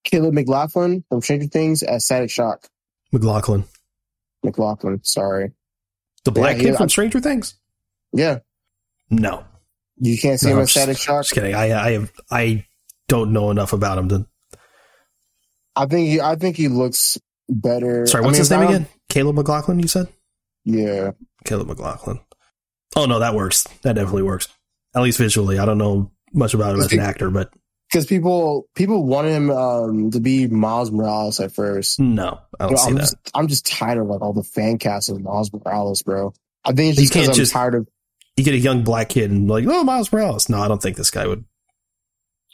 Caleb 0.03 0.33
McLaughlin 0.33 1.05
from 1.07 1.21
Stranger 1.21 1.47
Things 1.47 1.83
as 1.83 2.05
Static 2.05 2.29
Shock. 2.29 2.67
McLaughlin. 3.13 3.63
McLaughlin, 4.43 5.01
sorry. 5.03 5.51
The 6.25 6.31
black 6.31 6.57
yeah, 6.57 6.63
kid 6.63 6.75
from 6.77 6.89
Stranger 6.89 7.19
Things? 7.19 7.55
Yeah. 8.11 8.39
No. 9.09 9.45
You 10.01 10.17
can't 10.17 10.39
see 10.39 10.49
no, 10.49 10.55
him 10.55 10.61
as 10.61 10.71
Static 10.71 10.97
Shock? 10.97 11.23
Just 11.23 11.33
kidding. 11.33 11.55
I 11.55 11.71
I 11.71 11.91
have 11.91 12.11
I 12.29 12.65
don't 13.07 13.31
know 13.31 13.51
enough 13.51 13.71
about 13.71 13.97
him 13.97 14.09
to 14.09 14.27
I 15.75 15.85
think 15.85 16.09
he 16.09 16.19
I 16.19 16.35
think 16.35 16.57
he 16.57 16.67
looks 16.67 17.17
better. 17.47 18.05
Sorry, 18.07 18.23
what's 18.23 18.35
I 18.35 18.35
mean, 18.35 18.39
his 18.39 18.51
name 18.51 18.61
again? 18.61 18.87
Caleb 19.09 19.35
McLaughlin, 19.35 19.79
you 19.79 19.87
said? 19.87 20.07
Yeah. 20.65 21.11
Caleb 21.45 21.67
McLaughlin. 21.67 22.19
Oh 22.95 23.05
no, 23.05 23.19
that 23.19 23.35
works. 23.35 23.63
That 23.83 23.93
definitely 23.93 24.23
works. 24.23 24.47
At 24.95 25.03
least 25.03 25.17
visually. 25.17 25.59
I 25.59 25.65
don't 25.65 25.77
know 25.77 26.11
much 26.33 26.53
about 26.53 26.75
him 26.75 26.81
as 26.81 26.91
an 26.91 26.99
actor, 26.99 27.29
but 27.29 27.53
because 27.91 28.05
people 28.05 28.67
people 28.75 29.05
wanted 29.05 29.31
him 29.31 29.49
um, 29.49 30.11
to 30.11 30.19
be 30.19 30.47
Miles 30.47 30.91
Morales 30.91 31.39
at 31.39 31.51
first. 31.51 31.99
No, 31.99 32.39
I 32.59 32.67
don't 32.67 32.77
see 32.77 32.89
I'm 32.89 32.95
that. 32.95 33.01
Just, 33.01 33.15
I'm 33.33 33.47
just 33.47 33.65
tired 33.65 33.99
of 33.99 34.07
like 34.07 34.21
all 34.21 34.33
the 34.33 34.43
fan 34.43 34.77
casts 34.77 35.09
of 35.09 35.21
Miles 35.21 35.51
Morales, 35.53 36.01
bro. 36.01 36.33
I 36.65 36.73
think 36.73 36.91
it's 36.91 37.01
just 37.01 37.13
because 37.13 37.29
I'm 37.29 37.35
just, 37.35 37.53
tired 37.53 37.75
of. 37.75 37.87
You 38.37 38.43
get 38.43 38.53
a 38.53 38.59
young 38.59 38.83
black 38.83 39.09
kid 39.09 39.29
and 39.29 39.49
like, 39.49 39.65
oh, 39.67 39.83
Miles 39.83 40.11
Morales. 40.11 40.49
No, 40.49 40.61
I 40.61 40.67
don't 40.67 40.81
think 40.81 40.97
this 40.97 41.11
guy 41.11 41.27
would. 41.27 41.45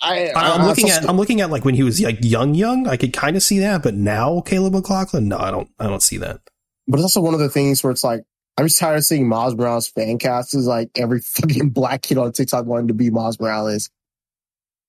I, 0.02 0.32
am 0.36 0.68
looking 0.68 0.90
at 0.90 1.10
I'm 1.10 1.18
looking 1.18 1.42
at 1.42 1.50
like 1.50 1.66
when 1.66 1.74
he 1.74 1.84
was 1.84 2.02
like 2.02 2.20
young, 2.22 2.54
young. 2.54 2.88
I 2.88 2.98
could 2.98 3.14
kind 3.14 3.36
of 3.36 3.44
see 3.44 3.60
that, 3.60 3.82
but 3.82 3.96
now 3.96 4.42
Caleb 4.42 4.74
McLaughlin, 4.74 5.28
no, 5.28 5.38
I 5.38 5.50
don't. 5.50 5.70
I 5.80 5.88
don't 5.88 6.04
see 6.04 6.18
that. 6.18 6.42
But 6.88 6.98
it's 6.98 7.04
also 7.04 7.22
one 7.22 7.34
of 7.34 7.40
the 7.40 7.50
things 7.50 7.84
where 7.84 7.92
it's 7.92 8.04
like 8.04 8.24
I'm 8.58 8.66
just 8.66 8.80
tired 8.80 8.98
of 8.98 9.06
seeing 9.06 9.28
Miles 9.28 9.56
Morales 9.56 9.88
fan 9.88 10.20
casts. 10.20 10.54
Is 10.54 10.68
like 10.68 10.92
every 10.96 11.22
fucking 11.22 11.70
black 11.70 12.04
kid 12.04 12.18
on 12.18 12.32
TikTok 12.32 12.66
wanting 12.66 12.90
to 12.90 12.94
be 12.94 13.10
Miles 13.10 13.40
Morales 13.40 13.90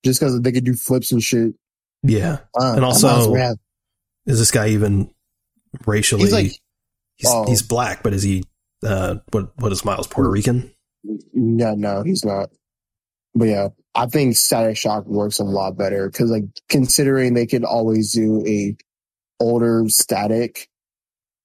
just 0.03 0.19
because 0.19 0.39
they 0.41 0.51
could 0.51 0.63
do 0.63 0.75
flips 0.75 1.11
and 1.11 1.21
shit. 1.21 1.53
Yeah, 2.03 2.39
uh, 2.59 2.73
and 2.75 2.85
also, 2.85 3.33
is 4.25 4.39
this 4.39 4.51
guy 4.51 4.69
even 4.69 5.13
racially? 5.85 6.21
He's, 6.21 6.31
like, 6.31 6.51
he's, 7.17 7.27
oh. 7.27 7.45
he's, 7.45 7.61
black, 7.61 8.03
but 8.03 8.13
is 8.13 8.23
he? 8.23 8.45
Uh, 8.81 9.17
what 9.31 9.51
what 9.59 9.71
is 9.73 9.83
Miles 9.83 10.07
Puerto 10.07 10.29
Rican? 10.29 10.73
No, 11.03 11.75
no, 11.75 12.03
he's 12.03 12.25
not. 12.25 12.49
But 13.35 13.45
yeah, 13.45 13.67
I 13.95 14.07
think 14.07 14.35
Static 14.35 14.77
Shock 14.77 15.05
works 15.05 15.39
a 15.39 15.43
lot 15.43 15.77
better 15.77 16.09
because, 16.09 16.31
like, 16.31 16.45
considering 16.67 17.33
they 17.33 17.45
could 17.45 17.63
always 17.63 18.11
do 18.11 18.45
a 18.45 18.75
older 19.39 19.83
Static. 19.87 20.67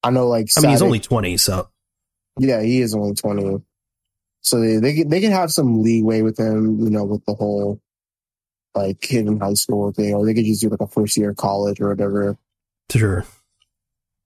I 0.03 0.11
know, 0.11 0.27
like, 0.27 0.49
Static, 0.49 0.65
I 0.65 0.69
mean, 0.69 0.75
he's 0.75 0.83
only 0.83 1.01
twenty, 1.01 1.37
so 1.37 1.69
yeah, 2.39 2.63
he 2.63 2.81
is 2.81 2.95
only 2.95 3.15
twenty. 3.15 3.63
So 4.41 4.61
they 4.61 4.77
they 4.77 4.95
can, 4.95 5.09
they 5.09 5.21
can 5.21 5.33
have 5.33 5.53
some 5.53 5.83
leeway 5.83 6.23
with 6.23 6.39
him, 6.39 6.81
you 6.81 6.91
know, 6.91 7.05
with 7.05 7.25
the 7.25 7.35
whole 7.35 7.81
like 8.75 9.01
kid 9.01 9.27
in 9.27 9.41
high 9.41 9.55
school 9.55 9.93
thing, 9.93 10.15
or 10.15 10.27
they 10.27 10.35
could 10.35 10.45
just 10.45 10.61
do 10.61 10.69
like 10.69 10.81
a 10.81 10.87
first 10.87 11.17
year 11.17 11.31
of 11.31 11.37
college 11.37 11.81
or 11.81 11.89
whatever. 11.89 12.37
Sure. 12.91 13.25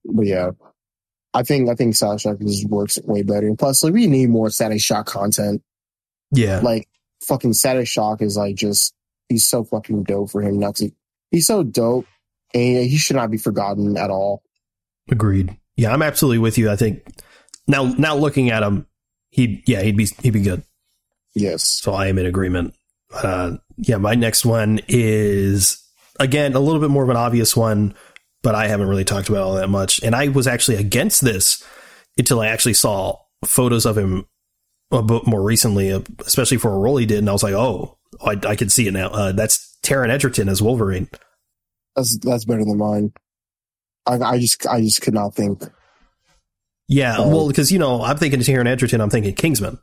But 0.03 0.25
yeah, 0.25 0.51
I 1.33 1.43
think 1.43 1.69
I 1.69 1.75
think 1.75 1.95
Static 1.95 2.21
Shock 2.21 2.39
just 2.39 2.67
works 2.67 2.99
way 3.03 3.21
better. 3.21 3.47
And 3.47 3.57
plus, 3.57 3.83
like 3.83 3.93
we 3.93 4.07
need 4.07 4.29
more 4.29 4.49
Static 4.49 4.81
Shock 4.81 5.05
content. 5.05 5.61
Yeah, 6.31 6.59
like 6.59 6.87
fucking 7.23 7.53
Static 7.53 7.87
Shock 7.87 8.21
is 8.21 8.37
like 8.37 8.55
just 8.55 8.93
he's 9.29 9.47
so 9.47 9.63
fucking 9.63 10.03
dope 10.03 10.31
for 10.31 10.41
him 10.41 10.59
not 10.59 10.75
to. 10.77 10.91
He's 11.31 11.47
so 11.47 11.63
dope, 11.63 12.07
and 12.53 12.85
he 12.85 12.97
should 12.97 13.15
not 13.15 13.31
be 13.31 13.37
forgotten 13.37 13.97
at 13.97 14.09
all. 14.09 14.43
Agreed. 15.09 15.55
Yeah, 15.75 15.93
I'm 15.93 16.01
absolutely 16.01 16.39
with 16.39 16.57
you. 16.57 16.69
I 16.69 16.75
think 16.75 17.05
now 17.67 17.85
now 17.97 18.15
looking 18.15 18.49
at 18.49 18.63
him, 18.63 18.87
he 19.29 19.63
yeah 19.65 19.81
he'd 19.81 19.97
be 19.97 20.07
he'd 20.21 20.33
be 20.33 20.41
good. 20.41 20.63
Yes. 21.35 21.63
So 21.63 21.93
I 21.93 22.07
am 22.07 22.17
in 22.17 22.25
agreement. 22.25 22.73
Uh, 23.13 23.57
yeah, 23.77 23.97
my 23.97 24.15
next 24.15 24.45
one 24.45 24.81
is 24.87 25.83
again 26.19 26.53
a 26.53 26.59
little 26.59 26.81
bit 26.81 26.89
more 26.89 27.03
of 27.03 27.09
an 27.09 27.15
obvious 27.15 27.55
one, 27.55 27.95
but 28.43 28.55
I 28.55 28.67
haven't 28.67 28.87
really 28.87 29.03
talked 29.05 29.29
about 29.29 29.43
all 29.43 29.55
that 29.55 29.69
much. 29.69 30.01
And 30.03 30.15
I 30.15 30.27
was 30.29 30.47
actually 30.47 30.77
against 30.77 31.21
this 31.21 31.63
until 32.17 32.39
I 32.41 32.47
actually 32.47 32.73
saw 32.73 33.17
photos 33.45 33.85
of 33.85 33.97
him 33.97 34.25
a 34.91 35.01
bit 35.03 35.27
more 35.27 35.41
recently, 35.43 35.91
uh, 35.91 36.01
especially 36.25 36.57
for 36.57 36.73
a 36.73 36.77
role 36.77 36.97
he 36.97 37.05
did, 37.05 37.19
and 37.19 37.29
I 37.29 37.33
was 37.33 37.43
like, 37.43 37.53
oh, 37.53 37.97
I, 38.25 38.37
I 38.47 38.55
can 38.55 38.69
see 38.69 38.87
it 38.87 38.91
now. 38.91 39.09
Uh, 39.09 39.31
that's 39.31 39.77
Taron 39.83 40.09
Egerton 40.09 40.49
as 40.49 40.61
Wolverine. 40.61 41.07
That's 41.95 42.17
that's 42.17 42.45
better 42.45 42.65
than 42.65 42.77
mine. 42.77 43.13
I, 44.05 44.15
I 44.19 44.39
just 44.39 44.65
I 44.67 44.81
just 44.81 45.01
could 45.01 45.13
not 45.13 45.35
think. 45.35 45.63
Yeah, 46.87 47.17
Oh. 47.19 47.29
well, 47.29 47.47
because 47.47 47.71
you 47.71 47.77
know, 47.79 48.01
I'm 48.01 48.17
thinking 48.17 48.39
Taron 48.39 48.65
Egerton, 48.67 48.99
I'm 49.01 49.09
thinking 49.11 49.35
Kingsman, 49.35 49.77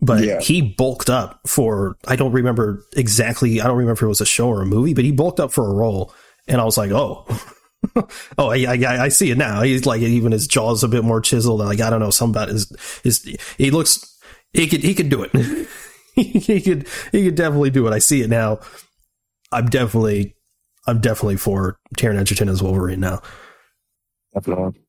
but 0.00 0.24
Yeah. 0.24 0.40
he 0.40 0.62
bulked 0.62 1.08
up 1.10 1.40
for 1.46 1.96
I 2.08 2.16
don't 2.16 2.32
remember 2.32 2.82
exactly. 2.96 3.60
I 3.60 3.66
don't 3.68 3.76
remember 3.76 3.92
if 3.98 4.02
it 4.02 4.06
was 4.08 4.20
a 4.20 4.26
show 4.26 4.48
or 4.48 4.62
a 4.62 4.66
movie, 4.66 4.94
but 4.94 5.04
he 5.04 5.12
bulked 5.12 5.38
up 5.38 5.52
for 5.52 5.68
a 5.70 5.74
role, 5.74 6.12
and 6.48 6.60
I 6.60 6.64
was 6.64 6.76
like, 6.76 6.90
oh, 6.90 7.24
oh, 8.38 8.50
I, 8.50 8.64
I 8.64 9.04
I 9.04 9.08
see 9.08 9.30
it 9.30 9.38
now. 9.38 9.62
He's 9.62 9.86
like 9.86 10.00
even 10.00 10.32
his 10.32 10.46
jaw's 10.46 10.82
a 10.84 10.88
bit 10.88 11.04
more 11.04 11.20
chiseled. 11.20 11.60
Like 11.60 11.80
I 11.80 11.90
don't 11.90 12.00
know, 12.00 12.10
somebody 12.10 12.52
is 12.52 13.00
is 13.04 13.24
he 13.58 13.70
looks 13.70 14.18
he 14.52 14.66
could 14.66 14.82
he 14.82 14.94
could 14.94 15.08
do 15.08 15.22
it. 15.22 15.68
he 16.14 16.60
could 16.60 16.88
he 17.12 17.24
could 17.24 17.34
definitely 17.34 17.70
do 17.70 17.86
it. 17.86 17.92
I 17.92 17.98
see 17.98 18.22
it 18.22 18.30
now. 18.30 18.60
I'm 19.52 19.66
definitely 19.66 20.34
I'm 20.86 21.00
definitely 21.00 21.36
for 21.36 21.78
Taron 21.96 22.20
Egerton 22.20 22.48
as 22.48 22.62
Wolverine 22.62 23.00
now. 23.00 23.22
Definitely. 24.34 24.80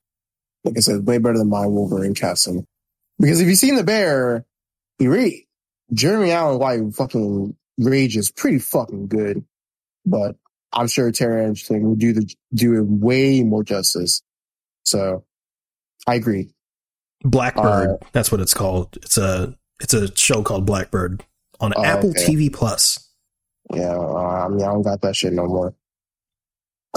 Like 0.63 0.77
I 0.77 0.79
said, 0.79 1.05
way 1.05 1.19
better 1.19 1.37
than 1.37 1.49
my 1.49 1.65
Wolverine 1.67 2.15
casting. 2.15 2.65
Because 3.19 3.39
if 3.39 3.47
you've 3.47 3.57
seen 3.57 3.75
the 3.75 3.83
bear, 3.83 4.45
he 4.97 5.07
re 5.07 5.47
Jeremy 5.93 6.31
Allen 6.31 6.59
White 6.59 6.93
fucking 6.93 7.55
rage 7.77 8.17
is 8.17 8.31
pretty 8.31 8.59
fucking 8.59 9.07
good. 9.07 9.45
But 10.05 10.35
I'm 10.75 10.87
sure 10.87 11.11
Taron 11.11 11.51
Egerton 11.51 11.83
will 11.83 11.95
do 11.95 12.13
the 12.13 12.29
do 12.53 12.75
it 12.77 12.85
way 12.85 13.43
more 13.43 13.63
justice. 13.63 14.21
So 14.83 15.23
I 16.05 16.15
agree. 16.15 16.51
Blackbird. 17.23 17.89
Uh, 17.89 17.97
that's 18.11 18.31
what 18.31 18.41
it's 18.41 18.53
called. 18.53 18.97
It's 18.97 19.17
a 19.17 19.55
it's 19.81 19.93
a 19.93 20.15
show 20.15 20.43
called 20.43 20.65
Blackbird 20.65 21.23
on 21.59 21.73
Oh, 21.75 21.83
Apple 21.83 22.09
okay. 22.11 22.25
TV 22.25 22.53
Plus. 22.53 22.99
Yeah, 23.73 23.95
uh, 23.95 24.45
I 24.45 24.47
mean 24.49 24.61
I 24.61 24.67
don't 24.67 24.83
got 24.83 25.01
that 25.01 25.15
shit 25.15 25.33
no 25.33 25.45
more. 25.47 25.73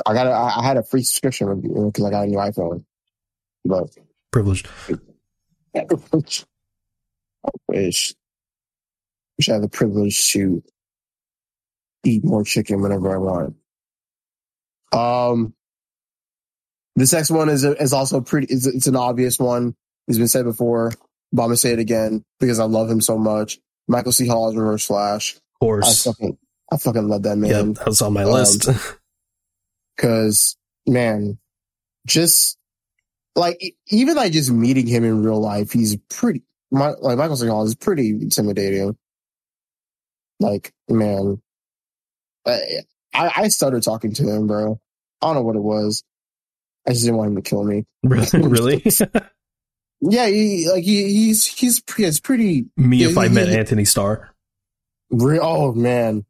I 0.07 0.13
got 0.15 0.27
a, 0.27 0.33
I 0.33 0.63
had 0.65 0.77
a 0.77 0.83
free 0.83 1.03
subscription 1.03 1.61
because 1.61 2.05
I 2.05 2.11
got 2.11 2.25
a 2.25 2.27
new 2.27 2.39
iPhone. 2.39 2.85
But 3.65 3.89
Privileged. 4.31 4.69
I 5.77 5.85
wish. 7.69 8.15
Wish 9.39 9.49
I 9.49 9.53
had 9.55 9.63
the 9.63 9.69
privilege 9.69 10.33
to 10.33 10.63
eat 12.05 12.25
more 12.25 12.45
chicken 12.45 12.81
whenever 12.83 13.15
I 13.15 13.19
want. 13.19 13.55
Um, 14.93 15.55
this 16.97 17.13
next 17.13 17.31
one 17.31 17.49
is 17.49 17.65
is 17.65 17.93
also 17.93 18.21
pretty. 18.21 18.47
It's, 18.53 18.67
it's 18.67 18.87
an 18.87 18.97
obvious 18.97 19.39
one. 19.39 19.75
It's 20.09 20.19
been 20.19 20.29
said 20.29 20.45
before, 20.45 20.93
but 21.33 21.43
I'm 21.43 21.49
gonna 21.49 21.57
say 21.57 21.73
it 21.73 21.79
again 21.79 22.25
because 22.41 22.59
I 22.59 22.65
love 22.65 22.91
him 22.91 23.01
so 23.01 23.19
much. 23.19 23.59
Michael 23.87 24.13
C. 24.13 24.27
Hall 24.27 24.49
is 24.51 24.57
Reverse 24.57 24.87
Flash. 24.87 25.35
Of 25.37 25.41
course, 25.61 26.07
I 26.07 26.11
fucking, 26.13 26.39
I 26.73 26.77
fucking 26.77 27.09
love 27.09 27.23
that 27.23 27.39
Yeah, 27.39 27.63
man. 27.63 27.73
that 27.75 27.87
was 27.87 28.03
on 28.03 28.13
my 28.13 28.25
Um, 28.25 28.33
list. 28.33 28.69
Cause 29.99 30.57
man, 30.87 31.39
just 32.07 32.57
like 33.35 33.61
even 33.89 34.17
like 34.17 34.33
just 34.33 34.51
meeting 34.51 34.87
him 34.87 35.05
in 35.05 35.23
real 35.23 35.41
life, 35.41 35.73
he's 35.73 35.97
pretty. 36.09 36.43
My, 36.71 36.91
like 37.01 37.17
Michael 37.17 37.37
C. 37.37 37.47
Hall 37.47 37.65
is 37.65 37.75
pretty 37.75 38.11
intimidating. 38.11 38.97
Like 40.41 40.73
man, 40.89 41.41
I, 42.47 42.61
I 43.15 43.31
I 43.37 43.49
started 43.49 43.83
talking 43.83 44.13
to 44.15 44.23
him, 44.25 44.47
bro. 44.47 44.81
I 45.23 45.27
don't 45.27 45.35
know 45.37 45.43
what 45.43 45.57
it 45.57 45.63
was. 45.63 46.05
I 46.87 46.93
just 46.93 47.05
didn't 47.05 47.17
want 47.19 47.31
him 47.31 47.37
to 47.37 47.43
kill 47.43 47.65
me. 47.65 47.85
really? 48.03 48.85
Yeah, 50.01 50.29
he, 50.29 50.71
like 50.71 50.85
he, 50.85 51.03
he's 51.09 51.45
he's 51.45 51.83
it's 51.99 52.21
pretty. 52.21 52.67
Me 52.77 53.03
if 53.03 53.17
Yeah, 53.17 53.21
I 53.21 53.29
met 53.29 53.49
yeah. 53.49 53.57
Anthony 53.57 53.85
Starr. 53.85 54.33
Re- 55.11 55.41
oh 55.43 55.73
man, 55.73 56.25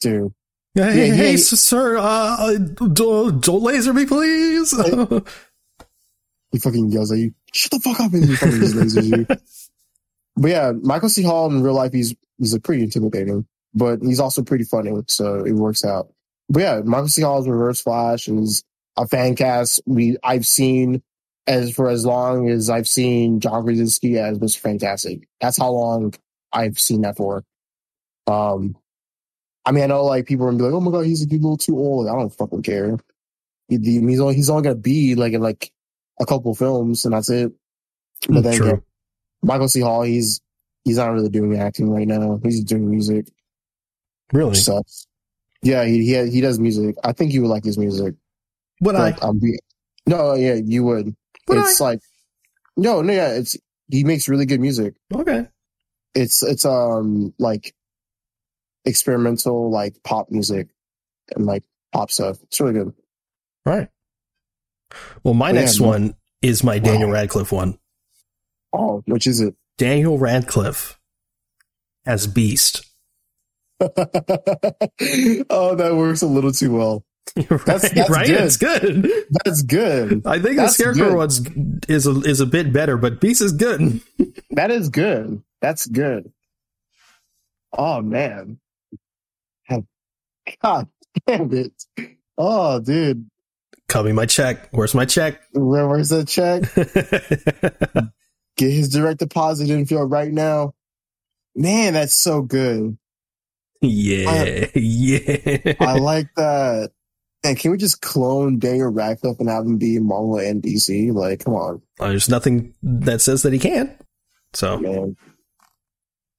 dude. 0.00 0.34
Hey, 0.74 1.06
Yeah, 1.10 1.14
hey, 1.14 1.30
yeah. 1.30 1.36
sir, 1.36 1.98
uh, 1.98 2.54
don't, 2.58 3.40
don't 3.40 3.62
laser 3.62 3.92
me, 3.94 4.06
please. 4.06 4.74
He 6.52 6.58
fucking 6.58 6.90
yells 6.90 7.12
at 7.12 7.18
you. 7.18 7.32
Shut 7.52 7.70
the 7.72 7.80
fuck 7.80 8.00
up! 8.00 8.12
And 8.12 8.24
he 8.24 8.34
fucking 8.34 8.58
lasers 8.58 9.18
you. 9.18 9.26
But 10.36 10.50
yeah, 10.50 10.72
Michael 10.72 11.08
C. 11.08 11.22
Hall 11.22 11.48
in 11.50 11.62
real 11.62 11.74
life, 11.74 11.92
he's 11.92 12.14
he's 12.38 12.54
a 12.54 12.60
pretty 12.60 12.82
intimidating, 12.82 13.46
but 13.76 14.00
he's 14.02 14.18
also 14.18 14.42
pretty 14.42 14.64
funny, 14.64 14.90
so 15.06 15.44
it 15.44 15.52
works 15.52 15.84
out. 15.84 16.08
But 16.48 16.60
yeah, 16.62 16.80
Michael 16.84 17.08
C. 17.08 17.22
Hall's 17.22 17.46
Reverse 17.46 17.80
Flash, 17.82 18.26
is 18.28 18.64
a 18.96 19.06
fan 19.06 19.36
cast 19.36 19.80
we 19.86 20.16
I've 20.24 20.46
seen 20.46 21.02
as 21.46 21.72
for 21.72 21.88
as 21.88 22.04
long 22.04 22.48
as 22.48 22.68
I've 22.70 22.88
seen 22.88 23.38
John 23.38 23.62
Krasinski 23.64 24.18
as 24.18 24.38
Mr. 24.38 24.58
Fantastic. 24.58 25.28
That's 25.40 25.58
how 25.58 25.70
long 25.70 26.14
I've 26.52 26.80
seen 26.80 27.02
that 27.02 27.16
for. 27.16 27.44
Um, 28.26 28.76
I 29.64 29.72
mean, 29.72 29.84
I 29.84 29.86
know 29.88 30.04
like 30.04 30.26
people 30.26 30.46
are 30.46 30.50
gonna 30.50 30.58
be 30.58 30.64
like, 30.64 30.74
"Oh 30.74 30.80
my 30.80 30.90
god, 30.90 31.06
he's 31.06 31.24
a 31.24 31.28
little 31.28 31.56
too 31.56 31.76
old." 31.78 32.08
I 32.08 32.12
don't 32.12 32.30
fucking 32.30 32.62
care. 32.62 32.96
He- 33.68 33.76
he- 33.78 34.00
He's 34.00 34.20
only 34.20 34.34
he's 34.34 34.48
only 34.50 34.62
gonna 34.62 34.74
be 34.76 35.14
like 35.16 35.32
in 35.34 35.40
like 35.42 35.70
a 36.20 36.26
couple 36.26 36.54
films, 36.54 37.04
and 37.04 37.14
that's 37.14 37.28
it. 37.30 37.52
But 38.28 38.42
then 38.44 38.54
True. 38.56 38.66
again, 38.68 38.82
Michael 39.42 39.68
C. 39.68 39.80
Hall, 39.80 40.02
he's 40.02 40.40
he's 40.84 40.96
not 40.96 41.12
really 41.12 41.28
doing 41.28 41.56
acting 41.58 41.90
right 41.90 42.06
now. 42.06 42.40
He's 42.42 42.64
doing 42.64 42.88
music. 42.90 43.26
Really? 44.32 44.54
Sucks. 44.54 45.06
Yeah, 45.62 45.84
he 45.84 46.04
he 46.04 46.30
he 46.30 46.40
does 46.40 46.58
music. 46.58 46.96
I 47.04 47.12
think 47.12 47.32
you 47.32 47.42
would 47.42 47.48
like 47.48 47.64
his 47.64 47.78
music. 47.78 48.14
Would 48.82 48.94
I? 48.94 48.98
Like, 49.10 49.22
um, 49.22 49.38
be, 49.38 49.58
no, 50.06 50.34
yeah, 50.34 50.54
you 50.54 50.84
would. 50.84 51.14
Would 51.48 51.58
it's 51.58 51.80
like 51.80 52.00
no, 52.76 53.02
no, 53.02 53.12
yeah, 53.12 53.28
it's 53.32 53.56
he 53.90 54.04
makes 54.04 54.28
really 54.28 54.46
good 54.46 54.60
music. 54.60 54.94
Okay. 55.14 55.48
It's 56.14 56.42
it's 56.42 56.64
um 56.64 57.32
like 57.38 57.74
experimental 58.84 59.70
like 59.70 59.96
pop 60.04 60.30
music 60.30 60.68
and 61.34 61.46
like 61.46 61.64
pop 61.92 62.10
stuff. 62.10 62.38
It's 62.44 62.60
really 62.60 62.74
good. 62.74 62.92
Right. 63.64 63.88
Well, 65.24 65.34
my 65.34 65.48
Yeah, 65.48 65.60
next 65.60 65.80
man. 65.80 65.88
one 65.88 66.14
is 66.42 66.62
my 66.62 66.76
Wow. 66.76 66.84
Daniel 66.84 67.10
Radcliffe 67.10 67.52
one. 67.52 67.78
Oh, 68.72 69.02
which 69.06 69.26
is 69.26 69.40
it? 69.40 69.54
Daniel 69.78 70.18
Radcliffe 70.18 70.98
as 72.04 72.26
Beast. 72.26 72.84
oh, 75.50 75.74
that 75.74 75.94
works 75.96 76.22
a 76.22 76.26
little 76.26 76.52
too 76.52 76.72
well. 76.76 77.04
right? 77.36 77.64
That's- 77.66 77.92
that's 77.92 78.10
right? 78.10 78.26
good. 78.26 78.40
It's 78.40 78.56
good. 78.56 79.10
That's 79.44 79.62
good. 79.62 80.22
I 80.26 80.38
think 80.38 80.56
That's 80.56 80.76
the 80.76 80.82
Scarecrow 80.82 81.08
good. 81.10 81.16
one's 81.16 81.40
is 81.88 82.06
a, 82.06 82.20
is 82.20 82.40
a 82.40 82.46
bit 82.46 82.72
better, 82.72 82.96
but 82.96 83.20
Beast 83.20 83.42
is 83.42 83.52
good. 83.52 84.00
That 84.52 84.70
is 84.70 84.88
good. 84.88 85.42
That's 85.60 85.86
good. 85.86 86.32
Oh 87.76 88.00
man. 88.00 88.58
God 90.62 90.88
damn 91.26 91.52
it. 91.52 91.72
Oh 92.38 92.78
dude. 92.80 93.28
Cut 93.88 94.04
me 94.04 94.12
my 94.12 94.26
check. 94.26 94.68
Where's 94.70 94.94
my 94.94 95.04
check? 95.04 95.40
Where, 95.52 95.86
where's 95.88 96.08
that 96.10 96.28
check? 96.28 96.62
Get 98.56 98.70
his 98.72 98.88
direct 98.88 99.18
deposit 99.18 99.68
info 99.68 100.02
right 100.04 100.32
now. 100.32 100.74
Man, 101.54 101.94
that's 101.94 102.14
so 102.14 102.42
good. 102.42 102.96
Yeah, 103.82 104.66
yeah. 104.74 105.74
I 105.80 105.98
like 105.98 106.28
that. 106.36 106.90
And 107.44 107.56
can 107.58 107.70
we 107.70 107.76
just 107.76 108.00
clone 108.00 108.58
Daniel 108.58 108.88
Radcliffe 108.88 109.38
and 109.38 109.48
have 109.48 109.64
him 109.64 109.78
be 109.78 109.98
Marvel 110.00 110.38
and 110.38 110.62
DC? 110.62 111.12
Like, 111.12 111.44
come 111.44 111.54
on, 111.54 111.82
Uh, 112.00 112.08
There's 112.08 112.28
nothing 112.28 112.74
that 112.82 113.20
says 113.20 113.42
that 113.42 113.52
he 113.52 113.58
can't. 113.58 113.90
So 114.52 114.78
man. 114.78 115.16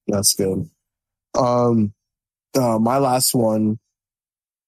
That's 0.06 0.34
good. 0.34 0.68
Um, 1.38 1.92
uh, 2.54 2.78
my 2.78 2.98
last 2.98 3.34
one 3.34 3.78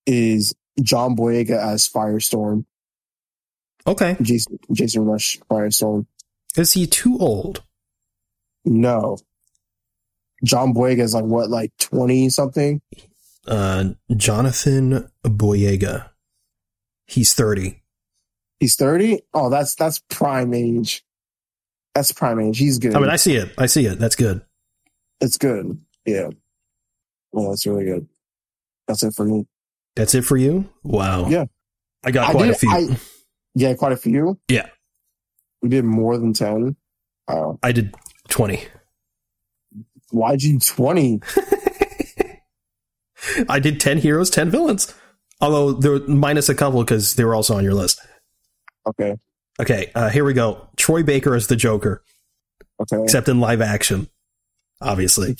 is 0.06 0.54
John 0.82 1.16
Boyega 1.16 1.58
as 1.58 1.88
Firestorm. 1.88 2.64
okay, 3.86 4.16
Jason, 4.22 4.58
Jason 4.72 5.04
Rusch 5.04 5.38
Firestorm. 5.50 6.06
is 6.56 6.72
he 6.72 6.86
too 6.86 7.18
old? 7.18 7.62
No. 8.64 9.18
John 10.44 10.72
Boyega 10.74 11.00
is 11.00 11.14
like 11.14 11.24
what, 11.24 11.50
like 11.50 11.72
20 11.78 12.28
something? 12.30 12.80
Uh, 13.46 13.90
Jonathan 14.16 15.10
Boyega. 15.24 16.08
He's 17.06 17.34
thirty. 17.34 17.82
He's 18.60 18.76
30? 18.76 19.22
Oh, 19.34 19.48
that's, 19.50 19.74
that's 19.74 20.00
prime 20.10 20.52
age. 20.54 21.02
That's 21.94 22.12
prime 22.12 22.38
age. 22.40 22.58
He's 22.58 22.78
good. 22.78 22.94
I 22.94 23.00
mean, 23.00 23.08
I 23.10 23.16
see 23.16 23.34
it. 23.36 23.52
I 23.58 23.66
see 23.66 23.86
it. 23.86 23.98
That's 23.98 24.16
good. 24.16 24.42
it's 25.20 25.38
good. 25.38 25.80
Yeah. 26.04 26.28
Well, 27.32 27.50
that's 27.50 27.66
really 27.66 27.84
good. 27.84 28.06
That's 28.86 29.02
it 29.02 29.14
for 29.14 29.24
me. 29.24 29.46
That's 29.96 30.14
it 30.14 30.24
for 30.24 30.36
you. 30.36 30.68
Wow. 30.82 31.28
Yeah. 31.28 31.46
I 32.04 32.10
got 32.10 32.28
I 32.28 32.32
quite 32.32 32.46
did- 32.46 32.54
a 32.54 32.58
few. 32.58 32.70
I- 32.70 32.96
Yeah, 33.54 33.74
quite 33.74 33.92
a 33.92 33.96
few. 33.96 34.38
Yeah. 34.48 34.68
We 35.62 35.68
did 35.70 35.84
more 35.84 36.16
than 36.18 36.32
10. 36.32 36.76
Uh, 37.28 37.54
I 37.62 37.72
did 37.72 37.94
twenty. 38.28 38.62
Why'd 40.10 40.42
you 40.42 40.58
20? 40.58 41.20
I 43.48 43.58
did 43.58 43.80
ten 43.80 43.98
heroes, 43.98 44.30
ten 44.30 44.50
villains. 44.50 44.92
Although 45.40 45.72
there 45.72 45.92
were 45.92 46.00
minus 46.00 46.48
a 46.48 46.54
couple 46.54 46.82
because 46.82 47.14
they 47.14 47.24
were 47.24 47.34
also 47.34 47.56
on 47.56 47.64
your 47.64 47.74
list. 47.74 48.00
Okay. 48.86 49.16
Okay, 49.60 49.90
uh, 49.94 50.08
here 50.08 50.24
we 50.24 50.32
go. 50.32 50.68
Troy 50.76 51.02
Baker 51.02 51.34
is 51.36 51.46
the 51.46 51.56
Joker, 51.56 52.02
Okay. 52.80 53.02
except 53.02 53.28
in 53.28 53.40
live 53.40 53.60
action. 53.60 54.08
Obviously, 54.80 55.36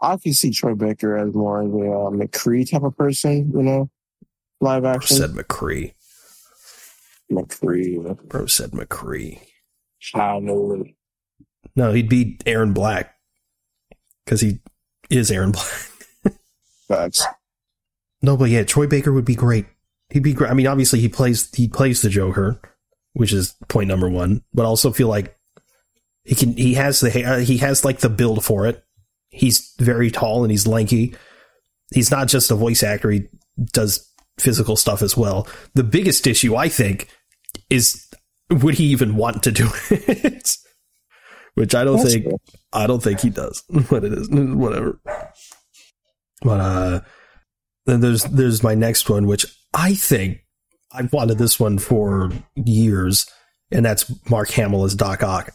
I 0.00 0.16
can 0.16 0.32
see 0.32 0.50
Troy 0.50 0.74
Baker 0.74 1.16
as 1.18 1.34
more 1.34 1.60
of 1.60 1.72
a 1.74 1.76
uh, 1.76 2.10
McCree 2.10 2.70
type 2.70 2.82
of 2.82 2.96
person, 2.96 3.52
you 3.54 3.62
know, 3.62 3.90
live 4.60 4.82
Bro 4.84 4.92
action. 4.92 5.16
said 5.18 5.30
McCree. 5.32 5.92
McCree. 7.30 8.18
Bro 8.28 8.46
said 8.46 8.70
McCree. 8.70 9.40
Know. 10.14 10.84
No, 11.76 11.92
he'd 11.92 12.08
be 12.08 12.38
Erron 12.46 12.74
Black 12.74 13.13
because 14.24 14.40
he 14.40 14.60
is 15.10 15.30
Erron 15.30 15.52
Black. 15.52 16.36
Facts. 16.88 17.24
No, 18.22 18.36
but 18.36 18.50
yeah, 18.50 18.64
Troy 18.64 18.86
Baker 18.86 19.12
would 19.12 19.24
be 19.24 19.34
great. 19.34 19.66
He'd 20.10 20.22
be 20.22 20.32
great. 20.32 20.50
I 20.50 20.54
mean, 20.54 20.66
obviously 20.66 21.00
he 21.00 21.08
plays 21.08 21.52
he 21.54 21.68
plays 21.68 22.02
the 22.02 22.08
Joker, 22.08 22.60
which 23.12 23.32
is 23.32 23.54
point 23.68 23.88
number 23.88 24.08
one. 24.08 24.42
But 24.52 24.62
I 24.62 24.66
also 24.66 24.92
feel 24.92 25.08
like 25.08 25.36
he 26.24 26.34
can 26.34 26.56
he 26.56 26.74
has 26.74 27.00
the 27.00 27.10
hair 27.10 27.40
he 27.40 27.58
has 27.58 27.84
like 27.84 28.00
the 28.00 28.08
build 28.08 28.44
for 28.44 28.66
it. 28.66 28.82
He's 29.28 29.74
very 29.78 30.10
tall 30.10 30.44
and 30.44 30.50
he's 30.50 30.66
lanky. 30.66 31.14
He's 31.92 32.10
not 32.10 32.28
just 32.28 32.50
a 32.50 32.54
voice 32.54 32.82
actor. 32.82 33.10
He 33.10 33.28
does 33.72 34.10
physical 34.38 34.76
stuff 34.76 35.02
as 35.02 35.16
well. 35.16 35.46
The 35.74 35.84
biggest 35.84 36.26
issue 36.26 36.56
I 36.56 36.68
think 36.68 37.08
is 37.70 38.08
would 38.50 38.74
he 38.74 38.84
even 38.86 39.16
want 39.16 39.42
to 39.44 39.52
do 39.52 39.68
it? 39.90 40.56
Which 41.54 41.74
I 41.74 41.84
don't 41.84 41.98
That's 41.98 42.12
think 42.12 42.24
fair. 42.24 42.34
I 42.74 42.86
don't 42.86 43.02
think 43.02 43.20
he 43.20 43.30
does. 43.30 43.62
But 43.90 44.04
it 44.04 44.12
is 44.12 44.28
whatever. 44.30 45.00
But 46.42 46.60
uh 46.60 47.00
then 47.86 48.00
there's 48.00 48.24
there's 48.24 48.62
my 48.62 48.74
next 48.74 49.08
one, 49.08 49.26
which 49.26 49.46
I 49.72 49.94
think 49.94 50.38
I've 50.92 51.12
wanted 51.12 51.38
this 51.38 51.58
one 51.58 51.78
for 51.78 52.30
years, 52.54 53.26
and 53.70 53.84
that's 53.84 54.10
Mark 54.30 54.50
Hamill 54.50 54.84
as 54.84 54.94
Doc 54.94 55.22
Ock. 55.22 55.50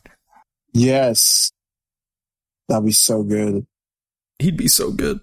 Yes. 0.74 1.52
That'd 2.68 2.86
be 2.86 2.92
so 2.92 3.24
good. 3.24 3.66
He'd 4.38 4.58
be 4.58 4.68
so 4.68 4.92
good. 4.92 5.20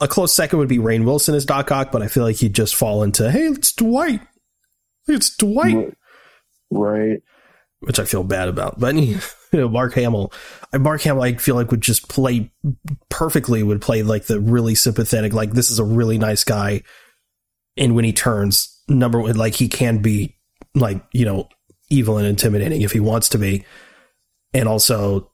A 0.00 0.08
close 0.08 0.34
second 0.34 0.58
would 0.58 0.68
be 0.68 0.78
Rainn 0.78 1.04
Wilson 1.04 1.34
as 1.34 1.44
Doc 1.46 1.70
Ock, 1.70 1.92
but 1.92 2.02
I 2.02 2.08
feel 2.08 2.24
like 2.24 2.36
he'd 2.36 2.54
just 2.54 2.74
fall 2.74 3.02
into, 3.02 3.30
hey, 3.30 3.46
it's 3.46 3.72
Dwight. 3.72 4.20
It's 5.06 5.34
Dwight. 5.36 5.94
Right. 6.70 7.22
which 7.80 7.98
I 7.98 8.04
feel 8.04 8.22
bad 8.24 8.48
about. 8.48 8.78
But 8.78 8.94
you 9.52 9.58
know, 9.60 9.68
Mark 9.68 9.94
Hamill, 9.94 10.32
I- 10.72 10.78
Mark 10.78 11.02
Hamill, 11.02 11.22
I 11.22 11.34
feel 11.34 11.54
like 11.54 11.70
would 11.70 11.80
just 11.80 12.08
play 12.08 12.50
perfectly. 13.08 13.62
Would 13.62 13.80
play 13.82 14.02
like 14.02 14.24
the 14.26 14.40
really 14.40 14.74
sympathetic, 14.74 15.32
like 15.32 15.52
this 15.52 15.70
is 15.70 15.78
a 15.78 15.84
really 15.84 16.18
nice 16.18 16.44
guy. 16.44 16.82
And 17.76 17.94
when 17.94 18.04
he 18.04 18.12
turns 18.12 18.82
number 18.88 19.20
one, 19.20 19.36
like 19.36 19.54
he 19.54 19.68
can 19.68 19.98
be 19.98 20.36
like 20.74 21.02
you 21.12 21.24
know 21.24 21.48
evil 21.88 22.18
and 22.18 22.26
intimidating 22.26 22.82
if 22.82 22.92
he 22.92 23.00
wants 23.00 23.28
to 23.30 23.38
be, 23.38 23.64
and 24.52 24.68
also 24.68 25.30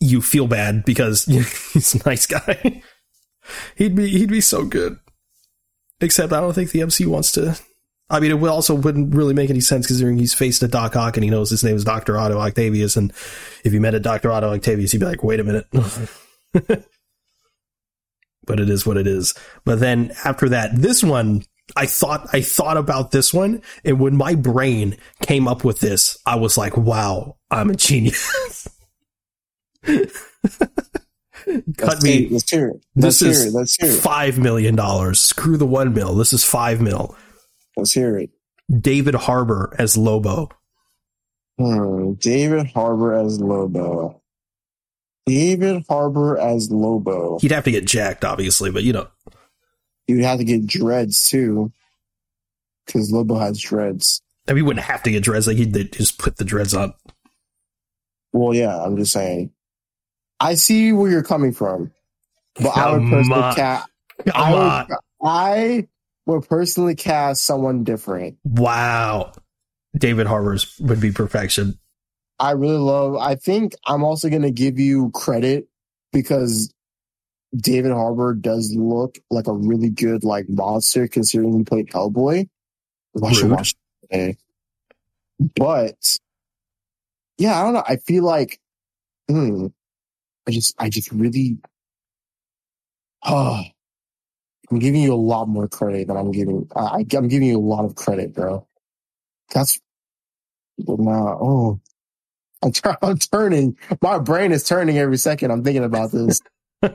you 0.00 0.20
feel 0.20 0.46
bad 0.46 0.84
because 0.84 1.24
he's 1.72 1.94
a 1.94 2.08
nice 2.08 2.26
guy. 2.26 2.82
he'd 3.76 3.94
be 3.94 4.08
he'd 4.08 4.30
be 4.30 4.40
so 4.40 4.64
good. 4.64 4.98
Except 6.00 6.32
I 6.32 6.40
don't 6.40 6.52
think 6.52 6.70
the 6.70 6.82
MC 6.82 7.06
wants 7.06 7.32
to 7.32 7.58
I 8.08 8.20
mean, 8.20 8.30
it 8.30 8.40
also 8.48 8.74
wouldn't 8.74 9.14
really 9.14 9.34
make 9.34 9.50
any 9.50 9.60
sense 9.60 9.86
considering 9.88 10.16
he's 10.18 10.32
faced 10.34 10.62
a 10.62 10.68
Doc 10.68 10.94
Ock 10.94 11.16
and 11.16 11.24
he 11.24 11.30
knows 11.30 11.50
his 11.50 11.64
name 11.64 11.74
is 11.74 11.82
Dr. 11.84 12.16
Otto 12.16 12.38
Octavius. 12.38 12.96
And 12.96 13.10
if 13.64 13.72
he 13.72 13.78
met 13.80 13.94
a 13.94 14.00
Dr. 14.00 14.30
Otto 14.30 14.52
Octavius, 14.52 14.92
he'd 14.92 14.98
be 14.98 15.06
like, 15.06 15.24
wait 15.24 15.40
a 15.40 15.44
minute. 15.44 15.66
but 18.46 18.60
it 18.60 18.70
is 18.70 18.86
what 18.86 18.96
it 18.96 19.06
is. 19.08 19.34
But 19.64 19.80
then 19.80 20.12
after 20.24 20.48
that, 20.50 20.70
this 20.76 21.02
one, 21.02 21.42
I 21.74 21.86
thought, 21.86 22.28
I 22.32 22.42
thought 22.42 22.76
about 22.76 23.10
this 23.10 23.34
one. 23.34 23.60
And 23.84 23.98
when 23.98 24.16
my 24.16 24.36
brain 24.36 24.96
came 25.22 25.48
up 25.48 25.64
with 25.64 25.80
this, 25.80 26.16
I 26.24 26.36
was 26.36 26.56
like, 26.56 26.76
wow, 26.76 27.36
I'm 27.50 27.70
a 27.70 27.74
genius. 27.74 28.68
Cut 29.84 30.10
Let's 31.80 32.02
me. 32.04 32.12
hear- 32.22 32.28
Let's 32.30 32.50
hear 32.50 32.68
it. 32.68 32.76
This 32.94 33.04
Let's 33.04 33.20
hear 33.20 33.30
is 33.30 33.44
it. 33.46 33.52
Let's 33.52 33.76
hear 33.76 33.90
it. 33.90 34.00
five 34.00 34.38
million 34.38 34.74
dollars. 34.76 35.20
Screw 35.20 35.56
the 35.56 35.66
one 35.66 35.92
mil. 35.94 36.14
This 36.14 36.32
is 36.32 36.44
five 36.44 36.80
mil. 36.80 37.16
Let's 37.76 37.92
hear 37.92 38.18
it. 38.18 38.30
David 38.80 39.14
Harbour 39.14 39.74
as 39.78 39.96
Lobo. 39.96 40.48
Hmm. 41.58 42.14
David 42.14 42.66
Harbour 42.68 43.14
as 43.14 43.40
Lobo. 43.40 44.22
David 45.26 45.84
Harbour 45.88 46.38
as 46.38 46.70
Lobo. 46.70 47.38
He'd 47.40 47.50
have 47.52 47.64
to 47.64 47.70
get 47.70 47.86
jacked, 47.86 48.24
obviously, 48.24 48.70
but 48.70 48.82
you 48.84 48.92
know, 48.92 49.08
You'd 50.08 50.22
have 50.22 50.38
to 50.38 50.44
get 50.44 50.66
dreads 50.66 51.28
too. 51.28 51.72
Because 52.86 53.10
Lobo 53.10 53.36
has 53.36 53.58
dreads. 53.60 54.22
I 54.46 54.52
mean, 54.52 54.58
he 54.58 54.62
wouldn't 54.62 54.86
have 54.86 55.02
to 55.02 55.10
get 55.10 55.24
dreads. 55.24 55.48
Like 55.48 55.56
he'd 55.56 55.92
just 55.92 56.18
put 56.18 56.36
the 56.36 56.44
dreads 56.44 56.74
on. 56.74 56.94
Well, 58.32 58.54
yeah, 58.54 58.80
I'm 58.80 58.96
just 58.96 59.12
saying. 59.12 59.50
I 60.38 60.54
see 60.54 60.92
where 60.92 61.10
you're 61.10 61.24
coming 61.24 61.52
from. 61.52 61.90
But 62.54 62.76
I 62.76 62.92
would 62.92 63.00
Come 63.00 63.10
personally 63.10 63.42
on. 63.42 63.54
cast 63.56 63.88
I 64.32 64.54
would. 64.54 64.96
I 65.28 65.88
would 66.26 66.48
personally 66.48 66.94
cast 66.94 67.44
someone 67.44 67.84
different. 67.84 68.36
Wow. 68.44 69.32
David 69.96 70.26
Harbour's 70.26 70.78
would 70.80 71.00
be 71.00 71.12
perfection. 71.12 71.78
I 72.38 72.50
really 72.52 72.78
love. 72.78 73.16
I 73.16 73.36
think 73.36 73.74
I'm 73.86 74.04
also 74.04 74.28
going 74.28 74.42
to 74.42 74.50
give 74.50 74.78
you 74.78 75.10
credit 75.14 75.68
because 76.12 76.72
David 77.56 77.92
Harbour 77.92 78.34
does 78.34 78.74
look 78.76 79.18
like 79.30 79.46
a 79.46 79.52
really 79.52 79.88
good 79.88 80.24
like 80.24 80.46
monster 80.48 81.08
considering 81.08 81.56
he 81.56 81.64
played 81.64 81.88
Hellboy. 81.88 82.48
Watch 83.14 83.74
today. 84.02 84.36
But 85.54 86.18
yeah, 87.38 87.58
I 87.58 87.62
don't 87.62 87.74
know. 87.74 87.84
I 87.86 87.96
feel 87.96 88.24
like 88.24 88.60
hmm, 89.28 89.68
I 90.46 90.50
just 90.50 90.74
I 90.78 90.90
just 90.90 91.10
really 91.12 91.58
oh 93.24 93.62
I'm 94.70 94.78
giving 94.78 95.00
you 95.02 95.12
a 95.12 95.16
lot 95.16 95.48
more 95.48 95.68
credit 95.68 96.08
than 96.08 96.16
I'm 96.16 96.32
giving. 96.32 96.68
I, 96.74 96.80
I 96.80 96.98
I'm 97.16 97.28
giving 97.28 97.48
you 97.48 97.58
a 97.58 97.60
lot 97.60 97.84
of 97.84 97.94
credit, 97.94 98.34
bro. 98.34 98.66
That's 99.54 99.80
now. 100.78 101.38
Oh, 101.40 101.80
I'm, 102.62 102.72
tur- 102.72 102.96
I'm 103.02 103.18
turning. 103.18 103.76
My 104.02 104.18
brain 104.18 104.52
is 104.52 104.64
turning 104.64 104.98
every 104.98 105.18
second. 105.18 105.50
I'm 105.50 105.62
thinking 105.62 105.84
about 105.84 106.10
this. 106.10 106.40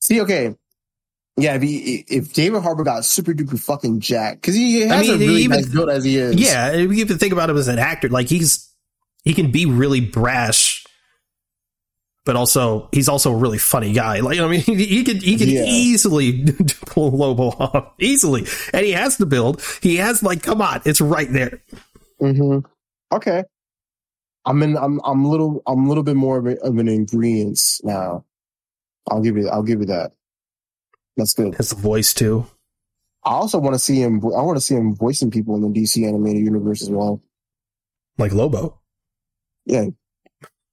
See, 0.00 0.20
okay. 0.22 0.54
Yeah, 1.36 1.54
if, 1.54 1.62
he, 1.62 2.04
if 2.08 2.32
David 2.32 2.62
Harbour 2.62 2.82
got 2.84 3.04
super 3.04 3.32
duper 3.32 3.58
fucking 3.58 4.00
jacked, 4.00 4.40
because 4.40 4.54
he 4.54 4.80
has 4.82 5.06
mean, 5.06 5.16
a 5.16 5.18
really 5.18 5.42
even- 5.42 5.56
nice 5.56 5.68
build 5.68 5.90
as 5.90 6.04
he 6.04 6.16
is. 6.18 6.34
Yeah, 6.36 6.72
if 6.72 6.90
you 6.90 6.98
have 6.98 7.08
to 7.08 7.16
think 7.16 7.32
about 7.32 7.48
him 7.50 7.56
as 7.56 7.68
an 7.68 7.78
actor, 7.78 8.08
like 8.08 8.28
he's 8.28 8.68
he 9.24 9.34
can 9.34 9.50
be 9.50 9.66
really 9.66 10.00
brash, 10.00 10.79
but 12.30 12.36
also 12.36 12.88
he's 12.92 13.08
also 13.08 13.32
a 13.32 13.36
really 13.36 13.58
funny 13.58 13.92
guy. 13.92 14.20
Like 14.20 14.38
I 14.38 14.46
mean, 14.46 14.60
he, 14.64 14.84
he 14.86 15.02
could 15.02 15.20
he 15.20 15.36
could 15.36 15.48
Yeah. 15.48 15.64
easily 15.66 16.44
pull 16.86 17.10
Lobo 17.10 17.48
off 17.58 17.92
easily, 17.98 18.46
and 18.72 18.86
he 18.86 18.92
has 18.92 19.16
the 19.16 19.26
build. 19.26 19.60
He 19.82 19.96
has 19.96 20.22
like, 20.22 20.40
come 20.40 20.62
on, 20.62 20.80
it's 20.84 21.00
right 21.00 21.26
there. 21.32 21.60
hmm 22.20 22.60
Okay. 23.12 23.42
I'm 24.46 24.62
in. 24.62 24.76
I'm. 24.76 25.00
I'm 25.04 25.24
a 25.24 25.28
little. 25.28 25.60
I'm 25.66 25.86
a 25.86 25.88
little 25.88 26.04
bit 26.04 26.14
more 26.14 26.38
of, 26.38 26.46
a, 26.46 26.56
of 26.60 26.78
an 26.78 26.86
ingredients 26.86 27.80
now. 27.82 28.24
I'll 29.10 29.20
give 29.20 29.36
you. 29.36 29.48
I'll 29.48 29.64
give 29.64 29.80
you 29.80 29.86
that. 29.86 30.12
That's 31.16 31.34
good. 31.34 31.56
Has 31.56 31.70
the 31.70 31.74
voice 31.76 32.14
too. 32.14 32.46
I 33.24 33.32
also 33.32 33.58
want 33.58 33.74
to 33.74 33.78
see 33.80 34.00
him. 34.00 34.18
I 34.24 34.40
want 34.42 34.56
to 34.56 34.60
see 34.62 34.76
him 34.76 34.94
voicing 34.94 35.32
people 35.32 35.56
in 35.56 35.62
the 35.62 35.68
DC 35.80 36.06
animated 36.08 36.44
universe 36.44 36.80
as 36.80 36.90
well. 36.90 37.20
like 38.18 38.32
Lobo. 38.32 38.80
Yeah, 39.66 39.86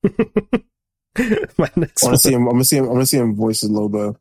my 1.58 1.70
next 1.76 2.04
I 2.04 2.08
want 2.08 2.16
to 2.16 2.28
see 2.28 2.34
him. 2.34 2.48
I'm 2.48 2.54
gonna 2.54 2.66
see 2.66 2.78
him. 2.78 2.86
I'm 2.86 2.94
gonna 2.94 3.06
see 3.06 3.18
him 3.18 3.36
voices 3.36 3.70
Lobo. 3.70 4.18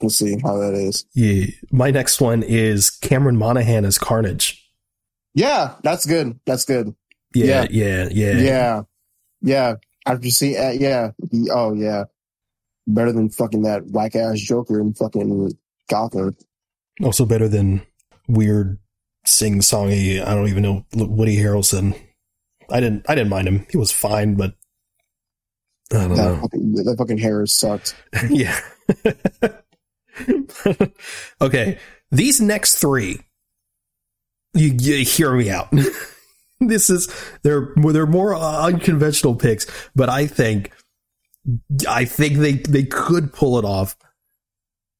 We'll 0.00 0.10
see 0.10 0.38
how 0.42 0.58
that 0.58 0.74
is. 0.74 1.06
yeah, 1.14 1.46
my 1.72 1.90
next 1.90 2.20
one 2.20 2.42
is 2.42 2.90
Cameron 2.90 3.38
Monaghan 3.38 3.84
as 3.84 3.98
Carnage. 3.98 4.62
Yeah, 5.34 5.74
that's 5.82 6.06
good. 6.06 6.38
That's 6.46 6.64
good. 6.64 6.94
Yeah, 7.34 7.66
yeah, 7.70 8.08
yeah. 8.10 8.38
Yeah, 8.38 8.82
yeah. 9.42 9.74
After 10.06 10.30
see, 10.30 10.56
uh, 10.56 10.70
yeah. 10.70 11.12
Oh 11.50 11.72
yeah, 11.72 12.04
better 12.86 13.12
than 13.12 13.30
fucking 13.30 13.62
that 13.62 13.86
whack 13.86 14.14
ass 14.16 14.38
Joker 14.38 14.80
and 14.80 14.96
fucking 14.96 15.52
Gotham. 15.88 16.36
Also 17.02 17.24
better 17.24 17.48
than 17.48 17.82
weird 18.28 18.78
sing 19.24 19.60
songy. 19.60 20.24
I 20.24 20.34
don't 20.34 20.48
even 20.48 20.62
know 20.62 20.84
Woody 20.94 21.36
Harrelson. 21.36 21.98
I 22.70 22.80
didn't. 22.80 23.08
I 23.08 23.14
didn't 23.14 23.30
mind 23.30 23.48
him. 23.48 23.66
He 23.70 23.76
was 23.76 23.92
fine, 23.92 24.34
but 24.34 24.54
I 25.92 26.08
don't 26.08 26.16
That 26.16 26.16
know. 26.16 26.40
fucking, 26.42 26.72
that 26.72 26.94
fucking 26.98 27.18
hair 27.18 27.46
sucked. 27.46 27.94
yeah. 28.30 28.58
okay, 31.40 31.78
these 32.10 32.40
next 32.40 32.76
three, 32.76 33.20
you, 34.54 34.74
you 34.78 35.04
hear 35.04 35.32
me 35.34 35.50
out. 35.50 35.68
this 36.60 36.88
is 36.90 37.08
they're 37.42 37.72
they're 37.76 38.06
more 38.06 38.34
unconventional 38.34 39.34
picks, 39.34 39.66
but 39.94 40.08
I 40.08 40.26
think 40.26 40.72
I 41.88 42.04
think 42.04 42.38
they 42.38 42.52
they 42.54 42.84
could 42.84 43.32
pull 43.32 43.58
it 43.58 43.64
off. 43.64 43.96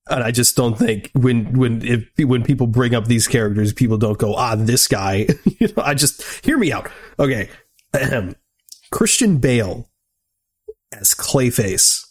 And 0.08 0.22
I 0.22 0.30
just 0.30 0.54
don't 0.56 0.78
think 0.78 1.10
when 1.14 1.58
when 1.58 1.82
if 1.82 2.08
when 2.18 2.44
people 2.44 2.68
bring 2.68 2.94
up 2.94 3.06
these 3.06 3.26
characters, 3.26 3.72
people 3.72 3.96
don't 3.96 4.18
go 4.18 4.34
ah 4.34 4.54
this 4.54 4.86
guy. 4.86 5.26
you 5.44 5.68
know, 5.76 5.82
I 5.82 5.94
just 5.94 6.22
hear 6.44 6.58
me 6.58 6.70
out. 6.70 6.88
Okay. 7.18 7.48
Christian 8.92 9.38
Bale 9.38 9.88
as 10.92 11.14
Clayface. 11.14 12.04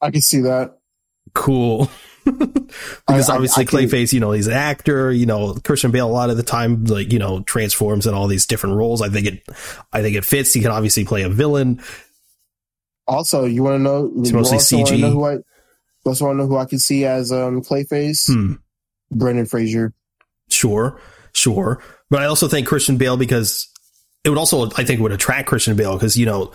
I 0.00 0.10
can 0.10 0.20
see 0.20 0.40
that. 0.40 0.78
Cool. 1.34 1.90
because 2.24 3.28
I- 3.28 3.34
obviously 3.34 3.62
I 3.62 3.66
can- 3.66 3.78
Clayface, 3.80 4.12
you 4.12 4.20
know, 4.20 4.32
he's 4.32 4.46
an 4.46 4.52
actor. 4.52 5.10
You 5.12 5.26
know, 5.26 5.54
Christian 5.64 5.90
Bale 5.90 6.08
a 6.08 6.10
lot 6.10 6.30
of 6.30 6.36
the 6.36 6.42
time, 6.42 6.84
like 6.84 7.12
you 7.12 7.18
know, 7.18 7.42
transforms 7.42 8.06
in 8.06 8.14
all 8.14 8.26
these 8.26 8.46
different 8.46 8.76
roles. 8.76 9.02
I 9.02 9.08
think 9.08 9.26
it, 9.26 9.42
I 9.92 10.02
think 10.02 10.16
it 10.16 10.24
fits. 10.24 10.52
He 10.52 10.60
can 10.60 10.70
obviously 10.70 11.04
play 11.04 11.22
a 11.22 11.28
villain. 11.28 11.80
Also, 13.06 13.44
you 13.44 13.62
want 13.62 13.76
to 13.76 13.82
know? 13.82 14.12
It's 14.18 14.32
mostly 14.32 14.58
CG. 14.58 15.00
Know 15.00 15.10
who 15.10 15.24
I, 15.26 15.36
also 16.04 16.26
want 16.26 16.36
to 16.36 16.42
know 16.42 16.48
who 16.48 16.56
I 16.56 16.64
can 16.64 16.78
see 16.78 17.04
as 17.04 17.32
um 17.32 17.62
Clayface? 17.62 18.32
Hmm. 18.32 18.54
Brendan 19.10 19.46
Fraser. 19.46 19.92
Sure, 20.50 21.00
sure. 21.32 21.82
But 22.10 22.22
I 22.22 22.26
also 22.26 22.48
think 22.48 22.66
Christian 22.66 22.96
Bale 22.98 23.16
because 23.16 23.68
it 24.24 24.28
would 24.28 24.38
also, 24.38 24.70
I 24.76 24.84
think, 24.84 25.00
would 25.00 25.12
attract 25.12 25.48
Christian 25.48 25.76
Bale 25.76 25.94
because 25.94 26.16
you 26.16 26.26
know, 26.26 26.52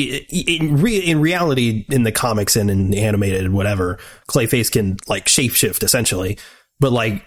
in 0.00 0.76
re- 0.80 0.98
in 0.98 1.20
reality, 1.20 1.84
in 1.90 2.02
the 2.02 2.12
comics 2.12 2.56
and 2.56 2.70
in 2.70 2.90
the 2.90 3.02
animated 3.02 3.44
and 3.44 3.54
whatever, 3.54 3.98
Clayface 4.28 4.70
can 4.70 4.96
like 5.08 5.26
shapeshift 5.26 5.82
essentially. 5.82 6.38
But 6.80 6.92
like, 6.92 7.24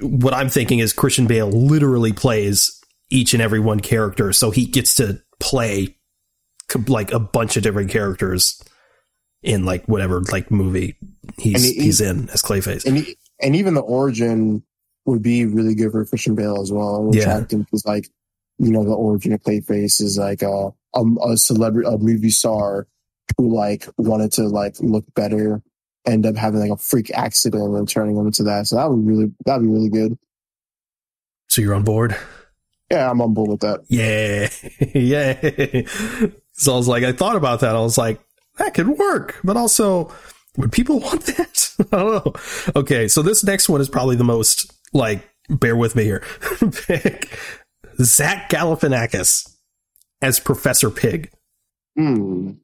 what 0.00 0.34
I'm 0.34 0.48
thinking 0.48 0.78
is 0.78 0.92
Christian 0.92 1.26
Bale 1.26 1.48
literally 1.50 2.12
plays 2.12 2.80
each 3.10 3.34
and 3.34 3.42
every 3.42 3.60
one 3.60 3.80
character, 3.80 4.32
so 4.32 4.50
he 4.50 4.66
gets 4.66 4.94
to 4.96 5.20
play 5.40 5.96
like 6.88 7.12
a 7.12 7.18
bunch 7.20 7.56
of 7.56 7.62
different 7.62 7.90
characters 7.90 8.60
in 9.42 9.64
like 9.64 9.84
whatever 9.86 10.20
like 10.32 10.50
movie 10.50 10.96
he's 11.38 11.62
he- 11.62 11.80
he's 11.82 12.00
in 12.00 12.28
as 12.30 12.42
Clayface. 12.42 12.84
and 12.84 12.96
he, 12.98 13.16
and 13.40 13.54
even 13.54 13.74
the 13.74 13.80
origin 13.82 14.62
would 15.04 15.22
be 15.22 15.44
really 15.46 15.74
good 15.76 15.92
for 15.92 16.04
Christian 16.04 16.34
Bale 16.34 16.60
as 16.60 16.72
well. 16.72 17.04
Would 17.04 17.14
Yeah. 17.14 17.38
him 17.48 17.60
because 17.62 17.84
like 17.86 18.08
you 18.58 18.70
know 18.72 18.82
the 18.84 18.92
origin 18.94 19.32
of 19.32 19.42
Clayface 19.42 20.00
is 20.00 20.18
like 20.18 20.42
a 20.42 20.70
a, 20.96 21.32
a 21.32 21.36
celebrity 21.36 21.88
a 21.88 21.98
movie 21.98 22.30
star 22.30 22.86
who 23.36 23.54
like 23.54 23.88
wanted 23.98 24.32
to 24.32 24.48
like 24.48 24.76
look 24.80 25.04
better, 25.14 25.62
end 26.06 26.26
up 26.26 26.36
having 26.36 26.60
like 26.60 26.70
a 26.70 26.76
freak 26.76 27.10
accident 27.12 27.76
and 27.76 27.88
turning 27.88 28.16
him 28.16 28.26
into 28.26 28.42
that. 28.44 28.66
So 28.66 28.76
that 28.76 28.90
would 28.90 29.06
really 29.06 29.32
that'd 29.44 29.62
be 29.62 29.68
really 29.68 29.90
good. 29.90 30.18
So 31.48 31.62
you're 31.62 31.74
on 31.74 31.84
board. 31.84 32.16
Yeah, 32.90 33.10
I'm 33.10 33.20
on 33.20 33.34
board 33.34 33.50
with 33.50 33.60
that. 33.60 33.80
Yeah. 33.88 34.48
yeah. 34.94 36.28
So 36.52 36.74
I 36.74 36.76
was 36.76 36.88
like, 36.88 37.02
I 37.02 37.12
thought 37.12 37.36
about 37.36 37.60
that. 37.60 37.74
I 37.74 37.80
was 37.80 37.98
like, 37.98 38.20
that 38.58 38.74
could 38.74 38.88
work, 38.88 39.38
but 39.44 39.56
also, 39.56 40.12
would 40.56 40.72
people 40.72 41.00
want 41.00 41.22
that? 41.26 41.70
I 41.92 41.96
don't 41.96 42.26
know. 42.26 42.32
Okay. 42.80 43.08
So 43.08 43.22
this 43.22 43.44
next 43.44 43.68
one 43.68 43.80
is 43.80 43.88
probably 43.88 44.16
the 44.16 44.24
most 44.24 44.72
like, 44.92 45.28
bear 45.48 45.76
with 45.76 45.96
me 45.96 46.04
here. 46.04 46.22
Zach 48.00 48.50
Galifianakis 48.50 49.55
as 50.26 50.40
Professor 50.40 50.90
Pig. 50.90 51.30
Hmm. 51.96 52.54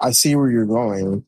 I 0.00 0.12
see 0.12 0.36
where 0.36 0.50
you're 0.50 0.64
going. 0.64 1.24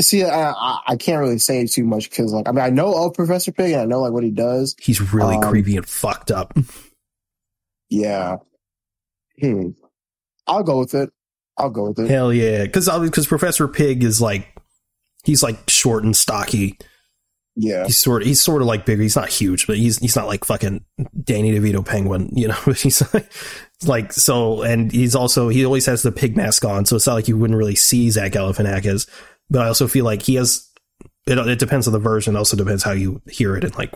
See, 0.00 0.24
I, 0.24 0.50
I, 0.50 0.78
I 0.88 0.96
can't 0.96 1.20
really 1.20 1.38
say 1.38 1.64
too 1.66 1.84
much 1.84 2.10
because, 2.10 2.32
like, 2.32 2.48
I 2.48 2.52
mean, 2.52 2.64
I 2.64 2.70
know 2.70 3.06
of 3.06 3.14
Professor 3.14 3.52
Pig 3.52 3.72
and 3.72 3.82
I 3.82 3.84
know 3.84 4.00
like 4.00 4.12
what 4.12 4.24
he 4.24 4.30
does. 4.30 4.74
He's 4.80 5.12
really 5.12 5.36
Um, 5.36 5.42
creepy 5.42 5.76
and 5.76 5.86
fucked 5.86 6.30
up. 6.30 6.56
Yeah. 7.88 8.38
Hmm. 9.40 9.68
I'll 10.46 10.64
go 10.64 10.80
with 10.80 10.94
it. 10.94 11.10
I'll 11.56 11.70
go 11.70 11.88
with 11.88 11.98
it. 12.00 12.10
Hell 12.10 12.32
yeah. 12.32 12.66
Cause, 12.66 12.88
because 13.00 13.26
Professor 13.26 13.68
Pig 13.68 14.02
is 14.02 14.20
like, 14.20 14.48
he's 15.24 15.42
like 15.42 15.68
short 15.68 16.04
and 16.04 16.16
stocky. 16.16 16.76
Yeah. 17.60 17.86
he's 17.86 17.98
sort 17.98 18.22
of 18.22 18.28
he's 18.28 18.40
sort 18.40 18.62
of 18.62 18.68
like 18.68 18.86
bigger. 18.86 19.02
He's 19.02 19.16
not 19.16 19.28
huge, 19.28 19.66
but 19.66 19.76
he's 19.76 19.98
he's 19.98 20.14
not 20.14 20.28
like 20.28 20.44
fucking 20.44 20.84
Danny 21.24 21.50
DeVito 21.52 21.84
penguin, 21.84 22.30
you 22.32 22.46
know. 22.46 22.54
he's 22.54 23.02
like, 23.12 23.30
like 23.84 24.12
so, 24.12 24.62
and 24.62 24.92
he's 24.92 25.16
also 25.16 25.48
he 25.48 25.64
always 25.64 25.84
has 25.86 26.02
the 26.02 26.12
pig 26.12 26.36
mask 26.36 26.64
on, 26.64 26.86
so 26.86 26.94
it's 26.94 27.06
not 27.06 27.14
like 27.14 27.26
you 27.26 27.36
wouldn't 27.36 27.58
really 27.58 27.74
see 27.74 28.10
Zach 28.10 28.30
Galifianakis. 28.32 29.08
But 29.50 29.62
I 29.62 29.66
also 29.68 29.88
feel 29.88 30.04
like 30.04 30.22
he 30.22 30.36
has. 30.36 30.64
It, 31.26 31.36
it 31.36 31.58
depends 31.58 31.86
on 31.86 31.92
the 31.92 31.98
version. 31.98 32.36
It 32.36 32.38
also 32.38 32.56
depends 32.56 32.82
how 32.84 32.92
you 32.92 33.20
hear 33.28 33.56
it 33.56 33.64
in 33.64 33.72
like 33.72 33.90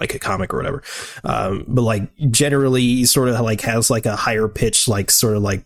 like 0.00 0.14
a 0.14 0.18
comic 0.18 0.52
or 0.52 0.56
whatever. 0.56 0.82
Um, 1.22 1.64
but 1.68 1.82
like 1.82 2.10
generally, 2.30 2.82
he 2.82 3.06
sort 3.06 3.28
of 3.28 3.40
like 3.40 3.60
has 3.60 3.88
like 3.88 4.06
a 4.06 4.16
higher 4.16 4.48
pitch, 4.48 4.88
like 4.88 5.12
sort 5.12 5.36
of 5.36 5.42
like 5.44 5.64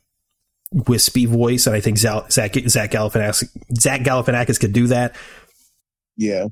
wispy 0.72 1.24
voice, 1.24 1.66
and 1.66 1.74
I 1.74 1.80
think 1.80 1.96
Zach 1.96 2.30
Zach, 2.30 2.52
Zach 2.54 2.90
Galifianakis 2.90 3.48
Zach 3.78 4.02
Galifianakis 4.02 4.60
could 4.60 4.74
do 4.74 4.88
that. 4.88 5.16
Yeah. 6.18 6.48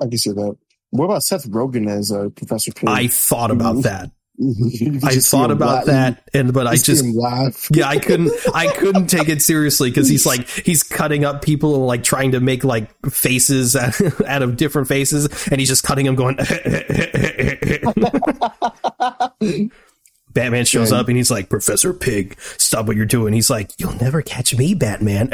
I 0.00 0.06
can 0.06 0.18
see 0.18 0.30
that. 0.30 0.56
What 0.90 1.06
about 1.06 1.22
Seth 1.22 1.48
Rogen 1.48 1.88
as 1.88 2.12
uh, 2.12 2.28
Professor 2.36 2.72
Pig? 2.72 2.88
I 2.88 3.08
thought 3.08 3.50
about 3.50 3.82
that. 3.82 4.10
I 5.02 5.16
thought 5.16 5.50
about 5.50 5.86
laugh- 5.86 5.86
that, 5.86 6.28
and 6.34 6.52
but 6.52 6.66
I 6.66 6.76
just 6.76 7.04
laugh. 7.06 7.68
yeah, 7.74 7.88
I 7.88 7.98
couldn't 7.98 8.32
I 8.54 8.70
couldn't 8.70 9.06
take 9.06 9.30
it 9.30 9.40
seriously 9.40 9.90
because 9.90 10.08
he's 10.08 10.26
like 10.26 10.46
he's 10.46 10.82
cutting 10.82 11.24
up 11.24 11.40
people 11.40 11.74
and 11.74 11.86
like 11.86 12.02
trying 12.02 12.32
to 12.32 12.40
make 12.40 12.62
like 12.62 12.90
faces 13.06 13.74
out, 14.26 14.42
of 14.42 14.56
different 14.58 14.88
faces, 14.88 15.48
and 15.48 15.58
he's 15.58 15.68
just 15.68 15.84
cutting 15.84 16.04
them 16.04 16.16
going. 16.16 16.36
Batman 20.34 20.66
shows 20.66 20.92
up 20.92 21.08
and 21.08 21.16
he's 21.16 21.30
like, 21.30 21.48
Professor 21.48 21.94
Pig, 21.94 22.38
stop 22.58 22.86
what 22.86 22.96
you're 22.96 23.06
doing. 23.06 23.32
He's 23.32 23.48
like, 23.48 23.70
You'll 23.78 23.96
never 23.96 24.20
catch 24.20 24.54
me, 24.54 24.74
Batman. 24.74 25.30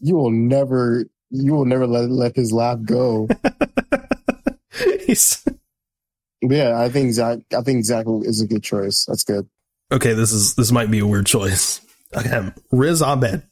you 0.00 0.16
will 0.16 0.30
never. 0.30 1.04
You 1.30 1.54
will 1.54 1.64
never 1.64 1.86
let 1.86 2.08
let 2.10 2.36
his 2.36 2.52
laugh 2.52 2.78
go. 2.84 3.28
He's- 5.06 5.44
yeah, 6.42 6.78
I 6.78 6.88
think 6.90 7.12
Zach. 7.12 7.38
I 7.56 7.62
think 7.62 7.84
Zach 7.84 8.04
is 8.22 8.40
a 8.42 8.46
good 8.46 8.62
choice. 8.62 9.04
That's 9.06 9.24
good. 9.24 9.48
okay, 9.90 10.12
this 10.12 10.32
is 10.32 10.54
this 10.54 10.70
might 10.70 10.90
be 10.90 10.98
a 10.98 11.06
weird 11.06 11.26
choice. 11.26 11.80
Okay, 12.14 12.52
Riz 12.70 13.02
Ahmed 13.02 13.42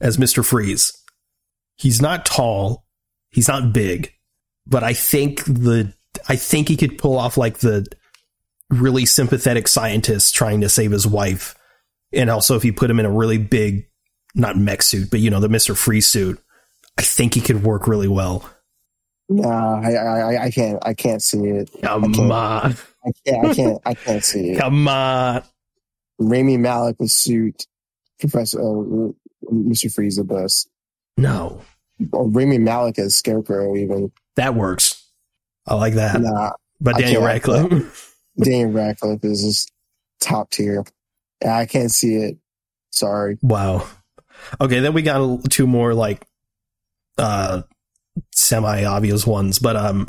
as 0.00 0.18
Mister 0.18 0.42
Freeze. 0.42 0.92
He's 1.76 2.00
not 2.00 2.24
tall, 2.24 2.84
he's 3.30 3.48
not 3.48 3.72
big, 3.72 4.12
but 4.66 4.82
I 4.82 4.92
think 4.94 5.44
the 5.44 5.92
I 6.28 6.36
think 6.36 6.68
he 6.68 6.76
could 6.76 6.98
pull 6.98 7.18
off 7.18 7.36
like 7.36 7.58
the 7.58 7.86
really 8.70 9.04
sympathetic 9.06 9.68
scientist 9.68 10.34
trying 10.34 10.62
to 10.62 10.68
save 10.68 10.90
his 10.90 11.06
wife, 11.06 11.54
and 12.12 12.30
also 12.30 12.56
if 12.56 12.64
you 12.64 12.72
put 12.72 12.90
him 12.90 12.98
in 12.98 13.06
a 13.06 13.10
really 13.10 13.38
big, 13.38 13.86
not 14.34 14.56
mech 14.56 14.82
suit, 14.82 15.10
but 15.10 15.20
you 15.20 15.30
know 15.30 15.40
the 15.40 15.48
Mister 15.48 15.74
Freeze 15.74 16.08
suit, 16.08 16.40
I 16.98 17.02
think 17.02 17.34
he 17.34 17.40
could 17.40 17.62
work 17.64 17.86
really 17.88 18.08
well. 18.08 18.48
Nah, 19.28 19.80
I, 19.80 19.92
I, 19.94 20.44
I 20.44 20.50
can't. 20.50 20.78
I 20.86 20.94
can't 20.94 21.22
see 21.22 21.38
it. 21.44 21.70
Come 21.82 22.04
Okay. 22.04 22.22
on, 22.30 22.76
I 23.06 23.12
can't. 23.26 23.46
I 23.46 23.54
can't. 23.54 23.78
I 23.86 23.94
can't 23.94 24.24
see 24.24 24.50
it. 24.50 24.58
come 24.58 24.86
on. 24.86 25.42
Rami 26.18 26.56
Malek 26.58 26.96
with 27.00 27.10
suit, 27.10 27.66
Professor 28.20 28.60
uh, 28.60 29.10
Mr. 29.52 29.92
Freeze 29.92 30.16
the 30.16 30.24
best. 30.24 30.68
No, 31.16 31.60
Or 32.12 32.28
Rami 32.28 32.58
Malek 32.58 32.98
as 32.98 33.16
Scarecrow 33.16 33.74
even. 33.76 34.12
that 34.36 34.54
works. 34.54 35.00
I 35.66 35.74
like 35.74 35.94
that. 35.94 36.20
Nah, 36.20 36.52
but 36.80 36.96
Daniel 36.98 37.24
Radcliffe. 37.24 38.14
Daniel 38.40 38.70
Radcliffe 38.72 39.24
is 39.24 39.42
just 39.42 39.72
top 40.20 40.50
tier. 40.50 40.84
I 41.46 41.66
can't 41.66 41.90
see 41.90 42.16
it. 42.16 42.36
Sorry. 42.90 43.38
Wow. 43.42 43.86
Okay, 44.60 44.80
then 44.80 44.92
we 44.92 45.02
got 45.02 45.50
two 45.50 45.66
more 45.66 45.94
like 45.94 46.24
uh 47.18 47.62
semi 48.32 48.84
obvious 48.84 49.26
ones, 49.26 49.58
but 49.58 49.76
um 49.76 50.08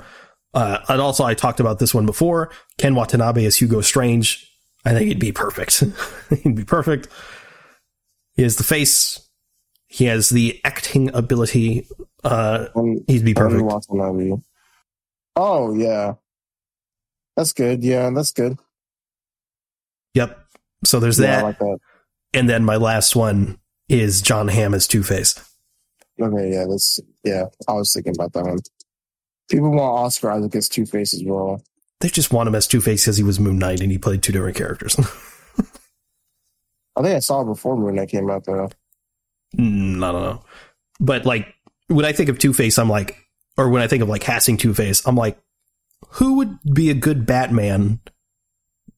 uh 0.54 0.80
and 0.90 1.02
also 1.02 1.24
I 1.24 1.34
talked 1.34 1.60
about 1.60 1.80
this 1.80 1.94
one 1.94 2.06
before. 2.06 2.52
Ken 2.78 2.96
Watanabe 2.96 3.46
as 3.46 3.56
Hugo 3.58 3.82
Strange. 3.82 4.50
I 4.86 4.92
think 4.94 5.08
he'd 5.08 5.20
be 5.20 5.32
perfect. 5.32 5.84
he'd 6.44 6.56
be 6.56 6.64
perfect. 6.66 7.08
He 8.36 8.44
has 8.44 8.58
the 8.58 8.64
face. 8.64 9.20
He 9.88 10.06
has 10.06 10.30
the 10.30 10.60
acting 10.66 11.14
ability. 11.16 11.88
Uh 12.24 12.68
Um, 12.76 13.04
he'd 13.08 13.26
be 13.26 13.34
perfect. 13.34 13.64
Watanabe. 13.64 14.34
Oh 15.36 15.74
yeah, 15.74 16.14
that's 17.36 17.54
good. 17.54 17.84
Yeah, 17.84 18.10
that's 18.12 18.32
good. 18.32 18.58
Yep. 20.14 20.40
So 20.86 21.00
there's 21.00 21.20
Yeah, 21.20 21.38
that. 21.38 21.44
like 21.44 21.60
that. 21.60 21.78
And 22.34 22.50
then 22.50 22.64
my 22.64 22.76
last 22.78 23.16
one 23.16 23.60
is 23.90 24.22
Jon 24.22 24.48
Hamm 24.48 24.74
as 24.74 24.88
Two 24.88 25.04
Face. 25.04 25.36
Okay, 26.20 26.52
yeah, 26.52 26.66
that's 26.70 27.00
yeah. 27.24 27.46
I 27.68 27.74
was 27.74 27.94
thinking 27.94 28.14
about 28.16 28.34
that 28.34 28.46
one. 28.46 28.60
People 29.50 29.72
want 29.72 30.06
Oscar 30.06 30.32
Isaac 30.32 30.56
as 30.56 30.70
Two 30.70 30.86
Face 30.86 31.14
as 31.14 31.24
well. 31.24 31.62
They 32.00 32.10
just 32.10 32.32
want 32.32 32.48
him 32.48 32.56
as 32.56 32.68
Two 32.68 32.82
Face 32.82 33.04
because 33.04 33.18
he 33.18 33.24
was 33.24 33.40
Moon 33.40 33.60
Knight 33.60 33.82
and 33.82 33.92
he 33.92 33.98
played 33.98 34.24
two 34.24 34.32
different 34.32 34.58
characters. 34.58 34.96
I 36.98 37.02
think 37.02 37.16
I 37.16 37.20
saw 37.20 37.42
it 37.42 37.46
before 37.46 37.76
when 37.76 37.96
that 37.96 38.10
came 38.10 38.30
out 38.30 38.46
though. 38.46 38.70
Mm, 39.58 40.04
I 40.04 40.12
don't 40.12 40.24
know. 40.24 40.44
But 41.00 41.26
like 41.26 41.54
when 41.88 42.06
I 42.06 42.14
think 42.14 42.30
of 42.30 42.40
Two 42.40 42.54
Face, 42.54 42.78
I'm 42.78 42.90
like, 42.90 43.18
or 43.58 43.70
when 43.70 43.82
I 43.82 43.88
think 43.88 44.02
of 44.02 44.10
like 44.10 44.22
casting 44.22 44.58
Two 44.58 44.74
Face, 44.74 45.06
I'm 45.06 45.16
like, 45.16 45.38
who 46.10 46.36
would 46.38 46.58
be 46.74 46.90
a 46.90 46.96
good 46.96 47.26
Batman? 47.26 48.00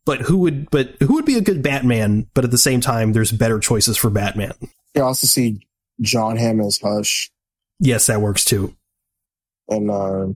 But 0.05 0.21
who 0.21 0.37
would, 0.39 0.69
but 0.71 0.95
who 1.01 1.15
would 1.15 1.25
be 1.25 1.37
a 1.37 1.41
good 1.41 1.61
Batman? 1.61 2.27
But 2.33 2.45
at 2.45 2.51
the 2.51 2.57
same 2.57 2.79
time, 2.79 3.11
there's 3.11 3.31
better 3.31 3.59
choices 3.59 3.97
for 3.97 4.09
Batman. 4.09 4.53
You 4.95 5.03
also 5.03 5.27
see 5.27 5.66
Jon 6.01 6.37
Hamm 6.37 6.61
as 6.61 6.79
Hush, 6.83 7.31
Yes, 7.79 8.07
that 8.07 8.21
works 8.21 8.43
too. 8.45 8.75
and 9.69 9.89
uh, 9.91 10.27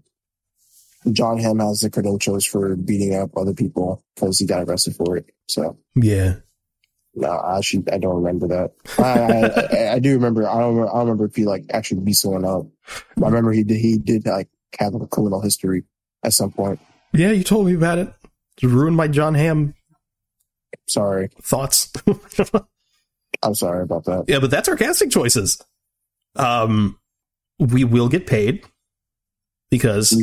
Jon 1.11 1.39
Hamm 1.39 1.59
has 1.59 1.79
the 1.79 1.89
credentials 1.89 2.45
for 2.45 2.75
beating 2.75 3.15
up 3.15 3.31
other 3.37 3.53
people 3.53 4.03
because 4.15 4.37
he 4.39 4.45
got 4.45 4.63
arrested 4.67 4.95
for 4.95 5.17
it. 5.17 5.25
So 5.47 5.77
Yeah. 5.95 6.35
No, 7.13 7.29
I 7.29 7.57
actually, 7.57 7.83
I 7.91 7.97
don't 7.97 8.23
remember 8.23 8.47
that. 8.47 8.71
I, 8.97 9.03
I, 9.03 9.89
I, 9.89 9.93
I 9.95 9.99
do 9.99 10.13
remember. 10.13 10.47
I 10.47 10.59
don't. 10.59 10.75
Remember, 10.75 10.89
I 10.89 10.93
don't 10.93 10.99
remember 11.07 11.25
if 11.25 11.35
he 11.35 11.43
like 11.43 11.65
actually 11.73 11.99
beat 12.01 12.13
someone 12.13 12.45
up. 12.45 12.67
I 13.21 13.25
remember 13.27 13.51
he 13.51 13.63
did. 13.65 13.79
He 13.79 13.97
did 13.97 14.25
like 14.25 14.47
have 14.79 14.95
a 14.95 15.05
criminal 15.07 15.41
history 15.41 15.83
at 16.23 16.31
some 16.31 16.51
point. 16.53 16.79
Yeah, 17.11 17.31
you 17.31 17.43
told 17.43 17.65
me 17.67 17.73
about 17.73 17.97
it. 17.97 18.13
It 18.61 18.67
ruined 18.67 18.95
my 18.95 19.09
Jon 19.09 19.33
Hamm 19.35 19.73
Sorry, 20.87 21.29
thoughts. 21.41 21.91
I'm 23.43 23.55
sorry 23.55 23.83
about 23.83 24.05
that. 24.05 24.25
yeah, 24.27 24.39
but 24.39 24.51
that's 24.51 24.69
our 24.69 24.75
casting 24.77 25.09
choices. 25.09 25.61
Um, 26.35 26.99
we 27.59 27.83
will 27.83 28.07
get 28.09 28.27
paid 28.27 28.63
because 29.69 30.13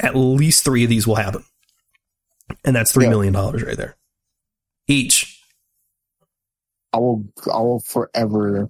at 0.00 0.14
least 0.16 0.64
three 0.64 0.84
of 0.84 0.90
these 0.90 1.06
will 1.06 1.14
happen, 1.16 1.44
and 2.64 2.74
that's 2.76 2.92
three 2.92 3.04
Yeah. 3.04 3.10
million 3.10 3.32
dollars 3.32 3.62
right 3.62 3.76
there 3.76 3.96
each. 4.88 5.40
I 6.92 6.98
will. 6.98 7.24
I 7.52 7.58
will 7.60 7.80
forever 7.80 8.68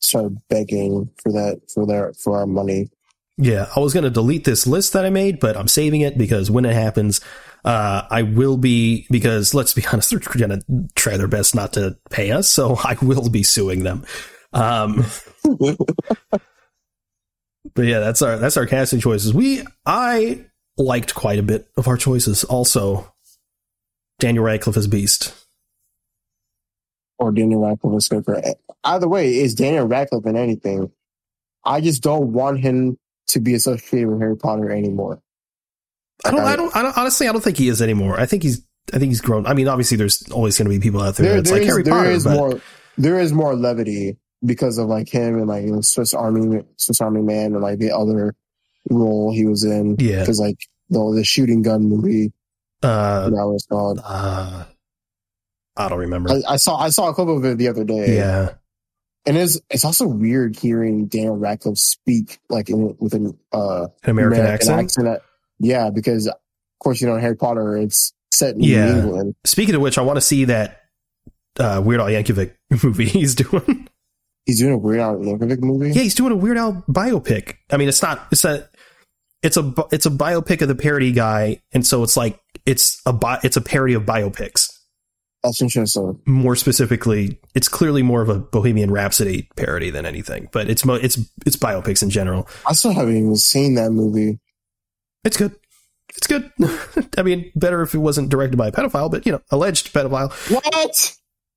start 0.00 0.32
begging 0.48 1.10
for 1.22 1.32
that 1.32 1.60
for 1.74 1.86
their 1.86 2.12
for 2.14 2.38
our 2.38 2.46
money. 2.46 2.90
Yeah, 3.40 3.68
I 3.74 3.80
was 3.80 3.94
going 3.94 4.04
to 4.04 4.10
delete 4.10 4.44
this 4.44 4.66
list 4.66 4.92
that 4.92 5.06
I 5.06 5.10
made, 5.10 5.40
but 5.40 5.56
I'm 5.56 5.68
saving 5.68 6.02
it 6.02 6.18
because 6.18 6.50
when 6.50 6.66
it 6.66 6.74
happens, 6.74 7.22
uh, 7.64 8.02
I 8.10 8.22
will 8.22 8.58
be, 8.58 9.06
because 9.10 9.54
let's 9.54 9.72
be 9.72 9.82
honest, 9.92 10.10
they're 10.10 10.18
going 10.20 10.60
to 10.60 10.62
try 10.94 11.16
their 11.16 11.26
best 11.26 11.54
not 11.54 11.72
to 11.72 11.96
pay 12.10 12.32
us. 12.32 12.50
So 12.50 12.76
I 12.84 12.96
will 13.00 13.30
be 13.30 13.42
suing 13.42 13.82
them. 13.82 14.04
Um, 14.52 15.06
but 17.74 17.82
yeah, 17.82 18.00
that's 18.00 18.20
our, 18.20 18.36
that's 18.36 18.58
our 18.58 18.66
casting 18.66 19.00
choices. 19.00 19.32
We, 19.32 19.62
I 19.86 20.44
liked 20.76 21.14
quite 21.14 21.38
a 21.38 21.42
bit 21.42 21.68
of 21.78 21.88
our 21.88 21.96
choices. 21.96 22.44
Also, 22.44 23.10
Daniel 24.18 24.44
Radcliffe 24.44 24.76
as 24.76 24.86
Beast. 24.86 25.32
or 27.18 27.32
Daniel 27.32 27.62
Radcliffe 27.66 28.08
good 28.10 28.24
for 28.26 28.42
either 28.84 29.08
way. 29.08 29.38
Is 29.38 29.54
Daniel 29.54 29.86
Radcliffe 29.86 30.26
in 30.26 30.36
anything? 30.36 30.90
I 31.64 31.80
just 31.80 32.02
don't 32.02 32.32
want 32.32 32.60
him 32.60 32.98
to 33.32 33.40
be 33.40 33.54
associated 33.54 34.08
with 34.08 34.20
Harry 34.20 34.36
Potter 34.36 34.70
anymore. 34.70 35.20
I 36.24 36.30
don't, 36.30 36.40
I- 36.40 36.56
don't, 36.56 36.76
I 36.76 36.82
don't, 36.82 36.96
honestly, 36.98 37.28
I 37.28 37.32
don't 37.32 37.40
think 37.42 37.56
he 37.56 37.68
is 37.68 37.80
anymore. 37.82 38.18
I 38.20 38.26
think 38.26 38.42
he's, 38.42 38.64
I 38.92 38.98
think 38.98 39.10
he's 39.10 39.20
grown. 39.20 39.46
I 39.46 39.54
mean, 39.54 39.68
obviously 39.68 39.96
there's 39.96 40.28
always 40.30 40.58
going 40.58 40.66
to 40.70 40.70
be 40.76 40.80
people 40.80 41.00
out 41.00 41.16
there. 41.16 41.26
There, 41.26 41.36
that's 41.36 41.50
there 41.50 41.58
like 41.58 41.62
is- 41.66 41.68
Harry 41.72 41.82
there 41.82 41.94
Potter, 41.94 42.10
is 42.10 42.24
but- 42.24 42.34
more. 42.34 42.60
There 42.98 43.18
is 43.18 43.32
more 43.32 43.54
levity 43.54 44.16
because 44.44 44.76
of 44.78 44.88
like 44.88 45.08
him 45.08 45.36
and 45.38 45.46
like 45.46 45.64
the 45.66 45.82
Swiss 45.82 46.12
Army 46.12 46.62
Swiss 46.76 47.00
Army 47.00 47.22
Man 47.22 47.54
and 47.54 47.60
like 47.62 47.78
the 47.78 47.92
other 47.96 48.34
role 48.90 49.32
he 49.32 49.46
was 49.46 49.64
in. 49.64 49.96
Yeah. 49.98 50.20
because 50.20 50.38
like 50.40 50.58
the 50.90 51.12
the 51.14 51.24
shooting 51.24 51.62
gun 51.62 51.84
movie 51.84 52.32
uh, 52.82 53.30
that 53.30 53.46
was 53.46 53.64
called. 53.70 54.00
uh, 54.04 54.64
I 55.76 55.88
don't 55.88 55.98
remember. 56.00 56.30
I, 56.30 56.42
I 56.48 56.56
saw 56.56 56.76
I 56.76 56.90
saw 56.90 57.08
a 57.08 57.14
clip 57.14 57.28
of 57.28 57.44
it 57.44 57.56
the 57.58 57.68
other 57.68 57.84
day. 57.84 58.16
yeah. 58.16 58.54
And 59.26 59.36
it's 59.36 59.60
it's 59.70 59.84
also 59.84 60.06
weird 60.06 60.56
hearing 60.56 61.06
Daniel 61.06 61.36
Radcliffe 61.36 61.78
speak 61.78 62.38
like 62.48 62.68
in 62.70 62.96
with 62.98 63.14
an 63.14 63.36
uh 63.52 63.88
An 64.04 64.10
American, 64.10 64.40
accent. 64.44 64.92
that- 65.04 65.22
yeah, 65.58 65.90
because 65.90 66.26
of 66.26 66.34
course 66.82 67.00
you 67.00 67.06
know 67.06 67.18
Harry 67.18 67.36
Potter 67.36 67.76
it's 67.76 68.12
set 68.32 68.54
in 68.54 68.60
Yeah. 68.62 68.98
England. 69.00 69.34
Speaking 69.44 69.74
of 69.74 69.82
which, 69.82 69.98
I 69.98 70.02
want 70.02 70.16
to 70.16 70.22
see 70.22 70.46
that 70.46 70.78
uh, 71.58 71.82
Weird 71.84 72.00
Al 72.00 72.06
Yankovic 72.06 72.54
movie 72.84 73.04
he's 73.06 73.34
doing. 73.34 73.88
He's 74.46 74.58
doing 74.60 74.72
a 74.72 74.78
Weird 74.78 75.00
Al 75.00 75.16
Yankovic 75.16 75.60
movie. 75.60 75.88
yeah, 75.92 76.02
he's 76.02 76.14
doing 76.14 76.32
a 76.32 76.36
Weird 76.36 76.56
Al 76.56 76.82
biopic. 76.88 77.56
I 77.70 77.76
mean, 77.76 77.88
it's 77.88 78.00
not. 78.02 78.26
It's 78.32 78.44
a. 78.44 78.68
It's 79.42 79.56
a. 79.58 79.74
It's 79.92 80.06
a 80.06 80.10
biopic 80.10 80.62
of 80.62 80.68
the 80.68 80.74
parody 80.74 81.12
guy, 81.12 81.60
and 81.72 81.86
so 81.86 82.02
it's 82.02 82.16
like 82.16 82.38
it's 82.64 83.02
a. 83.04 83.12
Bi- 83.12 83.40
it's 83.42 83.56
a 83.56 83.60
parody 83.60 83.94
of 83.94 84.04
biopics. 84.04 84.70
That's 85.42 85.62
interesting. 85.62 86.20
More 86.26 86.54
specifically, 86.54 87.40
it's 87.54 87.68
clearly 87.68 88.02
more 88.02 88.20
of 88.20 88.28
a 88.28 88.38
Bohemian 88.38 88.90
Rhapsody 88.90 89.48
parody 89.56 89.88
than 89.90 90.04
anything. 90.04 90.48
But 90.52 90.68
it's 90.68 90.84
mo- 90.84 90.94
it's 90.94 91.18
it's 91.46 91.56
biopics 91.56 92.02
in 92.02 92.10
general. 92.10 92.46
I 92.66 92.74
still 92.74 92.92
haven't 92.92 93.16
even 93.16 93.36
seen 93.36 93.74
that 93.76 93.90
movie. 93.90 94.38
It's 95.24 95.36
good. 95.36 95.54
It's 96.16 96.26
good. 96.26 96.50
I 97.16 97.22
mean, 97.22 97.50
better 97.54 97.80
if 97.82 97.94
it 97.94 97.98
wasn't 97.98 98.28
directed 98.28 98.56
by 98.56 98.68
a 98.68 98.72
pedophile, 98.72 99.10
but 99.10 99.24
you 99.24 99.32
know, 99.32 99.40
alleged 99.50 99.94
pedophile. 99.94 100.30
What? 100.52 101.16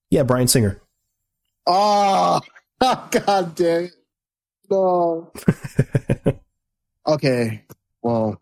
Yeah, 0.09 0.23
Bryan 0.23 0.47
Singer. 0.47 0.81
Oh, 1.65 2.39
god 2.79 3.55
damn 3.55 3.85
it. 3.85 3.91
No. 4.69 5.31
okay. 7.07 7.63
Well, 8.01 8.41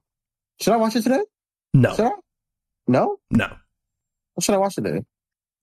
should 0.59 0.73
I 0.73 0.77
watch 0.77 0.95
it 0.95 1.03
today? 1.03 1.21
No, 1.73 1.95
I? 1.97 2.11
No? 2.87 3.17
no. 3.31 3.55
What 4.33 4.43
should 4.43 4.55
I 4.55 4.57
watch 4.57 4.75
today? 4.75 5.03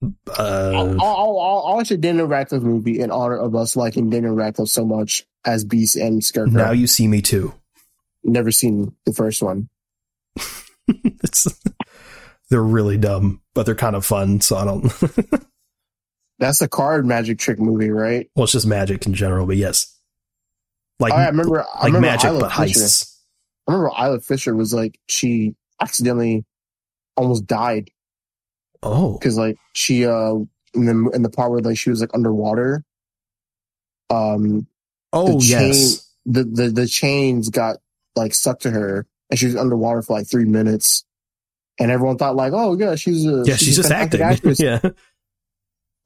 Uh, 0.03 0.11
I'll, 0.39 1.03
I'll, 1.03 1.41
I'll, 1.41 1.63
I'll 1.67 1.77
watch 1.77 1.91
a 1.91 1.97
Daniel 1.97 2.27
Radcliffe 2.27 2.63
movie 2.63 3.01
in 3.01 3.11
honor 3.11 3.37
of 3.37 3.55
us 3.57 3.75
liking 3.77 4.11
Daniel 4.11 4.35
Radcliffe 4.35 4.69
so 4.69 4.85
much 4.85 5.27
as 5.45 5.65
Beast 5.65 5.97
and 5.97 6.23
Scarecrow. 6.23 6.53
now 6.53 6.71
you 6.71 6.87
see 6.87 7.09
me 7.09 7.21
too. 7.21 7.53
Never 8.23 8.53
seen 8.53 8.95
the 9.07 9.13
first 9.13 9.43
one. 9.43 9.69
it's 10.87 11.47
they're 12.51 12.63
really 12.63 12.97
dumb, 12.99 13.41
but 13.55 13.67
they're 13.67 13.75
kind 13.75 13.97
of 13.97 14.05
fun. 14.07 14.41
So 14.41 14.57
I 14.57 14.65
don't. 14.65 14.93
That's 16.39 16.61
a 16.63 16.69
card 16.69 17.05
magic 17.05 17.39
trick 17.39 17.59
movie, 17.59 17.91
right? 17.91 18.31
well, 18.37 18.45
it's 18.45 18.53
just 18.53 18.67
magic 18.67 19.05
in 19.07 19.15
general, 19.15 19.47
but 19.47 19.57
yes, 19.57 19.93
like 21.01 21.13
Oh, 21.13 21.17
I 21.17 21.27
remember. 21.27 21.61
I 21.63 21.65
like 21.65 21.85
remember 21.87 22.07
magic, 22.07 22.31
Isla 22.31 22.41
but 22.41 22.53
Fisher. 22.53 22.81
heists. 22.81 23.17
I 23.67 23.73
remember 23.73 23.91
Isla 23.99 24.21
Fisher 24.21 24.55
was 24.55 24.73
like 24.73 24.99
she 25.09 25.57
accidentally 25.81 26.45
almost 27.17 27.47
died 27.47 27.91
Oh, 28.83 29.15
because 29.19 29.37
like 29.37 29.57
she 29.73 30.07
uh 30.07 30.35
in 30.75 30.85
the 30.87 31.11
in 31.15 31.23
the 31.23 31.31
part 31.31 31.51
where 31.51 31.61
like 31.61 31.79
she 31.79 31.91
was 31.91 32.01
like 32.01 32.15
underwater. 32.15 32.85
Um, 34.11 34.67
oh 35.13 35.39
the 35.41 35.45
yes, 35.47 36.09
the 36.27 36.45
the 36.45 36.69
the 36.71 36.87
chains 36.87 37.51
got 37.51 37.79
like 38.17 38.35
stuck 38.35 38.61
to 38.61 38.71
her, 38.71 39.07
and 39.31 39.39
she 39.39 39.47
was 39.47 39.57
underwater 39.57 40.03
for 40.03 40.17
like 40.19 40.29
three 40.29 40.45
minutes. 40.45 41.05
And 41.81 41.91
everyone 41.93 42.19
thought 42.19 42.35
like, 42.37 42.53
oh 42.55 42.77
yeah, 42.79 42.95
she's 42.97 43.25
a 43.27 43.43
yeah. 43.47 43.57
She's 43.57 43.79
a 43.79 43.83
just 43.83 43.93
acting. 43.93 44.21
actress. 44.23 44.61
yeah, 44.61 44.81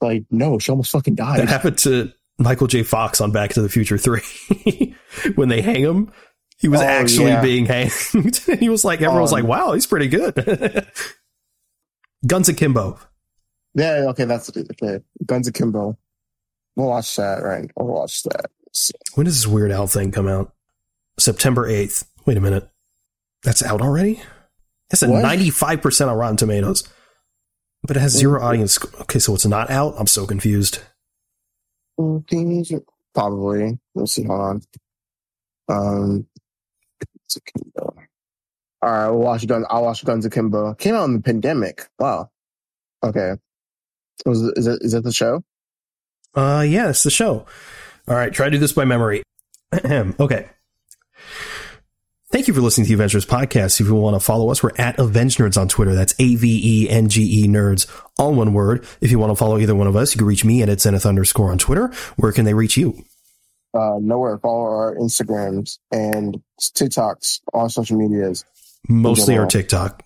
Like 0.00 0.24
no, 0.30 0.58
she 0.58 0.70
almost 0.70 0.92
fucking 0.92 1.14
died. 1.14 1.40
that 1.40 1.48
happened 1.48 1.78
to 1.78 2.12
Michael 2.38 2.66
J. 2.66 2.82
Fox 2.82 3.20
on 3.20 3.30
Back 3.32 3.50
to 3.54 3.62
the 3.62 3.68
Future 3.68 3.96
Three 3.98 4.94
when 5.34 5.48
they 5.48 5.60
hang 5.62 5.80
him. 5.82 6.12
He 6.58 6.68
was 6.68 6.80
Oh, 6.80 6.84
actually 6.84 7.28
yeah. 7.30 7.40
being 7.42 7.66
hanged. 7.66 7.92
And 8.14 8.36
he 8.60 8.68
was 8.68 8.84
like, 8.84 9.00
everyone 9.00 9.22
was 9.22 9.32
Um, 9.32 9.40
like, 9.40 9.48
"Wow, 9.48 9.72
he's 9.72 9.86
pretty 9.86 10.08
good." 10.08 10.34
Guns 12.26 12.48
Akimbo. 12.48 12.98
Yeah, 13.74 14.04
okay, 14.08 14.24
that's 14.24 14.50
okay. 14.56 15.00
Guns 15.24 15.48
Akimbo. 15.48 15.96
We'll 16.76 16.88
watch 16.88 17.16
that, 17.16 17.42
right? 17.42 17.70
We'll 17.76 17.88
watch 17.88 18.22
that. 18.24 18.50
When 19.14 19.26
does 19.26 19.36
this 19.42 19.46
Weird 19.46 19.70
Al 19.70 19.86
thing 19.86 20.10
come 20.10 20.28
out? 20.28 20.54
September 21.18 21.68
8th. 21.68 22.06
Wait 22.24 22.36
a 22.36 22.40
minute. 22.40 22.68
That's 23.42 23.62
out 23.62 23.80
already? 23.80 24.22
It's 24.90 25.02
at 25.02 25.10
What? 25.10 25.24
95% 25.24 26.08
on 26.08 26.16
Rotten 26.16 26.36
Tomatoes. 26.36 26.88
But 27.82 27.96
it 27.96 28.00
has 28.00 28.12
zero 28.12 28.40
audience. 28.40 28.78
Okay, 29.00 29.18
so 29.18 29.34
it's 29.34 29.44
not 29.46 29.70
out? 29.70 29.94
I'm 29.98 30.06
so 30.06 30.26
confused. 30.26 30.80
Probably. 33.14 33.78
Let's 33.94 34.14
see. 34.14 34.24
Hold 34.24 34.40
on. 34.40 34.62
Um, 35.68 36.26
Guns 37.00 37.36
Akimbo. 37.36 37.94
All 38.82 38.90
right, 38.90 39.08
we'll 39.08 39.20
watch 39.20 39.46
Guns. 39.46 39.64
I'll 39.70 39.84
watch 39.84 40.04
Guns 40.04 40.26
Akimbo. 40.26 40.74
Came 40.74 40.94
out 40.94 41.04
in 41.04 41.14
the 41.14 41.20
pandemic. 41.20 41.86
Wow. 41.98 42.30
Okay. 43.02 43.34
Was 44.26 44.42
is 44.42 44.66
it 44.66 44.80
is 44.82 44.92
that 44.92 45.02
the 45.02 45.12
show? 45.12 45.44
Uh, 46.34 46.64
yeah, 46.66 46.88
it's 46.90 47.02
the 47.02 47.10
show. 47.10 47.46
All 48.08 48.14
right, 48.16 48.32
try 48.32 48.46
to 48.46 48.50
do 48.50 48.58
this 48.58 48.72
by 48.72 48.84
memory. 48.84 49.22
okay. 49.72 50.48
Thank 52.32 52.48
you 52.48 52.54
for 52.54 52.62
listening 52.62 52.86
to 52.86 52.96
the 52.96 53.02
Avengenerds 53.04 53.26
podcast. 53.26 53.78
If 53.78 53.86
you 53.86 53.94
want 53.94 54.16
to 54.16 54.20
follow 54.20 54.50
us, 54.50 54.62
we're 54.62 54.70
at 54.78 54.96
Avengenerds 54.96 55.60
on 55.60 55.68
Twitter. 55.68 55.94
That's 55.94 56.14
A 56.18 56.34
V 56.34 56.60
E 56.64 56.88
N 56.88 57.08
G 57.08 57.44
E 57.44 57.46
Nerds, 57.46 57.86
all 58.18 58.32
one 58.34 58.54
word. 58.54 58.86
If 59.00 59.10
you 59.10 59.18
want 59.18 59.30
to 59.30 59.36
follow 59.36 59.58
either 59.58 59.74
one 59.74 59.86
of 59.86 59.96
us, 59.96 60.14
you 60.14 60.18
can 60.18 60.26
reach 60.26 60.44
me 60.44 60.62
at 60.62 60.68
it's 60.68 60.84
Zenith 60.84 61.04
underscore 61.04 61.52
on 61.52 61.58
Twitter. 61.58 61.88
Where 62.16 62.32
can 62.32 62.44
they 62.46 62.54
reach 62.54 62.76
you? 62.76 63.04
Uh, 63.74 63.98
nowhere. 64.00 64.38
Follow 64.38 64.64
our 64.64 64.96
Instagrams 64.96 65.78
and 65.90 66.42
TikToks, 66.60 67.40
all 67.52 67.68
social 67.68 67.98
medias. 67.98 68.44
Mostly 68.88 69.36
our. 69.36 69.46
TikTok, 69.46 70.02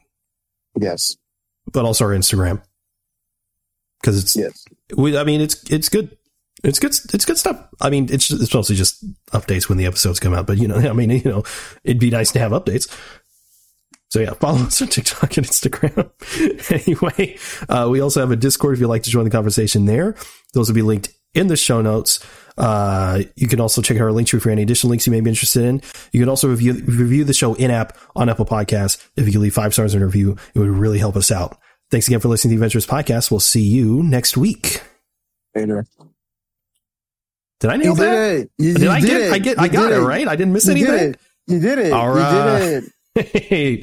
Yes. 0.79 1.17
but 1.73 1.85
also 1.85 2.05
our 2.05 2.11
Instagram. 2.11 2.63
Because 4.01 4.23
it's, 4.23 4.37
Yes. 4.37 4.65
we, 4.97 5.17
I 5.17 5.25
mean, 5.25 5.41
it's 5.41 5.63
it's 5.71 5.89
good. 5.89 6.17
It's 6.65 6.79
good. 6.79 6.93
It's 7.13 7.25
good 7.25 7.39
stuff. 7.39 7.67
I 7.81 7.91
mean, 7.91 8.09
it's 8.11 8.31
it's 8.31 8.53
mostly 8.55 8.77
just 8.77 9.05
updates 9.31 9.69
when 9.69 9.79
the 9.79 9.87
episodes 9.87 10.21
come 10.21 10.35
out. 10.35 10.47
But 10.47 10.59
you 10.59 10.69
know, 10.69 10.77
I 10.91 10.93
mean, 10.93 11.11
you 11.11 11.23
know, 11.25 11.45
it'd 11.85 12.01
be 12.01 12.11
nice 12.11 12.33
to 12.33 12.39
have 12.39 12.53
updates. 12.53 12.89
So 14.11 14.21
yeah, 14.21 14.33
follow 14.41 14.59
us 14.61 14.81
on 14.83 14.89
TikTok 14.89 15.37
and 15.37 15.47
Instagram. 15.47 16.11
anyway, 16.87 17.39
uh, 17.69 17.89
we 17.91 18.01
also 18.01 18.21
have 18.21 18.31
a 18.31 18.37
Discord 18.37 18.75
if 18.75 18.81
you'd 18.81 18.89
like 18.89 19.03
to 19.05 19.11
join 19.11 19.25
the 19.25 19.31
conversation 19.31 19.87
there. 19.87 20.15
Those 20.55 20.69
will 20.69 20.75
be 20.75 20.83
linked 20.83 21.11
in 21.37 21.47
the 21.49 21.57
show 21.57 21.81
notes. 21.83 22.25
Uh, 22.59 23.23
you 23.37 23.49
can 23.49 23.61
also 23.61 23.83
check 23.83 23.97
out 23.99 24.03
our 24.03 24.09
Linktree 24.11 24.41
for 24.41 24.51
any 24.51 24.63
additional 24.63 24.91
links 24.91 25.07
you 25.07 25.11
may 25.11 25.21
be 25.21 25.29
interested 25.29 25.63
in. 25.65 25.83
You 26.13 26.21
can 26.21 26.29
also 26.29 26.49
review 26.49 26.73
review 26.87 27.25
the 27.25 27.35
show 27.35 27.55
in 27.55 27.71
app 27.71 27.97
on 28.15 28.29
Apple 28.29 28.47
Podcasts. 28.47 28.97
If 29.17 29.27
you 29.27 29.33
could 29.33 29.43
leave 29.43 29.55
five 29.55 29.73
stars 29.75 29.95
in 29.95 30.03
a 30.03 30.07
review, 30.07 30.37
it 30.55 30.59
would 30.59 30.69
really 30.71 30.99
help 30.99 31.17
us 31.17 31.31
out. 31.31 31.59
Thanks 31.91 32.09
again 32.09 32.21
for 32.21 32.29
listening 32.29 32.51
to 32.51 32.59
the 32.59 32.65
Adventures 32.67 32.87
Podcast. 32.87 33.31
We'll 33.31 33.41
see 33.41 33.63
you 33.63 34.03
next 34.03 34.37
week. 34.37 34.81
Vader. 35.55 35.87
Did 37.61 37.71
I 37.71 37.77
nail 37.77 37.91
You 37.91 37.97
did 37.97 38.05
that? 38.05 38.37
it. 38.37 38.51
You, 38.59 38.73
Did 38.75 38.83
you 38.83 38.91
I 38.91 39.01
did 39.01 39.07
get? 39.09 39.21
it. 39.21 39.33
I 39.33 39.39
get. 39.39 39.59
I 39.61 39.69
got 39.69 39.89
did 39.89 39.99
it 39.99 40.01
right. 40.03 40.29
I 40.29 40.37
didn't 40.37 40.53
miss 40.53 40.69
anything. 40.69 40.93
did 40.93 41.11
it. 41.15 41.21
You 41.47 41.61
did 41.61 41.79
it. 41.79 41.93
All 41.93 42.09
You 42.15 42.59
did 42.59 42.85
it. 42.85 42.93
Hey, 43.49 43.83